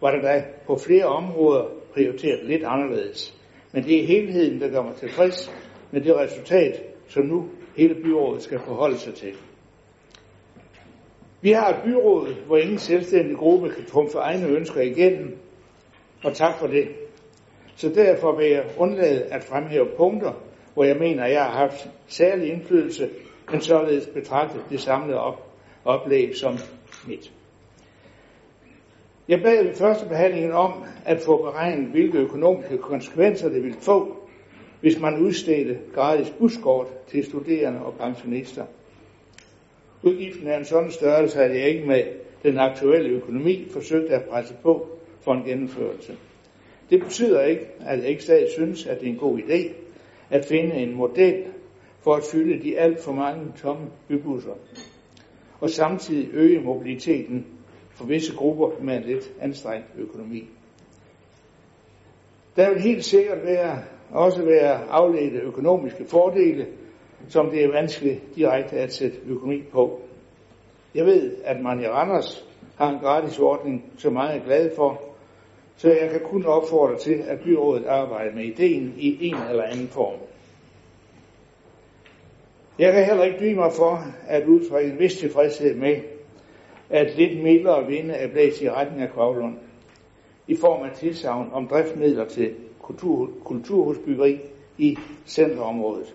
var 0.00 0.10
der 0.10 0.20
da 0.20 0.44
på 0.66 0.76
flere 0.76 1.04
områder 1.04 1.64
prioriteret 1.94 2.44
lidt 2.44 2.64
anderledes. 2.64 3.34
Men 3.72 3.84
det 3.84 4.00
er 4.02 4.06
helheden, 4.06 4.60
der 4.60 4.68
gør 4.68 4.82
mig 4.82 4.94
tilfreds 4.96 5.52
med 5.90 6.00
det 6.00 6.16
resultat, 6.16 6.82
som 7.08 7.24
nu 7.26 7.48
hele 7.76 7.94
byrådet 7.94 8.42
skal 8.42 8.58
forholde 8.58 8.98
sig 8.98 9.14
til. 9.14 9.32
Vi 11.40 11.50
har 11.50 11.68
et 11.68 11.82
byråd, 11.84 12.34
hvor 12.46 12.56
ingen 12.56 12.78
selvstændig 12.78 13.36
gruppe 13.36 13.70
kan 13.70 13.84
trumfe 13.84 14.18
egne 14.18 14.46
ønsker 14.46 14.80
igennem, 14.80 15.36
og 16.24 16.34
tak 16.34 16.58
for 16.58 16.66
det. 16.66 16.88
Så 17.76 17.88
derfor 17.88 18.36
vil 18.36 18.50
jeg 18.50 18.64
undlade 18.78 19.24
at 19.24 19.44
fremhæve 19.44 19.88
punkter, 19.96 20.32
hvor 20.78 20.84
jeg 20.84 20.96
mener, 20.96 21.24
at 21.24 21.32
jeg 21.32 21.42
har 21.42 21.50
haft 21.50 21.90
særlig 22.06 22.52
indflydelse, 22.52 23.10
men 23.50 23.60
således 23.60 24.06
betragtet 24.06 24.60
det 24.70 24.80
samlede 24.80 25.20
op, 25.20 25.52
oplæg 25.84 26.36
som 26.36 26.58
mit. 27.08 27.32
Jeg 29.28 29.42
bad 29.42 29.64
ved 29.64 29.74
første 29.74 30.08
behandlingen 30.08 30.52
om 30.52 30.72
at 31.04 31.20
få 31.20 31.42
beregnet, 31.42 31.90
hvilke 31.90 32.18
økonomiske 32.18 32.78
konsekvenser 32.78 33.48
det 33.48 33.62
ville 33.62 33.76
få, 33.80 34.16
hvis 34.80 35.00
man 35.00 35.18
udstedte 35.18 35.78
gratis 35.94 36.30
buskort 36.38 36.86
til 37.08 37.24
studerende 37.24 37.80
og 37.80 37.94
pensionister. 37.94 38.64
Udgiften 40.02 40.46
er 40.46 40.58
en 40.58 40.64
sådan 40.64 40.90
størrelse, 40.90 41.42
at 41.42 41.56
jeg 41.56 41.68
ikke 41.68 41.86
med 41.86 42.02
den 42.42 42.58
aktuelle 42.58 43.08
økonomi 43.08 43.68
forsøgte 43.70 44.14
at 44.14 44.24
presse 44.24 44.54
på 44.62 44.88
for 45.20 45.32
en 45.32 45.44
gennemførelse. 45.44 46.16
Det 46.90 47.00
betyder 47.00 47.42
ikke, 47.44 47.66
at 47.80 47.98
jeg 47.98 48.08
ikke 48.08 48.22
stadig 48.22 48.48
synes, 48.52 48.86
at 48.86 49.00
det 49.00 49.08
er 49.08 49.12
en 49.12 49.18
god 49.18 49.38
idé 49.38 49.87
at 50.30 50.44
finde 50.44 50.74
en 50.74 50.94
model 50.94 51.44
for 52.00 52.14
at 52.14 52.22
fylde 52.32 52.62
de 52.62 52.78
alt 52.78 53.00
for 53.00 53.12
mange 53.12 53.52
tomme 53.56 53.86
bybusser, 54.08 54.54
og 55.60 55.70
samtidig 55.70 56.28
øge 56.32 56.60
mobiliteten 56.60 57.46
for 57.90 58.06
visse 58.06 58.36
grupper 58.36 58.70
med 58.80 58.96
en 58.96 59.02
lidt 59.02 59.32
anstrengt 59.40 59.86
økonomi. 59.98 60.48
Der 62.56 62.70
vil 62.70 62.82
helt 62.82 63.04
sikkert 63.04 63.44
være, 63.44 63.78
også 64.10 64.42
være 64.42 64.84
afledte 64.90 65.38
økonomiske 65.38 66.04
fordele, 66.04 66.66
som 67.28 67.50
det 67.50 67.64
er 67.64 67.72
vanskeligt 67.72 68.20
direkte 68.36 68.76
at 68.76 68.92
sætte 68.92 69.18
økonomi 69.26 69.62
på. 69.72 70.00
Jeg 70.94 71.06
ved, 71.06 71.32
at 71.44 71.60
man 71.60 71.80
i 71.80 71.86
Randers 71.86 72.48
har 72.76 72.90
en 72.90 72.98
gratis 72.98 73.38
ordning, 73.38 73.84
som 73.96 74.12
mange 74.12 74.40
er 74.40 74.44
glade 74.44 74.70
for, 74.76 75.07
så 75.78 75.88
jeg 75.88 76.10
kan 76.10 76.20
kun 76.20 76.46
opfordre 76.46 76.98
til, 76.98 77.24
at 77.28 77.40
byrådet 77.40 77.86
arbejder 77.86 78.34
med 78.34 78.44
ideen 78.44 78.94
i 78.96 79.28
en 79.28 79.36
eller 79.50 79.62
anden 79.62 79.88
form. 79.88 80.18
Jeg 82.78 82.92
kan 82.92 83.04
heller 83.04 83.24
ikke 83.24 83.38
dybe 83.40 83.54
mig 83.54 83.72
for 83.72 84.04
at 84.26 84.46
udtrykke 84.46 84.92
en 84.92 84.98
vis 84.98 85.16
tilfredshed 85.16 85.74
med, 85.74 85.96
at 86.90 87.16
lidt 87.16 87.42
mildere 87.42 87.86
vinde 87.86 88.14
er 88.14 88.28
blæst 88.28 88.62
i 88.62 88.70
retning 88.70 89.02
af 89.02 89.10
Kravlund 89.10 89.56
i 90.46 90.56
form 90.56 90.82
af 90.82 90.90
tilsavn 90.96 91.48
om 91.52 91.68
driftmidler 91.68 92.24
til 92.24 92.54
kultur, 92.82 93.30
kulturhusbyggeri 93.44 94.40
i 94.78 94.98
centerområdet. 95.26 96.14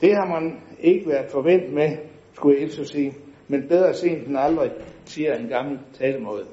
Det 0.00 0.14
har 0.14 0.40
man 0.40 0.60
ikke 0.80 1.08
været 1.08 1.30
forventet 1.30 1.72
med, 1.72 1.96
skulle 2.32 2.60
jeg 2.60 2.70
så 2.70 2.84
sige, 2.84 3.14
men 3.48 3.68
bedre 3.68 3.94
sent 3.94 4.26
end 4.26 4.38
aldrig, 4.38 4.70
siger 5.04 5.34
en 5.34 5.48
gammel 5.48 5.78
talemåde. 5.94 6.46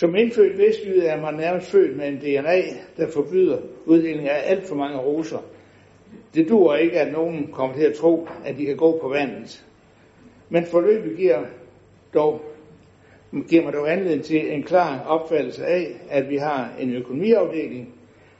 Som 0.00 0.16
indfødt 0.16 0.58
vestjyde 0.58 1.06
er 1.06 1.20
man 1.20 1.34
nærmest 1.34 1.70
født 1.70 1.96
med 1.96 2.08
en 2.08 2.16
DNA, 2.18 2.60
der 2.96 3.06
forbyder 3.08 3.58
uddeling 3.86 4.28
af 4.28 4.50
alt 4.50 4.68
for 4.68 4.74
mange 4.74 4.98
roser. 4.98 5.38
Det 6.34 6.48
duer 6.48 6.76
ikke, 6.76 7.00
at 7.00 7.12
nogen 7.12 7.52
kommer 7.52 7.76
til 7.76 7.84
at 7.84 7.94
tro, 7.94 8.28
at 8.44 8.58
de 8.58 8.66
kan 8.66 8.76
gå 8.76 8.98
på 8.98 9.08
vandet. 9.08 9.66
Men 10.48 10.64
forløbet 10.64 11.16
giver, 11.16 11.44
dog, 12.14 12.40
giver 13.48 13.62
mig 13.62 13.72
dog 13.72 13.92
anledning 13.92 14.24
til 14.24 14.52
en 14.52 14.62
klar 14.62 15.04
opfattelse 15.06 15.66
af, 15.66 15.86
at 16.10 16.30
vi 16.30 16.36
har 16.36 16.72
en 16.80 16.94
økonomiafdeling, 16.94 17.94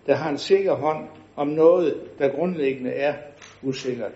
der 0.06 0.14
har 0.14 0.30
en 0.30 0.38
sikker 0.38 0.74
hånd 0.74 1.06
om 1.36 1.48
noget, 1.48 1.94
der 2.18 2.28
grundlæggende 2.28 2.90
er 2.90 3.14
usikkert. 3.62 4.12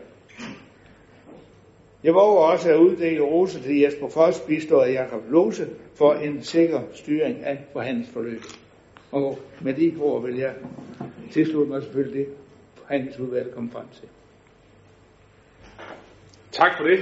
Jeg 2.04 2.14
våger 2.14 2.40
også 2.40 2.70
at 2.70 2.76
uddele 2.76 3.20
rose 3.20 3.62
til 3.62 3.80
Jesper 3.80 4.08
Foss, 4.08 4.40
bistået 4.40 4.92
Jakob 4.92 5.22
Lose, 5.30 5.68
for 5.94 6.12
en 6.12 6.42
sikker 6.42 6.80
styring 6.92 7.44
af 7.44 7.64
forhandlingsforløbet. 7.72 8.58
Og 9.12 9.38
med 9.60 9.74
de 9.74 9.96
ord 10.00 10.26
vil 10.26 10.36
jeg 10.36 10.54
tilslutte 11.32 11.72
mig 11.72 11.82
selvfølgelig 11.82 12.26
det, 12.26 12.34
forhandlingsudvalget 12.74 13.54
kom 13.54 13.70
frem 13.70 13.84
til. 13.92 14.08
Tak 16.52 16.76
for 16.76 16.84
det. 16.84 16.98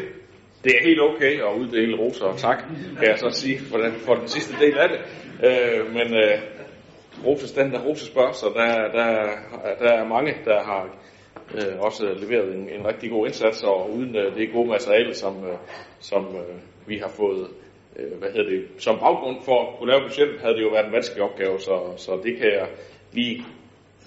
Det 0.64 0.72
er 0.72 0.84
helt 0.84 1.00
okay 1.00 1.40
at 1.40 1.58
uddele 1.60 1.98
roser 1.98 2.24
og 2.24 2.38
tak, 2.38 2.58
kan 2.98 3.08
jeg 3.08 3.18
så 3.18 3.30
sige, 3.30 3.58
for 3.58 3.78
den, 3.78 3.92
for 3.92 4.14
den 4.14 4.28
sidste 4.28 4.54
del 4.60 4.78
af 4.78 4.88
det. 4.88 4.98
Øh, 5.48 5.92
men 5.92 6.14
øh, 6.14 6.38
roses 7.26 7.52
den, 7.52 7.72
der 7.72 7.84
roses 7.84 8.06
spørger, 8.06 8.32
så 8.32 8.46
der, 8.54 8.74
der, 8.98 9.28
der 9.78 9.92
er 9.92 10.08
mange, 10.08 10.34
der 10.44 10.64
har 10.64 10.88
øh, 11.54 11.80
også 11.80 12.04
leveret 12.04 12.54
en, 12.54 12.68
en 12.68 12.86
rigtig 12.86 13.10
god 13.10 13.26
indsats, 13.26 13.62
og 13.62 13.90
uden 13.90 14.16
øh, 14.16 14.34
det 14.36 14.52
gode 14.52 14.68
materiale, 14.68 15.14
som, 15.14 15.44
øh, 15.44 15.56
som 16.00 16.24
øh, 16.36 16.56
vi 16.86 16.98
har 16.98 17.08
fået 17.08 17.46
øh, 17.96 18.18
hvad 18.18 18.30
hedder 18.30 18.50
det, 18.50 18.68
som 18.78 18.98
baggrund 18.98 19.36
for 19.44 19.60
at 19.62 19.78
kunne 19.78 19.90
lave 19.90 20.02
budget, 20.08 20.40
havde 20.40 20.54
det 20.54 20.62
jo 20.62 20.68
været 20.68 20.86
en 20.86 20.92
vanskelig 20.92 21.22
opgave, 21.22 21.60
så, 21.60 21.76
så 21.96 22.20
det 22.24 22.36
kan 22.36 22.52
jeg 22.52 22.68
lige 23.12 23.44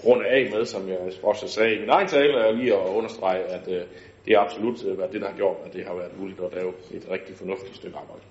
runde 0.06 0.26
af 0.26 0.50
med, 0.52 0.64
som 0.64 0.88
jeg 0.88 0.98
også 1.22 1.48
sagde 1.48 1.74
i 1.74 1.80
min 1.80 1.90
egen 1.90 2.08
tale, 2.08 2.38
er 2.38 2.52
lige 2.52 2.74
at 2.74 2.88
understrege, 2.98 3.42
at 3.42 3.68
øh, 3.68 3.82
det 4.24 4.34
er 4.34 4.40
absolut 4.40 4.84
øh, 4.84 4.98
været 4.98 5.12
det, 5.12 5.20
der 5.20 5.28
har 5.28 5.36
gjort, 5.36 5.56
at 5.66 5.72
det 5.72 5.84
har 5.86 5.94
været 5.94 6.18
muligt 6.20 6.40
at 6.40 6.54
lave 6.54 6.72
et 6.94 7.06
rigtig 7.10 7.36
fornuftigt 7.36 7.76
stykke 7.76 7.96
arbejde. 7.96 8.22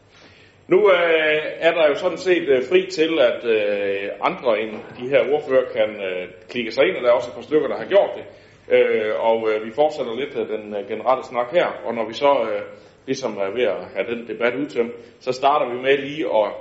Nu 0.67 0.91
øh, 0.91 1.41
er 1.59 1.71
der 1.71 1.87
jo 1.87 1.95
sådan 1.95 2.17
set 2.17 2.47
øh, 2.49 2.63
fri 2.69 2.87
til, 2.91 3.19
at 3.19 3.45
øh, 3.45 4.09
andre 4.21 4.61
end 4.61 4.71
de 4.99 5.09
her 5.09 5.33
ordfører 5.33 5.65
kan 5.77 5.89
øh, 6.07 6.27
klikke 6.49 6.71
sig 6.71 6.83
ind, 6.87 6.95
og 6.95 7.03
der 7.03 7.09
er 7.09 7.13
også 7.13 7.29
et 7.29 7.35
par 7.35 7.41
stykker, 7.41 7.67
der 7.67 7.77
har 7.77 7.85
gjort 7.85 8.09
det. 8.15 8.25
Øh, 8.71 9.13
og 9.19 9.49
øh, 9.49 9.65
vi 9.65 9.71
fortsætter 9.71 10.15
lidt 10.15 10.35
af 10.35 10.45
den 10.45 10.75
øh, 10.75 10.87
generelle 10.87 11.23
snak 11.23 11.51
her, 11.51 11.67
og 11.85 11.93
når 11.95 12.07
vi 12.07 12.13
så 12.13 12.31
øh, 12.51 12.61
ligesom 13.05 13.37
er 13.37 13.51
ved 13.57 13.63
at 13.63 13.85
have 13.95 14.15
den 14.15 14.27
debat 14.27 14.55
udtømt, 14.55 14.93
så 15.19 15.31
starter 15.31 15.73
vi 15.73 15.81
med 15.81 15.97
lige 15.97 16.25
at 16.25 16.51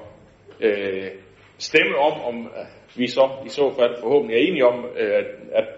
øh, 0.61 1.11
stemme 1.59 1.97
om, 1.99 2.21
om 2.21 2.47
øh, 2.47 2.67
vi 2.97 3.07
så 3.07 3.31
i 3.47 3.49
så 3.49 3.73
fald 3.79 4.01
forhåbentlig 4.01 4.37
er 4.37 4.47
enige 4.49 4.67
om, 4.67 4.85
øh, 4.97 5.25
at 5.53 5.69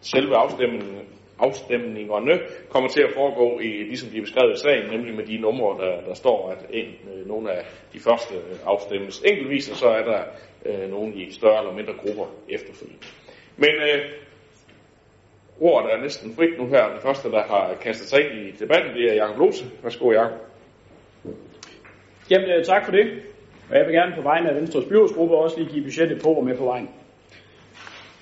selve 0.00 0.36
afstemningen 0.36 1.08
afstemningerne 1.38 2.40
kommer 2.70 2.88
til 2.88 3.02
at 3.02 3.14
foregå 3.14 3.60
i, 3.60 3.66
ligesom 3.66 4.10
de 4.10 4.16
er 4.16 4.20
beskrevet 4.20 4.56
i 4.56 4.60
sagen, 4.60 4.90
nemlig 4.90 5.14
med 5.14 5.26
de 5.26 5.38
numre, 5.38 5.84
der, 5.84 6.00
der 6.00 6.14
står, 6.14 6.50
at 6.50 6.66
en, 6.70 6.94
øh, 7.14 7.26
nogle 7.26 7.52
af 7.52 7.64
de 7.92 8.00
første 8.00 8.34
øh, 8.34 8.56
afstemmes 8.66 9.22
enkeltvis, 9.26 9.70
og 9.70 9.76
så 9.76 9.88
er 9.88 10.04
der 10.04 10.20
øh, 10.66 10.90
nogle 10.90 11.14
i 11.14 11.30
større 11.30 11.58
eller 11.58 11.74
mindre 11.74 11.92
grupper 11.92 12.26
efterfølgende. 12.48 13.06
Men 13.56 13.74
øh, 13.88 14.00
ordet 15.60 15.92
er 15.92 16.02
næsten 16.02 16.34
frit 16.34 16.58
nu 16.58 16.66
her. 16.66 16.88
Den 16.88 17.00
første, 17.00 17.30
der 17.30 17.42
har 17.42 17.74
kastet 17.80 18.08
sig 18.08 18.18
ind 18.20 18.48
i 18.48 18.50
debatten, 18.50 18.94
det 18.94 19.10
er 19.10 19.14
Jakob 19.14 19.38
Lose. 19.38 19.64
Værsgo, 19.82 20.12
Jakob. 20.12 20.38
Jamen, 22.30 22.50
øh, 22.50 22.64
tak 22.64 22.84
for 22.84 22.92
det. 22.92 23.06
Og 23.70 23.76
jeg 23.78 23.86
vil 23.86 23.94
gerne 23.94 24.12
på 24.16 24.22
vegne 24.22 24.50
af 24.50 24.56
Venstres 24.56 24.84
byrådsgruppe 24.84 25.36
også 25.36 25.58
lige 25.58 25.70
give 25.70 25.84
budgettet 25.84 26.22
på 26.22 26.28
og 26.28 26.44
med 26.44 26.56
på 26.56 26.64
vejen. 26.64 26.88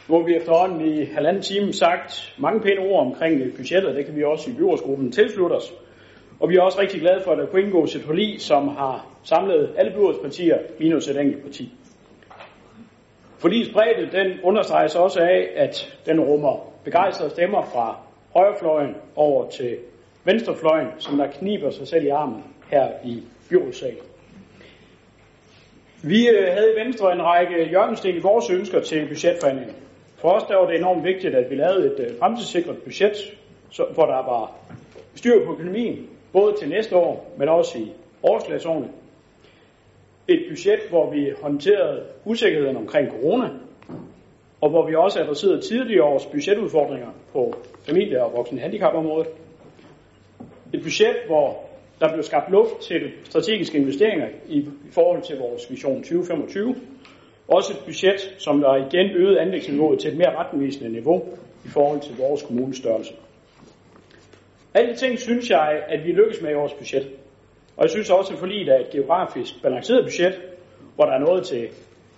Nu 0.09 0.15
har 0.19 0.25
vi 0.27 0.37
efterhånden 0.37 0.81
i 0.81 1.05
halvanden 1.05 1.43
time 1.43 1.73
sagt 1.73 2.35
mange 2.39 2.61
pæne 2.61 2.81
ord 2.81 3.07
omkring 3.07 3.41
øh, 3.41 3.57
budgettet, 3.57 3.97
det 3.97 4.07
kan 4.07 4.17
vi 4.17 4.25
også 4.25 4.51
i 4.51 4.55
byrådsgruppen 4.55 5.13
tilslutte 5.13 5.55
os. 5.55 5.73
Og 6.41 6.49
vi 6.49 6.57
er 6.57 6.63
også 6.63 6.81
rigtig 6.81 7.01
glade 7.01 7.21
for, 7.25 7.31
at 7.33 7.39
der 7.39 7.47
kunne 7.47 7.63
indgås 7.63 7.97
et 7.97 8.03
forlig, 8.03 8.41
som 8.41 8.69
har 8.69 9.07
samlet 9.23 9.75
alle 9.77 9.93
byrådspartier 9.93 10.59
minus 10.81 11.09
et 11.09 11.21
enkelt 11.21 11.43
parti. 11.43 11.73
Forligets 13.39 13.71
bredde, 13.73 14.17
den 14.17 14.41
understreges 14.43 14.95
også 14.95 15.21
af, 15.21 15.49
at 15.57 15.99
den 16.07 16.21
rummer 16.21 16.76
begejstrede 16.87 17.31
stemmer 17.31 17.63
fra 17.63 17.99
højrefløjen 18.35 18.95
over 19.17 19.51
til 19.51 19.77
venstrefløjen, 20.25 20.89
som 20.99 21.19
der 21.19 21.27
kniber 21.27 21.71
sig 21.71 21.89
selv 21.89 22.05
i 22.05 22.09
armen 22.09 22.45
her 22.71 22.89
i 23.05 23.23
byrådssalen. 23.51 23.99
Vi 26.03 26.29
øh, 26.29 26.53
havde 26.53 26.73
i 26.73 26.81
Venstre 26.85 27.13
en 27.13 27.23
række 27.23 27.69
hjørnesten 27.69 28.17
i 28.17 28.19
vores 28.19 28.51
ønsker 28.51 28.81
til 28.81 29.09
budgetforhandlingen. 29.09 29.77
For 30.17 30.29
os 30.31 30.45
der 30.45 30.57
var 30.57 30.67
det 30.67 30.77
enormt 30.77 31.05
vigtigt, 31.05 31.35
at 31.35 31.51
vi 31.51 31.55
lavede 31.55 31.87
et 31.87 32.01
øh, 32.01 32.19
fremtidssikret 32.19 32.77
budget, 32.85 33.17
så, 33.71 33.85
hvor 33.95 34.07
der 34.07 34.23
var 34.33 34.53
styr 35.15 35.45
på 35.45 35.53
økonomien, 35.53 36.09
både 36.33 36.55
til 36.59 36.69
næste 36.69 36.97
år, 36.97 37.35
men 37.39 37.49
også 37.49 37.79
i 37.79 37.93
overslagsårene. 38.23 38.89
Et 40.29 40.45
budget, 40.51 40.81
hvor 40.91 41.11
vi 41.11 41.33
håndterede 41.43 42.03
usikkerheden 42.25 42.77
omkring 42.77 43.11
corona, 43.11 43.51
og 44.61 44.71
hvor 44.71 44.87
vi 44.87 44.95
også 44.95 45.21
adresserede 45.21 45.61
tidligere 45.61 46.05
års 46.05 46.27
budgetudfordringer 46.27 47.09
på 47.33 47.55
familie- 47.87 48.25
og 48.25 48.33
voksenhandicapområdet. 48.37 49.29
Et 50.75 50.83
budget, 50.83 51.17
hvor 51.27 51.65
der 52.01 52.13
blev 52.13 52.23
skabt 52.23 52.51
luft 52.51 52.81
til 52.81 53.11
strategiske 53.25 53.79
investeringer 53.79 54.29
i, 54.49 54.69
forhold 54.91 55.23
til 55.23 55.39
vores 55.39 55.71
vision 55.71 55.97
2025. 55.97 56.77
Også 57.49 57.73
et 57.73 57.85
budget, 57.85 58.35
som 58.39 58.61
der 58.61 58.77
igen 58.77 59.11
øgede 59.17 59.41
anlægsniveauet 59.41 59.99
til 60.01 60.11
et 60.11 60.17
mere 60.17 60.37
retvisende 60.37 60.93
niveau 60.93 61.23
i 61.65 61.69
forhold 61.69 62.01
til 62.01 62.17
vores 62.19 62.43
kommunes 62.43 62.77
størrelse. 62.77 63.15
Alle 64.75 64.93
de 64.93 64.97
ting 64.97 65.19
synes 65.19 65.51
jeg, 65.51 65.83
at 65.89 66.05
vi 66.05 66.13
lykkes 66.13 66.43
med 66.43 66.51
i 66.51 66.55
vores 66.55 66.73
budget. 66.73 67.07
Og 67.77 67.83
jeg 67.83 67.91
synes 67.91 68.11
også, 68.11 68.33
at 68.33 68.39
forliget 68.39 68.69
er 68.69 68.79
et 68.79 68.91
geografisk 68.91 69.63
balanceret 69.63 70.05
budget, 70.05 70.41
hvor 70.95 71.05
der 71.05 71.13
er 71.13 71.19
noget 71.19 71.45
til 71.45 71.69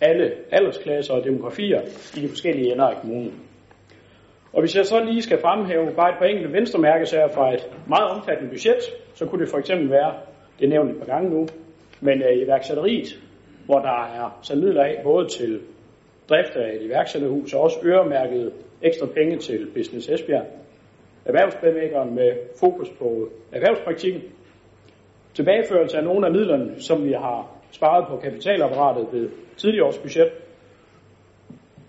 alle 0.00 0.32
aldersklasser 0.50 1.14
og 1.14 1.24
demografier 1.24 1.80
i 2.16 2.20
de 2.20 2.28
forskellige 2.28 2.72
ender 2.72 2.84
af 2.84 3.00
kommunen. 3.00 3.34
Og 4.52 4.60
hvis 4.60 4.76
jeg 4.76 4.86
så 4.86 5.04
lige 5.04 5.22
skal 5.22 5.40
fremhæve 5.40 5.92
bare 5.96 6.10
et 6.10 6.18
par 6.18 6.24
enkelte 6.24 6.52
venstremærkesager 6.52 7.28
fra 7.28 7.54
et 7.54 7.70
meget 7.88 8.10
omfattende 8.10 8.50
budget, 8.50 8.82
så 9.14 9.26
kunne 9.26 9.42
det 9.42 9.50
for 9.50 9.58
eksempel 9.58 9.90
være, 9.90 10.14
det 10.58 10.64
er 10.64 10.68
nævnt 10.68 10.90
et 10.90 10.98
par 10.98 11.06
gange 11.06 11.30
nu, 11.30 11.46
men 12.00 12.22
i 12.22 12.42
iværksætteriet, 12.42 13.20
hvor 13.66 13.78
der 13.78 14.04
er 14.18 14.38
sat 14.42 14.58
midler 14.58 14.82
af 14.82 15.00
både 15.02 15.28
til 15.28 15.60
drift 16.28 16.56
af 16.56 16.74
et 16.74 16.82
iværksætterhus 16.82 17.54
og 17.54 17.60
også 17.60 17.78
øremærket 17.84 18.52
ekstra 18.82 19.06
penge 19.06 19.38
til 19.38 19.66
Business 19.74 20.08
Esbjerg. 20.08 20.46
Erhvervsplanlæggeren 21.24 22.14
med 22.14 22.32
fokus 22.60 22.90
på 22.98 23.28
erhvervspraktikken. 23.52 24.22
Tilbageførelse 25.34 25.96
af 25.98 26.04
nogle 26.04 26.26
af 26.26 26.32
midlerne, 26.32 26.80
som 26.80 27.04
vi 27.04 27.12
har 27.12 27.57
sparet 27.70 28.06
på 28.08 28.16
kapitalapparatet 28.16 29.08
ved 29.12 29.28
tidligere 29.56 29.86
års 29.86 29.98
budget. 29.98 30.30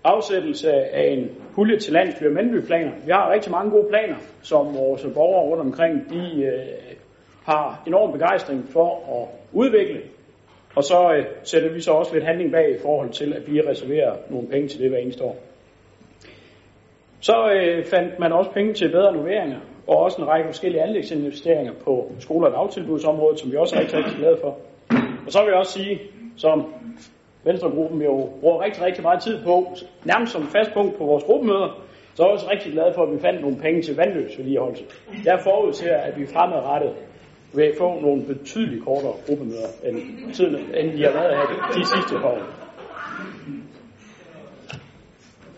Afsættelse 0.04 0.72
af 0.72 1.12
en 1.12 1.30
pulje 1.54 1.78
til 1.78 1.92
landsby- 1.92 2.24
og 2.24 2.64
planer. 2.66 2.92
Vi 3.04 3.10
har 3.10 3.32
rigtig 3.32 3.52
mange 3.52 3.70
gode 3.70 3.88
planer, 3.88 4.16
som 4.42 4.74
vores 4.74 5.06
borgere 5.14 5.42
rundt 5.42 5.60
omkring, 5.60 6.10
de 6.10 6.42
øh, 6.44 6.96
har 7.44 7.82
enorm 7.86 8.12
begejstring 8.12 8.68
for 8.68 9.20
at 9.20 9.28
udvikle. 9.52 10.00
Og 10.76 10.84
så 10.84 11.12
øh, 11.16 11.24
sætter 11.42 11.72
vi 11.72 11.80
så 11.80 11.92
også 11.92 12.14
lidt 12.14 12.24
handling 12.24 12.52
bag 12.52 12.70
i 12.70 12.78
forhold 12.82 13.10
til, 13.10 13.32
at 13.32 13.52
vi 13.52 13.60
reserverer 13.60 14.16
nogle 14.30 14.48
penge 14.48 14.68
til 14.68 14.80
det 14.80 14.90
hver 14.90 14.98
eneste 14.98 15.24
år. 15.24 15.36
Så 17.20 17.52
øh, 17.52 17.84
fandt 17.84 18.18
man 18.18 18.32
også 18.32 18.50
penge 18.50 18.72
til 18.74 18.90
bedre 18.90 19.08
renoveringer, 19.08 19.60
og 19.86 19.96
også 19.96 20.22
en 20.22 20.28
række 20.28 20.48
forskellige 20.48 20.82
anlægsinvesteringer 20.82 21.72
på 21.84 22.12
skole- 22.18 22.46
og 22.46 22.52
dagtilbudsområdet, 22.52 23.40
som 23.40 23.52
vi 23.52 23.56
også 23.56 23.76
er 23.76 23.80
rigtig, 23.80 23.98
rigtig 23.98 24.18
glade 24.18 24.38
for. 24.40 24.58
Og 25.26 25.32
så 25.32 25.40
vil 25.42 25.48
jeg 25.48 25.58
også 25.58 25.72
sige, 25.72 26.00
som 26.36 26.74
Venstregruppen 27.44 28.02
jo 28.02 28.28
bruger 28.40 28.62
rigtig, 28.64 28.82
rigtig 28.82 29.02
meget 29.02 29.22
tid 29.22 29.44
på, 29.44 29.76
nærmest 30.04 30.32
som 30.32 30.46
fast 30.46 30.72
punkt 30.74 30.98
på 30.98 31.04
vores 31.04 31.24
gruppemøder, 31.24 31.80
så 32.14 32.22
er 32.22 32.26
jeg 32.26 32.34
også 32.34 32.50
rigtig 32.50 32.72
glad 32.72 32.94
for, 32.94 33.02
at 33.02 33.12
vi 33.12 33.20
fandt 33.20 33.40
nogle 33.40 33.56
penge 33.56 33.82
til 33.82 33.96
vandløs 33.96 34.38
vedligeholdelse. 34.38 34.84
Jeg 35.24 35.40
forudser, 35.42 35.96
at 35.96 36.20
vi 36.20 36.26
fremadrettet 36.26 36.92
vil 37.54 37.72
få 37.78 38.00
nogle 38.00 38.22
betydeligt 38.22 38.84
kortere 38.84 39.12
gruppemøder, 39.26 39.68
end, 39.84 40.32
tiden, 40.34 40.74
end 40.74 40.90
vi 40.90 41.02
har 41.02 41.12
været 41.12 41.36
her 41.36 41.72
de 41.74 41.86
sidste 41.86 42.14
par 42.20 42.28
år. 42.28 42.38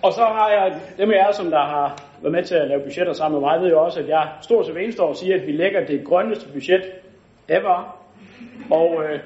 Og 0.03 0.13
så 0.13 0.21
har 0.21 0.51
jeg, 0.51 0.81
dem 0.99 1.11
af 1.11 1.15
jer, 1.15 1.33
som 1.33 1.51
der 1.51 1.65
har 1.65 2.03
været 2.23 2.33
med 2.33 2.45
til 2.45 2.55
at 2.55 2.69
lave 2.69 2.81
budgetter 2.81 3.13
sammen 3.13 3.41
med 3.41 3.49
mig, 3.49 3.61
ved 3.61 3.71
jo 3.71 3.85
også, 3.85 4.01
at 4.01 4.09
jeg 4.09 4.29
stort 4.43 4.67
set 4.67 4.77
eneste 4.77 5.03
år 5.03 5.13
siger, 5.13 5.37
at 5.41 5.47
vi 5.47 5.53
lægger 5.53 5.87
det 5.87 6.05
grønneste 6.05 6.49
budget 6.53 6.83
ever. 7.49 7.99
Og 8.71 9.05
øh, 9.05 9.21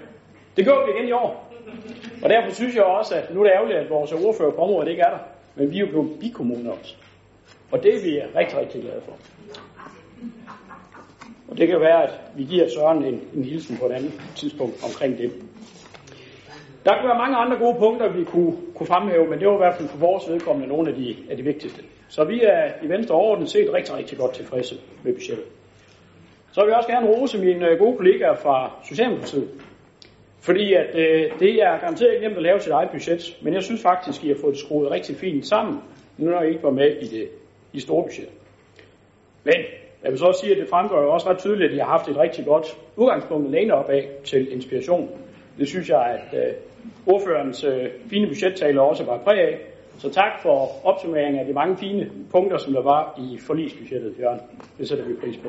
det 0.56 0.64
gør 0.64 0.86
vi 0.86 0.92
igen 0.92 1.08
i 1.08 1.12
år. 1.12 1.52
Og 2.22 2.30
derfor 2.30 2.54
synes 2.54 2.74
jeg 2.74 2.84
også, 2.84 3.14
at 3.14 3.34
nu 3.34 3.40
er 3.40 3.44
det 3.44 3.52
ærgerligt, 3.54 3.78
at 3.78 3.90
vores 3.90 4.12
ordfører 4.12 4.50
på 4.50 4.62
området 4.62 4.90
ikke 4.90 5.02
er 5.02 5.10
der. 5.10 5.18
Men 5.54 5.70
vi 5.70 5.76
er 5.76 5.80
jo 5.80 5.86
blevet 5.86 6.20
bikommuner 6.20 6.72
også. 6.72 6.94
Og 7.70 7.82
det 7.82 7.94
er 7.94 8.02
vi 8.02 8.38
rigtig, 8.38 8.58
rigtig 8.58 8.82
glade 8.82 9.00
for. 9.04 9.12
Og 11.48 11.58
det 11.58 11.68
kan 11.68 11.80
være, 11.80 12.02
at 12.02 12.20
vi 12.36 12.44
giver 12.44 12.68
Søren 12.68 13.04
en, 13.04 13.20
en 13.34 13.44
hilsen 13.44 13.76
på 13.76 13.86
et 13.86 13.92
andet 13.92 14.12
tidspunkt 14.36 14.84
omkring 14.84 15.18
det. 15.18 15.32
Der 16.84 16.92
kunne 16.94 17.08
være 17.08 17.18
mange 17.18 17.36
andre 17.36 17.56
gode 17.56 17.76
punkter, 17.78 18.08
vi 18.08 18.24
kunne, 18.24 18.56
kunne 18.74 18.86
fremhæve, 18.86 19.26
men 19.26 19.38
det 19.38 19.48
var 19.48 19.54
i 19.54 19.64
hvert 19.64 19.76
fald 19.76 19.88
for 19.88 19.98
vores 19.98 20.28
vedkommende 20.28 20.68
nogle 20.68 20.88
af 20.90 20.94
de, 20.94 21.16
af 21.30 21.36
de 21.36 21.42
vigtigste. 21.42 21.82
Så 22.08 22.24
vi 22.24 22.42
er 22.42 22.72
i 22.82 22.88
Venstre 22.88 23.14
overordnet 23.14 23.50
set 23.50 23.72
rigtig, 23.72 23.94
rigtig 23.94 24.18
godt 24.18 24.34
tilfredse 24.34 24.74
med 25.02 25.14
budgettet. 25.14 25.44
Så 26.52 26.60
vil 26.60 26.68
jeg 26.68 26.76
også 26.76 26.88
gerne 26.88 27.06
rose 27.06 27.38
mine 27.38 27.76
gode 27.78 27.96
kollegaer 27.96 28.34
fra 28.34 28.70
Socialdemokratiet. 28.88 29.48
Fordi 30.40 30.74
at, 30.74 30.94
øh, 30.94 31.40
det 31.40 31.62
er 31.62 31.78
garanteret 31.80 32.12
ikke 32.12 32.26
nemt 32.26 32.36
at 32.36 32.42
lave 32.42 32.60
sit 32.60 32.72
eget 32.72 32.90
budget, 32.90 33.38
men 33.42 33.54
jeg 33.54 33.62
synes 33.62 33.82
faktisk, 33.82 34.24
I 34.24 34.28
har 34.28 34.36
fået 34.40 34.54
det 34.54 34.60
skruet 34.60 34.90
rigtig 34.90 35.16
fint 35.16 35.46
sammen, 35.46 35.80
nu 36.18 36.30
når 36.30 36.42
I 36.42 36.48
ikke 36.48 36.62
var 36.62 36.70
med 36.70 36.96
i 36.96 37.06
det 37.06 37.28
i 37.72 37.80
store 37.80 38.02
budget. 38.02 38.28
Men 39.44 39.54
jeg 40.02 40.10
vil 40.10 40.18
så 40.18 40.24
også 40.24 40.40
sige, 40.40 40.52
at 40.52 40.58
det 40.58 40.68
fremgår 40.68 41.02
jo 41.02 41.12
også 41.12 41.30
ret 41.30 41.38
tydeligt, 41.38 41.70
at 41.70 41.76
I 41.76 41.78
har 41.78 41.86
haft 41.86 42.08
et 42.08 42.16
rigtig 42.16 42.44
godt 42.44 42.66
udgangspunkt 42.96 43.46
at 43.46 43.52
læne 43.52 43.74
op 43.74 43.88
af 43.88 44.08
til 44.24 44.52
inspiration. 44.52 45.10
Det 45.58 45.68
synes 45.68 45.88
jeg, 45.88 46.18
at 46.18 46.38
øh, 46.48 46.54
ordførerens 47.06 47.64
øh, 47.64 47.88
fine 48.10 48.26
budgettaler 48.26 48.82
også 48.82 49.04
var 49.04 49.18
præg 49.18 49.38
af. 49.38 49.58
Så 49.98 50.10
tak 50.10 50.42
for 50.42 50.86
opsummeringen 50.86 51.40
af 51.40 51.46
de 51.46 51.52
mange 51.52 51.76
fine 51.76 52.10
punkter, 52.30 52.58
som 52.58 52.72
der 52.72 52.82
var 52.82 53.20
i 53.20 53.38
forlisbudgettet, 53.38 54.14
Jørgen. 54.20 54.40
Det 54.78 54.88
sætter 54.88 55.04
vi 55.04 55.14
pris 55.14 55.36
på. 55.36 55.48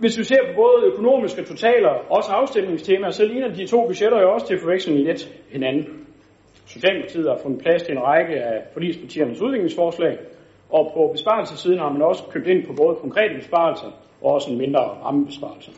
Hvis 0.00 0.18
vi 0.18 0.24
ser 0.24 0.42
på 0.48 0.52
både 0.54 0.92
økonomiske 0.92 1.42
totaler 1.44 1.88
og 1.88 2.04
også 2.10 2.30
afstemningstemaer, 2.32 3.10
så 3.10 3.24
ligner 3.24 3.48
de 3.48 3.66
to 3.66 3.86
budgetter 3.86 4.20
jo 4.20 4.32
også 4.32 4.46
til 4.46 4.58
forveksling 4.60 4.98
lidt 4.98 5.32
hinanden. 5.50 6.06
Socialdemokratiet 6.66 7.28
har 7.28 7.38
fundet 7.42 7.62
plads 7.62 7.82
til 7.82 7.92
en 7.92 8.02
række 8.02 8.34
af 8.34 8.62
forligspartiernes 8.72 9.40
udviklingsforslag, 9.40 10.18
og 10.70 10.90
på 10.94 11.10
besparelsesiden 11.12 11.78
har 11.78 11.92
man 11.92 12.02
også 12.02 12.22
købt 12.32 12.46
ind 12.46 12.66
på 12.66 12.72
både 12.72 12.96
konkrete 12.96 13.34
besparelser 13.34 13.90
og 14.22 14.32
også 14.34 14.50
en 14.50 14.58
mindre 14.58 14.80
rammebesparelse. 14.80 15.70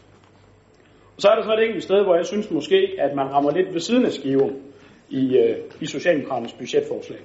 Og 1.17 1.23
så 1.23 1.29
er 1.29 1.35
der 1.35 1.43
så 1.43 1.53
et 1.53 1.65
enkelt 1.65 1.83
sted, 1.83 2.05
hvor 2.05 2.17
jeg 2.17 2.27
synes 2.27 2.51
måske, 2.51 2.89
at 2.99 3.17
man 3.17 3.27
rammer 3.35 3.51
lidt 3.51 3.73
ved 3.73 3.81
siden 3.81 4.05
af 4.05 4.13
skiven 4.13 4.63
i, 5.11 5.37
øh, 5.37 5.57
i 5.81 5.87
Socialdemokraternes 5.87 6.53
budgetforslag. 6.53 7.19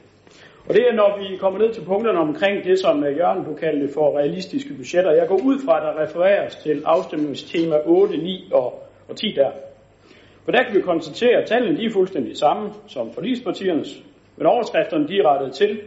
Og 0.67 0.73
det 0.73 0.87
er, 0.89 0.93
når 0.93 1.19
vi 1.19 1.37
kommer 1.37 1.59
ned 1.59 1.73
til 1.73 1.81
punkterne 1.81 2.19
omkring 2.19 2.63
det, 2.63 2.79
som 2.79 3.03
øh, 3.03 3.17
Jørgen 3.17 3.45
du 3.45 3.53
kaldte 3.53 3.93
for 3.93 4.17
realistiske 4.17 4.73
budgetter. 4.73 5.11
Jeg 5.11 5.27
går 5.27 5.39
ud 5.43 5.59
fra, 5.65 5.77
at 5.77 5.83
der 5.83 6.03
refereres 6.03 6.55
til 6.55 6.83
afstemningstema 6.85 7.75
8, 7.85 8.17
9 8.17 8.49
og, 8.53 8.83
og 9.09 9.15
10 9.15 9.33
der. 9.35 9.51
For 10.45 10.51
der 10.51 10.63
kan 10.63 10.75
vi 10.75 10.81
konstatere, 10.81 11.41
at 11.41 11.47
tallene 11.47 11.77
de 11.77 11.85
er 11.85 11.91
fuldstændig 11.91 12.37
samme 12.37 12.69
som 12.87 13.13
forlispartiernes, 13.13 14.03
men 14.37 14.47
overskrifterne 14.47 15.07
de 15.07 15.17
er 15.17 15.25
rettet 15.25 15.53
til, 15.53 15.79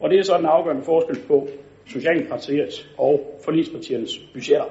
og 0.00 0.10
det 0.10 0.18
er 0.18 0.22
så 0.22 0.36
den 0.38 0.46
afgørende 0.46 0.82
forskel 0.82 1.18
på 1.28 1.48
Socialdemokratiets 1.86 2.88
og 2.98 3.40
forlispartiernes 3.44 4.18
budgetter. 4.32 4.66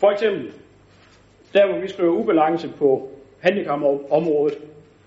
For 0.00 0.10
eksempel, 0.10 0.52
der 1.52 1.66
hvor 1.66 1.80
vi 1.80 1.88
skriver 1.88 2.12
ubalance 2.12 2.68
på 2.78 3.08
handicapområdet, 3.40 4.58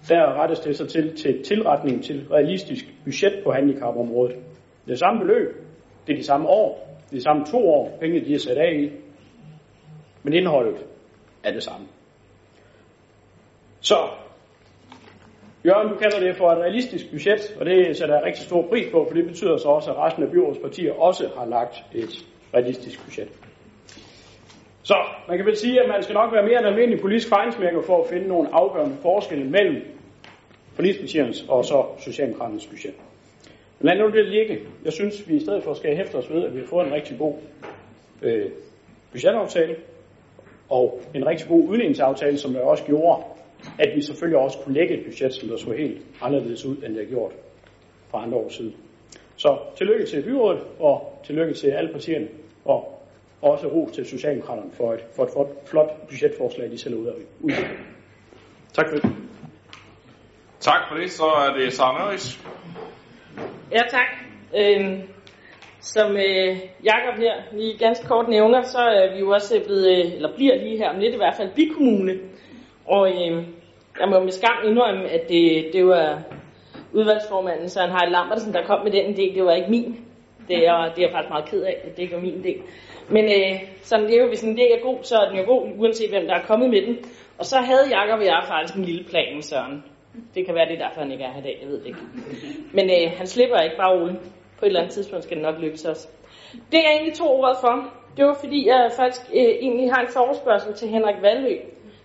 der 0.09 0.41
rettes 0.41 0.59
det 0.59 0.77
så 0.77 0.85
til, 0.85 1.15
til 1.15 1.43
tilretning 1.43 2.03
til 2.03 2.27
realistisk 2.31 2.85
budget 3.03 3.43
på 3.43 3.51
handicapområdet. 3.51 4.35
Det 4.85 4.91
er 4.91 4.97
samme 4.97 5.19
beløb, 5.19 5.47
det 6.07 6.13
er 6.13 6.17
de 6.17 6.23
samme 6.23 6.47
år, 6.47 6.97
det 7.05 7.11
er 7.11 7.15
de 7.15 7.23
samme 7.23 7.45
to 7.45 7.69
år, 7.69 7.97
pengene 7.99 8.25
de 8.25 8.33
er 8.33 8.39
sat 8.39 8.57
af 8.57 8.73
i, 8.73 8.89
men 10.23 10.33
indholdet 10.33 10.85
er 11.43 11.51
det 11.51 11.63
samme. 11.63 11.87
Så, 13.81 13.95
Jørgen, 15.65 15.89
du 15.89 15.95
kalder 15.95 16.19
det 16.19 16.35
for 16.37 16.51
et 16.51 16.57
realistisk 16.57 17.11
budget, 17.11 17.57
og 17.59 17.65
det 17.65 17.97
sætter 17.97 18.15
jeg 18.15 18.23
rigtig 18.25 18.45
stor 18.45 18.67
pris 18.69 18.87
på, 18.91 19.05
for 19.07 19.15
det 19.15 19.25
betyder 19.25 19.57
så 19.57 19.67
også, 19.67 19.91
at 19.91 19.97
resten 19.97 20.23
af 20.23 20.31
byrådspartier 20.31 20.93
også 20.93 21.29
har 21.37 21.45
lagt 21.45 21.75
et 21.93 22.25
realistisk 22.53 23.05
budget. 23.05 23.29
Så 24.83 24.95
man 25.27 25.37
kan 25.37 25.45
vel 25.45 25.57
sige, 25.57 25.81
at 25.81 25.89
man 25.89 26.03
skal 26.03 26.13
nok 26.13 26.33
være 26.33 26.43
mere 26.43 26.59
end 26.59 26.67
almindelig 26.67 27.01
politisk 27.01 27.29
fejnsmækker 27.29 27.81
for 27.81 28.03
at 28.03 28.09
finde 28.09 28.27
nogle 28.27 28.49
afgørende 28.53 28.95
forskelle 29.01 29.49
mellem 29.49 29.81
forligspartiernes 30.73 31.45
og 31.49 31.65
så 31.65 31.85
Socialdemokraternes 31.99 32.67
budget. 32.67 32.93
Men 33.79 33.87
lad 33.87 33.97
nu 33.97 34.17
det 34.17 34.25
ligge. 34.25 34.59
Jeg 34.85 34.93
synes, 34.93 35.29
vi 35.29 35.35
i 35.35 35.39
stedet 35.39 35.63
for 35.63 35.73
skal 35.73 35.95
hæfte 35.95 36.15
os 36.15 36.31
ved, 36.31 36.45
at 36.45 36.53
vi 36.53 36.59
har 36.59 36.67
fået 36.67 36.87
en 36.87 36.93
rigtig 36.93 37.17
god 37.17 37.33
øh, 38.21 38.51
budgetaftale 39.11 39.75
og 40.69 41.01
en 41.15 41.27
rigtig 41.27 41.47
god 41.47 41.63
udligningsaftale, 41.69 42.37
som 42.37 42.53
der 42.53 42.61
også 42.61 42.83
gjorde, 42.83 43.23
at 43.79 43.95
vi 43.95 44.01
selvfølgelig 44.01 44.39
også 44.39 44.57
kunne 44.59 44.75
lægge 44.75 44.97
et 44.97 45.05
budget, 45.05 45.33
som 45.33 45.49
der 45.49 45.57
så 45.57 45.71
helt 45.71 46.01
anderledes 46.21 46.65
ud, 46.65 46.75
end 46.75 46.95
det 46.95 47.05
har 47.05 47.09
gjort 47.09 47.31
fra 48.11 48.23
andre 48.23 48.37
år 48.37 48.49
siden. 48.49 48.75
Så 49.35 49.57
tillykke 49.77 50.05
til 50.05 50.23
byrådet, 50.23 50.61
og 50.79 51.19
tillykke 51.23 51.53
til 51.53 51.67
alle 51.67 51.91
partierne, 51.91 52.27
og 52.65 53.00
også 53.41 53.67
ro 53.67 53.89
til 53.93 54.05
Socialdemokraterne 54.05 54.71
for 54.73 54.93
et, 54.93 54.99
for 55.15 55.23
et 55.23 55.47
flot 55.65 56.07
budgetforslag, 56.09 56.71
de 56.71 56.77
selv 56.77 56.95
ud 56.95 57.07
af. 57.07 57.13
Tak 58.73 58.85
for 58.89 58.95
det. 58.95 59.15
Tak 60.59 60.81
for 60.89 60.95
det. 60.95 61.11
Så 61.11 61.25
er 61.25 61.53
det 61.53 61.73
Sara 61.73 61.99
Nøjes. 61.99 62.39
Ja, 63.71 63.81
tak. 63.89 64.07
Øhm, 64.57 65.01
som 65.79 66.11
øh, 66.11 66.57
Jakob 66.83 67.15
her 67.17 67.33
lige 67.51 67.77
ganske 67.77 68.07
kort 68.07 68.29
nævner, 68.29 68.61
så 68.61 68.79
er 68.79 69.13
vi 69.13 69.19
jo 69.19 69.29
også 69.29 69.61
blevet, 69.65 69.87
øh, 69.87 70.13
eller 70.15 70.35
bliver 70.35 70.55
lige 70.55 70.77
her 70.77 70.89
om 70.89 70.99
lidt 70.99 71.13
i 71.13 71.17
hvert 71.17 71.35
fald, 71.37 71.49
bikommune. 71.55 72.13
Og 72.85 73.09
øh, 73.09 73.45
jeg 73.99 74.09
må 74.09 74.19
med 74.19 74.31
skam 74.31 74.57
indrømme, 74.65 75.09
at 75.09 75.29
det, 75.29 75.69
det 75.73 75.85
var 75.85 76.23
udvalgsformanden 76.93 77.69
Søren 77.69 77.91
Harald 77.91 78.11
Lambertsen, 78.11 78.53
der 78.53 78.65
kom 78.65 78.83
med 78.83 78.91
den 78.91 79.05
idé. 79.13 79.35
Det 79.35 79.43
var 79.43 79.53
ikke 79.53 79.71
min. 79.71 80.05
Det 80.47 80.67
er, 80.67 80.93
det 80.93 80.97
er 80.97 81.07
jeg 81.07 81.11
faktisk 81.11 81.29
meget 81.29 81.45
ked 81.45 81.63
af, 81.63 81.77
at 81.83 81.95
det 81.95 82.03
ikke 82.03 82.15
var 82.15 82.21
min 82.21 82.45
idé. 82.45 82.61
Men 83.09 83.25
øh, 83.25 83.59
sådan, 83.81 84.05
det 84.05 84.15
er 84.15 84.21
jo, 84.21 84.27
hvis 84.27 84.43
en 84.43 84.57
idé 84.57 84.75
er 84.77 84.81
god, 84.83 84.97
så 85.03 85.15
er 85.17 85.29
den 85.29 85.37
jo 85.37 85.45
god, 85.45 85.69
uanset 85.77 86.09
hvem 86.09 86.27
der 86.27 86.35
er 86.35 86.45
kommet 86.45 86.69
med 86.69 86.81
den. 86.81 86.97
Og 87.39 87.45
så 87.45 87.57
havde 87.57 87.89
Jakob 87.97 88.19
og 88.19 88.25
jeg 88.25 88.43
faktisk 88.47 88.75
en 88.77 88.85
lille 88.85 89.03
plan 89.03 89.35
med 89.35 89.41
Søren. 89.41 89.83
Det 90.35 90.45
kan 90.45 90.55
være, 90.55 90.65
det 90.65 90.75
er 90.79 90.87
derfor, 90.87 91.01
han 91.01 91.11
ikke 91.11 91.23
er 91.23 91.31
her 91.31 91.39
i 91.39 91.43
dag, 91.43 91.57
jeg 91.61 91.69
ved 91.69 91.79
det 91.79 91.87
ikke. 91.87 91.99
Men 92.73 92.85
øh, 92.89 93.17
han 93.17 93.27
slipper 93.27 93.57
ikke 93.57 93.77
bare 93.77 93.99
roligt. 93.99 94.19
På 94.59 94.65
et 94.65 94.67
eller 94.67 94.79
andet 94.79 94.93
tidspunkt 94.93 95.23
skal 95.23 95.37
det 95.37 95.43
nok 95.43 95.59
lykkes 95.59 95.85
os. 95.85 96.09
Det 96.71 96.79
er 96.85 96.89
egentlig 96.91 97.13
to 97.13 97.27
ord 97.39 97.57
for. 97.61 97.73
Det 98.17 98.25
var 98.25 98.37
fordi, 98.43 98.67
jeg 98.67 98.91
faktisk 98.95 99.21
øh, 99.33 99.53
egentlig 99.65 99.91
har 99.93 100.01
en 100.01 100.13
forespørgsel 100.13 100.73
til 100.73 100.87
Henrik 100.89 101.21
Valø. 101.21 101.55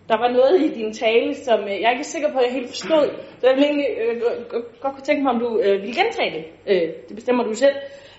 Der 0.08 0.18
var 0.18 0.28
noget 0.28 0.60
i 0.62 0.68
din 0.74 0.92
tale, 0.92 1.34
som 1.34 1.60
øh, 1.60 1.80
jeg 1.80 1.86
er 1.86 1.90
ikke 1.90 2.04
sikker 2.04 2.32
på, 2.32 2.38
at 2.38 2.44
jeg 2.44 2.52
helt 2.52 2.68
forstod. 2.68 3.06
Så 3.38 3.46
jeg 3.46 3.54
ville 3.54 3.68
egentlig 3.68 3.90
øh, 4.02 4.22
godt 4.80 4.94
kunne 4.94 5.08
tænke 5.08 5.22
mig, 5.22 5.32
om 5.32 5.40
du 5.40 5.60
øh, 5.64 5.82
ville 5.82 5.96
gentage 6.02 6.30
det. 6.36 6.44
Øh, 6.70 6.88
det 7.08 7.14
bestemmer 7.14 7.44
du 7.44 7.54
selv. 7.54 7.76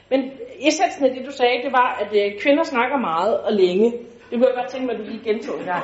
Men 0.10 0.32
essensen 0.60 1.06
af 1.06 1.12
det, 1.16 1.26
du 1.26 1.32
sagde, 1.32 1.64
det 1.64 1.72
var, 1.72 1.98
at 2.02 2.12
øh, 2.22 2.42
kvinder 2.42 2.64
snakker 2.64 2.98
meget 2.98 3.38
og 3.42 3.54
længe. 3.54 3.92
Det 4.30 4.34
kunne 4.38 4.48
jeg 4.48 4.56
godt 4.56 4.70
tænke 4.70 4.86
mig, 4.86 4.96
at 4.96 5.00
du 5.00 5.06
lige 5.06 5.24
gentog 5.24 5.60
en 5.60 5.66
gang. 5.66 5.84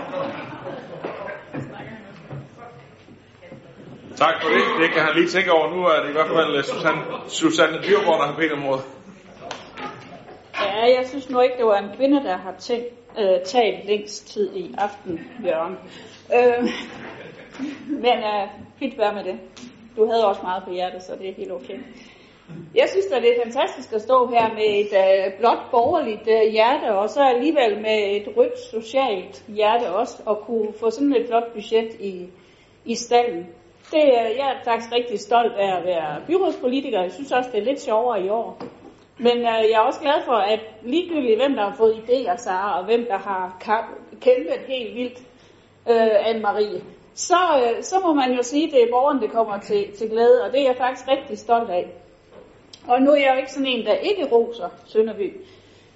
Tak 4.15 4.33
for 4.41 4.49
det. 4.49 4.63
Det 4.81 4.89
kan 4.93 5.01
han 5.01 5.15
lige 5.15 5.27
tænke 5.27 5.51
over. 5.51 5.75
Nu 5.75 5.85
er 5.85 6.01
det 6.01 6.09
i 6.09 6.11
hvert 6.11 6.27
fald 6.27 6.57
uh, 6.57 6.63
Susanne, 6.63 7.01
Susanne 7.27 7.77
Dyrborg, 7.77 8.19
der 8.19 8.25
har 8.25 8.35
bedt 8.35 8.51
om 8.51 8.65
ordet. 8.65 8.85
Ja, 10.61 10.97
jeg 10.97 11.05
synes 11.07 11.29
nu 11.29 11.39
ikke, 11.39 11.57
det 11.57 11.65
var 11.65 11.77
en 11.77 11.95
kvinde, 11.97 12.23
der 12.23 12.37
har 12.37 12.53
tænkt, 12.59 12.85
øh, 13.19 13.41
talt 13.45 13.85
længst 13.85 14.27
tid 14.33 14.55
i 14.55 14.75
aften, 14.77 15.19
Jørgen. 15.45 15.77
Øh, 16.35 16.63
men 17.87 18.17
øh, 18.33 18.47
fint 18.79 18.97
være 18.97 19.13
med 19.13 19.23
det. 19.23 19.39
Du 19.97 20.05
havde 20.11 20.27
også 20.27 20.41
meget 20.43 20.63
på 20.63 20.71
hjertet, 20.71 21.03
så 21.03 21.15
det 21.19 21.29
er 21.29 21.33
helt 21.33 21.51
okay. 21.51 21.77
Jeg 22.75 22.89
synes 22.89 23.05
at 23.05 23.21
det 23.21 23.31
er 23.31 23.43
fantastisk 23.43 23.93
at 23.93 24.01
stå 24.01 24.27
her 24.27 24.53
med 24.53 24.67
et 24.81 24.93
øh, 25.03 25.39
blåt 25.39 25.63
borgerligt 25.71 26.27
øh, 26.27 26.51
hjerte, 26.51 26.95
og 26.95 27.09
så 27.09 27.21
alligevel 27.23 27.81
med 27.81 28.15
et 28.15 28.37
rødt 28.37 28.59
socialt 28.59 29.43
hjerte 29.47 29.95
også, 29.95 30.23
og 30.25 30.43
kunne 30.45 30.73
få 30.79 30.89
sådan 30.89 31.15
et 31.15 31.27
flot 31.27 31.53
budget 31.53 31.93
i, 31.99 32.27
i 32.85 32.95
stallen. 32.95 33.47
Det, 33.91 34.03
øh, 34.03 34.29
jeg 34.39 34.47
er 34.53 34.63
faktisk 34.65 34.93
rigtig 34.93 35.19
stolt 35.19 35.53
af 35.53 35.77
at 35.77 35.85
være 35.85 36.21
byrådspolitiker. 36.27 37.01
Jeg 37.01 37.11
synes 37.11 37.31
også, 37.31 37.49
det 37.51 37.59
er 37.59 37.65
lidt 37.65 37.81
sjovere 37.81 38.25
i 38.25 38.29
år. 38.29 38.61
Men 39.17 39.37
øh, 39.37 39.63
jeg 39.69 39.77
er 39.81 39.87
også 39.89 40.01
glad 40.01 40.19
for, 40.25 40.33
at 40.33 40.59
ligegyldigt 40.81 41.39
hvem 41.39 41.53
der 41.55 41.63
har 41.63 41.75
fået 41.75 41.93
idéer, 41.93 42.37
Sara, 42.37 42.79
og 42.79 42.85
hvem 42.85 43.05
der 43.05 43.17
har 43.17 43.57
kæmpet 44.21 44.59
helt 44.67 44.95
vildt, 44.95 45.19
øh, 45.89 46.29
Anne-Marie, 46.29 46.81
så, 47.13 47.41
øh, 47.63 47.83
så 47.83 47.99
må 48.05 48.13
man 48.13 48.31
jo 48.31 48.43
sige, 48.43 48.67
at 48.67 48.73
det 48.73 48.83
er 48.83 48.91
borgeren, 48.91 49.21
det 49.21 49.31
kommer 49.31 49.59
til, 49.59 49.91
til 49.97 50.09
glæde, 50.09 50.43
og 50.43 50.51
det 50.51 50.61
er 50.61 50.65
jeg 50.65 50.77
faktisk 50.77 51.07
rigtig 51.07 51.37
stolt 51.37 51.69
af. 51.69 52.02
Og 52.87 53.01
nu 53.01 53.11
er 53.11 53.15
jeg 53.15 53.31
jo 53.33 53.39
ikke 53.39 53.51
sådan 53.51 53.67
en, 53.67 53.85
der 53.85 53.93
ikke 53.93 54.25
roser 54.31 54.69
Sønderby. 54.85 55.37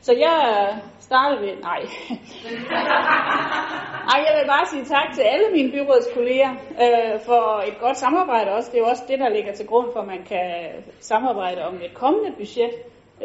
Så 0.01 0.14
jeg 0.14 0.68
starter 0.99 1.39
ved, 1.39 1.55
nej. 1.61 1.80
Ej, 4.11 4.19
jeg 4.27 4.39
vil 4.39 4.47
bare 4.47 4.65
sige 4.65 4.85
tak 4.85 5.14
til 5.15 5.22
alle 5.22 5.47
mine 5.51 5.72
byrådskolleger 5.72 6.51
øh, 6.84 7.19
for 7.22 7.64
et 7.68 7.80
godt 7.80 7.97
samarbejde 7.97 8.51
også. 8.51 8.72
Det 8.72 8.77
er 8.77 8.81
jo 8.81 8.88
også 8.88 9.03
det, 9.07 9.19
der 9.19 9.30
ligger 9.30 9.53
til 9.53 9.68
grund 9.68 9.88
for, 9.93 9.99
at 9.99 10.07
man 10.07 10.23
kan 10.23 10.69
samarbejde 10.99 11.65
om 11.65 11.76
et 11.76 11.93
kommende 11.93 12.31
budget. 12.38 12.72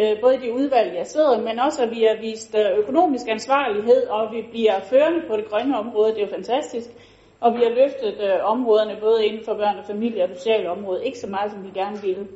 Øh, 0.01 0.21
både 0.21 0.35
i 0.35 0.39
de 0.39 0.53
udvalg, 0.53 0.95
jeg 0.95 1.07
sidder, 1.07 1.41
men 1.41 1.59
også 1.59 1.83
at 1.83 1.91
vi 1.91 2.03
har 2.03 2.21
vist 2.21 2.55
øh, 2.55 2.79
økonomisk 2.79 3.29
ansvarlighed, 3.29 4.07
og 4.07 4.33
vi 4.33 4.43
bliver 4.51 4.81
førende 4.81 5.23
på 5.29 5.37
det 5.37 5.51
grønne 5.51 5.79
område. 5.79 6.11
Det 6.15 6.19
er 6.19 6.27
jo 6.27 6.35
fantastisk. 6.35 6.89
Og 7.41 7.55
vi 7.55 7.63
har 7.63 7.71
løftet 7.71 8.15
øh, 8.27 8.39
områderne 8.45 8.97
både 9.01 9.27
inden 9.27 9.45
for 9.45 9.55
børn 9.55 9.79
og 9.79 9.85
familie 9.85 10.23
og 10.23 10.29
det 10.29 10.37
sociale 10.37 10.71
område. 10.71 11.07
Ikke 11.07 11.19
så 11.19 11.27
meget, 11.27 11.51
som 11.51 11.65
vi 11.65 11.71
gerne 11.81 12.03
ville. 12.03 12.27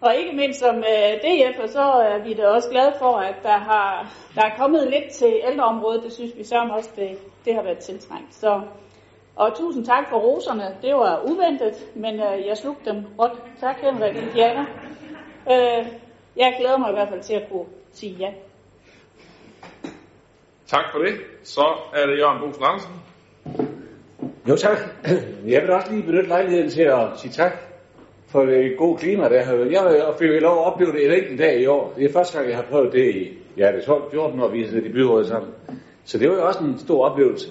Og 0.00 0.16
ikke 0.16 0.36
mindst 0.36 0.60
som 0.60 0.76
øh, 0.76 1.12
DF, 1.22 1.58
og 1.58 1.68
så 1.68 1.80
er 1.80 2.18
vi 2.18 2.34
da 2.34 2.46
også 2.46 2.70
glade 2.70 2.92
for, 2.98 3.16
at 3.16 3.34
der, 3.42 3.58
har, 3.58 4.14
der 4.34 4.42
er 4.42 4.56
kommet 4.56 4.90
lidt 4.90 5.12
til 5.12 5.40
ældreområdet. 5.50 6.02
Det 6.02 6.12
synes 6.12 6.32
vi 6.36 6.44
så 6.44 6.68
også, 6.70 6.90
det, 6.96 7.18
det 7.44 7.54
har 7.54 7.62
været 7.62 7.78
tiltrængt. 7.78 8.34
Så, 8.34 8.60
og 9.36 9.56
tusind 9.58 9.84
tak 9.84 10.08
for 10.08 10.16
roserne. 10.16 10.76
Det 10.82 10.94
var 10.94 11.22
uventet, 11.30 11.74
men 11.94 12.14
øh, 12.14 12.46
jeg 12.46 12.56
slugte 12.56 12.90
dem 12.90 13.04
råt. 13.18 13.42
Tak 13.60 13.76
Henrik 13.80 14.16
og 14.16 14.34
Diana. 14.34 14.66
Øh, 15.50 15.86
jeg 16.36 16.56
glæder 16.60 16.78
mig 16.78 16.90
i 16.90 16.92
hvert 16.94 17.08
fald 17.08 17.22
til 17.22 17.34
at 17.34 17.48
kunne 17.50 17.66
sige 17.92 18.16
ja. 18.18 18.32
Tak 20.66 20.84
for 20.92 20.98
det. 20.98 21.14
Så 21.42 21.76
er 21.94 22.06
det 22.06 22.18
Jørgen 22.18 22.40
Bosen 22.40 22.64
Andersen. 22.64 22.94
Jo 24.48 24.56
tak. 24.56 24.78
Jeg 25.46 25.62
vil 25.62 25.70
også 25.70 25.92
lige 25.92 26.02
benytte 26.02 26.28
lejligheden 26.28 26.70
til 26.70 26.82
at 26.82 27.08
sige 27.16 27.32
tak 27.32 27.69
for 28.30 28.44
det 28.44 28.76
gode 28.78 28.98
klima, 28.98 29.28
der 29.28 29.42
har. 29.42 29.54
Jeg 29.54 30.14
fik 30.18 30.28
lov 30.28 30.58
at 30.58 30.72
opleve 30.72 30.92
det 30.92 31.06
en 31.06 31.12
enkelt 31.12 31.38
dag 31.38 31.60
i 31.60 31.66
år. 31.66 31.94
Det 31.96 32.04
er 32.04 32.12
første 32.12 32.38
gang, 32.38 32.48
jeg 32.48 32.56
har 32.56 32.66
prøvet 32.70 32.92
det 32.92 33.14
i, 33.14 33.38
ja, 33.56 33.72
det 33.72 33.80
12-14 33.80 34.18
år, 34.18 34.48
vi 34.48 34.60
har 34.60 34.68
siddet 34.68 34.86
i 34.86 34.92
byrådet 34.92 35.26
sammen. 35.26 35.50
Så 36.04 36.18
det 36.18 36.28
var 36.28 36.34
jo 36.34 36.46
også 36.46 36.60
en 36.60 36.78
stor 36.78 37.04
oplevelse. 37.04 37.48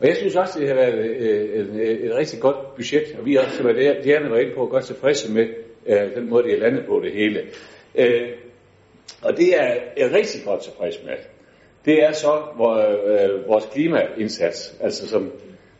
Og 0.00 0.08
jeg 0.08 0.16
synes 0.16 0.36
også, 0.36 0.60
det 0.60 0.68
har 0.68 0.74
været 0.74 0.94
øh, 0.94 1.16
et, 1.16 1.60
et, 1.60 1.70
øh, 1.74 1.88
et 1.88 2.14
rigtig 2.14 2.40
godt 2.40 2.74
budget, 2.76 3.16
og 3.18 3.26
vi 3.26 3.36
er 3.36 3.40
også, 3.40 3.56
som 3.56 3.66
Diana 4.04 4.28
var 4.28 4.38
inde 4.38 4.54
på, 4.54 4.66
godt 4.66 4.84
tilfredse 4.84 5.32
med 5.32 5.46
øh, 5.86 6.14
den 6.14 6.30
måde, 6.30 6.44
det 6.44 6.52
er 6.52 6.60
landet 6.60 6.86
på 6.86 7.00
det 7.04 7.12
hele. 7.12 7.40
Uh, 7.94 8.28
og 9.22 9.36
det 9.36 9.60
er 9.60 9.74
jeg 9.96 10.12
rigtig 10.12 10.40
godt 10.44 10.62
tilfreds 10.62 10.94
med. 11.04 11.12
Det 11.84 12.04
er 12.04 12.12
så 12.12 12.42
uh, 12.54 13.48
vores 13.48 13.64
klimaindsats, 13.72 14.76
altså 14.80 15.08
som, 15.08 15.32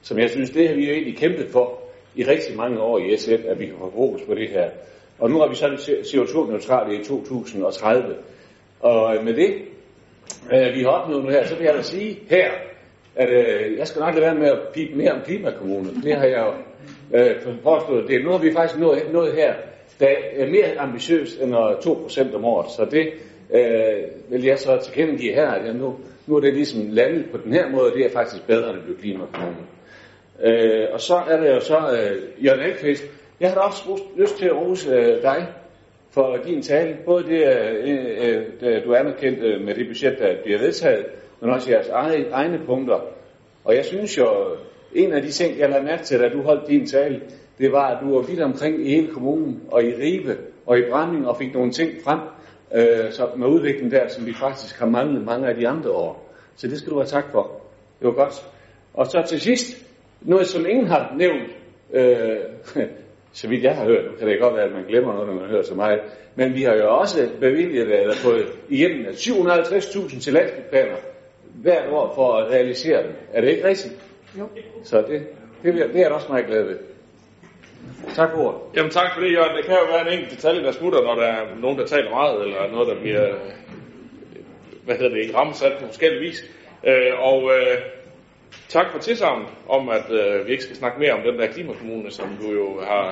som 0.03 0.19
jeg 0.19 0.31
synes, 0.31 0.51
det 0.51 0.69
har 0.69 0.75
vi 0.75 0.87
jo 0.87 0.93
egentlig 0.93 1.17
kæmpet 1.17 1.49
for 1.53 1.86
i 2.17 2.25
rigtig 2.25 2.57
mange 2.57 2.81
år 2.81 2.99
i 2.99 3.17
SF, 3.17 3.45
at 3.49 3.61
vi 3.61 3.67
kan 3.67 3.75
få 3.79 3.93
fokus 3.95 4.23
på 4.23 4.35
det 4.35 4.49
her. 4.49 4.71
Og 5.19 5.31
nu 5.31 5.39
har 5.39 5.49
vi 5.49 5.55
så 5.55 5.67
CO2-neutrale 6.03 7.01
i 7.01 7.05
2030. 7.05 8.15
Og 8.81 9.17
øh, 9.17 9.25
med 9.25 9.35
det, 9.35 9.55
øh, 10.53 10.75
vi 10.75 10.83
har 10.83 10.89
opnået 10.89 11.25
nu 11.25 11.31
her, 11.31 11.47
så 11.47 11.55
vil 11.55 11.65
jeg 11.65 11.75
da 11.75 11.83
sige 11.83 12.19
her, 12.31 12.51
at 13.17 13.31
øh, 13.31 13.79
jeg 13.79 13.87
skal 13.87 14.01
nok 14.01 14.15
lade 14.15 14.27
være 14.27 14.35
med 14.35 14.49
at 14.49 14.59
pipe 14.75 14.95
mere 14.95 15.13
om 15.13 15.21
klimakommuner. 15.25 15.91
Det 16.05 16.17
har 16.17 16.25
jeg 16.25 16.47
jo 16.47 16.53
øh, 17.19 17.59
påstået. 17.63 18.09
Det. 18.09 18.25
Nu 18.25 18.31
har 18.31 18.39
vi 18.39 18.53
faktisk 18.53 18.81
nået, 18.81 19.03
nået 19.13 19.33
her, 19.33 19.55
der 20.01 20.09
er 20.33 20.47
mere 20.47 20.79
ambitiøst 20.79 21.41
end 21.41 21.55
2% 21.55 22.37
om 22.37 22.45
året. 22.45 22.71
Så 22.71 22.85
det 22.91 23.09
øh, 23.55 24.31
vil 24.31 24.45
jeg 24.45 24.59
så 24.59 24.81
tilkendegive 24.85 25.35
her, 25.35 25.51
at 25.51 25.67
jeg 25.67 25.75
nu, 25.75 25.95
nu 26.27 26.37
er 26.37 26.41
det 26.41 26.55
ligesom 26.55 26.89
landet 26.91 27.27
på 27.33 27.39
den 27.45 27.53
her 27.53 27.71
måde, 27.71 27.93
og 27.93 27.99
det 27.99 28.07
er 28.07 28.11
faktisk 28.11 28.47
bedre, 28.47 28.71
end 28.71 28.79
at 28.79 28.85
blive 28.85 28.99
klimakommuner. 28.99 29.76
Øh, 30.43 30.87
og 30.93 31.01
så 31.01 31.15
er 31.15 31.37
der 31.37 31.55
jo 31.55 31.61
så 31.61 31.77
øh, 31.77 32.45
Jørgen 32.45 32.61
Elkvist. 32.61 33.05
Jeg 33.41 33.53
har 33.53 33.61
også 33.61 34.01
lyst 34.17 34.37
til 34.37 34.47
at 34.47 34.57
rose 34.57 34.91
øh, 34.91 35.23
dig 35.23 35.47
for 36.11 36.37
din 36.47 36.63
tale. 36.63 36.97
Både 37.05 37.25
det, 37.25 37.47
øh, 37.47 37.91
øh, 38.29 38.43
øh, 38.63 38.85
du 38.85 38.91
er 38.91 38.99
anerkendt 38.99 39.39
øh, 39.39 39.61
med 39.61 39.75
det 39.75 39.87
budget, 39.87 40.19
der 40.19 40.43
bliver 40.45 40.59
vedtaget, 40.59 41.07
men 41.41 41.51
også 41.51 41.71
jeres 41.71 41.89
egne, 41.89 42.31
egne 42.31 42.61
punkter. 42.67 43.01
Og 43.65 43.77
jeg 43.77 43.85
synes 43.85 44.19
jo, 44.19 44.27
en 44.95 45.13
af 45.13 45.23
de 45.23 45.31
ting, 45.31 45.59
jeg 45.59 45.71
lagde 45.71 45.85
mærke 45.85 46.03
til, 46.03 46.21
da 46.21 46.29
du 46.29 46.43
holdt 46.43 46.69
din 46.69 46.87
tale, 46.87 47.21
det 47.59 47.73
var, 47.73 47.87
at 47.87 47.99
du 48.03 48.15
var 48.15 48.23
vidt 48.23 48.41
omkring 48.41 48.87
i 48.87 48.95
hele 48.95 49.09
kommunen, 49.09 49.63
og 49.71 49.85
i 49.85 49.95
Ribe, 49.95 50.37
og 50.67 50.79
i 50.79 50.83
Bramming, 50.91 51.29
og 51.29 51.37
fik 51.37 51.55
nogle 51.55 51.73
ting 51.73 51.91
frem 52.05 52.21
øh, 52.75 53.13
så 53.13 53.29
med 53.37 53.47
udviklingen 53.47 53.91
der, 53.91 54.09
som 54.09 54.27
vi 54.27 54.35
faktisk 54.35 54.79
har 54.79 54.87
manglet 54.87 55.25
mange 55.25 55.49
af 55.49 55.55
de 55.55 55.69
andre 55.69 55.91
år. 55.91 56.33
Så 56.57 56.69
det 56.69 56.79
skal 56.79 56.93
du 56.93 56.97
have 56.97 57.07
tak 57.07 57.25
for. 57.33 57.61
Det 58.01 58.07
var 58.07 58.13
godt. 58.13 58.47
Og 58.95 59.07
så 59.07 59.25
til 59.29 59.41
sidst, 59.41 59.86
noget, 60.27 60.47
som 60.47 60.67
ingen 60.69 60.87
har 60.87 61.15
nævnt, 61.17 61.51
øh, 61.93 62.37
så 63.39 63.49
vidt 63.49 63.65
jeg 63.65 63.77
har 63.77 63.85
hørt, 63.85 64.19
kan 64.19 64.29
det 64.29 64.41
godt 64.41 64.55
være, 64.55 64.65
at 64.65 64.73
man 64.73 64.85
glemmer 64.89 65.13
noget, 65.13 65.29
når 65.29 65.35
man 65.35 65.51
hører 65.51 65.63
så 65.63 65.75
meget, 65.75 66.01
men 66.35 66.55
vi 66.55 66.63
har 66.63 66.75
jo 66.75 66.97
også 66.97 67.29
bevilget, 67.41 68.01
eller 68.01 68.15
fået 68.15 68.47
igennem 68.69 69.07
750.000 69.07 70.21
til 70.21 70.33
landsbyplaner 70.33 70.97
hvert 71.63 71.89
år 71.91 72.13
for 72.15 72.33
at 72.33 72.51
realisere 72.51 73.03
dem. 73.03 73.13
Er 73.33 73.41
det 73.41 73.49
ikke 73.49 73.69
rigtigt? 73.69 73.95
Jo. 74.39 74.49
Så 74.85 75.05
det, 75.09 75.27
det, 75.63 75.75
det 75.75 75.97
er 75.97 76.01
jeg 76.01 76.11
også 76.11 76.29
meget 76.29 76.47
glad 76.47 76.65
ved. 76.65 76.79
Tak 78.15 78.31
for 78.31 78.39
ordet. 78.39 78.61
Jamen 78.77 78.91
tak 78.91 79.15
for 79.15 79.21
det, 79.21 79.33
Jørgen. 79.33 79.57
Det 79.57 79.65
kan 79.65 79.75
jo 79.75 79.87
være 79.93 80.07
en 80.07 80.13
enkelt 80.13 80.31
detalje, 80.31 80.63
der 80.63 80.73
smutter, 80.73 81.03
når 81.03 81.15
der 81.15 81.27
er 81.27 81.43
nogen, 81.61 81.79
der 81.79 81.87
taler 81.87 82.11
meget, 82.11 82.43
eller 82.43 82.71
noget, 82.73 82.89
der 82.89 83.01
bliver, 83.01 83.35
hvad 84.85 84.97
hedder 84.97 85.17
det, 85.17 85.35
rammesat 85.35 85.73
på 85.81 85.87
forskellige 85.87 86.21
vis. 86.21 86.45
Øh, 86.87 87.13
og 87.21 87.43
øh, 87.43 87.77
Tak 88.69 88.93
for 88.93 88.99
tilsavnet 88.99 89.49
om, 89.69 89.89
at 89.89 90.11
øh, 90.11 90.47
vi 90.47 90.51
ikke 90.53 90.63
skal 90.63 90.77
snakke 90.77 90.99
mere 91.01 91.13
om 91.13 91.23
den 91.23 91.39
der 91.39 91.47
klimakommune, 91.47 92.11
som 92.11 92.29
du 92.41 92.53
jo 92.53 92.81
har 92.81 93.07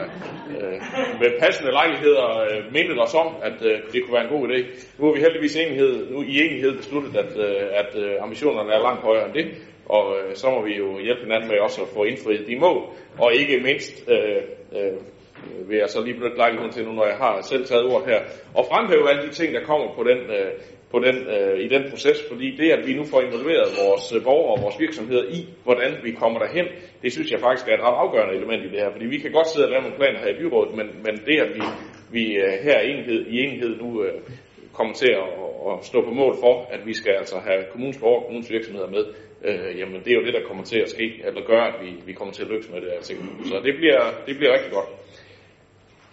øh, 0.50 0.78
med 1.20 1.40
passende 1.40 1.72
lejligheder 1.72 2.40
øh, 2.40 2.72
mindet 2.72 3.02
os 3.02 3.14
om, 3.14 3.34
at 3.42 3.58
øh, 3.62 3.78
det 3.92 4.02
kunne 4.02 4.14
være 4.14 4.24
en 4.24 4.34
god 4.36 4.48
idé. 4.48 4.58
Nu 4.98 5.06
har 5.06 5.12
vi 5.14 5.20
heldigvis 5.20 5.56
enighed, 5.56 6.10
nu 6.10 6.22
i 6.22 6.46
enighed 6.46 6.76
besluttet, 6.76 7.16
at, 7.16 7.36
øh, 7.36 7.66
at 7.72 7.90
øh, 8.02 8.14
ambitionerne 8.20 8.72
er 8.72 8.82
langt 8.82 9.02
højere 9.02 9.26
end 9.26 9.34
det, 9.34 9.46
og 9.86 10.16
øh, 10.18 10.34
så 10.34 10.50
må 10.50 10.64
vi 10.64 10.74
jo 10.76 10.98
hjælpe 10.98 11.22
hinanden 11.22 11.48
med 11.48 11.58
også 11.58 11.82
at 11.82 11.88
få 11.88 12.04
indfriet 12.04 12.46
de 12.46 12.56
mål, 12.56 12.82
og 13.18 13.34
ikke 13.34 13.60
mindst 13.60 14.08
øh, 14.08 14.42
øh, 14.78 14.98
vil 15.68 15.78
jeg 15.78 15.88
så 15.88 16.04
lige 16.04 16.14
benytte 16.14 16.36
lejligheden 16.36 16.72
til 16.72 16.84
nu, 16.84 16.92
når 16.92 17.06
jeg 17.06 17.16
har 17.16 17.40
selv 17.42 17.66
taget 17.66 17.84
ord 17.84 18.06
her, 18.06 18.20
og 18.54 18.66
fremhæve 18.70 19.10
alle 19.10 19.22
de 19.22 19.32
ting, 19.32 19.54
der 19.54 19.64
kommer 19.64 19.94
på 19.94 20.02
den, 20.10 20.18
øh, 20.18 20.50
på 20.94 20.98
den, 21.06 21.16
øh, 21.34 21.56
i 21.66 21.68
den 21.74 21.82
proces, 21.90 22.18
fordi 22.30 22.48
det, 22.60 22.68
at 22.76 22.86
vi 22.86 22.92
nu 22.98 23.04
får 23.12 23.20
involveret 23.20 23.68
vores 23.82 24.04
øh, 24.14 24.24
borgere 24.28 24.54
og 24.54 24.62
vores 24.64 24.78
virksomheder 24.84 25.24
i, 25.36 25.38
hvordan 25.66 25.92
vi 26.06 26.10
kommer 26.22 26.38
derhen, 26.44 26.66
det 27.02 27.12
synes 27.12 27.30
jeg 27.30 27.40
faktisk 27.40 27.66
er 27.68 27.74
et 27.74 27.86
ret 27.86 27.98
afgørende 28.04 28.34
element 28.38 28.62
i 28.64 28.70
det 28.72 28.80
her, 28.82 28.90
fordi 28.94 29.06
vi 29.14 29.18
kan 29.18 29.32
godt 29.32 29.48
sidde 29.48 29.66
og 29.66 29.70
lave 29.72 29.82
nogle 29.82 30.00
planer 30.00 30.18
her 30.24 30.30
i 30.34 30.38
byrådet, 30.40 30.72
men, 30.78 30.86
men 31.06 31.14
det, 31.28 31.36
at 31.44 31.50
vi, 31.56 31.62
vi 32.16 32.24
øh, 32.44 32.52
her 32.66 32.78
i 32.80 32.90
enhed, 32.94 33.20
i 33.34 33.36
enhed 33.44 33.72
nu 33.82 33.88
øh, 34.04 34.14
kommer 34.78 34.94
til 35.02 35.12
at, 35.22 35.28
at 35.70 35.84
stå 35.90 35.98
på 36.08 36.12
mål 36.20 36.34
for, 36.44 36.54
at 36.74 36.80
vi 36.88 36.94
skal 37.00 37.12
altså 37.20 37.36
have 37.48 37.60
kommunens 37.72 37.98
borgere 37.98 38.20
og 38.20 38.24
kommunens 38.26 38.50
virksomheder 38.50 38.90
med, 38.96 39.04
øh, 39.48 39.78
jamen 39.80 39.98
det 40.04 40.10
er 40.12 40.18
jo 40.20 40.26
det, 40.26 40.34
der 40.34 40.48
kommer 40.48 40.64
til 40.64 40.78
at 40.84 40.90
ske, 40.90 41.06
eller 41.26 41.42
gør, 41.50 41.62
at 41.70 41.76
vi, 41.84 41.90
vi 42.06 42.12
kommer 42.12 42.32
til 42.34 42.44
at 42.44 42.50
lykkes 42.50 42.70
med 42.70 42.80
det 42.80 42.90
her 42.94 43.00
ting. 43.00 43.18
Så 43.50 43.54
det 43.66 43.74
bliver, 43.80 44.00
det 44.26 44.34
bliver 44.38 44.52
rigtig 44.56 44.72
godt. 44.72 44.90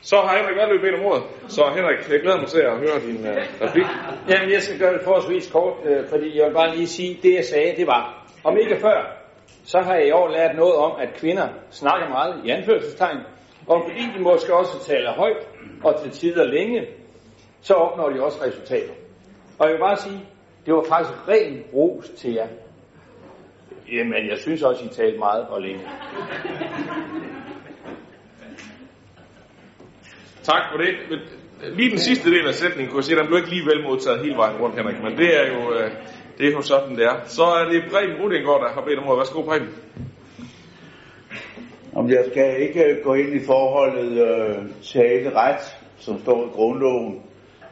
Så 0.02 0.16
har 0.16 0.38
Henrik 0.38 0.56
været 0.56 0.70
løbet 0.70 1.00
om 1.00 1.06
ordet. 1.06 1.24
Så 1.48 1.62
Henrik, 1.76 2.10
jeg 2.12 2.22
glæder 2.22 2.38
mig 2.38 2.48
til 2.48 2.60
at 2.60 2.78
høre 2.78 3.00
din 3.08 3.28
øh, 3.28 3.38
replik. 3.62 3.86
Jamen, 4.30 4.52
jeg 4.52 4.62
skal 4.62 4.80
gøre 4.80 4.94
det 4.94 5.02
forholdsvis 5.04 5.52
kort, 5.52 5.74
øh, 5.86 6.08
fordi 6.10 6.38
jeg 6.38 6.48
vil 6.48 6.54
bare 6.54 6.76
lige 6.76 6.88
sige, 6.88 7.20
det 7.24 7.36
jeg 7.36 7.46
sagde, 7.46 7.76
det 7.78 7.88
var, 7.88 8.26
om 8.44 8.58
ikke 8.58 8.78
før, 8.82 9.18
så 9.64 9.80
har 9.80 9.96
jeg 9.96 10.08
i 10.08 10.12
år 10.12 10.28
lært 10.30 10.56
noget 10.56 10.76
om, 10.76 10.92
at 11.00 11.10
kvinder 11.14 11.48
snakker 11.70 12.10
meget 12.10 12.46
i 12.46 12.50
anførselstegn, 12.50 13.18
og 13.68 13.84
fordi 13.88 14.04
de 14.18 14.24
måske 14.24 14.54
også 14.54 14.86
taler 14.86 15.14
højt 15.14 15.48
og 15.84 16.02
til 16.02 16.12
tider 16.12 16.44
længe, 16.44 16.88
så 17.62 17.74
opnår 17.74 18.10
de 18.10 18.24
også 18.24 18.38
resultater. 18.46 18.94
Og 19.60 19.68
jeg 19.68 19.74
vil 19.74 19.80
bare 19.80 19.98
sige, 19.98 20.20
det 20.66 20.74
var 20.74 20.84
faktisk 20.90 21.28
ren 21.28 21.64
ros 21.74 22.10
til 22.10 22.34
jer. 22.34 22.48
Jamen, 23.92 24.30
jeg 24.30 24.38
synes 24.38 24.64
også, 24.64 24.86
I 24.86 24.88
talte 24.88 25.20
meget 25.20 25.48
og 25.48 25.62
længe. 25.62 25.82
Tak 30.44 30.62
for 30.72 30.78
det. 30.78 30.94
Øh, 31.12 31.20
Lige 31.78 31.90
den 31.90 32.00
sidste 32.00 32.32
del 32.32 32.48
af 32.48 32.54
sætningen 32.54 32.90
kunne 32.90 33.00
jeg 33.00 33.04
sige, 33.04 33.16
at 33.16 33.22
den 33.22 33.28
blev 33.28 33.38
ikke 33.38 33.50
lige 33.50 33.66
vel 33.66 33.84
modtaget 33.84 34.20
hele 34.22 34.36
vejen 34.38 34.58
rundt, 34.62 34.76
Henrik, 34.76 35.04
men 35.04 35.18
det 35.18 35.40
er 35.40 35.48
jo, 35.54 35.74
øh, 35.74 35.92
det 36.38 36.48
er 36.48 36.52
jo 36.52 36.62
sådan, 36.62 36.96
det 36.96 37.06
er. 37.06 37.16
Så 37.26 37.44
er 37.44 37.70
det 37.70 37.84
Preben 37.92 38.16
Rudingård, 38.22 38.62
der 38.62 38.70
har 38.74 38.82
bedt 38.82 39.00
om 39.00 39.08
ordet. 39.08 39.18
Værsgo, 39.18 39.42
Preben. 39.42 39.70
Om 41.94 42.10
jeg 42.10 42.26
skal 42.32 42.62
ikke 42.62 42.84
øh, 42.84 43.04
gå 43.04 43.14
ind 43.14 43.34
i 43.42 43.46
forholdet 43.46 44.12
øh, 44.28 44.56
tale 44.94 45.36
ret, 45.36 45.62
som 46.00 46.22
står 46.22 46.46
i 46.46 46.50
grundloven, 46.54 47.22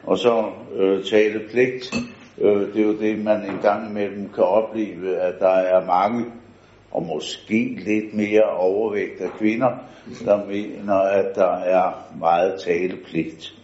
og 0.04 0.18
så 0.18 0.46
øh, 0.76 1.04
tale 1.04 1.40
pligt. 1.52 1.96
Øh, 2.42 2.74
det 2.74 2.82
er 2.82 2.86
jo 2.86 3.00
det, 3.00 3.24
man 3.24 3.46
en 3.46 3.60
gang 3.62 3.90
imellem 3.90 4.30
kan 4.34 4.44
opleve, 4.44 5.18
at 5.18 5.34
der 5.40 5.56
er 5.56 5.86
mange, 5.86 6.26
og 6.92 7.04
måske 7.04 7.76
lidt 7.86 8.14
mere 8.14 8.44
overvægt 8.44 9.22
af 9.22 9.30
kvinder, 9.30 9.78
der 10.26 10.46
mener, 10.46 10.96
at 10.96 11.36
der 11.36 11.52
er 11.52 12.14
meget 12.20 12.62
talepligt. 12.62 13.56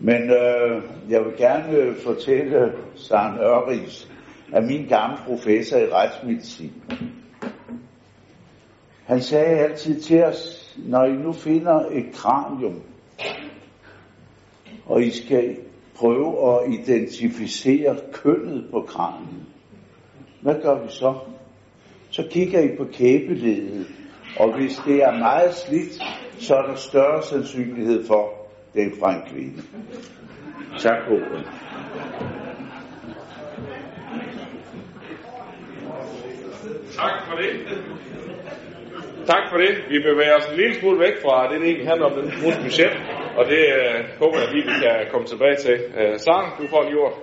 Men 0.00 0.30
øh, 0.30 0.82
jeg 1.10 1.24
vil 1.24 1.36
gerne 1.36 1.94
fortælle 1.94 2.72
Søren 2.94 3.38
Ørris, 3.38 4.08
at 4.52 4.64
min 4.64 4.86
gamle 4.86 5.16
professor 5.26 5.78
i 5.78 5.86
retsmedicin, 5.92 6.72
han 9.04 9.20
sagde 9.20 9.58
altid 9.58 10.00
til 10.00 10.24
os, 10.24 10.72
når 10.78 11.04
I 11.04 11.12
nu 11.12 11.32
finder 11.32 11.80
et 11.90 12.06
kranium, 12.14 12.82
og 14.86 15.02
I 15.02 15.10
skal 15.10 15.56
prøve 15.94 16.54
at 16.54 16.72
identificere 16.72 17.96
kønnet 18.12 18.66
på 18.70 18.80
kranen, 18.88 19.46
hvad 20.40 20.54
gør 20.62 20.82
vi 20.82 20.88
så? 20.88 21.14
Så 22.12 22.28
kigger 22.30 22.60
I 22.60 22.76
på 22.76 22.84
kæbeledet, 22.92 23.86
og 24.38 24.56
hvis 24.56 24.76
det 24.86 25.02
er 25.02 25.18
meget 25.18 25.54
slidt, 25.54 25.92
så 26.38 26.54
er 26.54 26.62
der 26.62 26.74
større 26.74 27.22
sandsynlighed 27.22 28.06
for, 28.06 28.22
at 28.22 28.74
det 28.74 28.82
er 28.82 28.90
fra 29.00 29.14
en 29.14 29.22
kvinde. 29.30 29.62
Tak 30.78 30.98
for 31.06 31.12
ordet. 31.14 31.44
Tak 36.96 37.16
for 37.26 37.36
det. 37.36 37.50
Tak 39.26 39.44
for 39.50 39.56
det. 39.56 39.72
Vi 39.90 39.98
bevæger 40.10 40.36
os 40.36 40.46
en 40.50 40.56
lille 40.56 40.74
smule 40.74 40.98
væk 41.00 41.14
fra 41.24 41.52
det, 41.52 41.60
det 41.60 41.66
egentlig 41.68 41.88
handler 41.88 42.06
om 42.06 42.14
den 42.20 42.30
kommunens 42.30 42.64
budget, 42.66 42.94
og 43.38 43.44
det 43.52 43.62
øh, 43.78 43.98
håber 44.22 44.38
jeg 44.38 44.48
lige, 44.54 44.64
vi 44.70 44.74
kan 44.82 44.94
komme 45.12 45.26
tilbage 45.26 45.56
til. 45.56 45.76
Øh, 45.98 46.18
Saren, 46.24 46.48
du 46.58 46.64
får 46.72 46.82
lige 46.82 46.98
ord. 46.98 47.16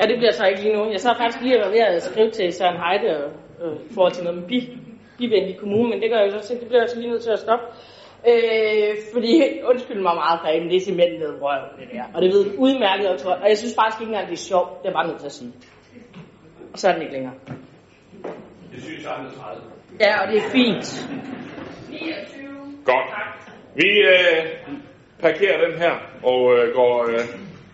Ja, 0.00 0.04
det 0.10 0.16
bliver 0.18 0.32
så 0.32 0.44
ikke 0.46 0.62
lige 0.62 0.76
nu. 0.76 0.90
Jeg 0.90 1.00
så 1.00 1.10
faktisk 1.20 1.42
lige 1.42 1.58
ved 1.76 1.80
at 1.80 2.02
skrive 2.02 2.30
til 2.30 2.52
Søren 2.52 2.78
Heide 2.84 3.32
øh, 3.62 3.76
i 3.90 3.94
forhold 3.94 4.12
til 4.12 4.24
noget 4.24 4.38
med 4.38 4.48
bi, 4.48 4.78
bivenlig 5.18 5.56
kommune, 5.58 5.88
men 5.90 6.02
det 6.02 6.10
gør 6.10 6.18
jeg 6.18 6.32
så, 6.42 6.54
det 6.60 6.68
bliver 6.68 6.82
jeg 6.82 6.90
så 6.90 6.98
lige 7.00 7.10
nødt 7.10 7.22
til 7.22 7.30
at 7.30 7.38
stoppe. 7.38 7.64
Øh, 8.30 8.96
fordi, 9.12 9.32
undskyld 9.70 10.00
mig 10.08 10.14
meget, 10.14 10.40
Preben, 10.40 10.68
det 10.68 10.76
er 10.76 10.80
simpelthen 10.80 11.20
noget 11.20 11.42
røv, 11.42 11.62
det 11.78 11.88
der. 11.92 12.04
Og 12.14 12.22
det 12.22 12.32
ved 12.34 12.46
jeg 12.46 12.58
udmærket, 12.58 13.06
og, 13.08 13.16
og 13.42 13.48
jeg 13.48 13.58
synes 13.58 13.74
faktisk 13.80 14.00
ikke 14.00 14.10
engang, 14.10 14.28
det 14.30 14.38
er 14.40 14.46
sjovt. 14.52 14.82
Det 14.82 14.88
er 14.88 14.92
bare 14.92 15.06
nødt 15.06 15.18
til 15.18 15.26
at 15.26 15.32
sige. 15.32 15.52
Og 16.72 16.78
så 16.78 16.88
er 16.88 16.92
den 16.92 17.02
ikke 17.02 17.14
længere. 17.14 17.34
Det 18.72 18.82
synes 18.82 19.02
jeg 19.04 19.12
er 19.12 19.72
Ja, 20.00 20.22
og 20.22 20.32
det 20.32 20.36
er 20.42 20.48
fint. 20.58 20.86
Godt. 22.84 23.08
Vi 23.74 23.88
øh, 24.14 24.38
parkerer 25.20 25.68
den 25.68 25.78
her 25.78 25.92
og 26.22 26.40
øh, 26.56 26.74
går 26.74 27.08
øh, 27.08 27.24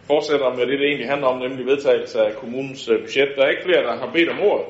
fortsætter 0.06 0.51
med 0.51 0.66
det, 0.66 0.78
det 0.81 0.86
egentlig 0.89 1.09
handler 1.09 1.27
om, 1.27 1.39
nemlig 1.39 1.66
vedtagelse 1.66 2.20
af 2.20 2.36
kommunens 2.36 2.89
øh, 2.89 3.01
budget. 3.01 3.28
Der 3.36 3.43
er 3.44 3.51
ikke 3.51 3.62
flere, 3.69 3.82
der 3.82 3.97
har 3.97 4.10
bedt 4.12 4.28
om 4.28 4.40
ordet, 4.40 4.66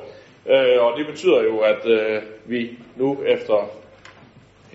øh, 0.47 0.83
og 0.85 0.97
det 0.97 1.07
betyder 1.07 1.43
jo, 1.43 1.59
at 1.59 1.85
øh, 1.85 2.21
vi 2.45 2.79
nu 2.95 3.23
efter 3.23 3.69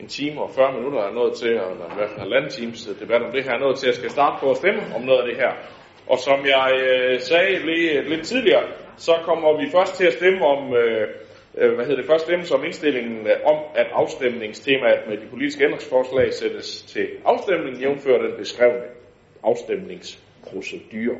en 0.00 0.08
time 0.08 0.42
og 0.42 0.50
40 0.50 0.72
minutter 0.72 1.00
er 1.00 1.12
nået 1.12 1.34
til, 1.34 1.48
eller 1.48 1.88
i 1.92 1.96
hvert 1.96 2.10
fald 2.10 2.20
halvanden 2.20 2.50
times 2.50 2.88
debat 3.00 3.22
om 3.22 3.32
det 3.32 3.44
her, 3.44 3.52
er 3.52 3.58
nået 3.58 3.78
til 3.78 3.88
at 3.88 3.94
skal 3.94 4.10
starte 4.10 4.36
på 4.40 4.50
at 4.50 4.56
stemme 4.56 4.82
om 4.96 5.02
noget 5.02 5.20
af 5.22 5.26
det 5.28 5.36
her. 5.36 5.52
Og 6.06 6.18
som 6.18 6.38
jeg 6.46 6.68
øh, 6.84 7.20
sagde 7.20 7.66
lige, 7.66 7.90
øh, 7.98 8.06
lidt 8.06 8.26
tidligere, 8.26 8.64
så 8.96 9.14
kommer 9.24 9.60
vi 9.60 9.70
først 9.70 9.94
til 9.94 10.06
at 10.06 10.12
stemme 10.12 10.46
om, 10.46 10.74
øh, 10.74 11.08
øh 11.58 11.74
hvad 11.74 11.84
hedder 11.84 12.00
det, 12.00 12.10
først 12.10 12.24
stemme 12.24 12.44
som 12.44 12.64
indstillingen 12.64 13.26
øh, 13.26 13.36
om, 13.52 13.58
at 13.74 13.86
afstemningstemaet 13.92 15.00
med 15.08 15.16
de 15.16 15.26
politiske 15.30 15.64
ændringsforslag 15.64 16.32
sættes 16.34 16.82
til 16.82 17.06
afstemning, 17.24 17.76
jævnfør 17.80 18.18
den 18.18 18.32
beskrevne 18.38 18.86
afstemningsprocedure. 19.42 21.18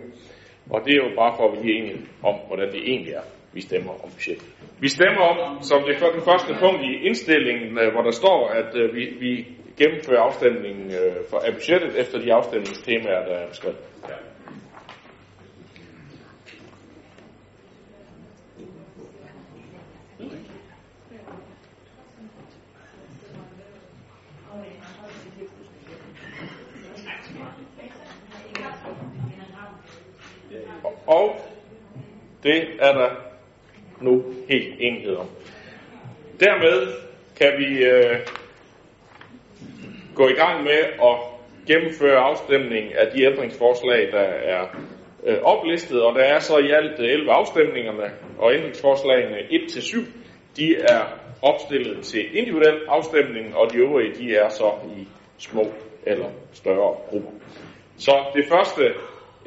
Og 0.70 0.80
det 0.84 0.92
er 0.92 1.08
jo 1.08 1.10
bare 1.16 1.34
for, 1.36 1.44
at 1.48 1.52
vi 1.52 1.66
lige 1.66 1.78
er 1.78 1.82
enige 1.82 2.06
om, 2.22 2.34
hvordan 2.48 2.72
det 2.72 2.82
egentlig 2.90 3.12
er, 3.12 3.26
vi 3.55 3.60
stemmer 3.60 3.93
om 4.05 4.10
budgettet. 4.10 4.48
Vi 4.81 4.89
stemmer 4.89 5.20
om, 5.20 5.62
som 5.62 5.82
det 5.86 5.97
er 6.02 6.10
den 6.10 6.22
første 6.31 6.55
punkt 6.60 6.82
i 6.82 7.06
indstillingen, 7.06 7.78
øh, 7.78 7.93
hvor 7.93 8.02
der 8.02 8.10
står, 8.10 8.48
at 8.48 8.76
øh, 8.76 8.94
vi, 8.94 9.05
vi 9.20 9.47
gennemfører 9.78 10.20
afstemningen 10.20 10.90
øh, 10.90 11.16
for, 11.31 11.39
af 11.39 11.52
budgettet 11.52 12.01
efter 12.01 12.18
de 12.18 12.32
afstemningstemaer, 12.32 13.26
der 13.26 13.35
er 13.35 13.48
beskrevet. 13.48 13.76
Ja. 14.09 14.14
Og 31.06 31.36
det 32.43 32.68
er 32.81 32.93
der 32.93 33.34
nu 34.05 34.24
helt 34.48 34.74
enighed 34.78 35.16
om. 35.16 35.26
Dermed 36.40 36.89
kan 37.36 37.52
vi 37.59 37.85
øh, 37.85 38.16
gå 40.14 40.28
i 40.28 40.32
gang 40.32 40.64
med 40.64 40.78
at 41.02 41.16
gennemføre 41.66 42.16
afstemning 42.16 42.94
af 42.94 43.06
de 43.14 43.24
ændringsforslag, 43.24 44.12
der 44.12 44.26
er 44.55 44.66
øh, 45.24 45.39
oplistet, 45.43 46.02
og 46.02 46.14
der 46.14 46.22
er 46.22 46.39
så 46.39 46.59
i 46.59 46.70
alt 46.70 47.01
11 47.01 47.32
afstemningerne, 47.32 48.10
og 48.39 48.55
ændringsforslagene 48.55 49.39
1-7, 49.39 50.01
de 50.56 50.76
er 50.76 51.01
opstillet 51.43 52.05
til 52.05 52.39
individuel 52.39 52.81
afstemning, 52.89 53.56
og 53.56 53.72
de 53.72 53.76
øvrige, 53.76 54.14
de 54.14 54.36
er 54.36 54.48
så 54.48 54.72
i 54.97 55.09
små 55.39 55.72
eller 56.06 56.28
større 56.52 56.97
grupper. 57.09 57.31
Så 57.98 58.24
det 58.35 58.44
første 58.48 58.82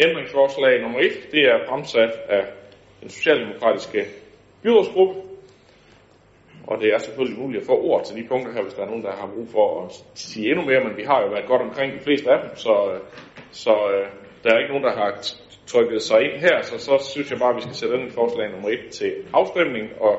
ændringsforslag 0.06 0.82
nummer 0.82 1.00
1, 1.00 1.12
det 1.32 1.42
er 1.42 1.60
fremsat 1.70 2.12
af 2.30 2.46
den 3.02 3.10
socialdemokratiske 3.10 4.06
byrådsgruppe, 4.64 5.22
og 6.68 6.82
det 6.82 6.94
er 6.94 6.98
selvfølgelig 6.98 7.40
muligt 7.40 7.62
at 7.62 7.68
få 7.68 7.82
ord 7.82 8.06
til 8.06 8.16
de 8.16 8.28
punkter 8.28 8.54
her, 8.54 8.62
hvis 8.62 8.74
der 8.74 8.84
er 8.84 8.90
nogen, 8.92 9.04
der 9.04 9.12
har 9.12 9.28
brug 9.36 9.48
for 9.48 9.86
at 9.86 9.92
sige 10.16 10.50
endnu 10.50 10.66
mere, 10.66 10.84
men 10.84 10.98
vi 10.98 11.04
har 11.04 11.22
jo 11.22 11.28
været 11.30 11.48
godt 11.48 11.62
omkring 11.62 11.94
de 11.94 12.00
fleste 12.00 12.32
af 12.32 12.40
dem, 12.42 12.56
så, 12.56 13.00
så 13.52 13.72
øh, 13.72 14.08
der 14.44 14.54
er 14.54 14.60
ikke 14.60 14.74
nogen, 14.74 14.84
der 14.84 14.96
har 14.96 15.12
trykket 15.66 16.02
sig 16.02 16.22
ind 16.22 16.36
her, 16.40 16.62
så 16.62 16.78
så 16.78 17.10
synes 17.12 17.32
jeg 17.32 17.40
bare, 17.40 17.50
at 17.50 17.56
vi 17.56 17.62
skal 17.62 17.76
sætte 17.76 17.98
den 17.98 18.12
forslag 18.12 18.52
nummer 18.52 18.70
1 18.70 18.80
til 18.92 19.14
afstemning 19.34 19.86
og 20.02 20.14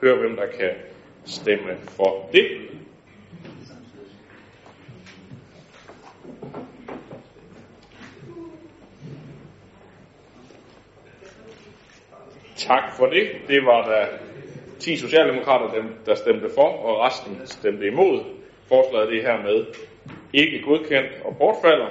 høre, 0.00 0.16
hvem 0.18 0.36
der 0.36 0.46
kan 0.58 0.72
stemme 1.24 1.72
for 1.96 2.28
det. 2.32 2.46
Tak 12.66 12.96
for 12.96 13.06
det. 13.06 13.26
Det 13.48 13.64
var 13.64 13.88
der 13.90 14.06
10 14.78 14.96
socialdemokrater, 14.96 15.74
dem, 15.74 15.84
der 16.06 16.14
stemte 16.14 16.48
for, 16.54 16.68
og 16.68 17.06
resten 17.06 17.40
stemte 17.44 17.86
imod. 17.86 18.24
Forslaget 18.68 19.08
det 19.08 19.18
er 19.18 19.32
hermed 19.32 19.66
ikke 20.32 20.62
godkendt 20.62 21.10
og 21.24 21.36
bortfalder. 21.38 21.90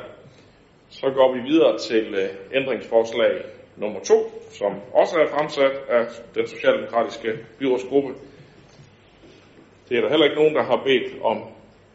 Så 0.89 1.09
går 1.09 1.33
vi 1.33 1.41
videre 1.41 1.77
til 1.77 2.15
øh, 2.15 2.29
ændringsforslag 2.61 3.41
nummer 3.77 3.99
2, 3.99 4.13
som 4.51 4.71
også 4.93 5.19
er 5.19 5.27
fremsat 5.27 5.71
af 5.89 6.05
den 6.35 6.47
socialdemokratiske 6.47 7.29
byrådsgruppe. 7.59 8.13
Det 9.89 9.97
er 9.97 10.01
der 10.01 10.09
heller 10.09 10.25
ikke 10.25 10.37
nogen, 10.37 10.55
der 10.55 10.63
har 10.63 10.81
bedt 10.83 11.21
om 11.23 11.43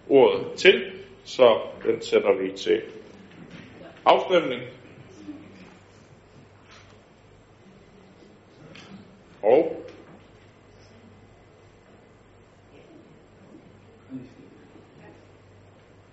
ordet 0.08 0.46
til, 0.56 0.92
så 1.24 1.60
den 1.86 2.02
sætter 2.02 2.32
vi 2.42 2.52
til 2.56 2.82
afstemning. 4.04 4.62
Og 9.42 9.82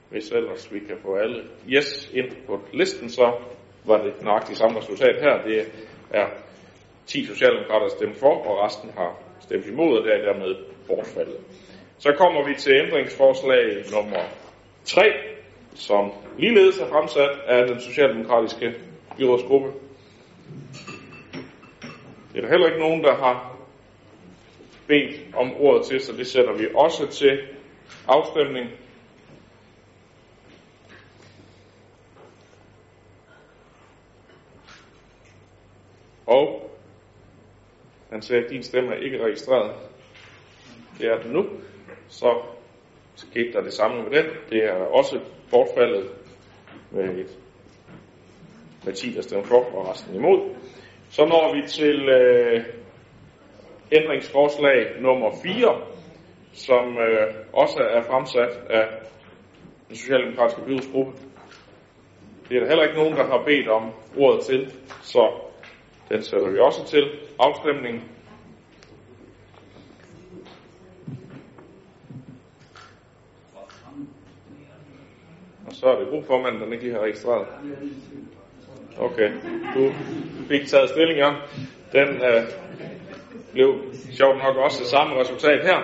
hvis 0.10 0.32
ellers 0.32 0.74
vi 0.74 0.80
kan 0.80 0.98
få 1.02 1.16
alle 1.16 1.44
yes 1.68 2.12
ind 2.14 2.32
på 2.48 2.60
listen, 2.74 3.10
så 3.10 3.34
var 3.86 4.04
det 4.04 4.14
nøjagtigt 4.24 4.58
samme 4.58 4.80
resultat 4.80 5.22
her. 5.22 5.44
Det 5.44 5.72
er 6.12 6.28
10 7.06 7.26
socialdemokrater, 7.26 7.88
stemt 7.88 8.18
for, 8.18 8.48
og 8.48 8.66
resten 8.66 8.90
har 8.90 9.20
stemt 9.40 9.66
imod, 9.66 9.98
og 9.98 10.04
det 10.04 10.14
er 10.14 10.34
dermed 10.34 10.56
bortfaldet. 10.88 11.38
Så 11.98 12.14
kommer 12.18 12.48
vi 12.48 12.56
til 12.56 12.74
ændringsforslag 12.76 13.84
nummer 13.94 14.24
3, 14.86 15.02
som 15.74 16.12
ligeledes 16.38 16.80
er 16.80 16.88
fremsat 16.88 17.40
af 17.48 17.68
den 17.68 17.80
socialdemokratiske 17.80 18.74
byrådsgruppe. 19.18 19.72
Det 22.36 22.44
er 22.44 22.48
der 22.48 22.54
heller 22.54 22.68
ikke 22.68 22.80
nogen, 22.80 23.04
der 23.04 23.16
har 23.16 23.58
bedt 24.88 25.36
om 25.36 25.54
ordet 25.54 25.86
til, 25.86 26.02
så 26.02 26.12
det 26.12 26.28
sætter 26.28 26.54
vi 26.54 26.68
også 26.76 27.08
til 27.08 27.48
afstemning. 28.08 28.70
Og 36.26 36.72
han 38.10 38.22
sagde, 38.22 38.44
at 38.44 38.50
din 38.50 38.64
stemme 38.64 38.94
er 38.94 39.00
ikke 39.00 39.24
registreret. 39.24 39.76
Det 40.98 41.08
er 41.08 41.22
den 41.22 41.32
nu. 41.32 41.46
Så 42.08 42.42
skete 43.16 43.54
der 43.54 43.62
det 43.62 43.74
samme 43.74 44.04
med 44.04 44.12
den. 44.12 44.26
Det 44.50 44.64
er 44.64 44.74
også 44.74 45.20
bortfaldet 45.52 46.10
med, 46.92 47.18
et, 47.18 47.38
med 48.86 48.94
10, 48.94 49.14
der 49.14 49.22
stemmer 49.22 49.46
for 49.46 49.76
og 49.76 49.90
resten 49.90 50.16
imod. 50.16 50.56
Så 51.16 51.26
når 51.26 51.54
vi 51.56 51.68
til 51.68 52.10
øh, 52.10 52.66
ændringsforslag 53.92 55.02
nummer 55.02 55.32
4, 55.44 55.82
som 56.54 56.98
øh, 56.98 57.34
også 57.54 57.80
er 57.80 58.02
fremsat 58.02 58.50
af 58.70 58.88
den 59.88 59.96
socialdemokratiske 59.96 60.62
byrådsgruppe. 60.66 61.12
Det 62.50 62.56
er 62.56 62.60
der 62.60 62.68
heller 62.68 62.84
ikke 62.84 62.96
nogen, 62.96 63.16
der 63.16 63.24
har 63.24 63.44
bedt 63.46 63.68
om 63.68 63.92
ordet 64.18 64.46
til, 64.46 64.74
så 65.04 65.32
den 66.10 66.24
sætter 66.24 66.50
vi 66.50 66.60
også 66.60 66.86
til 66.88 67.10
afstemning. 67.40 68.12
Og 75.68 75.74
så 75.74 75.86
er 75.88 76.00
det 76.00 76.08
gruppeformanden, 76.10 76.62
der 76.62 76.72
ikke 76.72 76.84
lige 76.84 76.94
har 76.94 77.02
registreret. 77.02 77.48
Okay, 79.00 79.32
du 79.76 79.92
fik 80.48 80.68
taget 80.68 80.90
stilling, 80.90 81.20
ja. 81.20 81.34
Den 81.92 82.08
øh, 82.08 82.44
blev 83.52 83.76
sjovt 84.12 84.38
nok 84.38 84.56
også 84.56 84.80
det 84.80 84.88
samme 84.88 85.20
resultat 85.20 85.66
her. 85.66 85.78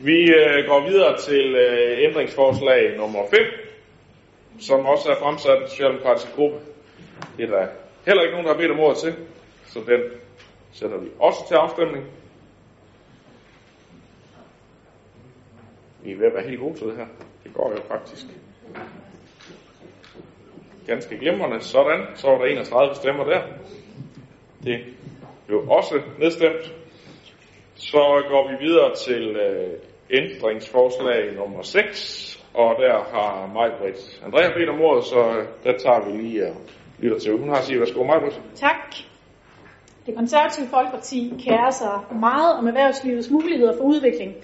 Vi 0.00 0.32
øh, 0.32 0.66
går 0.66 0.88
videre 0.88 1.18
til 1.18 1.54
øh, 1.54 1.98
ændringsforslag 1.98 2.96
nummer 2.96 3.20
5, 3.30 3.40
som 4.60 4.86
også 4.86 5.10
er 5.10 5.16
fremsat 5.16 5.50
af 5.52 5.60
den 5.60 5.68
socialdemokratiske 5.68 6.32
gruppe. 6.34 6.58
Det 7.36 7.44
er 7.44 7.50
der 7.50 7.66
heller 8.06 8.22
ikke 8.22 8.32
nogen, 8.32 8.46
der 8.46 8.52
har 8.52 8.60
bedt 8.60 8.70
om 8.70 8.80
ordet 8.80 8.98
til, 8.98 9.14
så 9.66 9.80
den 9.86 10.00
sætter 10.72 10.98
vi 10.98 11.08
også 11.18 11.48
til 11.48 11.54
afstemning. 11.54 12.04
Vi 16.04 16.12
er 16.12 16.16
ved 16.16 16.26
at 16.26 16.34
være 16.34 16.48
helt 16.48 16.60
gode 16.60 16.78
til 16.78 16.86
det 16.86 16.96
her. 16.96 17.06
Det 17.44 17.54
går 17.54 17.70
jo 17.70 17.82
faktisk 17.88 18.26
ganske 20.92 21.18
glimrende. 21.18 21.60
Sådan, 21.60 22.00
så 22.14 22.26
var 22.30 22.38
der 22.38 22.44
31 22.44 22.94
stemmer 22.94 23.24
der. 23.24 23.40
Det 24.64 24.78
blev 25.46 25.58
også 25.68 25.94
nedstemt. 26.18 26.64
Så 27.74 28.02
går 28.30 28.42
vi 28.50 28.54
videre 28.66 28.94
til 29.06 29.24
øh, 29.46 29.72
ændringsforslag 30.10 31.34
nummer 31.34 31.62
6, 31.62 32.44
og 32.54 32.70
der 32.82 32.94
har 33.14 33.50
Majbrit 33.54 34.20
Andrea 34.24 34.48
bedt 34.56 34.68
om 34.68 34.80
ordet, 34.80 35.04
så 35.04 35.20
øh, 35.36 35.46
der 35.64 35.78
tager 35.78 36.00
vi 36.06 36.22
lige 36.22 36.46
og 36.46 36.56
lytter 36.98 37.18
til. 37.18 37.38
Hun 37.38 37.48
har 37.48 37.60
sige, 37.62 37.78
værsgo 37.80 38.04
Majbrit. 38.04 38.40
Tak. 38.54 38.94
Det 40.06 40.14
konservative 40.16 40.66
Folkeparti 40.66 41.32
kærer 41.44 41.70
sig 41.70 41.96
meget 42.20 42.58
om 42.58 42.66
erhvervslivets 42.66 43.30
muligheder 43.30 43.76
for 43.76 43.84
udvikling, 43.84 44.34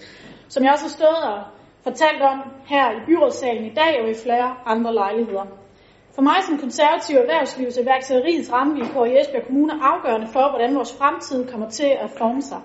som 0.49 0.65
jeg 0.65 0.73
også 0.73 0.85
har 0.85 0.97
stået 1.01 1.23
og 1.33 1.43
fortalt 1.83 2.23
om 2.23 2.39
her 2.67 2.87
i 2.97 3.01
byrådssalen 3.07 3.65
i 3.65 3.75
dag 3.75 4.03
og 4.03 4.11
i 4.11 4.15
flere 4.25 4.57
andre 4.67 4.95
lejligheder. 4.95 5.66
For 6.17 6.23
mig 6.23 6.41
som 6.43 6.59
konservativ 6.59 7.17
erhvervslivs 7.17 7.75
så 7.75 7.81
iværksætteriets 7.81 8.53
rammevilkår 8.53 9.05
i 9.07 9.21
Esbjerg 9.21 9.47
Kommune 9.47 9.73
er 9.73 9.83
afgørende 9.93 10.27
for, 10.27 10.49
hvordan 10.51 10.75
vores 10.75 10.95
fremtid 10.99 11.49
kommer 11.51 11.71
til 11.71 11.91
at 12.05 12.11
forme 12.11 12.43
sig. 12.43 12.61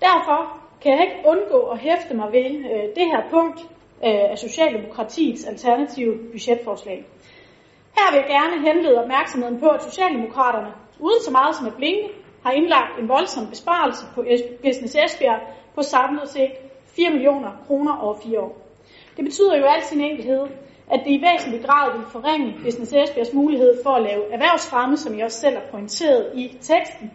Derfor 0.00 0.58
kan 0.82 0.92
jeg 0.92 1.02
ikke 1.02 1.28
undgå 1.28 1.60
at 1.60 1.78
hæfte 1.78 2.14
mig 2.14 2.32
ved 2.32 2.50
øh, 2.72 2.84
det 2.96 3.06
her 3.12 3.22
punkt 3.30 3.60
øh, 4.06 4.30
af 4.32 4.38
Socialdemokratiets 4.38 5.44
alternative 5.44 6.14
budgetforslag. 6.32 7.04
Her 7.98 8.06
vil 8.12 8.18
jeg 8.22 8.28
gerne 8.36 8.56
henlede 8.68 9.02
opmærksomheden 9.02 9.60
på, 9.60 9.68
at 9.68 9.82
Socialdemokraterne, 9.82 10.72
uden 10.98 11.22
så 11.22 11.30
meget 11.30 11.56
som 11.56 11.66
at 11.66 11.74
blinke, 11.74 12.08
har 12.44 12.52
indlagt 12.52 12.98
en 13.00 13.08
voldsom 13.08 13.46
besparelse 13.46 14.04
på 14.14 14.24
Business 14.62 14.96
Esbjerg 15.04 15.40
på 15.74 15.82
samlet 15.82 16.28
set 16.28 16.52
4 16.96 17.10
millioner 17.10 17.50
kroner 17.66 17.96
over 17.96 18.14
fire 18.24 18.40
år. 18.40 18.56
Det 19.16 19.24
betyder 19.24 19.56
jo 19.56 19.64
alt 19.64 19.84
sin 19.84 20.00
enkelhed, 20.00 20.46
at 20.90 21.00
det 21.04 21.10
i 21.10 21.22
væsentlig 21.22 21.64
grad 21.64 21.98
vil 21.98 22.06
forringe 22.06 22.54
Business 22.64 22.92
Esbjergs 22.92 23.32
mulighed 23.32 23.82
for 23.82 23.90
at 23.90 24.02
lave 24.02 24.32
erhvervsfremme, 24.32 24.96
som 24.96 25.16
jeg 25.16 25.24
også 25.24 25.40
selv 25.40 25.56
har 25.56 25.64
pointeret 25.70 26.30
i 26.34 26.56
teksten. 26.60 27.12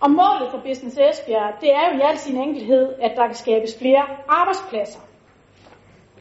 Og 0.00 0.10
målet 0.10 0.48
for 0.50 0.60
Business 0.68 0.98
Esbjerg, 0.98 1.60
det 1.60 1.70
er 1.72 1.84
jo 1.88 1.98
i 1.98 2.02
al 2.10 2.18
sin 2.18 2.36
enkelhed, 2.36 2.94
at 3.00 3.12
der 3.16 3.26
kan 3.26 3.34
skabes 3.34 3.78
flere 3.78 4.04
arbejdspladser. 4.28 5.00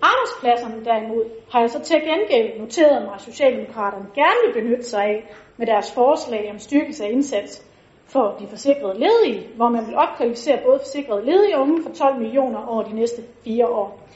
Arbejdspladserne 0.01 0.85
derimod 0.85 1.25
har 1.51 1.59
jeg 1.59 1.69
så 1.69 1.79
til 1.79 2.01
gengæld 2.01 2.59
noteret 2.59 3.03
mig, 3.05 3.13
at 3.13 3.21
Socialdemokraterne 3.21 4.07
gerne 4.15 4.39
vil 4.45 4.61
benytte 4.61 4.83
sig 4.83 5.03
af 5.03 5.33
med 5.57 5.67
deres 5.67 5.91
forslag 5.93 6.51
om 6.51 6.59
styrkelse 6.59 7.05
af 7.05 7.11
indsats 7.11 7.65
for 8.05 8.35
de 8.39 8.47
forsikrede 8.47 8.99
ledige, 8.99 9.47
hvor 9.55 9.69
man 9.69 9.87
vil 9.87 9.95
opkvalificere 9.95 10.59
både 10.65 10.79
forsikrede 10.79 11.25
ledige 11.25 11.57
unge 11.57 11.83
for 11.83 11.89
12 11.89 12.19
millioner 12.19 12.67
over 12.67 12.83
de 12.83 12.95
næste 12.95 13.21
fire 13.43 13.67
år. 13.67 14.08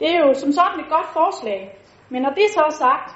Det 0.00 0.08
er 0.14 0.26
jo 0.26 0.34
som 0.34 0.52
sådan 0.52 0.80
et 0.80 0.88
godt 0.88 1.08
forslag, 1.12 1.78
men 2.08 2.22
når 2.22 2.30
det 2.30 2.46
så 2.54 2.60
er 2.60 2.70
sagt, 2.70 3.08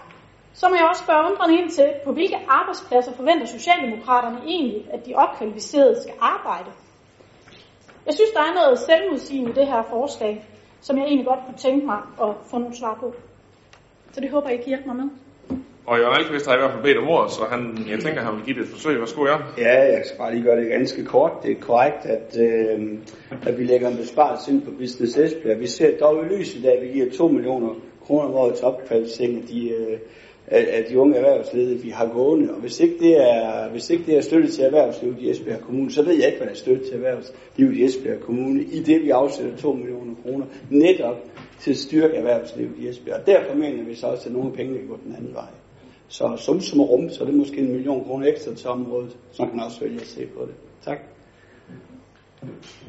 så 0.52 0.68
må 0.68 0.74
jeg 0.74 0.88
også 0.88 1.02
spørge 1.02 1.26
undrende 1.30 1.58
ind 1.60 1.70
til, 1.70 1.88
på 2.04 2.12
hvilke 2.12 2.38
arbejdspladser 2.48 3.12
forventer 3.12 3.46
Socialdemokraterne 3.46 4.38
egentlig, 4.46 4.92
at 4.92 5.06
de 5.06 5.14
opkvalificerede 5.14 6.02
skal 6.02 6.14
arbejde? 6.20 6.70
Jeg 8.06 8.14
synes, 8.14 8.30
der 8.30 8.40
er 8.40 8.54
noget 8.54 8.78
selvmodsigende 8.78 9.50
i 9.50 9.54
det 9.54 9.66
her 9.66 9.82
forslag, 9.82 10.46
som 10.80 10.98
jeg 10.98 11.04
egentlig 11.04 11.26
godt 11.26 11.44
kunne 11.46 11.58
tænke 11.58 11.86
mig 11.86 11.98
at 12.22 12.30
få 12.50 12.58
nogle 12.58 12.76
svar 12.76 12.94
på. 13.00 13.14
Så 14.12 14.20
det 14.20 14.30
håber 14.30 14.48
jeg, 14.48 14.58
I 14.58 14.62
kan 14.62 14.68
hjælpe 14.68 14.86
mig 14.86 14.96
med. 14.96 15.10
Og 15.86 15.98
Jørgen 15.98 16.16
Alkvist 16.18 16.46
har 16.46 16.54
i 16.54 16.58
hvert 16.58 16.72
fald 16.72 16.82
bedt 16.82 16.98
om 16.98 17.08
ordet, 17.08 17.30
så 17.32 17.42
han, 17.50 17.60
jeg 17.90 17.98
tænker, 18.00 18.20
han 18.20 18.36
vil 18.36 18.44
give 18.44 18.56
det 18.56 18.62
et 18.62 18.72
forsøg. 18.76 19.00
Værsgo, 19.00 19.26
Jørgen. 19.26 19.44
Ja, 19.58 19.76
jeg 19.94 20.02
skal 20.04 20.18
bare 20.18 20.34
lige 20.34 20.44
gøre 20.44 20.60
det 20.60 20.68
ganske 20.70 21.04
kort. 21.04 21.32
Det 21.42 21.50
er 21.50 21.60
korrekt, 21.60 22.06
at, 22.06 22.38
øh, 22.40 22.78
at 23.46 23.58
vi 23.58 23.64
lægger 23.64 23.88
en 23.88 23.96
besparelse 23.96 24.52
ind 24.52 24.62
på 24.62 24.70
Business 24.70 25.16
Esbjerg. 25.16 25.60
Vi 25.60 25.66
ser 25.66 25.98
dog 25.98 26.24
i 26.24 26.28
lyset 26.34 26.64
af, 26.64 26.76
at 26.76 26.82
vi 26.82 26.88
giver 26.88 27.10
2 27.18 27.28
millioner 27.28 27.74
kroner 28.06 28.28
om 28.28 28.34
året 28.34 28.54
til 28.54 28.64
opkvalificering 28.64 29.36
af 29.36 29.46
de, 29.48 29.68
øh, 29.68 29.98
af 30.48 30.84
de 30.88 30.98
unge 30.98 31.16
erhvervsledere, 31.16 31.78
vi 31.78 31.90
har 31.90 32.06
gående. 32.06 32.54
Og 32.54 32.60
hvis 32.60 32.80
ikke 32.80 32.98
det 32.98 33.16
er, 33.16 33.70
hvis 33.70 33.90
ikke 33.90 34.06
det 34.06 34.16
er 34.16 34.20
støtte 34.20 34.48
til 34.48 34.64
erhvervslivet 34.64 35.16
i 35.18 35.30
Esbjerg 35.30 35.60
Kommune, 35.60 35.92
så 35.92 36.02
ved 36.02 36.14
jeg 36.14 36.26
ikke, 36.26 36.38
hvad 36.38 36.46
der 36.46 36.52
er 36.52 36.56
støtte 36.56 36.84
til 36.84 36.94
erhvervslivet 36.94 37.76
i 37.76 37.84
Esbjerg 37.84 38.20
Kommune, 38.20 38.62
i 38.62 38.82
det 38.82 39.02
vi 39.02 39.10
afsætter 39.10 39.56
2 39.56 39.72
millioner 39.72 40.14
kroner 40.22 40.46
netop 40.70 41.16
til 41.60 41.70
at 41.70 41.76
styrke 41.76 42.16
erhvervslivet 42.16 42.72
i 42.78 42.88
Esbjerg. 42.88 43.16
Og 43.20 43.26
derfor 43.26 43.54
mener 43.54 43.84
vi 43.84 43.94
så 43.94 44.06
også, 44.06 44.28
at 44.28 44.34
nogle 44.34 44.52
penge 44.52 44.78
kan 44.78 44.86
gå 44.88 44.98
den 45.04 45.14
anden 45.18 45.34
vej. 45.34 45.63
Så 46.14 46.36
som 46.36 46.60
som 46.60 46.80
rum, 46.80 47.10
så 47.10 47.22
er 47.22 47.26
det 47.26 47.34
måske 47.34 47.58
en 47.58 47.72
million 47.72 48.04
kroner 48.04 48.26
ekstra 48.26 48.54
til 48.54 48.68
området, 48.68 49.16
så 49.32 49.46
kan 49.46 49.56
man 49.56 49.64
også 49.64 49.80
vælge 49.80 50.00
at 50.00 50.06
se 50.06 50.26
på 50.26 50.40
det. 50.46 50.54
Tak. 50.84 50.98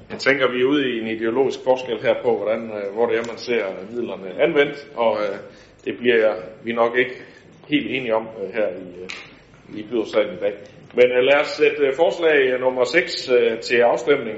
Jeg 0.09 0.19
tænker, 0.19 0.51
vi 0.51 0.61
er 0.61 0.65
ude 0.65 0.89
i 0.89 0.99
en 0.99 1.07
ideologisk 1.07 1.59
forskel 1.63 2.01
her 2.01 2.15
på, 2.23 2.37
hvordan, 2.37 2.61
øh, 2.63 2.93
hvor 2.93 3.05
det 3.05 3.17
er, 3.17 3.23
man 3.27 3.37
ser 3.37 3.65
midlerne 3.91 4.41
anvendt, 4.43 4.87
og 4.95 5.17
øh, 5.23 5.37
det 5.85 5.97
bliver 5.97 6.35
vi 6.63 6.73
nok 6.73 6.97
ikke 6.97 7.15
helt 7.67 7.87
enige 7.87 8.15
om 8.15 8.27
øh, 8.41 8.53
her 8.53 8.67
i, 8.67 9.79
i 9.79 9.83
byrådsalen 9.89 10.33
i 10.33 10.39
dag. 10.39 10.53
Men 10.93 11.05
lad 11.29 11.39
os 11.41 11.47
sætte 11.47 11.93
forslag 11.95 12.59
nummer 12.59 12.83
6 12.83 13.29
til 13.67 13.77
afstemning 13.77 14.37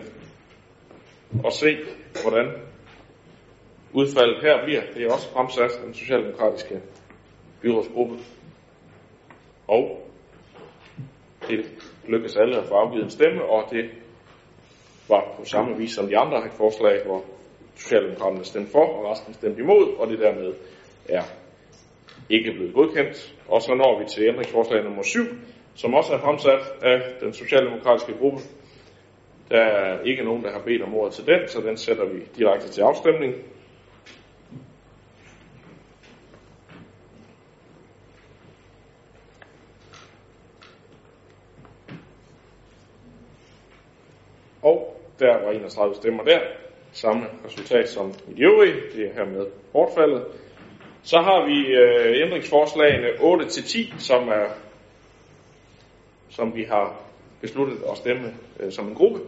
og 1.43 1.53
se, 1.53 1.77
hvordan 2.23 2.47
udfaldet 3.93 4.37
her 4.41 4.65
bliver. 4.65 4.81
Det 4.93 5.03
er 5.03 5.13
også 5.13 5.29
fremsat 5.29 5.71
den 5.85 5.93
socialdemokratiske 5.93 6.81
byrådsgruppe. 7.61 8.15
Og 9.67 10.01
det 11.47 11.65
lykkedes 12.07 12.35
alle 12.35 12.57
at 12.57 12.65
få 12.65 12.73
afgivet 12.73 13.03
en 13.03 13.11
stemme, 13.11 13.43
og 13.43 13.63
det 13.71 13.89
var 15.09 15.33
på 15.39 15.45
samme 15.45 15.77
vis 15.77 15.91
som 15.91 16.07
de 16.07 16.17
andre 16.17 16.49
forslag, 16.57 17.05
hvor 17.05 17.23
Socialdemokraterne 17.75 18.45
stemte 18.45 18.71
for, 18.71 18.85
og 18.85 19.11
resten 19.11 19.33
stemte 19.33 19.61
imod, 19.61 19.95
og 19.97 20.07
det 20.07 20.19
dermed 20.19 20.53
er 21.09 21.23
ikke 22.29 22.51
blevet 22.51 22.73
godkendt. 22.73 23.35
Og 23.47 23.61
så 23.61 23.73
når 23.73 23.99
vi 23.99 24.05
til 24.05 24.27
ændringsforslag 24.27 24.83
nummer 24.83 25.03
7, 25.03 25.19
som 25.75 25.93
også 25.93 26.13
er 26.13 26.19
fremsat 26.19 26.59
af 26.81 27.01
den 27.21 27.33
socialdemokratiske 27.33 28.13
gruppe. 28.13 28.39
Der 29.49 29.61
er 29.61 30.01
ikke 30.01 30.23
nogen, 30.23 30.43
der 30.43 30.51
har 30.51 30.59
bedt 30.59 30.81
om 30.81 30.93
ordet 30.93 31.13
til 31.13 31.25
den, 31.25 31.47
så 31.47 31.61
den 31.61 31.77
sætter 31.77 32.05
vi 32.05 32.19
direkte 32.37 32.69
til 32.69 32.81
afstemning. 32.81 33.33
Og 44.61 44.97
der 45.19 45.43
var 45.45 45.51
31 45.51 45.95
stemmer 45.95 46.23
der. 46.23 46.39
Samme 46.91 47.25
resultat 47.45 47.89
som 47.89 48.13
i 48.27 48.33
de 48.33 48.43
øvrige. 48.43 48.73
Det 48.95 49.05
er 49.07 49.13
hermed 49.13 49.45
bortfaldet. 49.73 50.23
Så 51.03 51.17
har 51.17 51.45
vi 51.45 51.57
øh, 51.75 52.25
ændringsforslagene 52.25 53.07
8-10, 53.07 53.99
som 53.99 54.27
er 54.27 54.47
som 56.29 56.55
vi 56.55 56.63
har 56.63 57.01
besluttet 57.41 57.77
at 57.91 57.97
stemme 57.97 58.33
øh, 58.59 58.71
som 58.71 58.87
en 58.87 58.95
gruppe. 58.95 59.19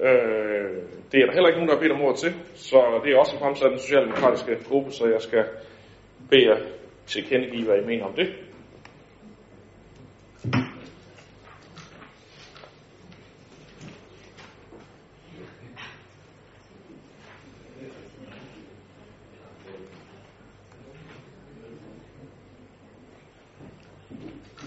Øh, 0.00 0.82
det 1.12 1.20
er 1.20 1.26
der 1.26 1.32
heller 1.32 1.48
ikke 1.48 1.58
nogen, 1.58 1.68
der 1.68 1.74
har 1.74 1.82
bedt 1.82 1.92
om 1.92 2.00
ordet 2.00 2.18
til, 2.18 2.34
så 2.54 3.00
det 3.04 3.12
er 3.12 3.18
også 3.18 3.38
fremsat 3.38 3.70
den 3.70 3.78
socialdemokratiske 3.78 4.56
gruppe, 4.68 4.90
så 4.90 5.06
jeg 5.06 5.22
skal 5.22 5.44
bede 6.30 6.46
jer 6.46 6.56
tilkendegive, 7.06 7.64
hvad 7.64 7.78
I 7.82 7.86
mener 7.86 8.04
om 8.04 8.12
det. 8.12 8.28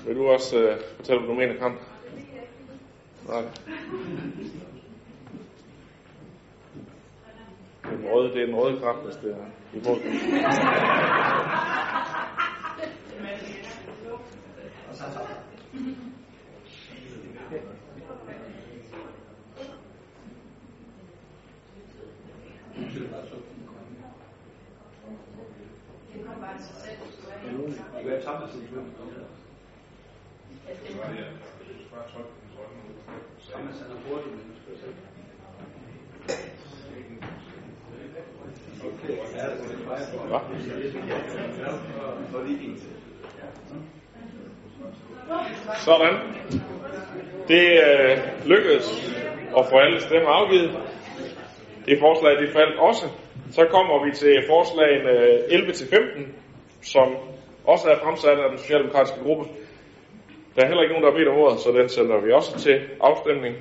Vil 0.06 0.16
du 0.18 0.29
også 0.40 0.58
øh, 0.58 0.78
fortælle, 0.96 1.22
hvad 1.22 1.30
du 1.30 1.40
mener, 1.40 1.60
Kram? 1.60 1.78
Nej. 3.28 3.42
Det 7.84 7.92
er 7.92 7.98
den 7.98 8.06
røde, 8.14 8.34
det 8.34 8.42
er 8.42 8.46
den 8.46 8.56
røde 8.56 8.80
kraft, 8.80 9.00
hvis 9.06 9.16
det 9.16 9.32
er 9.32 9.78
i 9.78 9.82
forhold 9.84 10.02
til. 10.02 10.12
Sådan. 45.78 46.16
Det 47.48 47.66
øh, 47.88 48.18
lykkedes 48.46 49.16
at 49.58 49.66
få 49.70 49.78
alle 49.78 50.02
stemmer 50.02 50.30
afgivet. 50.30 50.72
Det 51.86 52.00
forslag, 52.00 52.32
det 52.42 52.54
faldt 52.54 52.80
også. 52.80 53.06
Så 53.52 53.66
kommer 53.72 54.06
vi 54.06 54.12
til 54.12 54.44
forslagen 54.50 55.08
11-15, 55.08 56.20
øh, 56.20 56.28
som 56.82 57.16
også 57.66 57.90
er 57.90 58.00
fremsat 58.04 58.38
af 58.40 58.50
den 58.50 58.58
socialdemokratiske 58.58 59.20
gruppe. 59.24 59.44
Der 60.60 60.66
er 60.66 60.68
heller 60.70 60.84
ikke 60.84 60.94
nogen, 60.94 61.06
der 61.06 61.12
har 61.12 61.18
bedt 61.18 61.28
om 61.28 61.38
ordet, 61.38 61.60
så 61.60 61.72
den 61.72 61.90
sender 61.90 62.20
vi 62.20 62.32
også 62.32 62.60
til 62.60 62.90
afstemning. 63.02 63.56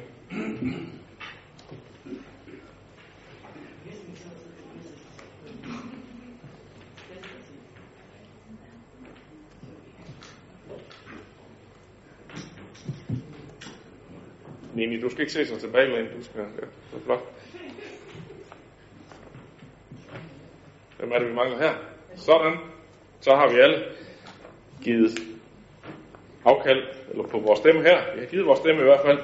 Nini, 14.74 15.00
du 15.00 15.10
skal 15.10 15.20
ikke 15.20 15.32
se 15.32 15.46
sig 15.46 15.58
tilbage 15.58 15.88
men 15.88 16.18
du 16.18 16.24
skal, 16.24 16.40
ja, 16.40 16.46
det 16.46 17.00
er 17.00 17.04
flot. 17.04 17.22
Hvem 20.98 21.12
er 21.12 21.18
det, 21.18 21.28
vi 21.28 21.34
mangler 21.34 21.58
her? 21.58 21.74
Sådan. 22.16 22.56
Så 23.20 23.34
har 23.34 23.48
vi 23.52 23.58
alle 23.58 23.84
givet 24.82 25.27
afkald 26.50 26.82
eller 27.10 27.24
på 27.32 27.38
vores 27.46 27.58
stemme 27.58 27.82
her. 27.82 27.98
Vi 28.14 28.20
har 28.20 28.26
givet 28.26 28.46
vores 28.46 28.58
stemme 28.58 28.80
i 28.80 28.84
hvert 28.84 29.04
fald. 29.06 29.18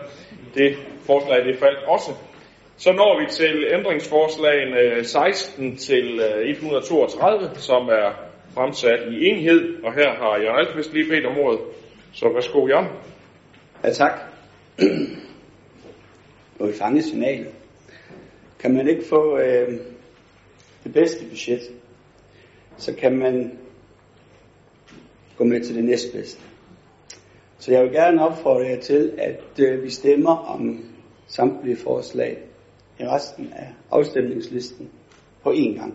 Det 0.55 0.77
forslag, 1.07 1.45
det 1.45 1.59
faldt 1.59 1.81
også. 1.95 2.11
Så 2.77 2.93
når 2.93 3.21
vi 3.21 3.27
til 3.31 3.67
ændringsforslagene 3.73 4.81
øh, 4.81 5.05
16 5.05 5.77
til 5.77 6.21
øh, 6.21 6.51
132, 6.51 7.51
som 7.55 7.89
er 7.89 8.11
fremsat 8.55 9.01
i 9.13 9.25
enhed, 9.25 9.85
og 9.85 9.95
her 9.95 10.11
har 10.15 10.41
Jørgen 10.43 10.59
Altqvist 10.59 10.93
lige 10.93 11.09
bedt 11.09 11.27
om 11.27 11.39
ordet. 11.39 11.61
Så 12.13 12.29
værsgo, 12.35 12.69
Jørgen. 12.69 12.89
Ja, 13.85 13.91
tak. 13.91 14.13
Må 16.59 16.67
vi 16.67 16.73
fange 16.73 17.03
signalet. 17.03 17.49
Kan 18.59 18.75
man 18.75 18.89
ikke 18.89 19.05
få 19.09 19.39
øh, 19.39 19.69
det 20.85 20.93
bedste 20.93 21.25
budget, 21.29 21.61
så 22.77 22.95
kan 22.95 23.19
man 23.19 23.59
gå 25.37 25.45
med 25.45 25.65
til 25.65 25.75
det 25.75 25.85
næstbedste. 25.85 26.41
Så 27.65 27.73
jeg 27.73 27.83
vil 27.83 27.93
gerne 27.93 28.29
opfordre 28.29 28.67
jer 28.67 28.81
til, 28.81 29.13
at 29.19 29.61
øh, 29.61 29.83
vi 29.83 29.91
stemmer 29.91 30.37
om 30.37 30.85
samtlige 31.27 31.77
forslag 31.77 32.39
i 33.01 33.03
resten 33.05 33.53
af 33.57 33.69
afstemningslisten 33.91 34.91
på 35.43 35.53
én 35.53 35.79
gang. 35.79 35.95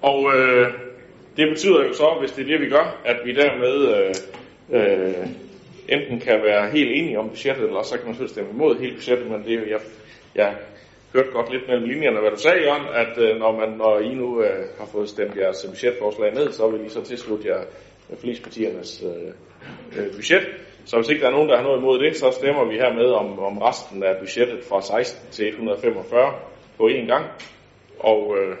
Og 0.00 0.32
øh, 0.36 0.72
det 1.36 1.48
betyder 1.48 1.84
jo 1.84 1.92
så, 1.92 2.16
hvis 2.20 2.32
det 2.32 2.42
er 2.42 2.46
det, 2.46 2.60
vi 2.60 2.68
gør, 2.68 3.00
at 3.04 3.16
vi 3.24 3.34
dermed 3.34 3.94
øh, 3.96 4.14
øh, 4.70 5.28
enten 5.88 6.20
kan 6.20 6.42
være 6.42 6.70
helt 6.70 6.90
enige 6.90 7.18
om 7.18 7.28
budgettet, 7.28 7.64
eller 7.64 7.82
så 7.82 7.96
kan 7.96 8.06
man 8.06 8.14
selvfølgelig 8.14 8.30
stemme 8.30 8.50
imod 8.50 8.78
hele 8.78 8.94
budgettet, 8.94 9.30
men 9.30 9.42
det 9.44 9.54
er 9.54 9.60
jo, 9.60 9.66
jeg, 9.66 9.80
jeg 10.34 10.56
hørte 11.14 11.30
godt 11.30 11.52
lidt 11.52 11.68
mellem 11.68 11.84
linjerne, 11.88 12.20
hvad 12.20 12.30
du 12.30 12.36
sagde, 12.36 12.62
Jørgen, 12.62 12.86
at 13.02 13.18
øh, 13.18 13.36
når, 13.38 13.52
man, 13.60 13.70
når 13.78 13.98
I 13.98 14.14
nu 14.14 14.42
øh, 14.42 14.64
har 14.78 14.86
fået 14.86 15.08
stemt 15.08 15.36
jeres 15.36 15.66
budgetforslag 15.68 16.34
ned, 16.34 16.52
så 16.52 16.68
vil 16.68 16.86
I 16.86 16.88
så 16.88 17.02
tilslutte 17.02 17.48
jer 17.48 17.60
øh, 18.10 18.16
flespartiernes 18.18 19.04
øh, 19.06 19.32
øh, 19.98 20.10
budget. 20.16 20.42
Så 20.84 20.96
hvis 20.96 21.08
ikke 21.08 21.22
der 21.22 21.28
er 21.28 21.32
nogen, 21.32 21.48
der 21.48 21.56
har 21.56 21.64
noget 21.64 21.78
imod 21.78 21.98
det, 21.98 22.16
så 22.16 22.30
stemmer 22.30 22.64
vi 22.64 22.74
hermed 22.74 23.10
om, 23.10 23.38
om 23.38 23.58
resten 23.58 24.02
af 24.02 24.16
budgettet 24.20 24.64
fra 24.64 24.82
16 24.82 25.30
til 25.30 25.48
145 25.48 26.32
på 26.76 26.88
én 26.88 27.06
gang. 27.06 27.24
Og 27.98 28.36
øh, 28.38 28.56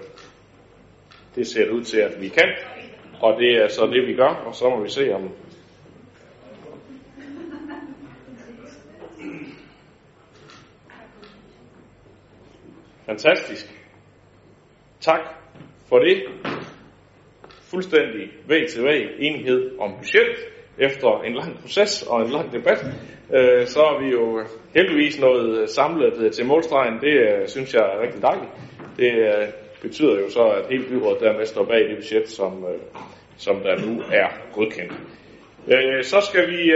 det 1.34 1.46
ser 1.46 1.64
det 1.64 1.70
ud 1.70 1.82
til, 1.82 1.98
at 1.98 2.20
vi 2.20 2.28
kan. 2.28 2.48
Og 3.20 3.40
det 3.40 3.62
er 3.62 3.68
så 3.68 3.86
det, 3.86 4.06
vi 4.06 4.14
gør, 4.14 4.42
og 4.46 4.54
så 4.54 4.68
må 4.68 4.82
vi 4.82 4.88
se, 4.88 5.14
om 5.14 5.30
Fantastisk. 13.06 13.66
Tak 15.00 15.20
for 15.88 15.98
det. 15.98 16.22
Fuldstændig 17.70 18.28
væg 18.48 18.68
til 18.68 18.84
væg 18.84 19.06
enighed 19.18 19.78
om 19.78 19.92
budget 19.96 20.36
efter 20.78 21.22
en 21.22 21.34
lang 21.34 21.58
proces 21.60 22.02
og 22.02 22.22
en 22.22 22.30
lang 22.30 22.52
debat. 22.52 22.84
Øh, 23.34 23.66
så 23.66 23.80
er 23.80 24.04
vi 24.04 24.10
jo 24.10 24.44
heldigvis 24.74 25.20
nået 25.20 25.58
øh, 25.58 25.68
samlet 25.68 26.16
øh, 26.18 26.30
til 26.30 26.46
målstregen. 26.46 27.00
Det 27.00 27.12
øh, 27.12 27.48
synes 27.48 27.74
jeg 27.74 27.82
er 27.82 28.02
rigtig 28.02 28.22
dejligt. 28.22 28.50
Det 28.96 29.12
øh, 29.12 29.48
betyder 29.82 30.20
jo 30.20 30.30
så, 30.30 30.42
at 30.42 30.66
hele 30.70 30.84
byrådet 30.88 31.20
dermed 31.20 31.46
står 31.46 31.64
bag 31.64 31.78
det 31.88 31.96
budget, 31.96 32.28
som, 32.28 32.64
øh, 32.64 32.80
som 33.36 33.56
der 33.60 33.86
nu 33.86 34.02
er 34.12 34.28
godkendt. 34.52 34.92
Så 36.02 36.20
skal 36.30 36.50
vi 36.50 36.72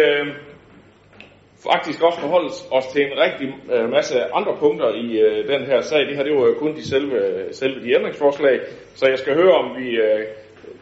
faktisk 1.63 2.03
også 2.03 2.21
forholde 2.21 2.51
os 2.71 2.87
til 2.87 3.03
en 3.03 3.19
rigtig 3.19 3.49
øh, 3.73 3.91
masse 3.91 4.25
andre 4.25 4.57
punkter 4.59 4.89
i 4.95 5.19
øh, 5.19 5.49
den 5.49 5.67
her 5.67 5.81
sag. 5.81 6.01
Det 6.07 6.17
her 6.17 6.25
det 6.25 6.35
var 6.37 6.47
jo 6.47 6.55
kun 6.59 6.75
de 6.75 6.89
selve, 6.89 7.19
selve 7.53 7.83
de 7.85 7.95
ændringsforslag, 7.95 8.61
så 8.95 9.07
jeg 9.09 9.19
skal 9.19 9.35
høre, 9.35 9.53
om 9.53 9.77
vi 9.81 9.89
øh, 9.91 10.25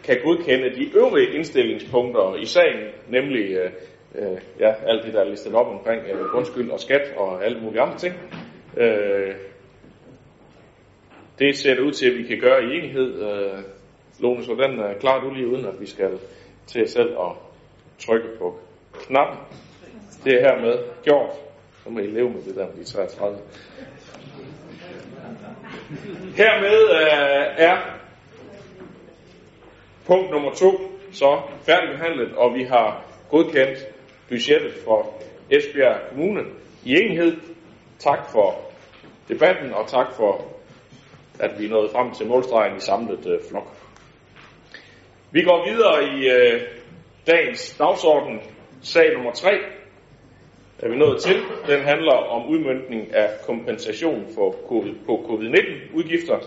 kan 0.05 0.17
godkende 0.25 0.75
de 0.75 0.97
øvrige 0.97 1.35
indstillingspunkter 1.35 2.37
i 2.37 2.45
sagen, 2.45 2.81
nemlig 3.09 3.45
øh, 4.15 4.39
ja, 4.61 4.73
alt 4.87 5.05
det, 5.05 5.15
der 5.15 5.21
er 5.21 5.29
listet 5.31 5.55
op 5.55 5.67
omkring 5.67 6.03
øh, 6.13 6.25
grundskyld 6.25 6.71
og 6.71 6.81
skat 6.81 7.15
og 7.17 7.45
alle 7.45 7.61
mulige 7.61 7.81
andre 7.81 7.99
ting. 7.99 8.15
Øh, 8.77 9.35
det 11.39 11.57
ser 11.57 11.75
det 11.75 11.83
ud 11.83 11.93
til, 11.93 12.11
at 12.11 12.19
vi 12.19 12.23
kan 12.23 12.41
gøre 12.41 12.65
i 12.65 12.79
enighed. 12.79 13.23
Øh, 13.23 13.59
Lone, 14.21 14.45
så 14.45 14.53
den 14.53 14.79
er 14.79 14.99
klar 14.99 15.21
du 15.21 15.31
lige 15.31 15.49
uden, 15.49 15.65
at 15.67 15.81
vi 15.81 15.87
skal 15.87 16.19
til 16.67 16.89
selv 16.89 17.11
at 17.11 17.33
trykke 17.99 18.29
på 18.39 18.59
knappen. 18.93 19.39
Det 20.25 20.35
er 20.35 20.41
hermed 20.41 20.79
gjort. 21.03 21.31
Så 21.85 21.91
må 21.91 21.99
I 21.99 22.07
leve 22.07 22.31
med 22.31 22.43
det 22.43 22.57
der 22.57 22.67
med 22.67 22.85
de 22.85 22.85
33. 22.85 23.39
Hermed 26.37 26.91
øh, 26.91 27.67
er 27.67 27.77
punkt 30.07 30.31
nummer 30.31 30.55
to 30.55 30.71
så 31.13 31.41
færdigbehandlet, 31.67 32.35
og 32.37 32.55
vi 32.55 32.63
har 32.63 33.05
godkendt 33.31 33.79
budgettet 34.29 34.73
for 34.85 35.23
Esbjerg 35.51 36.01
Kommune 36.09 36.41
i 36.85 36.95
enhed. 36.95 37.37
Tak 37.99 38.31
for 38.33 38.61
debatten, 39.29 39.73
og 39.73 39.89
tak 39.89 40.07
for, 40.17 40.45
at 41.41 41.51
vi 41.59 41.69
nåede 41.69 41.89
frem 41.93 42.11
til 42.11 42.27
målstregen 42.27 42.77
i 42.77 42.81
samlet 42.81 43.27
øh, 43.27 43.41
flok. 43.51 43.77
Vi 45.31 45.43
går 45.43 45.69
videre 45.69 46.05
i 46.05 46.29
øh, 46.29 46.61
dagens 47.27 47.77
dagsorden, 47.79 48.41
sag 48.83 49.15
nummer 49.15 49.33
3, 49.33 49.51
er 50.79 50.89
vi 50.89 50.97
nået 50.97 51.21
til. 51.23 51.37
Den 51.67 51.81
handler 51.81 52.13
om 52.13 52.49
udmyndning 52.49 53.15
af 53.15 53.29
kompensation 53.47 54.27
for 54.35 54.57
COVID, 54.69 54.95
på 55.07 55.25
covid-19 55.29 55.97
udgifter. 55.97 56.39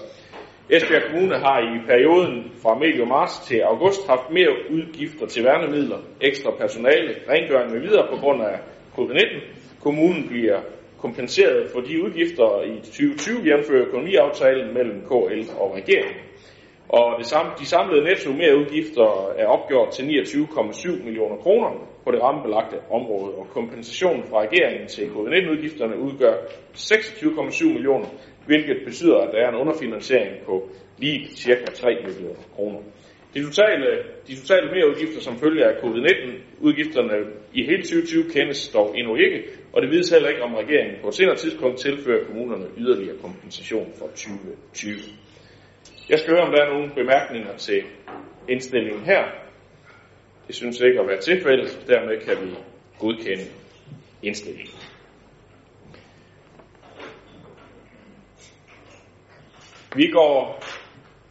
Esbjerg 0.70 1.04
Kommune 1.10 1.36
har 1.40 1.60
i 1.60 1.86
perioden 1.88 2.52
fra 2.62 2.76
medio 2.76 3.06
marts 3.06 3.40
til 3.48 3.60
august 3.60 4.08
haft 4.08 4.30
mere 4.32 4.54
udgifter 4.72 5.26
til 5.26 5.44
værnemidler, 5.44 5.98
ekstra 6.22 6.52
personale, 6.52 7.16
rengøring 7.30 7.72
med 7.72 7.80
videre 7.80 8.08
på 8.12 8.16
grund 8.16 8.42
af 8.44 8.60
covid-19. 8.98 9.42
Kommunen 9.84 10.28
bliver 10.28 10.60
kompenseret 11.02 11.70
for 11.72 11.80
de 11.80 12.04
udgifter 12.04 12.62
i 12.62 12.80
2020 12.80 13.42
jævnfører 13.46 13.88
økonomiaftalen 13.88 14.74
mellem 14.74 15.02
KL 15.02 15.42
og 15.60 15.76
regeringen. 15.76 16.16
Og 16.90 17.16
det 17.20 17.26
samme, 17.26 17.52
de 17.60 17.66
samlede 17.66 18.04
netto 18.04 18.32
mere 18.34 18.58
udgifter 18.58 19.34
er 19.38 19.46
opgjort 19.46 19.92
til 19.92 20.04
29,7 20.04 21.04
millioner 21.04 21.36
kroner 21.38 21.70
på 22.04 22.12
det 22.12 22.22
rammebelagte 22.22 22.78
område, 22.92 23.34
og 23.36 23.48
kompensationen 23.54 24.24
fra 24.30 24.42
regeringen 24.42 24.88
til 24.88 25.10
covid-19-udgifterne 25.10 26.00
udgør 26.00 26.34
26,7 26.76 27.66
millioner, 27.66 28.08
hvilket 28.46 28.78
betyder, 28.86 29.18
at 29.18 29.30
der 29.34 29.40
er 29.40 29.50
en 29.50 29.56
underfinansiering 29.56 30.46
på 30.46 30.70
lige 30.98 31.28
ca. 31.36 31.72
3 31.74 31.98
millioner 32.06 32.44
kroner. 32.56 32.80
De 33.34 33.44
totale, 33.46 33.88
de 34.28 34.36
totale 34.36 34.72
merudgifter 34.72 35.22
som 35.22 35.38
følge 35.38 35.66
af 35.66 35.74
covid-19-udgifterne 35.82 37.14
i 37.54 37.66
hele 37.66 37.84
2020 37.84 38.24
kendes 38.34 38.70
dog 38.70 38.98
endnu 38.98 39.16
ikke, 39.16 39.44
og 39.74 39.82
det 39.82 39.92
vides 39.92 40.10
heller 40.10 40.30
ikke, 40.30 40.44
om 40.44 40.54
regeringen 40.56 40.96
på 41.02 41.08
et 41.08 41.14
senere 41.16 41.36
tidspunkt 41.36 41.78
tilfører 41.78 42.26
kommunerne 42.26 42.66
yderligere 42.78 43.18
kompensation 43.18 43.88
for 44.00 44.08
2020. 44.08 44.94
Jeg 46.10 46.20
skal 46.20 46.34
høre, 46.34 46.44
om 46.44 46.52
der 46.52 46.62
er 46.66 46.74
nogle 46.74 46.92
bemærkninger 46.96 47.58
til 47.58 47.84
indstillingen 48.50 49.06
her. 49.06 49.24
Det 50.48 50.56
synes 50.56 50.80
ikke 50.80 51.00
at 51.00 51.08
være 51.08 51.20
tilfældet, 51.22 51.86
dermed 51.88 52.22
kan 52.22 52.48
vi 52.48 52.56
godkende 53.00 53.44
indstillingen. 54.24 54.74
Vi 59.96 60.08
går 60.08 60.64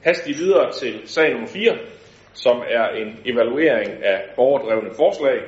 hastigt 0.02 0.38
videre 0.38 0.72
til 0.72 1.00
sag 1.04 1.32
nummer 1.32 1.48
4, 1.48 1.78
som 2.32 2.62
er 2.68 2.88
en 2.88 3.20
evaluering 3.24 4.04
af 4.04 4.22
borgerdrevne 4.36 4.90
forslag. 4.96 5.42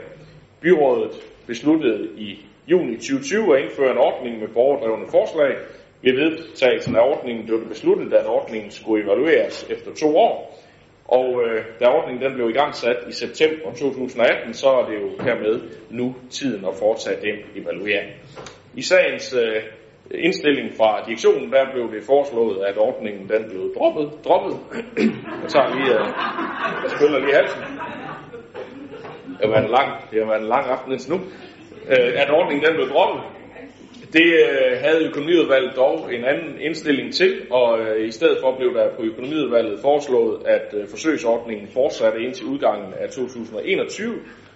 Byrådet 0.61 1.13
besluttede 1.47 2.09
i 2.17 2.47
juni 2.67 2.97
2020 2.97 3.57
at 3.57 3.65
indføre 3.65 3.91
en 3.91 3.99
ordning 3.99 4.39
med 4.41 4.49
borgerdrevne 4.49 5.07
forslag. 5.11 5.57
Ved 6.03 6.12
vedtagelsen 6.12 6.97
af 6.97 7.01
ordningen 7.01 7.47
blev 7.47 7.61
det 7.61 7.69
besluttet, 7.69 8.12
at 8.12 8.27
ordningen 8.27 8.70
skulle 8.70 9.05
evalueres 9.05 9.66
efter 9.70 9.95
to 9.95 10.16
år. 10.16 10.59
Og 11.05 11.43
øh, 11.45 11.65
da 11.81 11.87
ordningen 11.87 12.23
den 12.25 12.35
blev 12.35 12.51
i 12.51 12.53
gang 12.53 12.75
sat 12.75 12.97
i 13.09 13.12
september 13.12 13.73
2018, 13.73 14.55
så 14.55 14.69
er 14.69 14.87
det 14.87 14.95
jo 15.03 15.09
hermed 15.25 15.61
nu 15.91 16.15
tiden 16.31 16.65
at 16.65 16.75
foretage 16.75 17.20
den 17.20 17.62
evaluering. 17.62 18.11
I 18.75 18.83
sagens 18.83 19.35
øh, 19.35 19.62
indstilling 20.11 20.69
fra 20.77 21.05
direktionen, 21.07 21.53
der 21.53 21.73
blev 21.73 21.93
det 21.93 22.03
foreslået, 22.07 22.65
at 22.65 22.79
ordningen 22.79 23.29
den 23.29 23.51
blev 23.51 23.75
droppet. 23.75 24.11
droppet. 24.25 24.57
Jeg 25.43 25.49
tager 25.49 25.69
lige, 25.75 25.93
øh, 25.99 26.07
jeg 26.83 26.91
spiller 26.97 27.19
lige 27.19 27.35
halsen. 27.35 27.62
Det 29.39 29.47
har 29.47 29.51
været 29.55 29.65
en 29.65 29.70
lang, 29.70 29.91
det 30.11 30.19
har 30.20 30.29
været 30.33 30.43
en 30.43 30.49
lang 30.49 30.66
aften 30.66 30.93
indtil 30.93 31.12
nu. 31.12 31.19
Øh, 31.93 32.23
at 32.23 32.31
ordningen 32.31 32.66
den 32.66 32.75
blev 32.75 32.89
droppet. 32.89 33.38
Det 34.12 34.24
øh, 34.24 34.80
havde 34.80 35.06
økonomiudvalget 35.09 35.72
dog 35.76 36.14
en 36.14 36.24
anden 36.24 36.60
indstilling 36.60 37.14
til, 37.14 37.32
og 37.51 37.80
øh, 37.80 38.09
i 38.09 38.10
stedet 38.10 38.39
for 38.40 38.56
blev 38.56 38.74
der 38.74 38.97
på 38.97 39.02
økonomiudvalget 39.02 39.80
foreslået, 39.80 40.47
at 40.47 40.74
øh, 40.74 40.89
forsøgsordningen 40.89 41.68
fortsatte 41.68 42.20
indtil 42.20 42.47
udgangen 42.47 42.94
af 43.01 43.09
2021, 43.10 44.14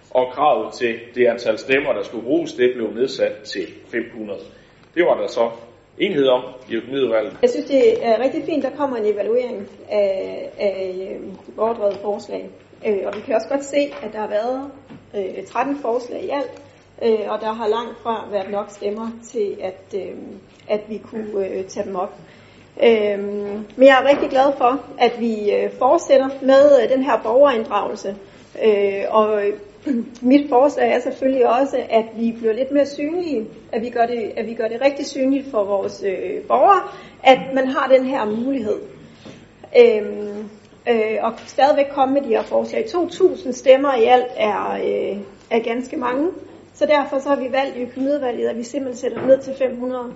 og 0.09 0.31
kravet 0.33 0.73
til 0.73 0.99
det 1.15 1.27
antal 1.27 1.57
stemmer, 1.57 1.93
der 1.93 2.03
skulle 2.03 2.23
bruges, 2.23 2.53
det 2.53 2.71
blev 2.75 2.91
nedsat 2.93 3.35
til 3.43 3.65
500. 3.91 4.39
Det 4.95 5.03
var 5.05 5.21
der 5.21 5.27
så 5.27 5.49
enighed 5.97 6.27
om 6.27 6.43
i 6.69 6.75
økonomiudvalget. 6.75 7.37
Jeg 7.41 7.49
synes, 7.49 7.65
det 7.65 8.05
er 8.05 8.23
rigtig 8.23 8.43
fint, 8.43 8.63
der 8.63 8.69
kommer 8.69 8.97
en 8.97 9.13
evaluering 9.13 9.69
af, 9.89 10.49
af 10.59 11.09
øh, 11.11 11.33
overdrevet 11.57 11.97
forslag. 12.01 12.49
Øh, 12.87 12.97
og 13.05 13.15
vi 13.15 13.21
kan 13.21 13.35
også 13.35 13.49
godt 13.49 13.63
se, 13.63 13.81
at 14.03 14.13
der 14.13 14.19
har 14.19 14.29
været 14.29 14.71
øh, 15.15 15.45
13 15.45 15.77
forslag 15.81 16.23
i 16.23 16.29
alt, 16.29 16.62
øh, 17.03 17.31
og 17.31 17.41
der 17.41 17.53
har 17.53 17.67
langt 17.67 17.97
fra 18.03 18.27
været 18.31 18.51
nok 18.51 18.65
stemmer 18.69 19.07
til, 19.31 19.57
at, 19.61 19.95
øh, 19.95 20.15
at 20.69 20.81
vi 20.89 20.97
kunne 20.97 21.47
øh, 21.47 21.65
tage 21.65 21.85
dem 21.85 21.95
op. 21.95 22.13
Øh, 22.83 23.19
men 23.75 23.87
jeg 23.87 24.03
er 24.03 24.09
rigtig 24.09 24.29
glad 24.29 24.53
for, 24.57 24.79
at 24.99 25.19
vi 25.19 25.51
øh, 25.51 25.71
fortsætter 25.79 26.29
med 26.41 26.81
øh, 26.83 26.89
den 26.89 27.03
her 27.03 27.19
borgerinddragelse. 27.23 28.15
Øh, 28.65 29.03
og 29.09 29.41
mit 30.31 30.49
forslag 30.49 30.91
er 30.91 30.99
selvfølgelig 30.99 31.59
også, 31.59 31.77
at 31.89 32.05
vi 32.15 32.31
bliver 32.31 32.53
lidt 32.53 32.71
mere 32.71 32.85
synlige, 32.85 33.47
at 33.71 33.81
vi 33.81 33.89
gør 33.89 34.05
det, 34.05 34.31
at 34.37 34.47
vi 34.47 34.53
gør 34.53 34.67
det 34.67 34.81
rigtig 34.81 35.05
synligt 35.05 35.51
for 35.51 35.63
vores 35.63 36.03
øh, 36.07 36.41
borgere, 36.47 36.81
at 37.23 37.39
man 37.53 37.67
har 37.67 37.87
den 37.87 38.05
her 38.05 38.25
mulighed. 38.25 38.79
Øhm, 39.79 40.49
øh, 40.89 41.17
og 41.21 41.33
stadigvæk 41.45 41.85
komme 41.91 42.13
med 42.13 42.21
de 42.21 42.27
her 42.27 42.43
forslag. 42.43 42.85
2.000 42.85 43.51
stemmer 43.51 43.95
i 43.95 44.03
alt 44.03 44.27
er, 44.35 44.73
øh, 44.73 45.17
er 45.51 45.59
ganske 45.59 45.97
mange, 45.97 46.29
så 46.73 46.85
derfor 46.85 47.19
så 47.19 47.29
har 47.29 47.35
vi 47.35 47.51
valgt 47.51 47.77
i 47.77 47.81
økonomiudvalget, 47.81 48.47
at 48.47 48.57
vi 48.57 48.63
simpelthen 48.63 48.97
sætter 48.97 49.27
ned 49.27 49.39
til 49.41 49.53
500 49.57 50.13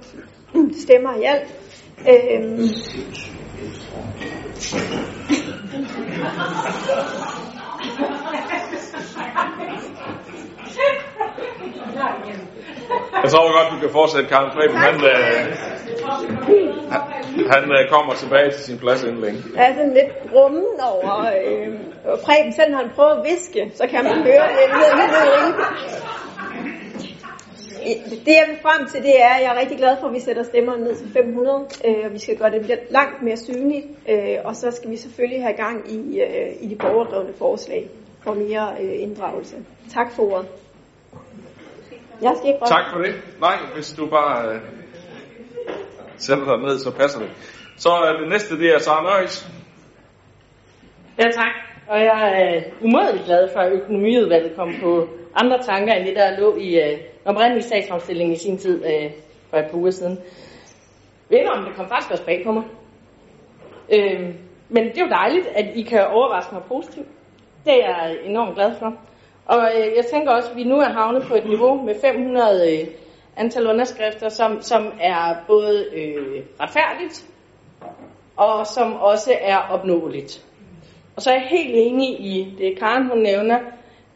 stemmer 0.84 1.16
i 1.16 1.24
alt. 1.24 1.48
Øhm, 2.10 2.70
Jeg 13.24 13.32
tror 13.32 13.58
godt, 13.58 13.74
du 13.74 13.80
kan 13.80 13.90
fortsætte, 14.00 14.30
Karen 14.30 14.52
Preben. 14.56 14.78
Han, 14.88 14.96
øh, 14.96 15.40
han, 17.54 17.64
øh, 17.76 17.90
kommer 17.90 18.14
tilbage 18.14 18.52
til 18.52 18.62
sin 18.70 18.78
plads 18.78 19.04
inden 19.04 19.22
længe. 19.22 19.40
er 19.58 19.74
sådan 19.74 19.94
lidt 19.94 20.12
brummen 20.32 20.66
over 20.92 21.16
øh, 21.26 21.68
Preben, 22.26 22.54
selv 22.54 22.72
når 22.72 22.78
han 22.78 22.90
prøver 22.96 23.14
at 23.20 23.26
viske, 23.30 23.72
så 23.76 23.88
kan 23.92 24.04
man 24.04 24.14
høre 24.30 24.48
det 24.58 24.66
ned, 24.74 24.90
Det 24.98 26.27
jeg 28.28 28.46
vil 28.48 28.58
frem 28.62 28.88
til, 28.88 29.04
det 29.04 29.22
er, 29.22 29.34
at 29.36 29.44
jeg 29.44 29.56
er 29.56 29.60
rigtig 29.60 29.78
glad 29.78 29.98
for, 30.00 30.08
at 30.08 30.14
vi 30.14 30.20
sætter 30.20 30.44
stemmerne 30.44 30.84
ned 30.84 30.96
til 30.96 31.10
500, 31.14 31.66
øh, 31.86 32.06
og 32.06 32.14
vi 32.14 32.20
skal 32.20 32.38
gøre 32.38 32.52
det 32.52 32.66
lidt 32.66 32.92
langt 32.92 33.22
mere 33.22 33.38
synligt, 33.38 33.86
øh, 34.10 34.36
og 34.46 34.56
så 34.56 34.72
skal 34.72 34.92
vi 34.92 34.98
selvfølgelig 34.98 35.44
have 35.44 35.54
gang 35.54 35.92
i, 35.92 36.20
øh, 36.22 36.52
i 36.62 36.68
de 36.68 36.76
borgerdrevne 36.76 37.34
forslag 37.38 37.90
for 38.24 38.34
mere 38.34 38.68
øh, 38.82 39.02
inddragelse. 39.02 39.56
Tak 39.94 40.12
for 40.12 40.24
ordet. 40.24 40.48
Jeg 42.22 42.34
skal 42.38 42.48
ikke 42.48 42.60
Tak 42.66 42.86
for 42.94 43.00
det. 43.00 43.14
Nej, 43.40 43.58
hvis 43.74 43.94
du 43.94 44.06
bare 44.06 44.54
øh, 44.54 44.62
sætter 46.18 46.46
dig 46.46 46.58
ned, 46.58 46.80
så 46.80 46.92
passer 46.92 47.20
det. 47.20 47.30
Så 47.78 47.90
er 47.90 48.20
det 48.20 48.30
næste, 48.30 48.60
det 48.60 48.74
er 48.74 48.80
Sara 48.80 49.04
Nøjes. 49.04 49.50
Ja, 51.20 51.24
tak. 51.24 51.54
Og 51.88 52.00
jeg 52.00 52.42
er 52.42 52.62
umådelig 52.82 53.26
glad 53.26 53.50
for, 53.54 53.60
at 53.60 53.72
økonomiudvalget 53.72 54.56
kom 54.56 54.74
på 54.82 55.08
andre 55.42 55.64
tanker, 55.64 55.94
end 55.94 56.06
det, 56.06 56.16
der 56.16 56.40
lå 56.40 56.56
i 56.56 56.80
øh, 56.80 57.00
oprindelige 57.26 57.64
sagsfremstilling 57.64 58.34
i 58.34 58.38
sin 58.38 58.58
tid 58.58 58.86
øh, 58.86 59.12
for 59.50 59.58
et 59.58 59.66
par 59.72 59.78
uger 59.78 59.92
siden. 59.92 60.20
Ved 61.30 61.48
om 61.48 61.66
det 61.66 61.76
kom 61.76 61.88
faktisk 61.90 62.12
også 62.12 62.26
bag 62.26 62.42
på 62.46 62.52
mig. 62.52 62.64
Øh, 63.94 64.36
men 64.70 64.84
det 64.84 64.98
er 64.98 65.06
jo 65.06 65.10
dejligt, 65.10 65.48
at 65.48 65.66
I 65.76 65.82
kan 65.82 66.08
overraske 66.08 66.56
mig 66.56 66.64
positivt. 66.68 67.08
Det 67.66 67.74
er 67.74 67.88
jeg 67.88 68.18
enormt 68.26 68.56
glad 68.56 68.76
for. 68.80 68.94
Og 69.46 69.72
øh, 69.76 69.96
jeg 69.96 70.06
tænker 70.06 70.32
også, 70.32 70.52
at 70.52 70.58
vi 70.58 70.64
nu 70.64 70.78
er 70.78 70.90
havnet 70.90 71.24
på 71.24 71.36
et 71.36 71.46
niveau 71.46 71.82
med 71.82 71.96
500 72.02 72.74
øh, 72.74 72.88
antal 73.38 73.68
underskrifter, 73.68 74.30
som, 74.30 74.62
som 74.62 74.94
er 75.02 75.36
både 75.48 75.86
øh, 75.94 76.44
retfærdigt, 76.62 77.26
og 78.38 78.68
som 78.68 78.94
også 78.94 79.34
er 79.42 79.58
opnåeligt. 79.58 80.46
Og 81.16 81.22
så 81.22 81.30
er 81.30 81.34
jeg 81.34 81.48
helt 81.50 81.74
enig 81.76 82.10
i 82.10 82.56
det, 82.58 82.80
Karen 82.80 83.10
hun 83.10 83.20
nævner, 83.20 83.60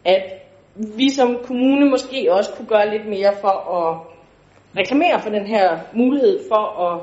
at 0.06 0.41
vi 0.76 1.10
som 1.10 1.38
kommune 1.44 1.90
måske 1.90 2.28
også 2.34 2.52
kunne 2.58 2.68
gøre 2.68 2.90
lidt 2.90 3.08
mere 3.08 3.34
for 3.42 3.78
at 3.78 4.00
reklamere 4.78 5.20
for 5.22 5.30
den 5.30 5.46
her 5.46 5.80
mulighed 5.94 6.40
for 6.52 6.88
at, 6.88 7.02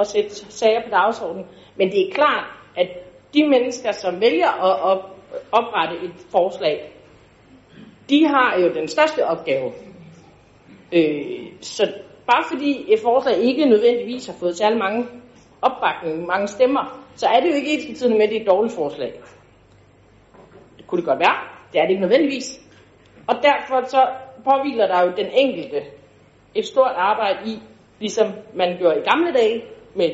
at 0.00 0.06
sætte 0.06 0.30
sager 0.34 0.82
på 0.84 0.90
dagsordenen. 0.90 1.46
Men 1.76 1.90
det 1.90 2.08
er 2.08 2.14
klart, 2.14 2.44
at 2.76 2.88
de 3.34 3.48
mennesker, 3.48 3.92
som 3.92 4.20
vælger 4.20 4.48
at, 4.64 4.80
op, 4.80 5.18
oprette 5.52 5.96
et 6.04 6.12
forslag, 6.30 6.92
de 8.10 8.26
har 8.26 8.58
jo 8.58 8.74
den 8.74 8.88
største 8.88 9.26
opgave. 9.26 9.72
Øh, 10.92 11.52
så 11.60 11.92
bare 12.26 12.44
fordi 12.52 12.92
et 12.92 13.00
forslag 13.02 13.38
ikke 13.38 13.66
nødvendigvis 13.66 14.26
har 14.26 14.34
fået 14.40 14.56
særlig 14.56 14.78
mange 14.78 15.06
opbakning, 15.62 16.26
mange 16.26 16.48
stemmer, 16.48 17.02
så 17.16 17.26
er 17.26 17.40
det 17.40 17.48
jo 17.50 17.54
ikke 17.54 17.74
ens 17.74 17.86
betydende 17.86 18.16
med, 18.18 18.24
at 18.24 18.30
det 18.30 18.36
er 18.36 18.40
et 18.40 18.46
dårligt 18.46 18.74
forslag. 18.74 19.12
Det 20.76 20.86
kunne 20.86 21.00
det 21.00 21.08
godt 21.08 21.18
være. 21.18 21.36
Det 21.72 21.78
er 21.80 21.82
det 21.82 21.90
ikke 21.90 22.00
nødvendigvis. 22.00 22.65
Og 23.28 23.34
derfor 23.42 23.86
så 23.86 24.08
påviler 24.44 24.86
der 24.86 25.02
jo 25.02 25.12
den 25.16 25.26
enkelte 25.32 25.82
et 26.54 26.66
stort 26.66 26.92
arbejde 26.96 27.38
i, 27.46 27.62
ligesom 28.00 28.26
man 28.54 28.78
gjorde 28.78 28.98
i 28.98 29.02
gamle 29.02 29.32
dage, 29.32 29.64
med 29.94 30.10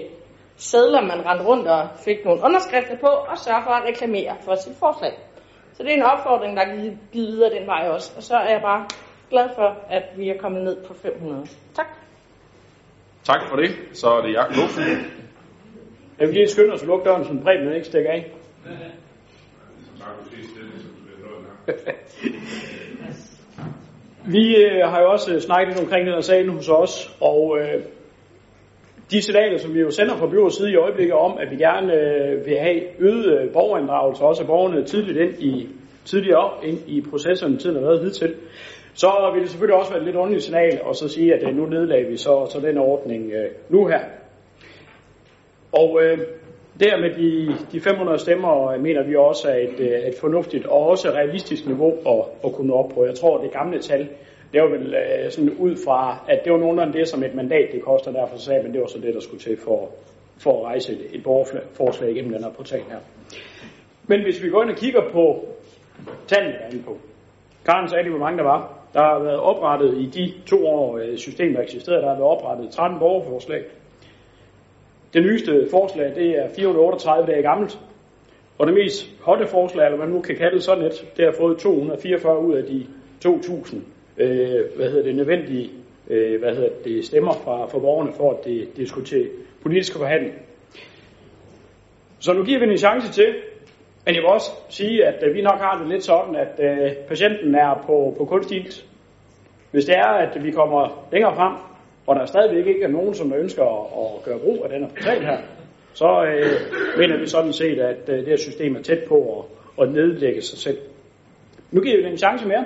sædler, 0.56 1.01
man 1.01 1.26
rendte 1.26 1.44
rundt 1.44 1.68
og 1.68 1.89
fik 2.05 2.24
nogle 2.24 2.43
underskrifter 2.44 2.97
på, 2.97 3.06
og 3.06 3.39
sørge 3.39 3.62
for 3.64 3.70
at 3.70 3.84
reklamere 3.89 4.36
for 4.44 4.55
sit 4.55 4.76
forslag. 4.76 5.12
Så 5.74 5.82
det 5.82 5.93
er 5.93 5.97
en 5.97 6.02
opfordring, 6.02 6.56
der 6.56 6.62
er 6.62 6.76
givet 6.76 6.98
videre 7.12 7.51
den 7.51 7.66
vej 7.66 7.89
også. 7.89 8.12
Og 8.16 8.22
så 8.22 8.36
er 8.36 8.51
jeg 8.51 8.60
bare 8.62 8.86
glad 9.30 9.48
for, 9.55 9.76
at 9.89 10.02
vi 10.16 10.28
er 10.28 10.39
kommet 10.39 10.62
ned 10.62 10.84
på 10.84 10.94
500. 10.94 11.47
Tak. 11.74 11.86
Tak 13.24 13.40
for 13.48 13.56
det. 13.56 13.70
Så 13.93 14.09
er 14.09 14.22
det 14.22 14.32
Jakob 14.32 14.56
Olsen. 14.62 14.84
Jeg 16.18 16.28
vil 16.28 16.34
lige 16.34 16.48
skynde 16.48 16.72
os 16.72 16.82
at 16.82 16.89
lukke 16.89 17.05
døren, 17.05 17.24
så 17.24 17.30
Preben 17.44 17.74
ikke 17.74 17.86
stikker 17.86 18.10
af. 18.10 18.30
Vi 24.27 24.57
øh, 24.57 24.89
har 24.89 25.01
jo 25.01 25.11
også 25.11 25.35
øh, 25.35 25.40
snakket 25.40 25.69
lidt 25.69 25.81
omkring 25.81 26.07
den 26.07 26.15
her 26.15 26.20
sagen 26.20 26.49
hos 26.49 26.69
os, 26.69 27.16
og 27.20 27.59
øh, 27.61 27.82
de 29.11 29.23
signaler, 29.23 29.59
som 29.59 29.74
vi 29.74 29.81
jo 29.81 29.90
sender 29.90 30.16
fra 30.16 30.27
byrådets 30.27 30.57
side 30.57 30.70
i 30.73 30.77
øjeblikket 30.77 31.15
om, 31.15 31.39
at 31.40 31.51
vi 31.51 31.57
gerne 31.57 31.94
øh, 31.94 32.47
vil 32.47 32.59
have 32.59 32.81
øget 32.99 33.40
øh, 33.40 33.53
borgerinddragelse, 33.53 34.23
også 34.23 34.43
af 34.43 34.47
borgerne 34.47 34.85
tidligt 34.85 35.19
ind 35.19 35.43
i, 35.43 35.69
tidligere 36.05 36.51
ind 36.62 36.78
i 36.86 37.01
processerne, 37.11 37.59
tiden 37.59 37.77
har 37.77 37.82
været 37.82 38.01
hidtil, 38.01 38.35
så 38.94 39.31
vil 39.32 39.43
det 39.43 39.51
selvfølgelig 39.51 39.78
også 39.78 39.90
være 39.90 40.01
et 40.01 40.07
lidt 40.07 40.16
underligt 40.16 40.43
signal 40.43 40.81
at 40.90 40.97
så 40.97 41.09
sige, 41.09 41.35
at 41.35 41.49
øh, 41.49 41.57
nu 41.57 41.66
nedlagde 41.66 42.07
vi 42.07 42.16
så, 42.16 42.47
så 42.51 42.61
den 42.61 42.78
ordning 42.78 43.32
øh, 43.32 43.51
nu 43.69 43.86
her. 43.86 44.01
Og 45.73 46.01
øh, 46.03 46.19
der 46.81 47.01
med 47.01 47.11
de, 47.11 47.57
de 47.73 47.81
500 47.81 48.19
stemmer 48.19 48.70
øh, 48.70 48.82
mener 48.82 49.03
vi 49.03 49.16
også 49.16 49.49
er 49.49 49.57
et, 49.57 49.81
øh, 49.81 50.09
et 50.09 50.15
fornuftigt 50.20 50.66
og 50.66 50.86
også 50.89 51.09
realistisk 51.09 51.66
niveau 51.66 51.93
at, 52.07 52.24
at 52.44 52.53
kunne 52.53 52.74
op 52.74 52.90
på. 52.94 53.05
Jeg 53.05 53.15
tror, 53.15 53.43
det 53.43 53.53
gamle 53.53 53.78
tal, 53.78 54.09
det 54.53 54.62
var 54.62 54.69
vel 54.69 54.94
øh, 54.94 55.31
sådan 55.31 55.51
ud 55.51 55.77
fra, 55.85 56.24
at 56.28 56.40
det 56.44 56.53
var 56.53 56.59
nogenlunde 56.59 56.93
det, 56.99 57.09
som 57.09 57.23
et 57.23 57.35
mandat 57.35 57.69
det 57.73 57.82
koster, 57.82 58.12
derfor 58.12 58.36
sagde 58.36 58.62
men 58.62 58.73
det 58.73 58.81
var 58.81 58.86
så 58.86 58.99
det, 58.99 59.15
der 59.15 59.20
skulle 59.20 59.40
til 59.40 59.57
for, 59.57 59.90
for 60.39 60.59
at 60.59 60.65
rejse 60.65 60.93
et, 60.93 61.01
et 61.12 61.23
borgerforslag 61.23 62.11
igennem 62.11 62.32
den 62.32 62.44
her 62.44 62.51
portal 62.51 62.81
her. 62.81 62.99
Men 64.07 64.23
hvis 64.23 64.43
vi 64.43 64.49
går 64.49 64.62
ind 64.62 64.70
og 64.70 64.77
kigger 64.77 65.01
på 65.12 65.44
tallene, 66.27 66.55
der 66.59 66.78
er 66.78 66.82
på, 66.85 66.97
Karen 67.66 67.89
sagde, 67.89 68.11
hvor 68.11 68.19
mange 68.19 68.39
der 68.39 68.44
var. 68.44 68.78
Der 68.94 69.01
har 69.01 69.19
været 69.19 69.40
oprettet 69.40 69.99
i 69.99 70.07
de 70.07 70.32
to 70.47 70.66
år, 70.66 71.16
systemet 71.16 71.57
har 71.57 71.62
eksisteret, 71.62 72.03
der 72.03 72.09
har 72.09 72.16
været 72.16 72.31
oprettet 72.31 72.70
13 72.70 72.99
borgerforslag. 72.99 73.62
Det 75.12 75.22
nyeste 75.22 75.66
forslag, 75.70 76.14
det 76.14 76.39
er 76.39 76.48
438 76.48 77.26
dage 77.26 77.43
gammelt. 77.43 77.78
Og 78.59 78.66
det 78.66 78.74
mest 78.74 79.10
hotte 79.20 79.47
forslag, 79.47 79.84
eller 79.84 79.97
hvad 79.97 80.06
man 80.06 80.16
nu 80.16 80.22
kan 80.22 80.36
kalde 80.36 80.60
sådan 80.60 80.84
et, 80.84 81.12
det 81.16 81.24
har 81.24 81.32
fået 81.32 81.59
244 81.59 82.40
ud 82.40 82.55
af 82.55 82.64
de 82.64 82.86
2.000 83.26 83.76
øh, 84.18 84.76
hvad 84.76 84.90
hedder 84.90 85.02
det, 85.02 85.16
nødvendige 85.16 85.70
øh, 86.10 86.40
hvad 86.40 86.55
hedder 86.55 86.70
det, 86.84 87.05
stemmer 87.05 87.32
fra, 87.32 87.66
fra 87.66 87.78
borgerne 87.78 88.12
for, 88.12 88.30
at 88.30 88.44
det, 88.44 88.76
det 88.76 88.89
skulle 88.89 89.06
til 89.06 89.30
politiske 89.62 89.98
forhandling. 89.98 90.34
Så 92.18 92.32
nu 92.32 92.44
giver 92.44 92.59
vi 92.59 92.64
en 92.64 92.78
chance 92.78 93.12
til, 93.12 93.34
men 94.06 94.14
jeg 94.14 94.22
vil 94.22 94.30
også 94.30 94.51
sige, 94.68 95.06
at 95.06 95.22
øh, 95.26 95.34
vi 95.34 95.43
nok 95.43 95.59
har 95.60 95.78
det 95.78 95.89
lidt 95.89 96.05
sådan, 96.05 96.36
at 96.36 96.60
øh, 96.60 96.93
patienten 97.09 97.55
er 97.55 97.82
på, 97.86 98.14
på 98.18 98.24
kunstigt. 98.24 98.86
Hvis 99.70 99.84
det 99.84 99.94
er, 99.94 100.09
at 100.09 100.44
vi 100.44 100.51
kommer 100.51 101.09
længere 101.12 101.34
frem, 101.36 101.52
og 102.07 102.16
der 102.16 102.27
stadigvæk 102.27 102.66
ikke 102.66 102.83
er 102.83 102.89
nogen, 102.89 103.15
som 103.15 103.33
ønsker 103.33 103.62
at, 103.62 104.16
at 104.16 104.24
gøre 104.24 104.39
brug 104.39 104.65
af 104.65 104.70
denne 104.70 104.89
portal 104.89 105.23
her, 105.24 105.39
så 105.95 106.24
øh, 106.24 106.47
mener 106.99 107.19
vi 107.19 107.27
sådan 107.27 107.53
set, 107.53 107.79
at 107.79 108.09
øh, 108.09 108.19
det 108.19 108.27
her 108.27 108.37
system 108.37 108.77
er 108.77 108.83
tæt 108.83 109.05
på 109.09 109.47
at, 109.79 109.83
at 109.83 109.93
nedlægge 109.93 110.43
sig 110.43 110.59
selv. 110.59 110.79
Nu 111.70 111.81
giver 111.81 111.97
vi 111.97 112.03
den 112.03 112.12
en 112.12 112.19
chance 112.19 112.49
mere, 112.49 112.65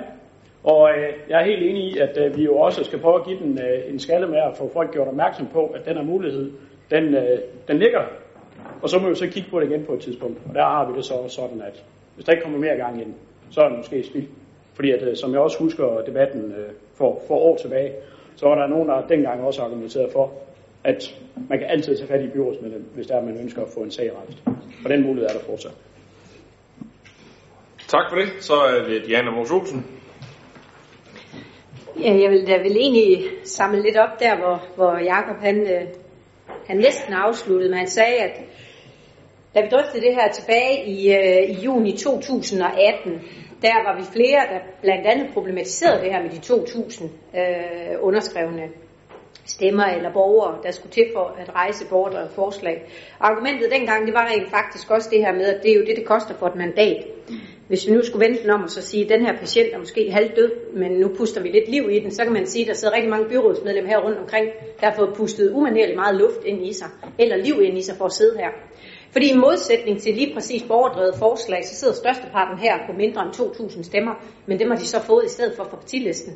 og 0.63 0.89
øh, 0.89 1.13
jeg 1.29 1.41
er 1.41 1.45
helt 1.45 1.63
enig 1.63 1.83
i, 1.83 1.97
at 1.97 2.17
øh, 2.17 2.37
vi 2.37 2.43
jo 2.43 2.57
også 2.57 2.83
skal 2.83 2.99
prøve 2.99 3.15
at 3.15 3.25
give 3.25 3.39
den 3.39 3.59
øh, 3.59 3.93
en 3.93 3.99
skalle 3.99 4.27
med 4.27 4.37
at 4.37 4.57
få 4.57 4.71
folk 4.73 4.91
gjort 4.91 5.07
opmærksom 5.07 5.47
på, 5.53 5.65
at 5.65 5.85
den 5.85 5.97
her 5.97 6.03
mulighed, 6.03 6.51
den, 6.91 7.15
øh, 7.15 7.39
den 7.67 7.77
ligger. 7.77 8.01
Og 8.81 8.89
så 8.89 8.99
må 8.99 9.09
vi 9.09 9.15
så 9.15 9.27
kigge 9.27 9.49
på 9.49 9.59
det 9.59 9.71
igen 9.71 9.85
på 9.85 9.93
et 9.93 9.99
tidspunkt. 9.99 10.37
Og 10.49 10.55
der 10.55 10.63
har 10.63 10.91
vi 10.91 10.97
det 10.97 11.05
så 11.05 11.13
sådan, 11.27 11.61
at 11.61 11.83
hvis 12.15 12.25
der 12.25 12.31
ikke 12.31 12.43
kommer 12.43 12.59
mere 12.59 12.75
gang 12.75 13.01
ind, 13.01 13.13
så 13.49 13.61
er 13.61 13.69
det 13.69 13.77
måske 13.77 14.03
spild. 14.03 14.27
Fordi 14.73 14.91
at, 14.91 15.03
øh, 15.03 15.15
som 15.15 15.31
jeg 15.31 15.39
også 15.39 15.59
husker 15.59 16.01
debatten 16.05 16.51
øh, 16.51 16.69
for, 16.93 17.21
for 17.27 17.35
år 17.35 17.57
tilbage, 17.57 17.91
så 18.37 18.47
var 18.47 18.55
der 18.55 18.67
nogen, 18.67 18.89
der 18.89 19.07
dengang 19.07 19.41
også 19.41 19.61
argumenterede 19.61 20.09
for, 20.11 20.31
at 20.83 21.19
man 21.49 21.59
kan 21.59 21.67
altid 21.67 21.97
tage 21.97 22.07
fat 22.07 22.21
i 22.21 22.27
byrådsmedlem, 22.27 22.85
hvis 22.95 23.07
der 23.07 23.15
er, 23.15 23.21
man 23.21 23.37
ønsker 23.37 23.61
at 23.61 23.69
få 23.73 23.79
en 23.79 23.91
sag 23.91 24.11
rejst. 24.15 24.37
Og 24.85 24.89
den 24.89 25.03
mulighed 25.03 25.29
er 25.29 25.33
der 25.33 25.45
fortsat. 25.45 25.71
Tak 27.87 28.09
for 28.09 28.15
det. 28.15 28.27
Så 28.39 28.53
er 28.53 28.83
det 28.89 29.05
Diana 29.05 29.31
Olsen. 29.39 29.85
Ja, 31.99 32.13
jeg 32.21 32.31
vil 32.31 32.47
da 32.47 32.57
vel 32.57 32.77
egentlig 32.77 33.25
samle 33.43 33.81
lidt 33.81 33.97
op 33.97 34.19
der, 34.19 34.37
hvor, 34.37 34.63
hvor 34.75 34.97
Jacob 34.97 35.37
han, 35.41 35.61
øh, 35.61 35.87
han 36.67 36.77
næsten 36.77 37.13
afsluttede, 37.13 37.69
men 37.69 37.77
han 37.77 37.87
sagde, 37.87 38.17
at 38.17 38.31
da 39.55 39.61
vi 39.61 39.67
drøftede 39.67 40.05
det 40.05 40.15
her 40.15 40.31
tilbage 40.31 40.85
i, 40.85 41.11
øh, 41.11 41.49
i 41.49 41.63
juni 41.63 41.97
2018, 41.97 43.21
der 43.61 43.83
var 43.85 43.95
vi 43.99 44.03
flere, 44.15 44.41
der 44.53 44.59
blandt 44.81 45.05
andet 45.07 45.33
problematiserede 45.33 46.01
det 46.03 46.11
her 46.13 46.21
med 46.21 46.29
de 46.29 46.37
2.000 46.37 47.03
øh, 47.39 47.97
underskrevne 48.01 48.63
stemmer 49.45 49.83
eller 49.83 50.13
borgere, 50.13 50.57
der 50.63 50.71
skulle 50.71 50.91
til 50.91 51.05
for 51.13 51.35
at 51.39 51.55
rejse 51.55 51.87
borgerdrevet 51.89 52.31
forslag. 52.31 52.83
Argumentet 53.19 53.71
dengang, 53.71 54.05
det 54.05 54.13
var 54.13 54.27
rent 54.31 54.49
faktisk 54.49 54.91
også 54.91 55.09
det 55.11 55.19
her 55.19 55.33
med, 55.33 55.45
at 55.45 55.63
det 55.63 55.71
er 55.71 55.75
jo 55.75 55.85
det, 55.85 55.95
det 55.95 56.05
koster 56.05 56.33
for 56.39 56.47
et 56.47 56.55
mandat. 56.55 57.05
Hvis 57.67 57.87
vi 57.87 57.91
nu 57.93 58.01
skulle 58.03 58.25
vente 58.27 58.43
den 58.43 58.49
om 58.49 58.63
og 58.63 58.69
så 58.69 58.81
sige, 58.81 59.03
at 59.03 59.09
den 59.09 59.25
her 59.25 59.37
patient 59.37 59.73
er 59.73 59.79
måske 59.79 60.11
halvdød, 60.11 60.51
men 60.73 60.91
nu 60.91 61.07
puster 61.17 61.41
vi 61.41 61.49
lidt 61.49 61.69
liv 61.69 61.89
i 61.91 61.99
den, 61.99 62.11
så 62.11 62.23
kan 62.23 62.33
man 62.33 62.45
sige, 62.45 62.63
at 62.63 62.67
der 62.67 62.73
sidder 62.73 62.93
rigtig 62.93 63.09
mange 63.09 63.29
byrådsmedlemmer 63.29 63.89
her 63.89 63.99
rundt 63.99 64.17
omkring, 64.17 64.47
der 64.79 64.85
har 64.89 64.95
fået 64.95 65.13
pustet 65.17 65.51
umanerligt 65.51 65.95
meget 65.95 66.15
luft 66.15 66.43
ind 66.45 66.65
i 66.65 66.73
sig, 66.73 66.87
eller 67.19 67.37
liv 67.37 67.61
ind 67.61 67.77
i 67.77 67.81
sig 67.81 67.95
for 67.97 68.05
at 68.05 68.11
sidde 68.11 68.37
her. 68.37 68.49
Fordi 69.17 69.31
i 69.31 69.37
modsætning 69.37 70.01
til 70.01 70.13
lige 70.13 70.33
præcis 70.33 70.63
borgerdrevet 70.63 71.15
forslag, 71.15 71.65
så 71.65 71.75
sidder 71.75 71.93
størsteparten 71.93 72.57
her 72.57 72.77
på 72.87 72.93
mindre 72.93 73.21
end 73.21 73.31
2.000 73.31 73.83
stemmer, 73.83 74.13
men 74.45 74.59
dem 74.59 74.69
har 74.71 74.77
de 74.77 74.87
så 74.87 75.01
fået 75.01 75.25
i 75.25 75.29
stedet 75.29 75.53
for 75.57 75.63
fra 75.63 75.75
partilisten. 75.75 76.33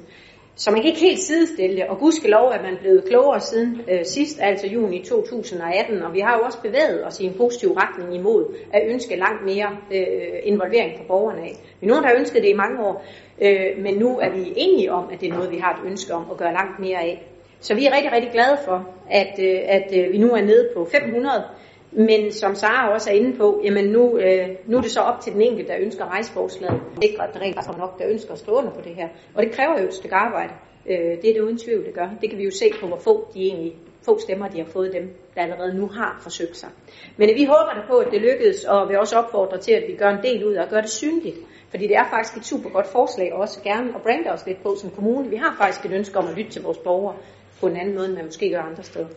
Så 0.55 0.71
man 0.71 0.81
kan 0.81 0.89
ikke 0.89 0.99
helt 0.99 1.19
sidestille 1.19 1.75
det, 1.75 1.85
og 1.85 1.97
gudskelov 1.97 2.47
er 2.47 2.61
man 2.61 2.77
blevet 2.79 3.03
klogere 3.05 3.39
siden 3.39 3.81
øh, 3.91 4.05
sidst, 4.05 4.39
altså 4.41 4.67
juni 4.67 5.03
2018, 5.05 6.01
og 6.01 6.13
vi 6.13 6.19
har 6.19 6.37
jo 6.37 6.43
også 6.43 6.61
bevæget 6.61 7.07
os 7.07 7.19
i 7.19 7.25
en 7.25 7.33
positiv 7.37 7.71
retning 7.71 8.15
imod 8.15 8.55
at 8.73 8.81
ønske 8.87 9.15
langt 9.15 9.45
mere 9.45 9.77
øh, 9.91 10.39
involvering 10.43 10.97
fra 10.97 11.03
borgerne 11.07 11.41
af. 11.41 11.55
Vi 11.79 11.85
er 11.85 11.87
nogen, 11.87 12.03
der 12.03 12.09
har 12.09 12.19
ønsket 12.19 12.43
det 12.43 12.49
i 12.49 12.53
mange 12.63 12.83
år, 12.83 13.05
øh, 13.41 13.83
men 13.83 13.93
nu 13.95 14.19
er 14.19 14.29
vi 14.29 14.53
enige 14.55 14.91
om, 14.91 15.09
at 15.13 15.21
det 15.21 15.29
er 15.29 15.33
noget, 15.33 15.51
vi 15.51 15.57
har 15.57 15.73
et 15.73 15.89
ønske 15.89 16.13
om 16.13 16.25
at 16.31 16.37
gøre 16.37 16.53
langt 16.53 16.79
mere 16.79 16.99
af. 16.99 17.27
Så 17.59 17.75
vi 17.75 17.85
er 17.85 17.95
rigtig, 17.95 18.11
rigtig 18.11 18.31
glade 18.31 18.57
for, 18.65 18.87
at, 19.09 19.39
øh, 19.39 19.59
at 19.67 19.87
øh, 19.97 20.13
vi 20.13 20.17
nu 20.17 20.31
er 20.31 20.41
nede 20.41 20.69
på 20.75 20.87
500, 20.91 21.43
men 21.91 22.31
som 22.31 22.55
Sara 22.55 22.93
også 22.93 23.09
er 23.09 23.13
inde 23.13 23.37
på, 23.37 23.61
jamen 23.63 23.85
nu, 23.85 24.17
øh, 24.17 24.47
nu 24.65 24.77
er 24.77 24.81
det 24.81 24.91
så 24.91 24.99
op 24.99 25.21
til 25.21 25.33
den 25.33 25.41
enkelte, 25.41 25.71
der 25.71 25.79
ønsker 25.79 26.05
rejseforslaget. 26.05 26.81
Ikke 27.01 27.21
at 27.21 27.29
Det 27.33 27.35
er 27.35 27.41
rent 27.41 27.55
faktisk 27.55 27.77
nok, 27.77 27.99
der 27.99 28.07
ønsker 28.07 28.33
at 28.33 28.39
stå 28.39 28.51
under 28.51 28.71
på 28.71 28.81
det 28.81 28.95
her. 28.95 29.07
Og 29.35 29.43
det 29.43 29.51
kræver 29.51 29.79
jo 29.81 29.87
et 29.87 29.93
stykke 29.93 30.15
arbejde. 30.15 30.53
Øh, 30.89 31.21
det 31.21 31.29
er 31.29 31.33
det 31.33 31.41
uden 31.41 31.57
tvivl, 31.57 31.85
det 31.85 31.93
gør. 31.93 32.09
Det 32.21 32.29
kan 32.29 32.39
vi 32.39 32.43
jo 32.43 32.51
se 32.51 32.65
på, 32.81 32.87
hvor 32.87 32.97
få 32.97 33.27
de 33.33 33.39
egentlig 33.39 33.75
få 34.05 34.19
stemmer, 34.19 34.47
de 34.47 34.57
har 34.57 34.65
fået 34.65 34.93
dem, 34.93 35.15
der 35.35 35.41
allerede 35.41 35.77
nu 35.79 35.87
har 35.87 36.19
forsøgt 36.23 36.57
sig. 36.57 36.69
Men 37.17 37.29
vi 37.35 37.43
håber 37.43 37.73
da 37.75 37.81
på, 37.87 37.97
at 37.97 38.07
det 38.11 38.21
lykkedes, 38.21 38.63
og 38.63 38.89
vil 38.89 38.99
også 38.99 39.17
opfordre 39.17 39.57
til, 39.57 39.71
at 39.71 39.83
vi 39.87 39.95
gør 39.95 40.09
en 40.09 40.23
del 40.23 40.45
ud 40.45 40.53
af 40.53 40.63
at 40.63 40.69
gøre 40.69 40.81
det 40.81 40.89
synligt. 40.89 41.37
Fordi 41.69 41.87
det 41.87 41.95
er 41.95 42.05
faktisk 42.09 42.37
et 42.37 42.45
super 42.45 42.69
godt 42.69 42.87
forslag, 42.87 43.33
og 43.33 43.39
også 43.39 43.61
gerne 43.63 43.95
at 43.95 44.01
brande 44.01 44.31
os 44.31 44.45
lidt 44.45 44.63
på 44.63 44.75
som 44.75 44.89
kommune. 44.89 45.29
Vi 45.29 45.35
har 45.35 45.55
faktisk 45.57 45.85
et 45.85 45.91
ønske 45.91 46.19
om 46.19 46.27
at 46.27 46.37
lytte 46.37 46.51
til 46.51 46.61
vores 46.61 46.77
borgere 46.77 47.15
på 47.59 47.67
en 47.67 47.77
anden 47.77 47.95
måde, 47.95 48.05
end 48.05 48.15
man 48.15 48.25
måske 48.25 48.49
gør 48.49 48.61
andre 48.61 48.83
steder. 48.83 49.07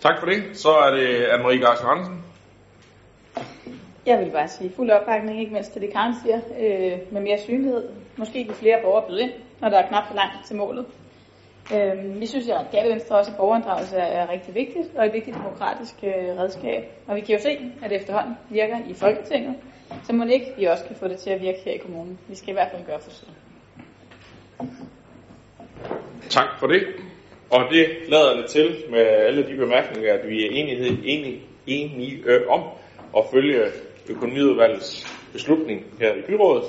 Tak 0.00 0.18
for 0.20 0.26
det. 0.26 0.42
Så 0.52 0.68
er 0.68 0.90
det 0.90 1.24
Anne-Marie 1.24 1.60
Garsen 1.66 1.86
Andersen. 1.86 2.24
Jeg 4.06 4.18
vil 4.18 4.30
bare 4.30 4.48
sige 4.48 4.72
fuld 4.76 4.90
opbakning, 4.90 5.40
ikke 5.40 5.52
mindst 5.52 5.72
til 5.72 5.82
det 5.82 5.92
Karen 5.92 6.14
siger, 6.22 6.36
øh, 6.36 6.98
med 7.10 7.20
mere 7.20 7.38
synlighed. 7.38 7.88
Måske 8.16 8.44
vil 8.44 8.54
flere 8.54 8.78
borgere 8.82 9.04
byde 9.08 9.22
ind, 9.22 9.32
når 9.60 9.68
der 9.68 9.78
er 9.78 9.88
knap 9.88 10.06
for 10.06 10.14
langt 10.14 10.46
til 10.46 10.56
målet. 10.56 10.86
Øh, 11.74 12.20
vi 12.20 12.26
synes 12.26 12.46
i 12.46 12.52
Radikale 12.52 12.90
Venstre 12.90 13.16
også, 13.16 13.30
at 13.30 13.36
borgerinddragelse 13.36 13.96
er 13.96 14.30
rigtig 14.30 14.54
vigtigt, 14.54 14.88
og 14.96 15.06
et 15.06 15.12
vigtigt 15.12 15.36
demokratisk 15.36 15.94
øh, 16.02 16.38
redskab. 16.38 16.84
Og 17.06 17.16
vi 17.16 17.20
kan 17.20 17.36
jo 17.36 17.42
se, 17.42 17.72
at 17.82 17.90
det 17.90 18.00
efterhånden 18.00 18.34
virker 18.50 18.78
i 18.88 18.94
Folketinget. 18.94 19.54
Så 20.04 20.12
må 20.12 20.24
det 20.24 20.32
ikke, 20.32 20.54
vi 20.58 20.64
også 20.64 20.84
kan 20.84 20.96
få 20.96 21.08
det 21.08 21.18
til 21.18 21.30
at 21.30 21.40
virke 21.40 21.58
her 21.64 21.72
i 21.72 21.78
kommunen. 21.78 22.18
Vi 22.28 22.34
skal 22.34 22.48
i 22.48 22.52
hvert 22.52 22.70
fald 22.70 22.86
gøre 22.86 23.00
forsøg. 23.00 23.28
Tak 26.30 26.58
for 26.58 26.66
det. 26.66 26.82
Og 27.50 27.70
det 27.70 27.88
lader 28.08 28.36
det 28.36 28.50
til 28.50 28.84
med 28.90 29.00
alle 29.00 29.46
de 29.46 29.56
bemærkninger, 29.56 30.14
at 30.14 30.28
vi 30.28 30.46
er 30.46 30.50
enighed, 30.50 30.98
enige, 31.04 31.42
enige 31.66 32.22
øh, 32.26 32.48
om 32.48 32.62
at 33.16 33.24
følge 33.32 33.64
økonomiudvalgets 34.08 35.06
beslutning 35.32 35.84
her 36.00 36.14
i 36.14 36.22
byrådet. 36.26 36.64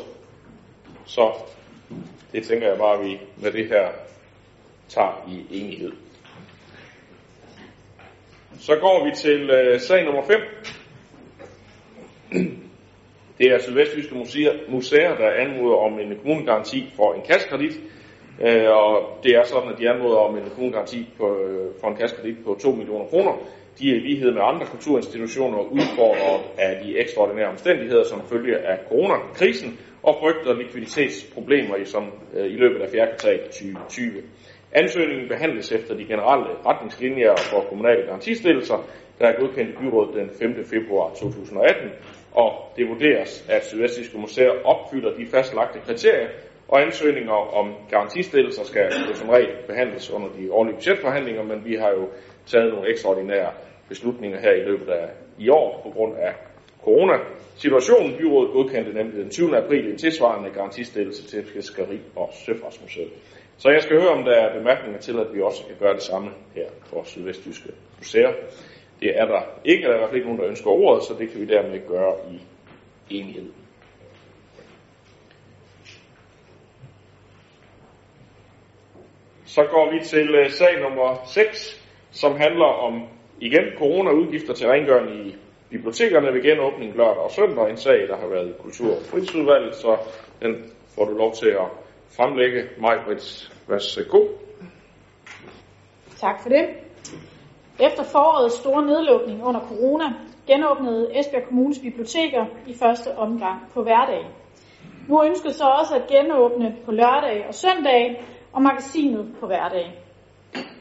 Så 1.06 1.32
det 2.32 2.44
tænker 2.44 2.68
jeg 2.68 2.78
bare, 2.78 3.00
at 3.00 3.06
vi 3.06 3.20
med 3.42 3.52
det 3.52 3.68
her 3.68 3.90
tager 4.88 5.30
i 5.30 5.62
enighed. 5.62 5.92
Så 8.60 8.76
går 8.76 9.06
vi 9.06 9.12
til 9.16 9.50
øh, 9.50 9.80
sag 9.80 10.06
nummer 10.06 10.24
5. 10.24 10.40
Det 13.38 13.52
er 13.52 13.60
Sydvestjyske 13.60 14.16
museer, 14.70 15.16
der 15.16 15.32
anmoder 15.32 15.78
om 15.78 16.00
en 16.00 16.18
kommunegaranti 16.18 16.92
for 16.96 17.14
en 17.14 17.22
kassekredit. 17.22 17.80
Øh, 18.42 18.70
og 18.70 19.20
det 19.24 19.32
er 19.36 19.44
sådan, 19.44 19.70
at 19.70 19.80
de 19.80 19.90
anmoder 19.90 20.18
om 20.18 20.38
en 20.38 20.50
kommunegaranti 20.50 21.10
på, 21.18 21.38
øh, 21.38 21.72
for 21.82 21.88
en 21.88 21.96
kassekredit 21.96 22.38
på 22.46 22.58
2 22.62 22.72
millioner 22.72 23.06
kroner. 23.06 23.34
De 23.80 23.92
er 23.92 23.96
i 23.96 24.00
lighed 24.00 24.32
med 24.32 24.42
andre 24.44 24.66
kulturinstitutioner 24.66 25.60
udfordret 25.60 26.42
af 26.58 26.84
de 26.84 27.00
ekstraordinære 27.00 27.50
omstændigheder, 27.50 28.04
som 28.04 28.22
følge 28.30 28.58
af 28.58 28.80
coronakrisen, 28.90 29.80
og 30.04 30.16
frygter 30.22 30.54
likviditetsproblemer 30.54 31.76
i, 31.76 31.86
som, 31.86 32.04
øh, 32.34 32.46
i 32.46 32.56
løbet 32.56 32.82
af 32.82 32.90
fjerde 32.90 33.12
kvartal 33.12 33.40
2020. 33.40 34.22
Ansøgningen 34.72 35.28
behandles 35.28 35.72
efter 35.72 35.96
de 35.96 36.06
generelle 36.06 36.48
retningslinjer 36.66 37.36
for 37.36 37.66
kommunale 37.70 38.06
garantistillelser, 38.06 38.88
der 39.20 39.28
er 39.28 39.40
godkendt 39.40 39.70
i 39.70 39.78
byrådet 39.82 40.16
den 40.16 40.30
5. 40.40 40.66
februar 40.66 41.10
2018, 41.10 41.90
og 42.32 42.52
det 42.76 42.90
vurderes, 42.90 43.46
at 43.50 43.66
Sydvestiske 43.66 44.18
Museer 44.18 44.52
opfylder 44.66 45.14
de 45.14 45.26
fastlagte 45.26 45.80
kriterier, 45.80 46.28
og 46.68 46.82
ansøgninger 46.82 47.34
om 47.34 47.76
garantistillelser 47.90 48.64
skal 48.64 48.82
jo 49.10 49.16
som 49.16 49.30
regel 49.30 49.50
behandles 49.68 50.12
under 50.12 50.30
de 50.40 50.52
årlige 50.52 50.76
budgetforhandlinger, 50.76 51.44
men 51.44 51.66
vi 51.66 51.76
har 51.76 51.90
jo 51.90 52.08
taget 52.46 52.74
nogle 52.74 52.90
ekstraordinære 52.90 53.52
beslutninger 53.90 54.40
her 54.40 54.52
i 54.52 54.64
løbet 54.64 54.88
af 54.88 55.10
i 55.40 55.50
år 55.50 55.82
på 55.84 55.90
grund 55.90 56.18
af 56.18 56.34
corona-situationen. 56.84 58.18
Byrådet 58.18 58.52
godkendte 58.52 58.94
nemlig 58.94 59.18
den 59.24 59.30
20. 59.30 59.58
april 59.58 59.92
en 59.92 59.98
tilsvarende 59.98 60.50
garantistillelse 60.50 61.28
til 61.28 61.44
Fiskeri- 61.44 62.12
og 62.16 62.30
Søfartsmuseet. 62.46 63.12
Så 63.58 63.70
jeg 63.70 63.82
skal 63.82 64.02
høre, 64.02 64.10
om 64.10 64.24
der 64.24 64.32
er 64.32 64.58
bemærkninger 64.58 65.00
til, 65.00 65.20
at 65.20 65.34
vi 65.34 65.42
også 65.42 65.66
kan 65.68 65.76
gøre 65.80 65.94
det 65.94 66.04
samme 66.04 66.30
her 66.56 66.68
for 66.86 67.04
Sydvestjyske 67.04 67.70
Museer. 67.98 68.34
Det 69.00 69.20
er 69.20 69.26
der 69.26 69.42
ikke, 69.66 69.84
eller 69.84 69.94
der 69.94 69.94
er 69.94 69.98
i 69.98 70.00
hvert 70.00 70.10
fald 70.10 70.22
ikke 70.22 70.28
nogen, 70.28 70.42
der 70.42 70.50
ønsker 70.50 70.70
ordet, 70.70 71.04
så 71.04 71.14
det 71.20 71.30
kan 71.30 71.42
vi 71.42 71.46
dermed 71.46 71.88
gøre 71.88 72.16
i 72.32 72.42
enighed. 73.10 73.57
Så 79.58 79.64
går 79.72 79.92
vi 79.92 80.00
til 80.04 80.36
øh, 80.36 80.50
sag 80.50 80.82
nummer 80.82 81.10
6, 81.26 81.86
som 82.12 82.32
handler 82.38 82.66
om 82.88 82.94
igen 83.42 83.66
corona-udgifter 83.78 84.54
til 84.54 84.68
rengøring 84.68 85.28
i 85.28 85.36
bibliotekerne 85.70 86.34
ved 86.34 86.42
genåbning 86.44 86.96
lørdag 86.96 87.24
og 87.24 87.32
søndag. 87.32 87.70
En 87.70 87.78
sag, 87.78 88.08
der 88.08 88.18
har 88.18 88.28
været 88.28 88.50
i 88.50 88.62
Kultur- 88.62 88.96
og 88.96 89.02
Fritidsudvalget, 89.02 89.76
så 89.76 89.98
den 90.42 90.56
får 90.96 91.06
du 91.06 91.14
lov 91.14 91.34
til 91.34 91.48
at 91.48 91.68
fremlægge. 92.18 92.64
Maj 92.82 92.98
Brits, 93.06 93.52
værsgo. 93.68 94.22
Tak 96.18 96.42
for 96.42 96.50
det. 96.50 96.66
Efter 97.80 98.04
forårets 98.04 98.56
store 98.56 98.86
nedlukning 98.86 99.44
under 99.44 99.62
corona, 99.62 100.06
genåbnede 100.48 101.20
Esbjerg 101.20 101.44
Kommunes 101.48 101.80
biblioteker 101.80 102.46
i 102.68 102.74
første 102.82 103.18
omgang 103.18 103.58
på 103.74 103.84
hverdag. 103.84 104.26
Nu 105.10 105.24
ønskes 105.24 105.56
så 105.56 105.66
også 105.80 105.96
at 105.96 106.08
genåbne 106.08 106.76
på 106.86 106.92
lørdag 106.92 107.46
og 107.48 107.54
søndag, 107.54 108.24
og 108.58 108.64
magasinet 108.64 109.36
på 109.40 109.48
hverdag. 109.48 109.94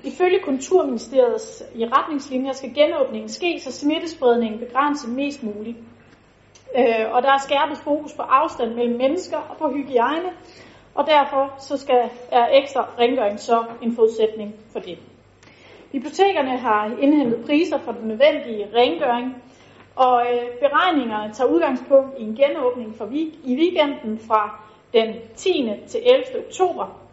Ifølge 0.05 0.41
Kulturministeriets 0.45 1.63
i 1.75 1.85
retningslinjer 1.85 2.53
skal 2.53 2.75
genåbningen 2.75 3.29
ske, 3.29 3.61
så 3.61 3.73
smittespredningen 3.73 4.59
begrænses 4.59 5.11
mest 5.11 5.43
muligt. 5.43 5.77
Øh, 6.79 7.13
og 7.13 7.23
der 7.23 7.33
er 7.33 7.39
skærpet 7.39 7.79
fokus 7.79 8.13
på 8.13 8.23
afstand 8.23 8.75
mellem 8.75 8.99
mennesker 8.99 9.37
og 9.37 9.57
på 9.57 9.69
hygiejne, 9.69 10.31
og 10.95 11.07
derfor 11.07 11.55
så 11.59 11.77
skal, 11.77 12.11
er 12.31 12.47
ekstra 12.53 12.89
rengøring 12.99 13.41
så 13.41 13.65
en 13.83 13.95
forudsætning 13.95 14.55
for 14.73 14.81
det. 14.81 14.99
Bibliotekerne 15.93 16.59
har 16.59 16.97
indhentet 17.01 17.45
priser 17.47 17.79
for 17.79 17.93
den 17.93 18.09
nødvendige 18.09 18.69
rengøring, 18.75 19.43
og 19.97 20.27
øh, 20.33 20.49
beregningerne 20.61 21.33
tager 21.33 21.51
udgangspunkt 21.51 22.19
i 22.19 22.23
en 22.23 22.37
genåbning 22.37 22.95
for 22.99 23.09
i 23.45 23.57
weekenden 23.59 24.19
fra 24.19 24.61
den 24.93 25.15
10. 25.37 25.71
til 25.89 26.01
11. 26.05 26.25
oktober 26.47 27.06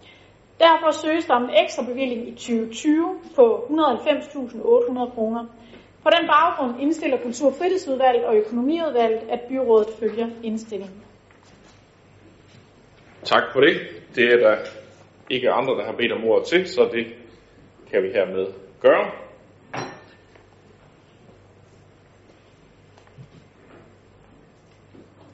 Derfor 0.59 0.91
søges 0.91 1.25
der 1.25 1.34
om 1.34 1.43
en 1.43 1.55
ekstra 1.63 1.84
bevilling 1.84 2.27
i 2.27 2.31
2020 2.31 3.19
på 3.35 3.67
190.800 3.69 5.15
kroner. 5.15 5.45
På 6.03 6.09
den 6.19 6.27
baggrund 6.27 6.81
indstiller 6.81 7.17
Kultur- 7.17 7.47
og 7.47 7.55
Fritidsudvalget 7.55 8.25
og 8.25 8.35
Økonomiudvalget, 8.35 9.21
at 9.30 9.39
byrådet 9.49 9.88
følger 9.99 10.30
indstillingen. 10.43 11.03
Tak 13.23 13.43
for 13.53 13.59
det. 13.59 13.75
Det 14.15 14.34
er 14.34 14.38
der 14.38 14.57
ikke 15.30 15.51
andre, 15.51 15.73
der 15.73 15.85
har 15.85 15.91
bedt 15.91 16.11
om 16.11 16.23
ordet 16.23 16.47
til, 16.47 16.67
så 16.67 16.89
det 16.91 17.05
kan 17.91 18.03
vi 18.03 18.09
hermed 18.09 18.47
gøre. 18.81 19.22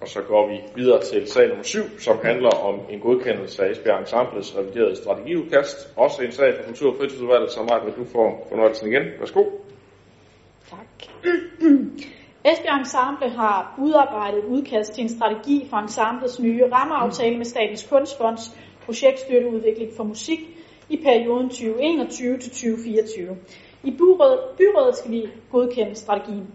Og 0.02 0.08
så 0.08 0.22
går 0.22 0.48
vi 0.48 0.58
videre 0.76 1.02
til 1.02 1.28
sag 1.28 1.48
nummer 1.48 1.64
7, 1.64 1.80
som 2.00 2.18
handler 2.24 2.50
om 2.50 2.80
en 2.90 3.00
godkendelse 3.00 3.64
af 3.64 3.72
Esbjerg 3.72 4.00
Ensembles 4.00 4.58
reviderede 4.58 4.96
strategiudkast. 4.96 5.94
Også 5.98 6.22
en 6.22 6.32
sag 6.32 6.54
fra 6.56 6.64
Kultur- 6.64 6.92
og 6.92 6.98
Fritidsudvalget, 6.98 7.52
så 7.52 7.64
Mark, 7.64 7.96
du 7.98 8.06
få 8.06 8.46
fornøjelsen 8.50 8.88
igen. 8.88 9.04
Værsgo. 9.20 9.44
Tak. 10.70 11.10
Esbjerg 12.46 12.80
Ensemble 12.80 13.30
har 13.30 13.76
udarbejdet 13.80 14.44
udkast 14.44 14.94
til 14.94 15.02
en 15.02 15.10
strategi 15.10 15.68
for 15.70 15.78
ensemblets 15.78 16.40
nye 16.40 16.64
rammeaftale 16.72 17.38
med 17.38 17.46
Statens 17.46 17.88
Kunstfonds 17.90 18.58
projektstøtteudvikling 18.86 19.92
for 19.98 20.04
musik 20.04 20.40
i 20.90 20.98
perioden 21.04 21.50
2021 21.50 22.38
til 22.38 22.52
2024. 22.52 23.38
I 23.84 23.92
byrådet, 23.92 24.40
byrådet 24.58 24.96
skal 24.98 25.12
vi 25.12 25.30
godkende 25.52 25.96
strategien. 25.96 26.48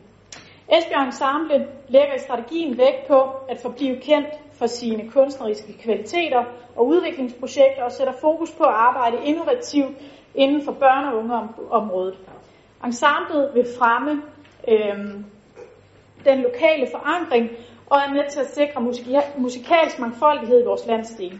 Esbjerg 0.68 1.06
Ensemble 1.06 1.68
lægger 1.88 2.14
i 2.14 2.18
strategien 2.18 2.78
vægt 2.78 3.06
på 3.08 3.20
at 3.48 3.58
forblive 3.62 4.00
kendt 4.00 4.28
for 4.52 4.66
sine 4.66 5.10
kunstneriske 5.10 5.72
kvaliteter 5.72 6.44
og 6.76 6.86
udviklingsprojekter 6.86 7.82
og 7.82 7.92
sætter 7.92 8.12
fokus 8.20 8.50
på 8.50 8.64
at 8.64 8.74
arbejde 8.74 9.16
innovativt 9.24 9.96
inden 10.34 10.64
for 10.64 10.72
børne- 10.72 11.12
og 11.12 11.18
ungeområdet. 11.18 12.18
Ensemblet 12.84 13.50
vil 13.54 13.66
fremme 13.78 14.22
øh, 14.68 15.14
den 16.24 16.38
lokale 16.42 16.88
forankring 16.90 17.50
og 17.86 17.98
er 17.98 18.12
med 18.12 18.30
til 18.30 18.40
at 18.40 18.54
sikre 18.54 18.80
musika- 18.80 19.38
musikalsk 19.38 19.98
mangfoldighed 19.98 20.62
i 20.62 20.66
vores 20.66 20.86
landsdel. 20.86 21.38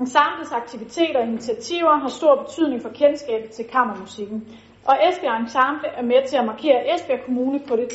Ensemblets 0.00 0.52
aktiviteter 0.52 1.20
og 1.20 1.26
initiativer 1.26 1.96
har 1.96 2.08
stor 2.08 2.34
betydning 2.34 2.82
for 2.82 2.88
kendskabet 2.88 3.50
til 3.50 3.64
kammermusikken, 3.64 4.48
og 4.86 4.96
Esbjerg 5.08 5.40
Ensemble 5.40 5.88
er 5.88 6.02
med 6.02 6.28
til 6.28 6.36
at 6.36 6.44
markere 6.44 6.94
Esbjerg 6.94 7.20
Kommune 7.24 7.60
på 7.68 7.76
det 7.76 7.88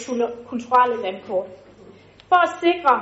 kulturelle 0.48 1.02
landkort. 1.02 1.48
For 2.30 2.36
at 2.36 2.50
sikre 2.60 3.02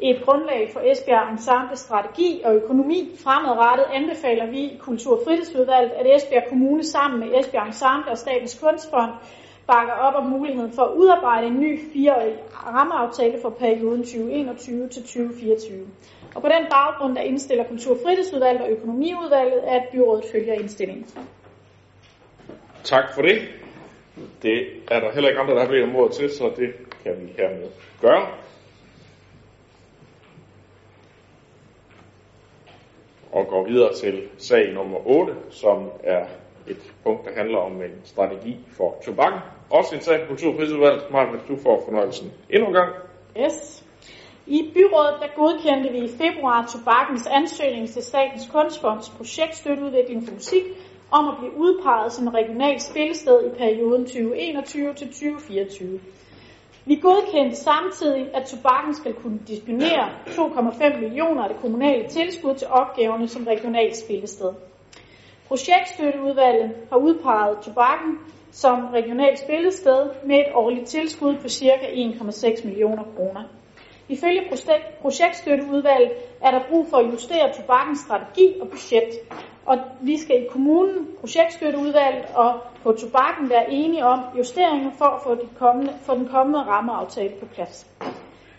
et 0.00 0.22
grundlag 0.24 0.70
for 0.72 0.80
Esbjerg 0.80 1.32
Ensemble 1.32 1.76
strategi 1.76 2.42
og 2.44 2.54
økonomi 2.54 3.10
fremadrettet 3.24 3.86
anbefaler 3.92 4.46
vi 4.46 4.58
i 4.58 4.76
Kultur- 4.80 5.18
og 5.18 5.22
Fritidsudvalget, 5.24 5.90
at 5.90 6.16
Esbjerg 6.16 6.44
Kommune 6.48 6.84
sammen 6.84 7.20
med 7.20 7.38
Esbjerg 7.38 7.66
Ensemble 7.66 8.10
og 8.12 8.18
Statens 8.18 8.58
Kunstfond 8.60 9.12
bakker 9.66 9.94
op 9.94 10.14
om 10.14 10.30
muligheden 10.30 10.72
for 10.72 10.82
at 10.82 10.94
udarbejde 10.94 11.46
en 11.46 11.60
ny 11.60 11.80
fireårig 11.92 12.36
rammeaftale 12.66 13.38
for 13.42 13.50
perioden 13.50 14.02
2021 14.02 14.88
til 14.88 15.02
2024. 15.02 15.86
Og 16.34 16.42
på 16.42 16.48
den 16.48 16.66
baggrund 16.70 17.16
der 17.16 17.22
indstiller 17.22 17.64
Kultur- 17.64 17.92
og 17.92 18.00
Fritidsudvalget 18.04 18.62
og 18.62 18.70
Økonomiudvalget, 18.70 19.60
at 19.60 19.82
byrådet 19.92 20.24
følger 20.32 20.54
indstillingen. 20.54 21.06
Tak 22.84 23.04
for 23.14 23.22
det. 23.22 23.38
Det 24.42 24.66
er 24.90 25.00
der 25.00 25.12
heller 25.12 25.28
ikke 25.28 25.40
andre, 25.40 25.54
der 25.54 25.60
har 25.60 25.68
bedt 25.68 25.84
om 25.84 25.96
ordet 25.96 26.16
til, 26.16 26.30
så 26.30 26.52
det 26.56 26.72
kan 27.02 27.12
vi 27.20 27.32
hermed 27.38 27.68
gøre. 28.00 28.26
Og 33.32 33.46
går 33.46 33.64
videre 33.64 33.94
til 33.94 34.28
sag 34.38 34.72
nummer 34.74 35.06
8, 35.06 35.34
som 35.50 35.90
er 36.02 36.26
et 36.68 36.92
punkt, 37.04 37.24
der 37.24 37.34
handler 37.36 37.58
om 37.58 37.82
en 37.82 38.00
strategi 38.04 38.56
for 38.76 39.02
tobak. 39.04 39.32
Også 39.70 39.94
en 39.94 40.00
sag 40.00 40.20
på 40.20 40.26
Kulturprisudvalget. 40.26 41.02
og 41.02 41.30
hvis 41.30 41.42
du 41.48 41.62
får 41.62 41.82
fornøjelsen 41.84 42.32
endnu 42.50 42.66
en 42.66 42.72
gang. 42.72 42.94
Yes. 43.40 43.84
I 44.46 44.70
byrådet 44.74 45.14
der 45.20 45.28
godkendte 45.36 45.92
vi 45.92 45.98
i 45.98 46.08
februar 46.08 46.66
tobakkens 46.74 47.26
ansøgning 47.26 47.88
til 47.88 48.02
Statens 48.02 48.48
Kunstfonds 48.52 49.10
projektstøtteudvikling 49.10 50.28
for 50.28 50.34
musik 50.34 50.62
om 51.10 51.28
at 51.28 51.34
blive 51.38 51.56
udpeget 51.56 52.12
som 52.12 52.28
regionalt 52.28 52.82
spillested 52.82 53.46
i 53.46 53.58
perioden 53.58 54.04
2021 54.04 54.94
til 54.94 55.06
2024. 55.08 56.00
Vi 56.84 56.94
godkendte 56.96 57.56
samtidig, 57.56 58.34
at 58.34 58.46
tobakken 58.46 58.94
skal 58.94 59.14
kunne 59.14 59.40
disponere 59.48 60.08
2,5 60.26 61.00
millioner 61.00 61.42
af 61.42 61.48
det 61.48 61.60
kommunale 61.60 62.08
tilskud 62.08 62.54
til 62.54 62.68
opgaverne 62.70 63.28
som 63.28 63.44
regionalt 63.46 63.96
spillested. 63.96 64.52
Projektstøtteudvalget 65.48 66.70
har 66.90 66.96
udpeget 66.96 67.58
tobakken 67.58 68.18
som 68.50 68.86
regionalt 68.86 69.38
spillested 69.38 70.10
med 70.24 70.36
et 70.36 70.54
årligt 70.54 70.86
tilskud 70.86 71.36
på 71.36 71.48
ca. 71.48 71.86
1,6 71.86 72.66
millioner 72.66 73.04
kroner. 73.16 73.42
Ifølge 74.08 74.42
projektstøtteudvalget 75.02 76.12
er 76.42 76.50
der 76.50 76.60
brug 76.70 76.86
for 76.90 76.96
at 76.96 77.12
justere 77.12 77.52
tobakkens 77.52 77.98
strategi 77.98 78.60
og 78.60 78.68
budget, 78.68 79.10
og 79.66 79.78
vi 80.00 80.16
skal 80.18 80.42
i 80.42 80.46
kommunen, 80.50 81.08
projektstøtteudvalget 81.20 82.24
og 82.34 82.60
på 82.82 82.92
tobakken 82.92 83.50
være 83.50 83.70
enige 83.70 84.04
om 84.04 84.20
justeringer 84.38 84.90
for 84.98 85.04
at 85.04 85.22
få, 85.22 85.34
de 85.34 85.48
kommende, 85.58 85.92
for 86.02 86.14
den 86.14 86.28
kommende 86.28 86.60
rammeaftale 86.60 87.32
på 87.40 87.46
plads. 87.46 87.86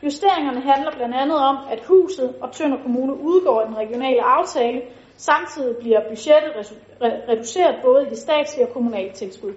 Justeringerne 0.04 0.62
handler 0.62 0.92
blandt 0.92 1.16
andet 1.16 1.38
om, 1.38 1.58
at 1.72 1.80
huset 1.86 2.36
og 2.42 2.52
Tønder 2.52 2.78
Kommune 2.84 3.14
udgår 3.14 3.62
den 3.66 3.78
regionale 3.78 4.24
aftale, 4.24 4.82
samtidig 5.18 5.78
bliver 5.78 6.10
budgettet 6.10 6.74
reduceret 7.02 7.76
både 7.84 8.08
i 8.08 8.10
de 8.10 8.16
statslige 8.16 8.68
og 8.68 8.74
kommunale 8.74 9.12
tilskud. 9.12 9.54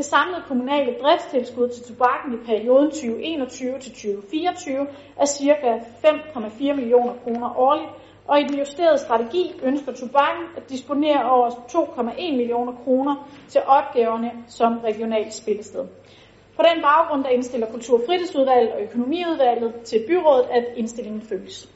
Det 0.00 0.08
samlede 0.08 0.42
kommunale 0.48 0.96
driftstilskud 1.02 1.68
til 1.68 1.82
tobakken 1.82 2.34
i 2.34 2.36
perioden 2.46 2.90
2021-2024 2.90 4.86
er 5.16 5.26
ca. 5.26 5.78
5,4 6.08 6.74
millioner 6.74 7.14
kroner 7.24 7.58
årligt, 7.58 7.90
og 8.26 8.40
i 8.40 8.44
den 8.44 8.58
justerede 8.58 8.98
strategi 8.98 9.52
ønsker 9.62 9.92
tobakken 9.92 10.44
at 10.56 10.70
disponere 10.70 11.30
over 11.30 11.50
2,1 11.50 12.36
millioner 12.36 12.72
kroner 12.84 13.28
til 13.48 13.60
opgaverne 13.66 14.32
som 14.48 14.78
regionalt 14.78 15.34
spillested. 15.34 15.84
På 16.56 16.62
den 16.74 16.82
baggrund 16.82 17.24
der 17.24 17.30
indstiller 17.30 17.66
Kultur- 17.66 17.98
og 18.00 18.02
Fritidsudvalget 18.06 18.72
og 18.72 18.82
Økonomiudvalget 18.82 19.74
til 19.84 20.04
byrådet, 20.08 20.46
at 20.50 20.64
indstillingen 20.76 21.22
følges. 21.22 21.68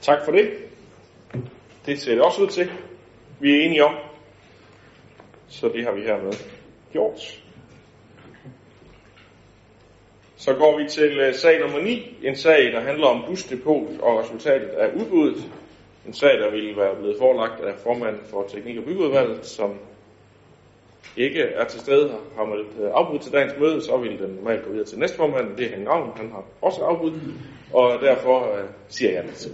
Tak 0.00 0.24
for 0.24 0.32
det. 0.32 0.50
Det 1.86 2.00
ser 2.00 2.14
det 2.14 2.22
også 2.22 2.42
ud 2.42 2.48
til. 2.48 2.70
Vi 3.40 3.56
er 3.56 3.64
enige 3.64 3.84
om. 3.84 3.94
Så 5.48 5.68
det 5.68 5.84
har 5.84 5.92
vi 5.92 6.00
hermed 6.00 6.32
gjort. 6.92 7.42
Så 10.36 10.54
går 10.54 10.78
vi 10.78 10.88
til 10.88 11.18
øh, 11.18 11.34
sag 11.34 11.60
nummer 11.60 11.80
9, 11.80 12.16
en 12.22 12.36
sag, 12.36 12.72
der 12.72 12.80
handler 12.80 13.06
om 13.06 13.24
busdepot 13.26 14.00
og 14.02 14.18
resultatet 14.18 14.68
af 14.68 14.92
udbuddet. 14.94 15.50
En 16.06 16.12
sag, 16.12 16.38
der 16.40 16.50
ville 16.50 16.76
være 16.76 16.96
blevet 16.96 17.16
forelagt 17.18 17.60
af 17.60 17.74
formanden 17.82 18.22
for 18.30 18.46
Teknik- 18.48 18.78
og 18.78 18.84
Byggeudvalget, 18.84 19.46
som 19.46 19.78
ikke 21.16 21.40
er 21.42 21.64
til 21.64 21.80
stede 21.80 22.10
og 22.10 22.20
har 22.36 22.44
meldt 22.44 22.68
øh, 22.80 22.90
afbud 22.94 23.18
til 23.18 23.32
dagens 23.32 23.52
møde, 23.58 23.82
så 23.82 23.96
vil 23.96 24.18
den 24.18 24.30
normalt 24.30 24.64
gå 24.64 24.70
videre 24.70 24.86
til 24.86 24.98
næstformanden. 24.98 25.56
Det 25.58 25.64
er 25.66 25.70
Henning 25.70 25.90
Ravn, 25.90 26.12
han 26.16 26.30
har 26.30 26.44
også 26.62 26.80
afbud, 26.80 27.12
og 27.72 28.00
derfor 28.00 28.56
øh, 28.56 28.64
siger 28.88 29.12
jeg 29.12 29.24
det 29.24 29.34
til. 29.34 29.52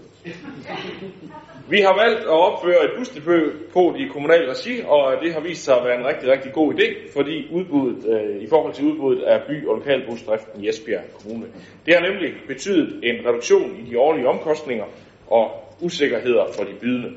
Vi 1.69 1.81
har 1.81 1.95
valgt 2.03 2.21
at 2.21 2.39
opføre 2.49 2.85
et 2.85 2.91
busdepot 2.99 3.97
i 3.97 4.07
kommunal 4.13 4.49
regi, 4.49 4.83
og 4.87 5.17
det 5.23 5.33
har 5.33 5.41
vist 5.41 5.65
sig 5.65 5.77
at 5.77 5.85
være 5.85 5.99
en 6.01 6.07
rigtig, 6.07 6.29
rigtig 6.31 6.53
god 6.53 6.75
idé, 6.75 7.13
fordi 7.13 7.49
udbuddet, 7.51 8.03
øh, 8.15 8.43
i 8.43 8.47
forhold 8.47 8.75
til 8.75 8.85
udbuddet 8.85 9.23
af 9.23 9.43
by- 9.49 9.67
og 9.67 9.75
lokalbusdriften 9.75 10.65
i 10.65 10.69
Esbjerg 10.69 11.03
Kommune. 11.23 11.47
Det 11.87 11.95
har 11.95 12.01
nemlig 12.01 12.33
betydet 12.47 13.01
en 13.03 13.27
reduktion 13.27 13.77
i 13.77 13.91
de 13.91 13.99
årlige 13.99 14.29
omkostninger 14.29 14.85
og 15.27 15.51
usikkerheder 15.81 16.45
for 16.57 16.65
de 16.65 16.75
bydende. 16.81 17.13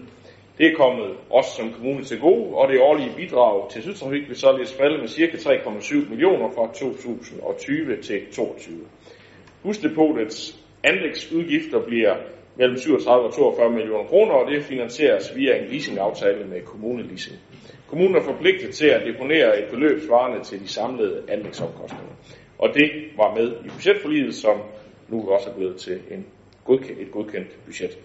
Det 0.58 0.66
er 0.68 0.76
kommet 0.76 1.10
os 1.30 1.46
som 1.46 1.74
kommune 1.74 2.04
til 2.04 2.20
gode, 2.20 2.56
og 2.56 2.68
det 2.70 2.82
årlige 2.82 3.12
bidrag 3.16 3.72
til 3.72 3.82
Sydtrafik 3.82 4.28
vil 4.28 4.36
således 4.36 4.74
falde 4.74 4.98
med 4.98 5.08
ca. 5.08 5.38
3,7 5.38 6.10
millioner 6.10 6.50
fra 6.56 6.68
2020 6.74 8.02
til 8.02 8.20
2022. 8.26 8.78
Busdepotets 9.64 10.60
anlægsudgifter 10.84 11.80
bliver 11.80 12.16
mellem 12.58 12.78
37 12.78 13.26
og 13.28 13.34
42 13.34 13.70
millioner 13.70 14.04
kroner, 14.04 14.34
og 14.34 14.52
det 14.52 14.64
finansieres 14.64 15.36
via 15.36 15.58
en 15.58 15.68
leasingaftale 15.72 16.46
med 16.46 16.62
kommuneleasing. 16.62 17.38
Kommunen 17.90 18.16
er 18.16 18.22
forpligtet 18.22 18.76
til 18.76 18.88
at 18.88 19.06
deponere 19.06 19.60
et 19.60 19.70
beløb 19.70 20.02
svarende 20.08 20.44
til 20.44 20.60
de 20.60 20.68
samlede 20.68 21.24
anlægsomkostninger. 21.30 22.14
Og 22.60 22.70
det 22.74 22.92
var 23.18 23.36
med 23.36 23.52
i 23.66 23.70
budgetforliget, 23.70 24.36
som 24.36 24.58
nu 25.08 25.30
også 25.30 25.50
er 25.50 25.54
blevet 25.54 25.78
til 25.78 26.02
en 26.12 26.26
godkendt, 26.66 27.02
et 27.02 27.12
godkendt 27.12 27.66
budget. 27.66 27.98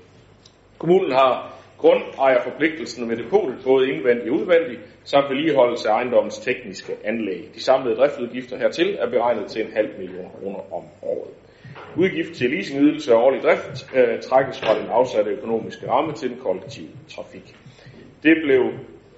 Kommunen 0.78 1.12
har 1.12 1.62
grundejerforpligtelsen 1.78 3.08
med 3.08 3.16
depotet, 3.16 3.56
både 3.64 3.90
indvendigt 3.92 4.30
og 4.30 4.36
udvendigt, 4.36 4.80
samt 5.04 5.30
vedligeholdelse 5.30 5.88
af 5.88 5.92
ejendommens 5.94 6.38
tekniske 6.38 6.92
anlæg. 7.04 7.50
De 7.54 7.62
samlede 7.62 7.96
driftsudgifter 7.96 8.58
hertil 8.58 8.96
er 8.98 9.10
beregnet 9.10 9.46
til 9.46 9.66
en 9.66 9.72
halv 9.72 9.98
million 9.98 10.30
kroner 10.40 10.74
om 10.74 10.82
året. 11.02 11.41
Udgift 11.97 12.35
til 12.35 12.51
leasingydelse 12.51 13.14
og 13.14 13.24
årlig 13.24 13.43
drift 13.43 13.90
øh, 13.97 14.20
trækkes 14.20 14.60
fra 14.60 14.78
den 14.78 14.89
afsatte 14.89 15.31
økonomiske 15.31 15.90
ramme 15.90 16.12
til 16.12 16.31
den 16.31 16.39
kollektive 16.39 16.89
trafik. 17.09 17.56
Det 18.23 18.36
blev 18.44 18.62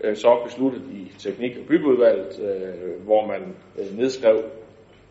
øh, 0.04 0.16
så 0.16 0.40
besluttet 0.44 0.82
i 0.92 1.12
teknik- 1.18 1.56
og 1.56 1.66
byggeudvalget, 1.68 2.40
øh, 2.40 3.04
hvor 3.04 3.26
man 3.26 3.42
øh, 3.78 3.98
nedskrev 3.98 4.42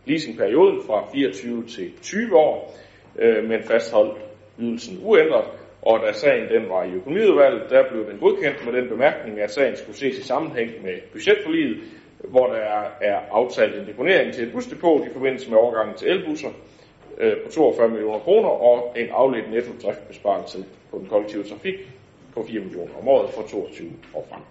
leasingperioden 0.05 0.81
fra 0.87 1.07
24 1.13 1.63
til 1.67 1.91
20 2.01 2.37
år, 2.37 2.75
øh, 3.19 3.49
men 3.49 3.63
fastholdt 3.63 4.17
ydelsen 4.59 4.99
uændret. 5.03 5.45
Og 5.81 5.99
da 6.07 6.11
sagen 6.11 6.49
den 6.49 6.69
var 6.69 6.83
i 6.83 6.91
økonomiudvalget, 6.91 7.69
der 7.69 7.89
blev 7.91 8.11
den 8.11 8.19
godkendt 8.19 8.65
med 8.65 8.81
den 8.81 8.89
bemærkning, 8.89 9.39
at 9.39 9.51
sagen 9.51 9.75
skulle 9.75 9.97
ses 9.97 10.17
i 10.17 10.23
sammenhæng 10.23 10.71
med 10.83 10.93
budgetforliget, 11.11 11.77
hvor 12.19 12.47
der 12.47 12.59
er 13.01 13.19
aftalt 13.31 13.75
en 13.75 13.87
deponering 13.87 14.33
til 14.33 14.43
et 14.47 14.53
busdepot 14.53 15.07
i 15.07 15.13
forbindelse 15.13 15.49
med 15.49 15.57
overgangen 15.57 15.97
til 15.97 16.09
elbusser, 16.09 16.49
øh, 17.17 17.43
på 17.45 17.51
42 17.51 17.89
millioner 17.89 18.19
kroner 18.19 18.49
og 18.49 18.93
en 18.97 19.09
afledt 19.09 19.51
nettodriftbesparelse 19.51 20.65
på 20.91 20.97
den 20.97 21.07
kollektive 21.07 21.43
trafik 21.43 21.75
på 22.33 22.45
4 22.49 22.59
millioner 22.59 22.93
om 23.01 23.07
året 23.07 23.29
fra 23.29 23.47
22 23.47 23.91
år 24.13 24.27
frem. 24.29 24.41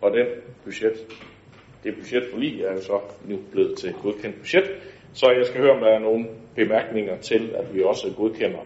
Og 0.00 0.10
den 0.12 0.26
budget, 0.64 0.96
det 1.84 1.94
budget 1.94 2.24
for 2.30 2.38
lige 2.38 2.64
er 2.66 2.72
jo 2.72 2.80
så 2.80 3.00
nu 3.24 3.38
blevet 3.52 3.78
til 3.78 3.94
godkendt 4.02 4.36
budget, 4.36 4.70
så 5.12 5.30
jeg 5.30 5.46
skal 5.46 5.60
høre, 5.60 5.72
om 5.72 5.80
der 5.80 5.88
er 5.88 5.98
nogle 5.98 6.26
bemærkninger 6.54 7.16
til, 7.16 7.54
at 7.56 7.74
vi 7.74 7.82
også 7.82 8.12
godkender 8.16 8.60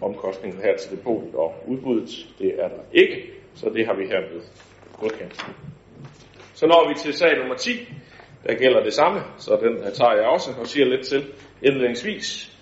omkostningen 0.00 0.60
her 0.62 0.76
til 0.76 0.96
depotet 0.96 1.34
og 1.34 1.54
udbuddet. 1.66 2.10
Det 2.38 2.60
er 2.62 2.68
der 2.68 2.82
ikke, 2.92 3.30
så 3.54 3.70
det 3.74 3.86
har 3.86 3.94
vi 3.94 4.06
hermed 4.06 4.42
godkendt. 5.00 5.46
Så 6.54 6.66
når 6.66 6.88
vi 6.88 6.94
til 6.94 7.14
sag 7.14 7.38
nummer 7.38 7.54
10, 7.54 7.70
der 8.46 8.54
gælder 8.54 8.82
det 8.82 8.92
samme, 8.92 9.20
så 9.38 9.58
den 9.62 9.92
tager 9.92 10.14
jeg 10.14 10.24
også 10.24 10.50
og 10.60 10.66
siger 10.66 10.86
lidt 10.86 11.06
til 11.06 11.24
indledningsvis. 11.62 12.56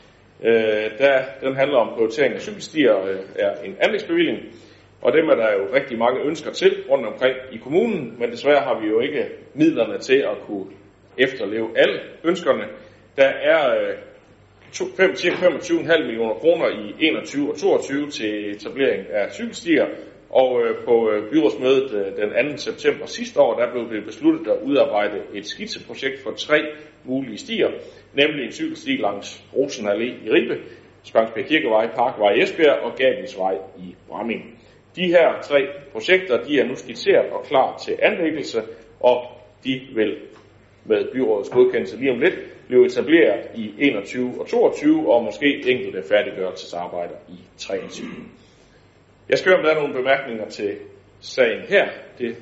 Øh, 0.44 0.98
der, 0.98 1.22
den 1.42 1.56
handler 1.56 1.78
om 1.78 1.94
prioritering 1.94 2.34
af 2.34 2.40
cykelstier, 2.40 3.04
øh, 3.04 3.20
er 3.36 3.52
en 3.64 3.76
anlægsbevilling, 3.80 4.38
og 5.02 5.12
dem 5.12 5.28
er 5.28 5.34
der 5.34 5.52
jo 5.52 5.74
rigtig 5.74 5.98
mange 5.98 6.20
ønsker 6.20 6.50
til 6.52 6.84
rundt 6.90 7.06
omkring 7.06 7.36
i 7.52 7.56
kommunen, 7.56 8.16
men 8.18 8.30
desværre 8.30 8.60
har 8.60 8.80
vi 8.80 8.86
jo 8.88 9.00
ikke 9.00 9.24
midlerne 9.54 9.98
til 9.98 10.16
at 10.16 10.36
kunne 10.46 10.66
efterleve 11.18 11.68
alle 11.76 12.00
ønskerne. 12.24 12.64
Der 13.16 13.26
er 13.26 13.80
øh, 13.80 13.94
ca. 14.74 15.02
25,5 15.02 16.02
millioner 16.06 16.34
kroner 16.34 16.68
i 16.68 16.94
21 17.06 17.52
og 17.52 17.58
22 17.58 18.10
til 18.10 18.50
etablering 18.50 19.10
af 19.10 19.32
cykelstier, 19.32 19.86
og 20.30 20.60
øh, 20.62 20.84
på 20.84 21.10
øh, 21.10 21.30
byrådsmødet 21.30 21.92
øh, 21.94 22.16
den 22.16 22.50
2. 22.50 22.56
september 22.56 23.06
sidste 23.06 23.40
år, 23.40 23.58
der 23.58 23.72
blev 23.72 23.92
det 23.92 24.04
besluttet 24.04 24.52
at 24.52 24.62
udarbejde 24.64 25.22
et 25.34 25.46
skitseprojekt 25.46 26.22
for 26.22 26.30
tre 26.30 26.58
mulige 27.04 27.38
stier, 27.38 27.68
nemlig 28.14 28.44
en 28.44 28.52
cykelsti 28.52 28.96
langs 28.96 29.44
Rosen 29.56 29.88
Allé 29.88 30.26
i 30.26 30.30
Ribe, 30.30 30.56
Spangsberg 31.02 31.44
Kirkevej, 31.44 31.86
Parkvej 31.96 32.32
i 32.32 32.42
Esbjerg 32.42 32.78
og 32.78 32.92
Gabelsvej 32.96 33.54
i 33.78 33.94
Bramming. 34.08 34.58
De 34.96 35.06
her 35.06 35.40
tre 35.42 35.58
projekter, 35.92 36.42
de 36.42 36.60
er 36.60 36.64
nu 36.64 36.76
skitseret 36.76 37.30
og 37.32 37.44
klar 37.44 37.78
til 37.84 37.96
anlæggelse, 38.02 38.62
og 39.00 39.26
de 39.64 39.80
vil 39.94 40.16
med 40.84 41.12
byrådets 41.12 41.50
godkendelse 41.50 41.96
lige 41.96 42.12
om 42.12 42.20
lidt 42.20 42.34
blive 42.66 42.86
etableret 42.86 43.48
i 43.54 43.74
21 43.78 44.40
og 44.40 44.46
22, 44.46 45.12
og 45.12 45.24
måske 45.24 45.70
enkelte 45.70 46.02
færdiggørelsesarbejder 46.08 47.14
i 47.28 47.38
23. 47.58 48.08
Jeg 49.28 49.38
skal 49.38 49.50
høre, 49.50 49.58
om 49.58 49.64
der 49.64 49.70
er 49.70 49.80
nogle 49.80 49.94
bemærkninger 49.94 50.48
til 50.48 50.76
sagen 51.20 51.60
her. 51.68 51.88
Det 52.18 52.36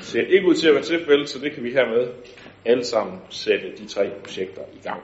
ser 0.00 0.26
ikke 0.26 0.48
ud 0.48 0.54
til 0.54 0.68
at 0.68 0.74
være 0.74 0.82
tilfældet, 0.82 1.28
så 1.28 1.38
det 1.38 1.52
kan 1.52 1.64
vi 1.64 1.70
hermed 1.70 2.08
alle 2.64 2.84
sammen 2.84 3.20
sætte 3.30 3.72
de 3.78 3.86
tre 3.86 4.10
projekter 4.22 4.62
i 4.72 4.80
gang. 4.82 5.02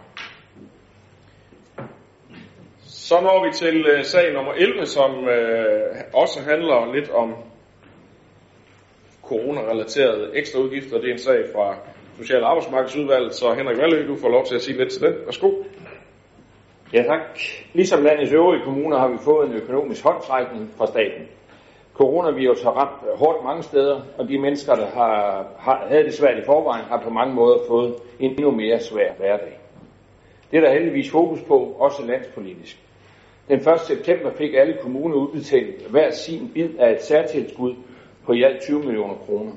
Så 2.81 3.21
når 3.21 3.47
vi 3.47 3.53
til 3.53 3.87
øh, 3.87 4.05
sag 4.05 4.33
nummer 4.33 4.53
11, 4.53 4.87
som 4.87 5.29
øh, 5.29 5.97
også 6.15 6.41
handler 6.41 6.95
lidt 6.95 7.11
om 7.11 7.35
corona-relaterede 9.23 10.31
ekstra 10.35 10.61
udgifter. 10.61 10.99
Det 10.99 11.09
er 11.09 11.13
en 11.13 11.19
sag 11.19 11.45
fra 11.55 11.77
Social- 12.19 12.43
og 12.43 12.51
Arbejdsmarkedsudvalget, 12.51 13.35
så 13.35 13.55
Henrik 13.55 13.79
Valø, 13.79 14.09
du 14.09 14.17
får 14.17 14.29
lov 14.29 14.47
til 14.47 14.55
at 14.55 14.63
sige 14.63 14.79
lidt 14.79 14.93
til 14.93 15.01
den. 15.01 15.15
Værsgo. 15.25 15.51
Ja 16.93 17.03
tak. 17.03 17.39
Ligesom 17.73 18.03
landets 18.03 18.33
øvrige 18.33 18.65
kommuner 18.65 18.99
har 18.99 19.09
vi 19.09 19.19
fået 19.19 19.49
en 19.51 19.55
økonomisk 19.57 20.05
håndtrækning 20.05 20.71
fra 20.79 20.87
staten. 20.87 21.27
Coronavirus 21.95 22.63
har 22.63 22.71
ramt 22.71 23.19
hårdt 23.19 23.45
mange 23.45 23.63
steder, 23.63 24.01
og 24.19 24.29
de 24.29 24.39
mennesker, 24.39 24.75
der 24.75 24.87
har, 24.87 25.47
har, 25.59 25.87
havde 25.89 26.05
det 26.05 26.15
svært 26.15 26.39
i 26.39 26.47
forvejen, 26.47 26.85
har 26.85 27.01
på 27.05 27.11
mange 27.11 27.35
måder 27.35 27.59
fået 27.69 27.95
en 28.21 28.31
endnu 28.31 28.51
mere 28.51 28.81
svær 28.81 29.13
hverdag. 29.19 29.61
Det 30.51 30.57
er 30.57 30.61
der 30.61 30.73
heldigvis 30.73 31.11
fokus 31.11 31.43
på, 31.43 31.77
også 31.79 32.07
landspolitisk. 32.07 32.79
Den 33.49 33.59
1. 33.59 33.81
september 33.81 34.31
fik 34.39 34.55
alle 34.55 34.77
kommuner 34.83 35.17
udbetalt 35.17 35.87
hver 35.91 36.11
sin 36.11 36.51
bid 36.55 36.69
af 36.79 36.93
et 36.93 37.03
særtilskud 37.03 37.75
på 38.27 38.33
i 38.33 38.43
alt 38.43 38.63
20 38.63 38.79
millioner 38.79 39.15
kroner. 39.15 39.53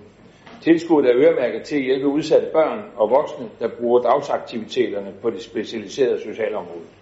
Tilskuddet 0.61 1.11
er 1.11 1.17
øremærket 1.17 1.63
til 1.63 1.75
at 1.75 1.83
hjælpe 1.83 2.07
udsatte 2.07 2.47
børn 2.53 2.83
og 2.95 3.09
voksne, 3.09 3.49
der 3.59 3.67
bruger 3.79 4.01
dagsaktiviteterne 4.01 5.13
på 5.21 5.29
det 5.29 5.41
specialiserede 5.41 6.21
socialområde. 6.21 6.98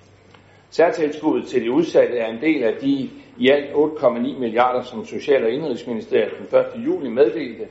Særtilskuddet 0.69 1.47
til 1.47 1.63
de 1.63 1.71
udsatte 1.71 2.17
er 2.17 2.27
en 2.27 2.41
del 2.41 2.63
af 2.63 2.73
de 2.81 3.09
i 3.37 3.49
alt 3.49 3.71
8,9 3.71 4.39
milliarder, 4.39 4.81
som 4.81 5.05
Social- 5.05 5.43
og 5.43 5.51
Indrigsministeriet 5.51 6.31
den 6.51 6.59
1. 6.59 6.85
juli 6.85 7.09
meddelte, 7.09 7.67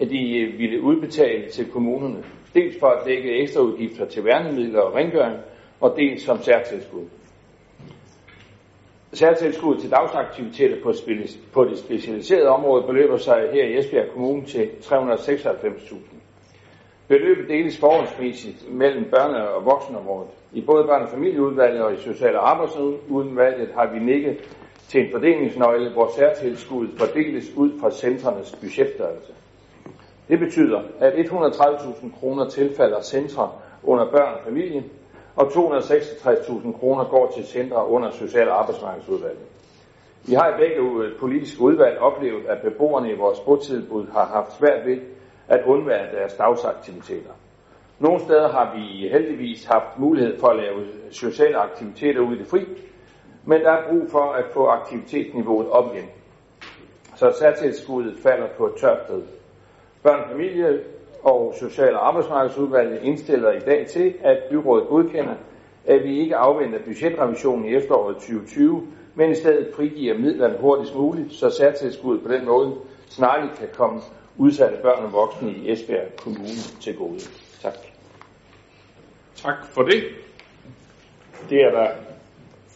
at 0.00 0.10
de 0.10 0.38
øh, 0.38 0.58
ville 0.58 0.82
udbetale 0.82 1.48
til 1.48 1.70
kommunerne. 1.70 2.24
Dels 2.54 2.76
for 2.80 2.86
at 2.86 3.06
dække 3.06 3.42
ekstraudgifter 3.42 4.06
til 4.06 4.24
værnemidler 4.24 4.80
og 4.80 4.94
rengøring, 4.94 5.36
og 5.80 5.94
dels 5.96 6.22
som 6.22 6.42
særtilskud. 6.42 7.04
Særtilskuddet 9.12 9.82
til 9.82 9.90
dagsaktiviteter 9.90 10.82
på, 10.82 10.92
på 11.52 11.64
det 11.64 11.78
specialiserede 11.78 12.48
område 12.48 12.86
beløber 12.86 13.16
sig 13.16 13.48
her 13.52 13.64
i 13.64 13.78
Esbjerg 13.78 14.10
Kommune 14.12 14.44
til 14.44 14.68
396.000. 14.82 16.19
Beløbet 17.10 17.48
deles 17.48 17.78
forholdsmæssigt 17.78 18.72
mellem 18.72 19.04
børne- 19.14 19.48
og 19.56 19.64
voksenområdet. 19.64 20.30
I 20.52 20.60
både 20.60 20.84
børne- 20.84 21.02
og 21.02 21.08
familieudvalget 21.08 21.82
og 21.82 21.94
i 21.94 21.96
social- 21.96 22.36
og 22.36 22.50
arbejdsudvalget 22.50 23.68
har 23.74 23.86
vi 23.92 23.98
nikket 23.98 24.36
til 24.88 25.04
en 25.04 25.12
fordelingsnøgle, 25.12 25.92
hvor 25.92 26.10
særtilskuddet 26.16 26.98
fordeles 26.98 27.44
ud 27.56 27.70
fra 27.80 27.90
centrenes 27.90 28.56
budgetstørrelse. 28.60 29.32
Det 30.28 30.38
betyder, 30.38 30.80
at 31.00 31.12
130.000 31.14 32.20
kroner 32.20 32.48
tilfalder 32.48 33.00
centre 33.02 33.50
under 33.82 34.10
børn 34.10 34.34
og 34.34 34.40
familie, 34.44 34.84
og 35.36 35.46
266.000 35.46 36.72
kroner 36.80 37.04
går 37.04 37.32
til 37.36 37.46
centre 37.46 37.86
under 37.86 38.10
Social- 38.10 38.48
og 38.48 38.60
Arbejdsmarkedsudvalget. 38.60 39.46
Vi 40.24 40.34
har 40.34 40.48
i 40.48 40.58
begge 40.58 41.10
politiske 41.20 41.62
udvalg 41.62 41.98
oplevet, 41.98 42.46
at 42.46 42.58
beboerne 42.62 43.10
i 43.10 43.16
vores 43.16 43.40
botilbud 43.40 44.06
har 44.12 44.24
haft 44.24 44.58
svært 44.58 44.86
ved 44.86 44.98
at 45.50 45.64
undvære 45.66 46.12
deres 46.12 46.34
dagsaktiviteter. 46.34 47.30
Nogle 47.98 48.20
steder 48.20 48.48
har 48.48 48.74
vi 48.76 49.08
heldigvis 49.08 49.64
haft 49.64 49.98
mulighed 49.98 50.40
for 50.40 50.48
at 50.48 50.56
lave 50.56 50.86
sociale 51.10 51.56
aktiviteter 51.56 52.20
ude 52.20 52.36
i 52.36 52.38
det 52.38 52.46
fri, 52.46 52.64
men 53.44 53.60
der 53.60 53.70
er 53.70 53.88
brug 53.90 54.10
for 54.10 54.32
at 54.32 54.44
få 54.52 54.66
aktivitetsniveauet 54.66 55.68
op 55.70 55.94
igen. 55.94 56.06
Så 57.16 57.36
særtilskuddet 57.38 58.14
falder 58.22 58.46
på 58.46 58.66
et 58.66 58.72
tørt 58.80 58.98
sted. 59.06 59.22
Børn, 60.02 60.30
familie 60.30 60.80
og 61.22 61.54
Social- 61.60 61.94
og 61.94 62.08
Arbejdsmarkedsudvalget 62.08 63.02
indstiller 63.02 63.50
i 63.50 63.60
dag 63.60 63.86
til, 63.86 64.14
at 64.22 64.38
byrådet 64.50 64.88
godkender, 64.88 65.34
at 65.86 66.04
vi 66.04 66.18
ikke 66.18 66.36
afventer 66.36 66.78
budgetrevisionen 66.84 67.64
i 67.64 67.74
efteråret 67.74 68.16
2020, 68.16 68.86
men 69.14 69.30
i 69.30 69.34
stedet 69.34 69.74
frigiver 69.74 70.18
midlerne 70.18 70.56
hurtigst 70.60 70.94
muligt, 70.94 71.32
så 71.32 71.50
særtilskuddet 71.50 72.22
på 72.22 72.32
den 72.32 72.44
måde 72.46 72.74
snarligt 73.08 73.58
kan 73.58 73.68
komme 73.74 74.00
udsatte 74.40 74.78
børn 74.82 75.04
og 75.04 75.12
voksne 75.12 75.50
i 75.52 75.72
Esbjerg 75.72 76.16
Kommune 76.16 76.60
til 76.80 76.96
gode. 76.96 77.20
Tak. 77.62 77.74
Tak 79.36 79.66
for 79.74 79.82
det. 79.82 80.02
Det 81.50 81.58
er 81.62 81.70
der 81.70 81.90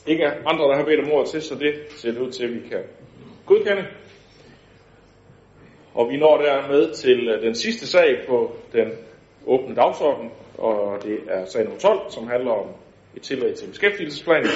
ikke 0.06 0.26
andre, 0.26 0.64
der 0.68 0.76
har 0.76 0.84
bedt 0.84 1.00
om 1.00 1.12
ordet 1.12 1.30
til, 1.30 1.42
så 1.42 1.54
det 1.54 1.74
ser 1.96 2.12
det 2.12 2.20
ud 2.20 2.30
til, 2.30 2.44
at 2.44 2.54
vi 2.54 2.68
kan 2.68 2.82
godkende. 3.46 3.86
Og 5.94 6.08
vi 6.10 6.16
når 6.16 6.36
dermed 6.36 6.94
til 6.94 7.28
øh, 7.28 7.42
den 7.42 7.54
sidste 7.54 7.86
sag 7.86 8.24
på 8.28 8.56
den 8.72 8.88
åbne 9.46 9.74
dagsorden, 9.74 10.30
og 10.58 11.02
det 11.02 11.18
er 11.28 11.44
sag 11.44 11.64
nummer 11.64 11.80
12, 11.80 12.10
som 12.10 12.26
handler 12.26 12.52
om 12.52 12.66
et 13.16 13.22
tillæg 13.22 13.54
til 13.54 13.66
beskæftigelsesplanen. 13.68 14.50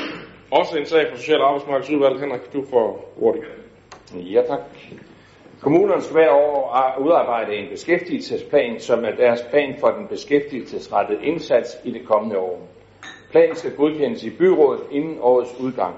Også 0.51 0.77
en 0.79 0.87
sag 0.87 1.07
for 1.11 1.17
Social- 1.17 1.41
og 1.41 1.49
Arbejdsmarkedsudvalget. 1.49 2.21
Henrik, 2.21 2.53
du 2.53 2.65
får 2.71 3.15
ordet. 3.21 3.43
Ja, 4.15 4.43
tak. 4.43 4.61
Kommunerne 5.63 6.03
skal 6.03 6.15
hver 6.15 6.31
år 6.31 6.97
udarbejde 7.01 7.57
en 7.57 7.69
beskæftigelsesplan, 7.71 8.81
som 8.81 9.05
er 9.05 9.11
deres 9.11 9.43
plan 9.51 9.75
for 9.81 9.89
den 9.89 10.07
beskæftigelsesrettede 10.07 11.25
indsats 11.25 11.79
i 11.85 11.91
det 11.91 12.07
kommende 12.07 12.39
år. 12.39 12.69
Planen 13.31 13.57
skal 13.57 13.77
godkendes 13.77 14.25
i 14.25 14.31
byrådet 14.31 14.83
inden 14.91 15.19
årets 15.21 15.61
udgang. 15.61 15.95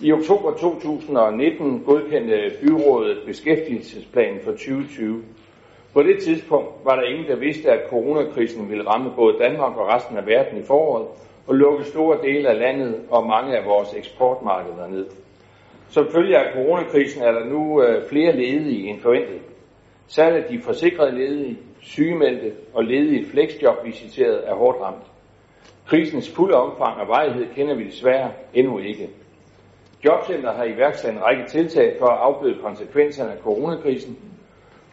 I 0.00 0.12
oktober 0.12 0.52
2019 0.52 1.82
godkendte 1.86 2.50
byrådet 2.62 3.18
beskæftigelsesplanen 3.26 4.40
for 4.44 4.50
2020. 4.50 5.22
På 5.94 6.02
det 6.02 6.22
tidspunkt 6.22 6.68
var 6.84 6.96
der 6.96 7.02
ingen, 7.02 7.26
der 7.26 7.36
vidste, 7.36 7.70
at 7.70 7.90
coronakrisen 7.90 8.70
ville 8.70 8.86
ramme 8.90 9.12
både 9.16 9.38
Danmark 9.38 9.76
og 9.76 9.88
resten 9.88 10.16
af 10.16 10.26
verden 10.26 10.58
i 10.58 10.62
foråret 10.62 11.06
og 11.46 11.54
lukke 11.54 11.84
store 11.84 12.18
dele 12.22 12.48
af 12.48 12.58
landet 12.58 13.00
og 13.10 13.26
mange 13.26 13.56
af 13.58 13.64
vores 13.66 13.94
eksportmarkeder 13.94 14.86
ned. 14.88 15.06
Som 15.90 16.10
følge 16.10 16.38
af 16.38 16.54
coronakrisen 16.54 17.22
er 17.22 17.32
der 17.32 17.44
nu 17.44 17.82
øh, 17.82 18.08
flere 18.08 18.36
ledige 18.36 18.88
end 18.88 19.00
forventet. 19.00 19.40
Særligt 20.06 20.48
de 20.48 20.60
forsikrede 20.60 21.18
ledige, 21.18 21.58
sygemeldte 21.80 22.52
og 22.74 22.84
ledige 22.84 23.26
flexjob 23.30 23.76
visiteret 23.84 24.48
er 24.48 24.54
hårdt 24.54 24.80
ramt. 24.80 25.06
Krisens 25.86 26.30
fulde 26.30 26.54
omfang 26.54 27.00
og 27.00 27.08
vejhed 27.08 27.46
kender 27.54 27.74
vi 27.74 27.84
desværre 27.84 28.30
endnu 28.54 28.78
ikke. 28.78 29.10
Jobcenter 30.04 30.52
har 30.52 30.64
iværksat 30.64 31.14
en 31.14 31.22
række 31.22 31.44
tiltag 31.48 31.96
for 31.98 32.06
at 32.06 32.18
afbøde 32.18 32.58
konsekvenserne 32.62 33.32
af 33.32 33.38
coronakrisen. 33.38 34.18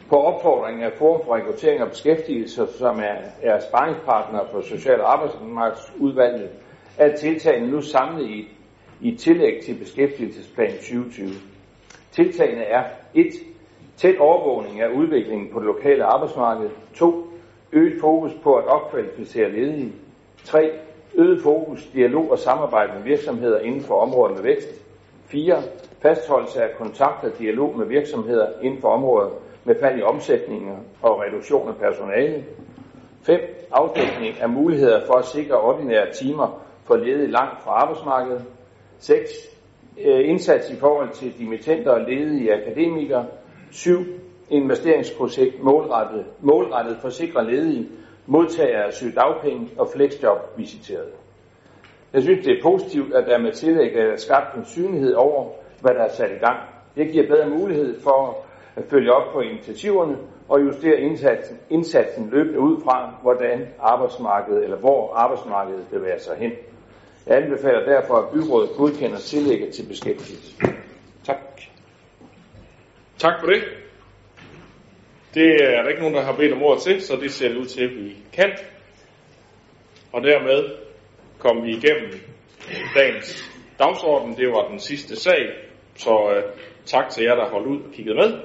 På 0.09 0.15
opfordring 0.15 0.83
af 0.83 0.91
Forum 0.97 1.21
for 1.25 1.35
Rekruttering 1.35 1.81
og 1.81 1.89
Beskæftigelse, 1.89 2.67
som 2.77 2.99
er, 2.99 3.15
er 3.41 3.59
sparringspartner 3.59 4.39
for 4.51 4.61
Social- 4.61 5.01
og 5.01 5.13
Arbejdsmarkedsudvalget, 5.13 6.49
er 6.97 7.15
tiltagene 7.15 7.71
nu 7.71 7.81
samlet 7.81 8.29
i, 8.29 8.56
i 9.01 9.15
tillæg 9.15 9.61
til 9.65 9.75
Beskæftigelsesplan 9.79 10.71
2020. 10.71 11.29
Tiltagene 12.11 12.63
er 12.63 12.83
1. 13.13 13.25
Tæt 13.97 14.17
overvågning 14.17 14.81
af 14.81 14.87
udviklingen 14.87 15.49
på 15.53 15.59
det 15.59 15.65
lokale 15.65 16.03
arbejdsmarked. 16.03 16.69
2. 16.95 17.27
Øget 17.71 18.01
fokus 18.01 18.31
på 18.43 18.55
at 18.55 18.65
opkvalificere 18.65 19.51
ledige. 19.51 19.91
3. 20.43 20.71
Øget 21.15 21.41
fokus, 21.41 21.85
dialog 21.93 22.31
og 22.31 22.39
samarbejde 22.39 22.93
med 22.93 23.03
virksomheder 23.03 23.59
inden 23.59 23.81
for 23.81 23.95
områder 24.01 24.33
med 24.33 24.43
vækst. 24.43 24.67
4. 25.25 25.61
Fastholdelse 26.01 26.63
af 26.63 26.77
kontakt 26.77 27.23
og 27.23 27.39
dialog 27.39 27.77
med 27.77 27.85
virksomheder 27.85 28.47
inden 28.61 28.81
for 28.81 28.89
områder 28.89 29.29
med 29.63 29.75
fald 29.79 29.99
i 29.99 30.01
omsætninger 30.01 30.77
og 31.01 31.21
reduktion 31.21 31.69
af 31.69 31.75
personale. 31.75 32.43
5. 33.21 33.39
Afdækning 33.71 34.41
af 34.41 34.49
muligheder 34.49 35.05
for 35.05 35.13
at 35.13 35.25
sikre 35.25 35.57
ordinære 35.57 36.11
timer 36.13 36.61
for 36.83 36.95
ledige 36.95 37.31
langt 37.31 37.63
fra 37.63 37.71
arbejdsmarkedet. 37.71 38.45
6. 38.99 39.29
Øh, 40.05 40.29
indsats 40.29 40.69
i 40.69 40.75
forhold 40.75 41.09
til 41.13 41.33
dimittenter 41.39 41.91
og 41.91 42.01
ledige 42.01 42.53
akademikere. 42.53 43.25
7. 43.71 43.91
Investeringsprojekt 44.49 45.63
målrettet, 45.63 46.25
målrettet 46.41 46.97
for 47.01 47.09
sikre 47.09 47.51
ledige 47.51 47.89
modtagere 48.25 48.83
af 48.83 48.93
sygedagpenge 48.93 49.69
og 49.77 49.87
flexjob 49.95 50.37
visiteret. 50.57 51.09
Jeg 52.13 52.21
synes, 52.21 52.45
det 52.45 52.57
er 52.57 52.61
positivt, 52.63 53.13
at 53.13 53.27
der 53.27 53.37
med 53.37 53.51
tillæg 53.51 53.95
er 53.95 54.15
skabt 54.15 54.55
en 54.55 54.65
synlighed 54.65 55.13
over, 55.13 55.49
hvad 55.81 55.93
der 55.93 56.03
er 56.03 56.09
sat 56.09 56.31
i 56.31 56.45
gang. 56.45 56.57
Det 56.95 57.11
giver 57.11 57.27
bedre 57.27 57.49
mulighed 57.49 57.99
for 57.99 58.37
at 58.75 58.83
følge 58.89 59.13
op 59.13 59.33
på 59.33 59.39
initiativerne 59.39 60.17
og 60.49 60.61
justere 60.61 60.99
indsatsen, 60.99 61.57
indsatsen 61.69 62.29
løbende 62.29 62.59
ud 62.59 62.81
fra, 62.83 63.13
hvordan 63.21 63.67
arbejdsmarkedet 63.79 64.63
eller 64.63 64.77
hvor 64.77 65.13
arbejdsmarkedet 65.13 65.85
bevæger 65.91 66.17
sig 66.17 66.37
hen. 66.37 66.51
Jeg 67.27 67.37
anbefaler 67.37 67.85
derfor, 67.85 68.15
at 68.15 68.33
byrådet 68.33 68.69
godkender 68.77 69.19
tillægget 69.19 69.73
til 69.73 69.87
beskæftigelse. 69.87 70.55
Tak. 71.25 71.37
Tak 73.17 73.33
for 73.39 73.47
det. 73.47 73.63
Det 75.33 75.63
er 75.63 75.81
der 75.81 75.89
ikke 75.89 76.01
nogen, 76.01 76.15
der 76.15 76.21
har 76.21 76.35
bedt 76.35 76.53
om 76.53 76.63
ord 76.63 76.79
til, 76.79 77.01
så 77.01 77.15
det 77.15 77.31
ser 77.31 77.49
det 77.49 77.57
ud 77.57 77.65
til, 77.65 77.83
at 77.83 77.89
vi 77.89 78.15
kan. 78.33 78.51
Og 80.13 80.23
dermed 80.23 80.75
kom 81.39 81.63
vi 81.63 81.69
igennem 81.69 82.11
dagens 82.95 83.51
dagsorden. 83.79 84.37
Det 84.37 84.47
var 84.47 84.67
den 84.69 84.79
sidste 84.79 85.15
sag, 85.15 85.49
så 85.95 86.09
uh, 86.09 86.51
tak 86.85 87.09
til 87.09 87.23
jer, 87.23 87.35
der 87.35 87.49
holdt 87.49 87.67
ud 87.67 87.81
og 87.81 87.91
kiggede 87.93 88.15
med. 88.15 88.39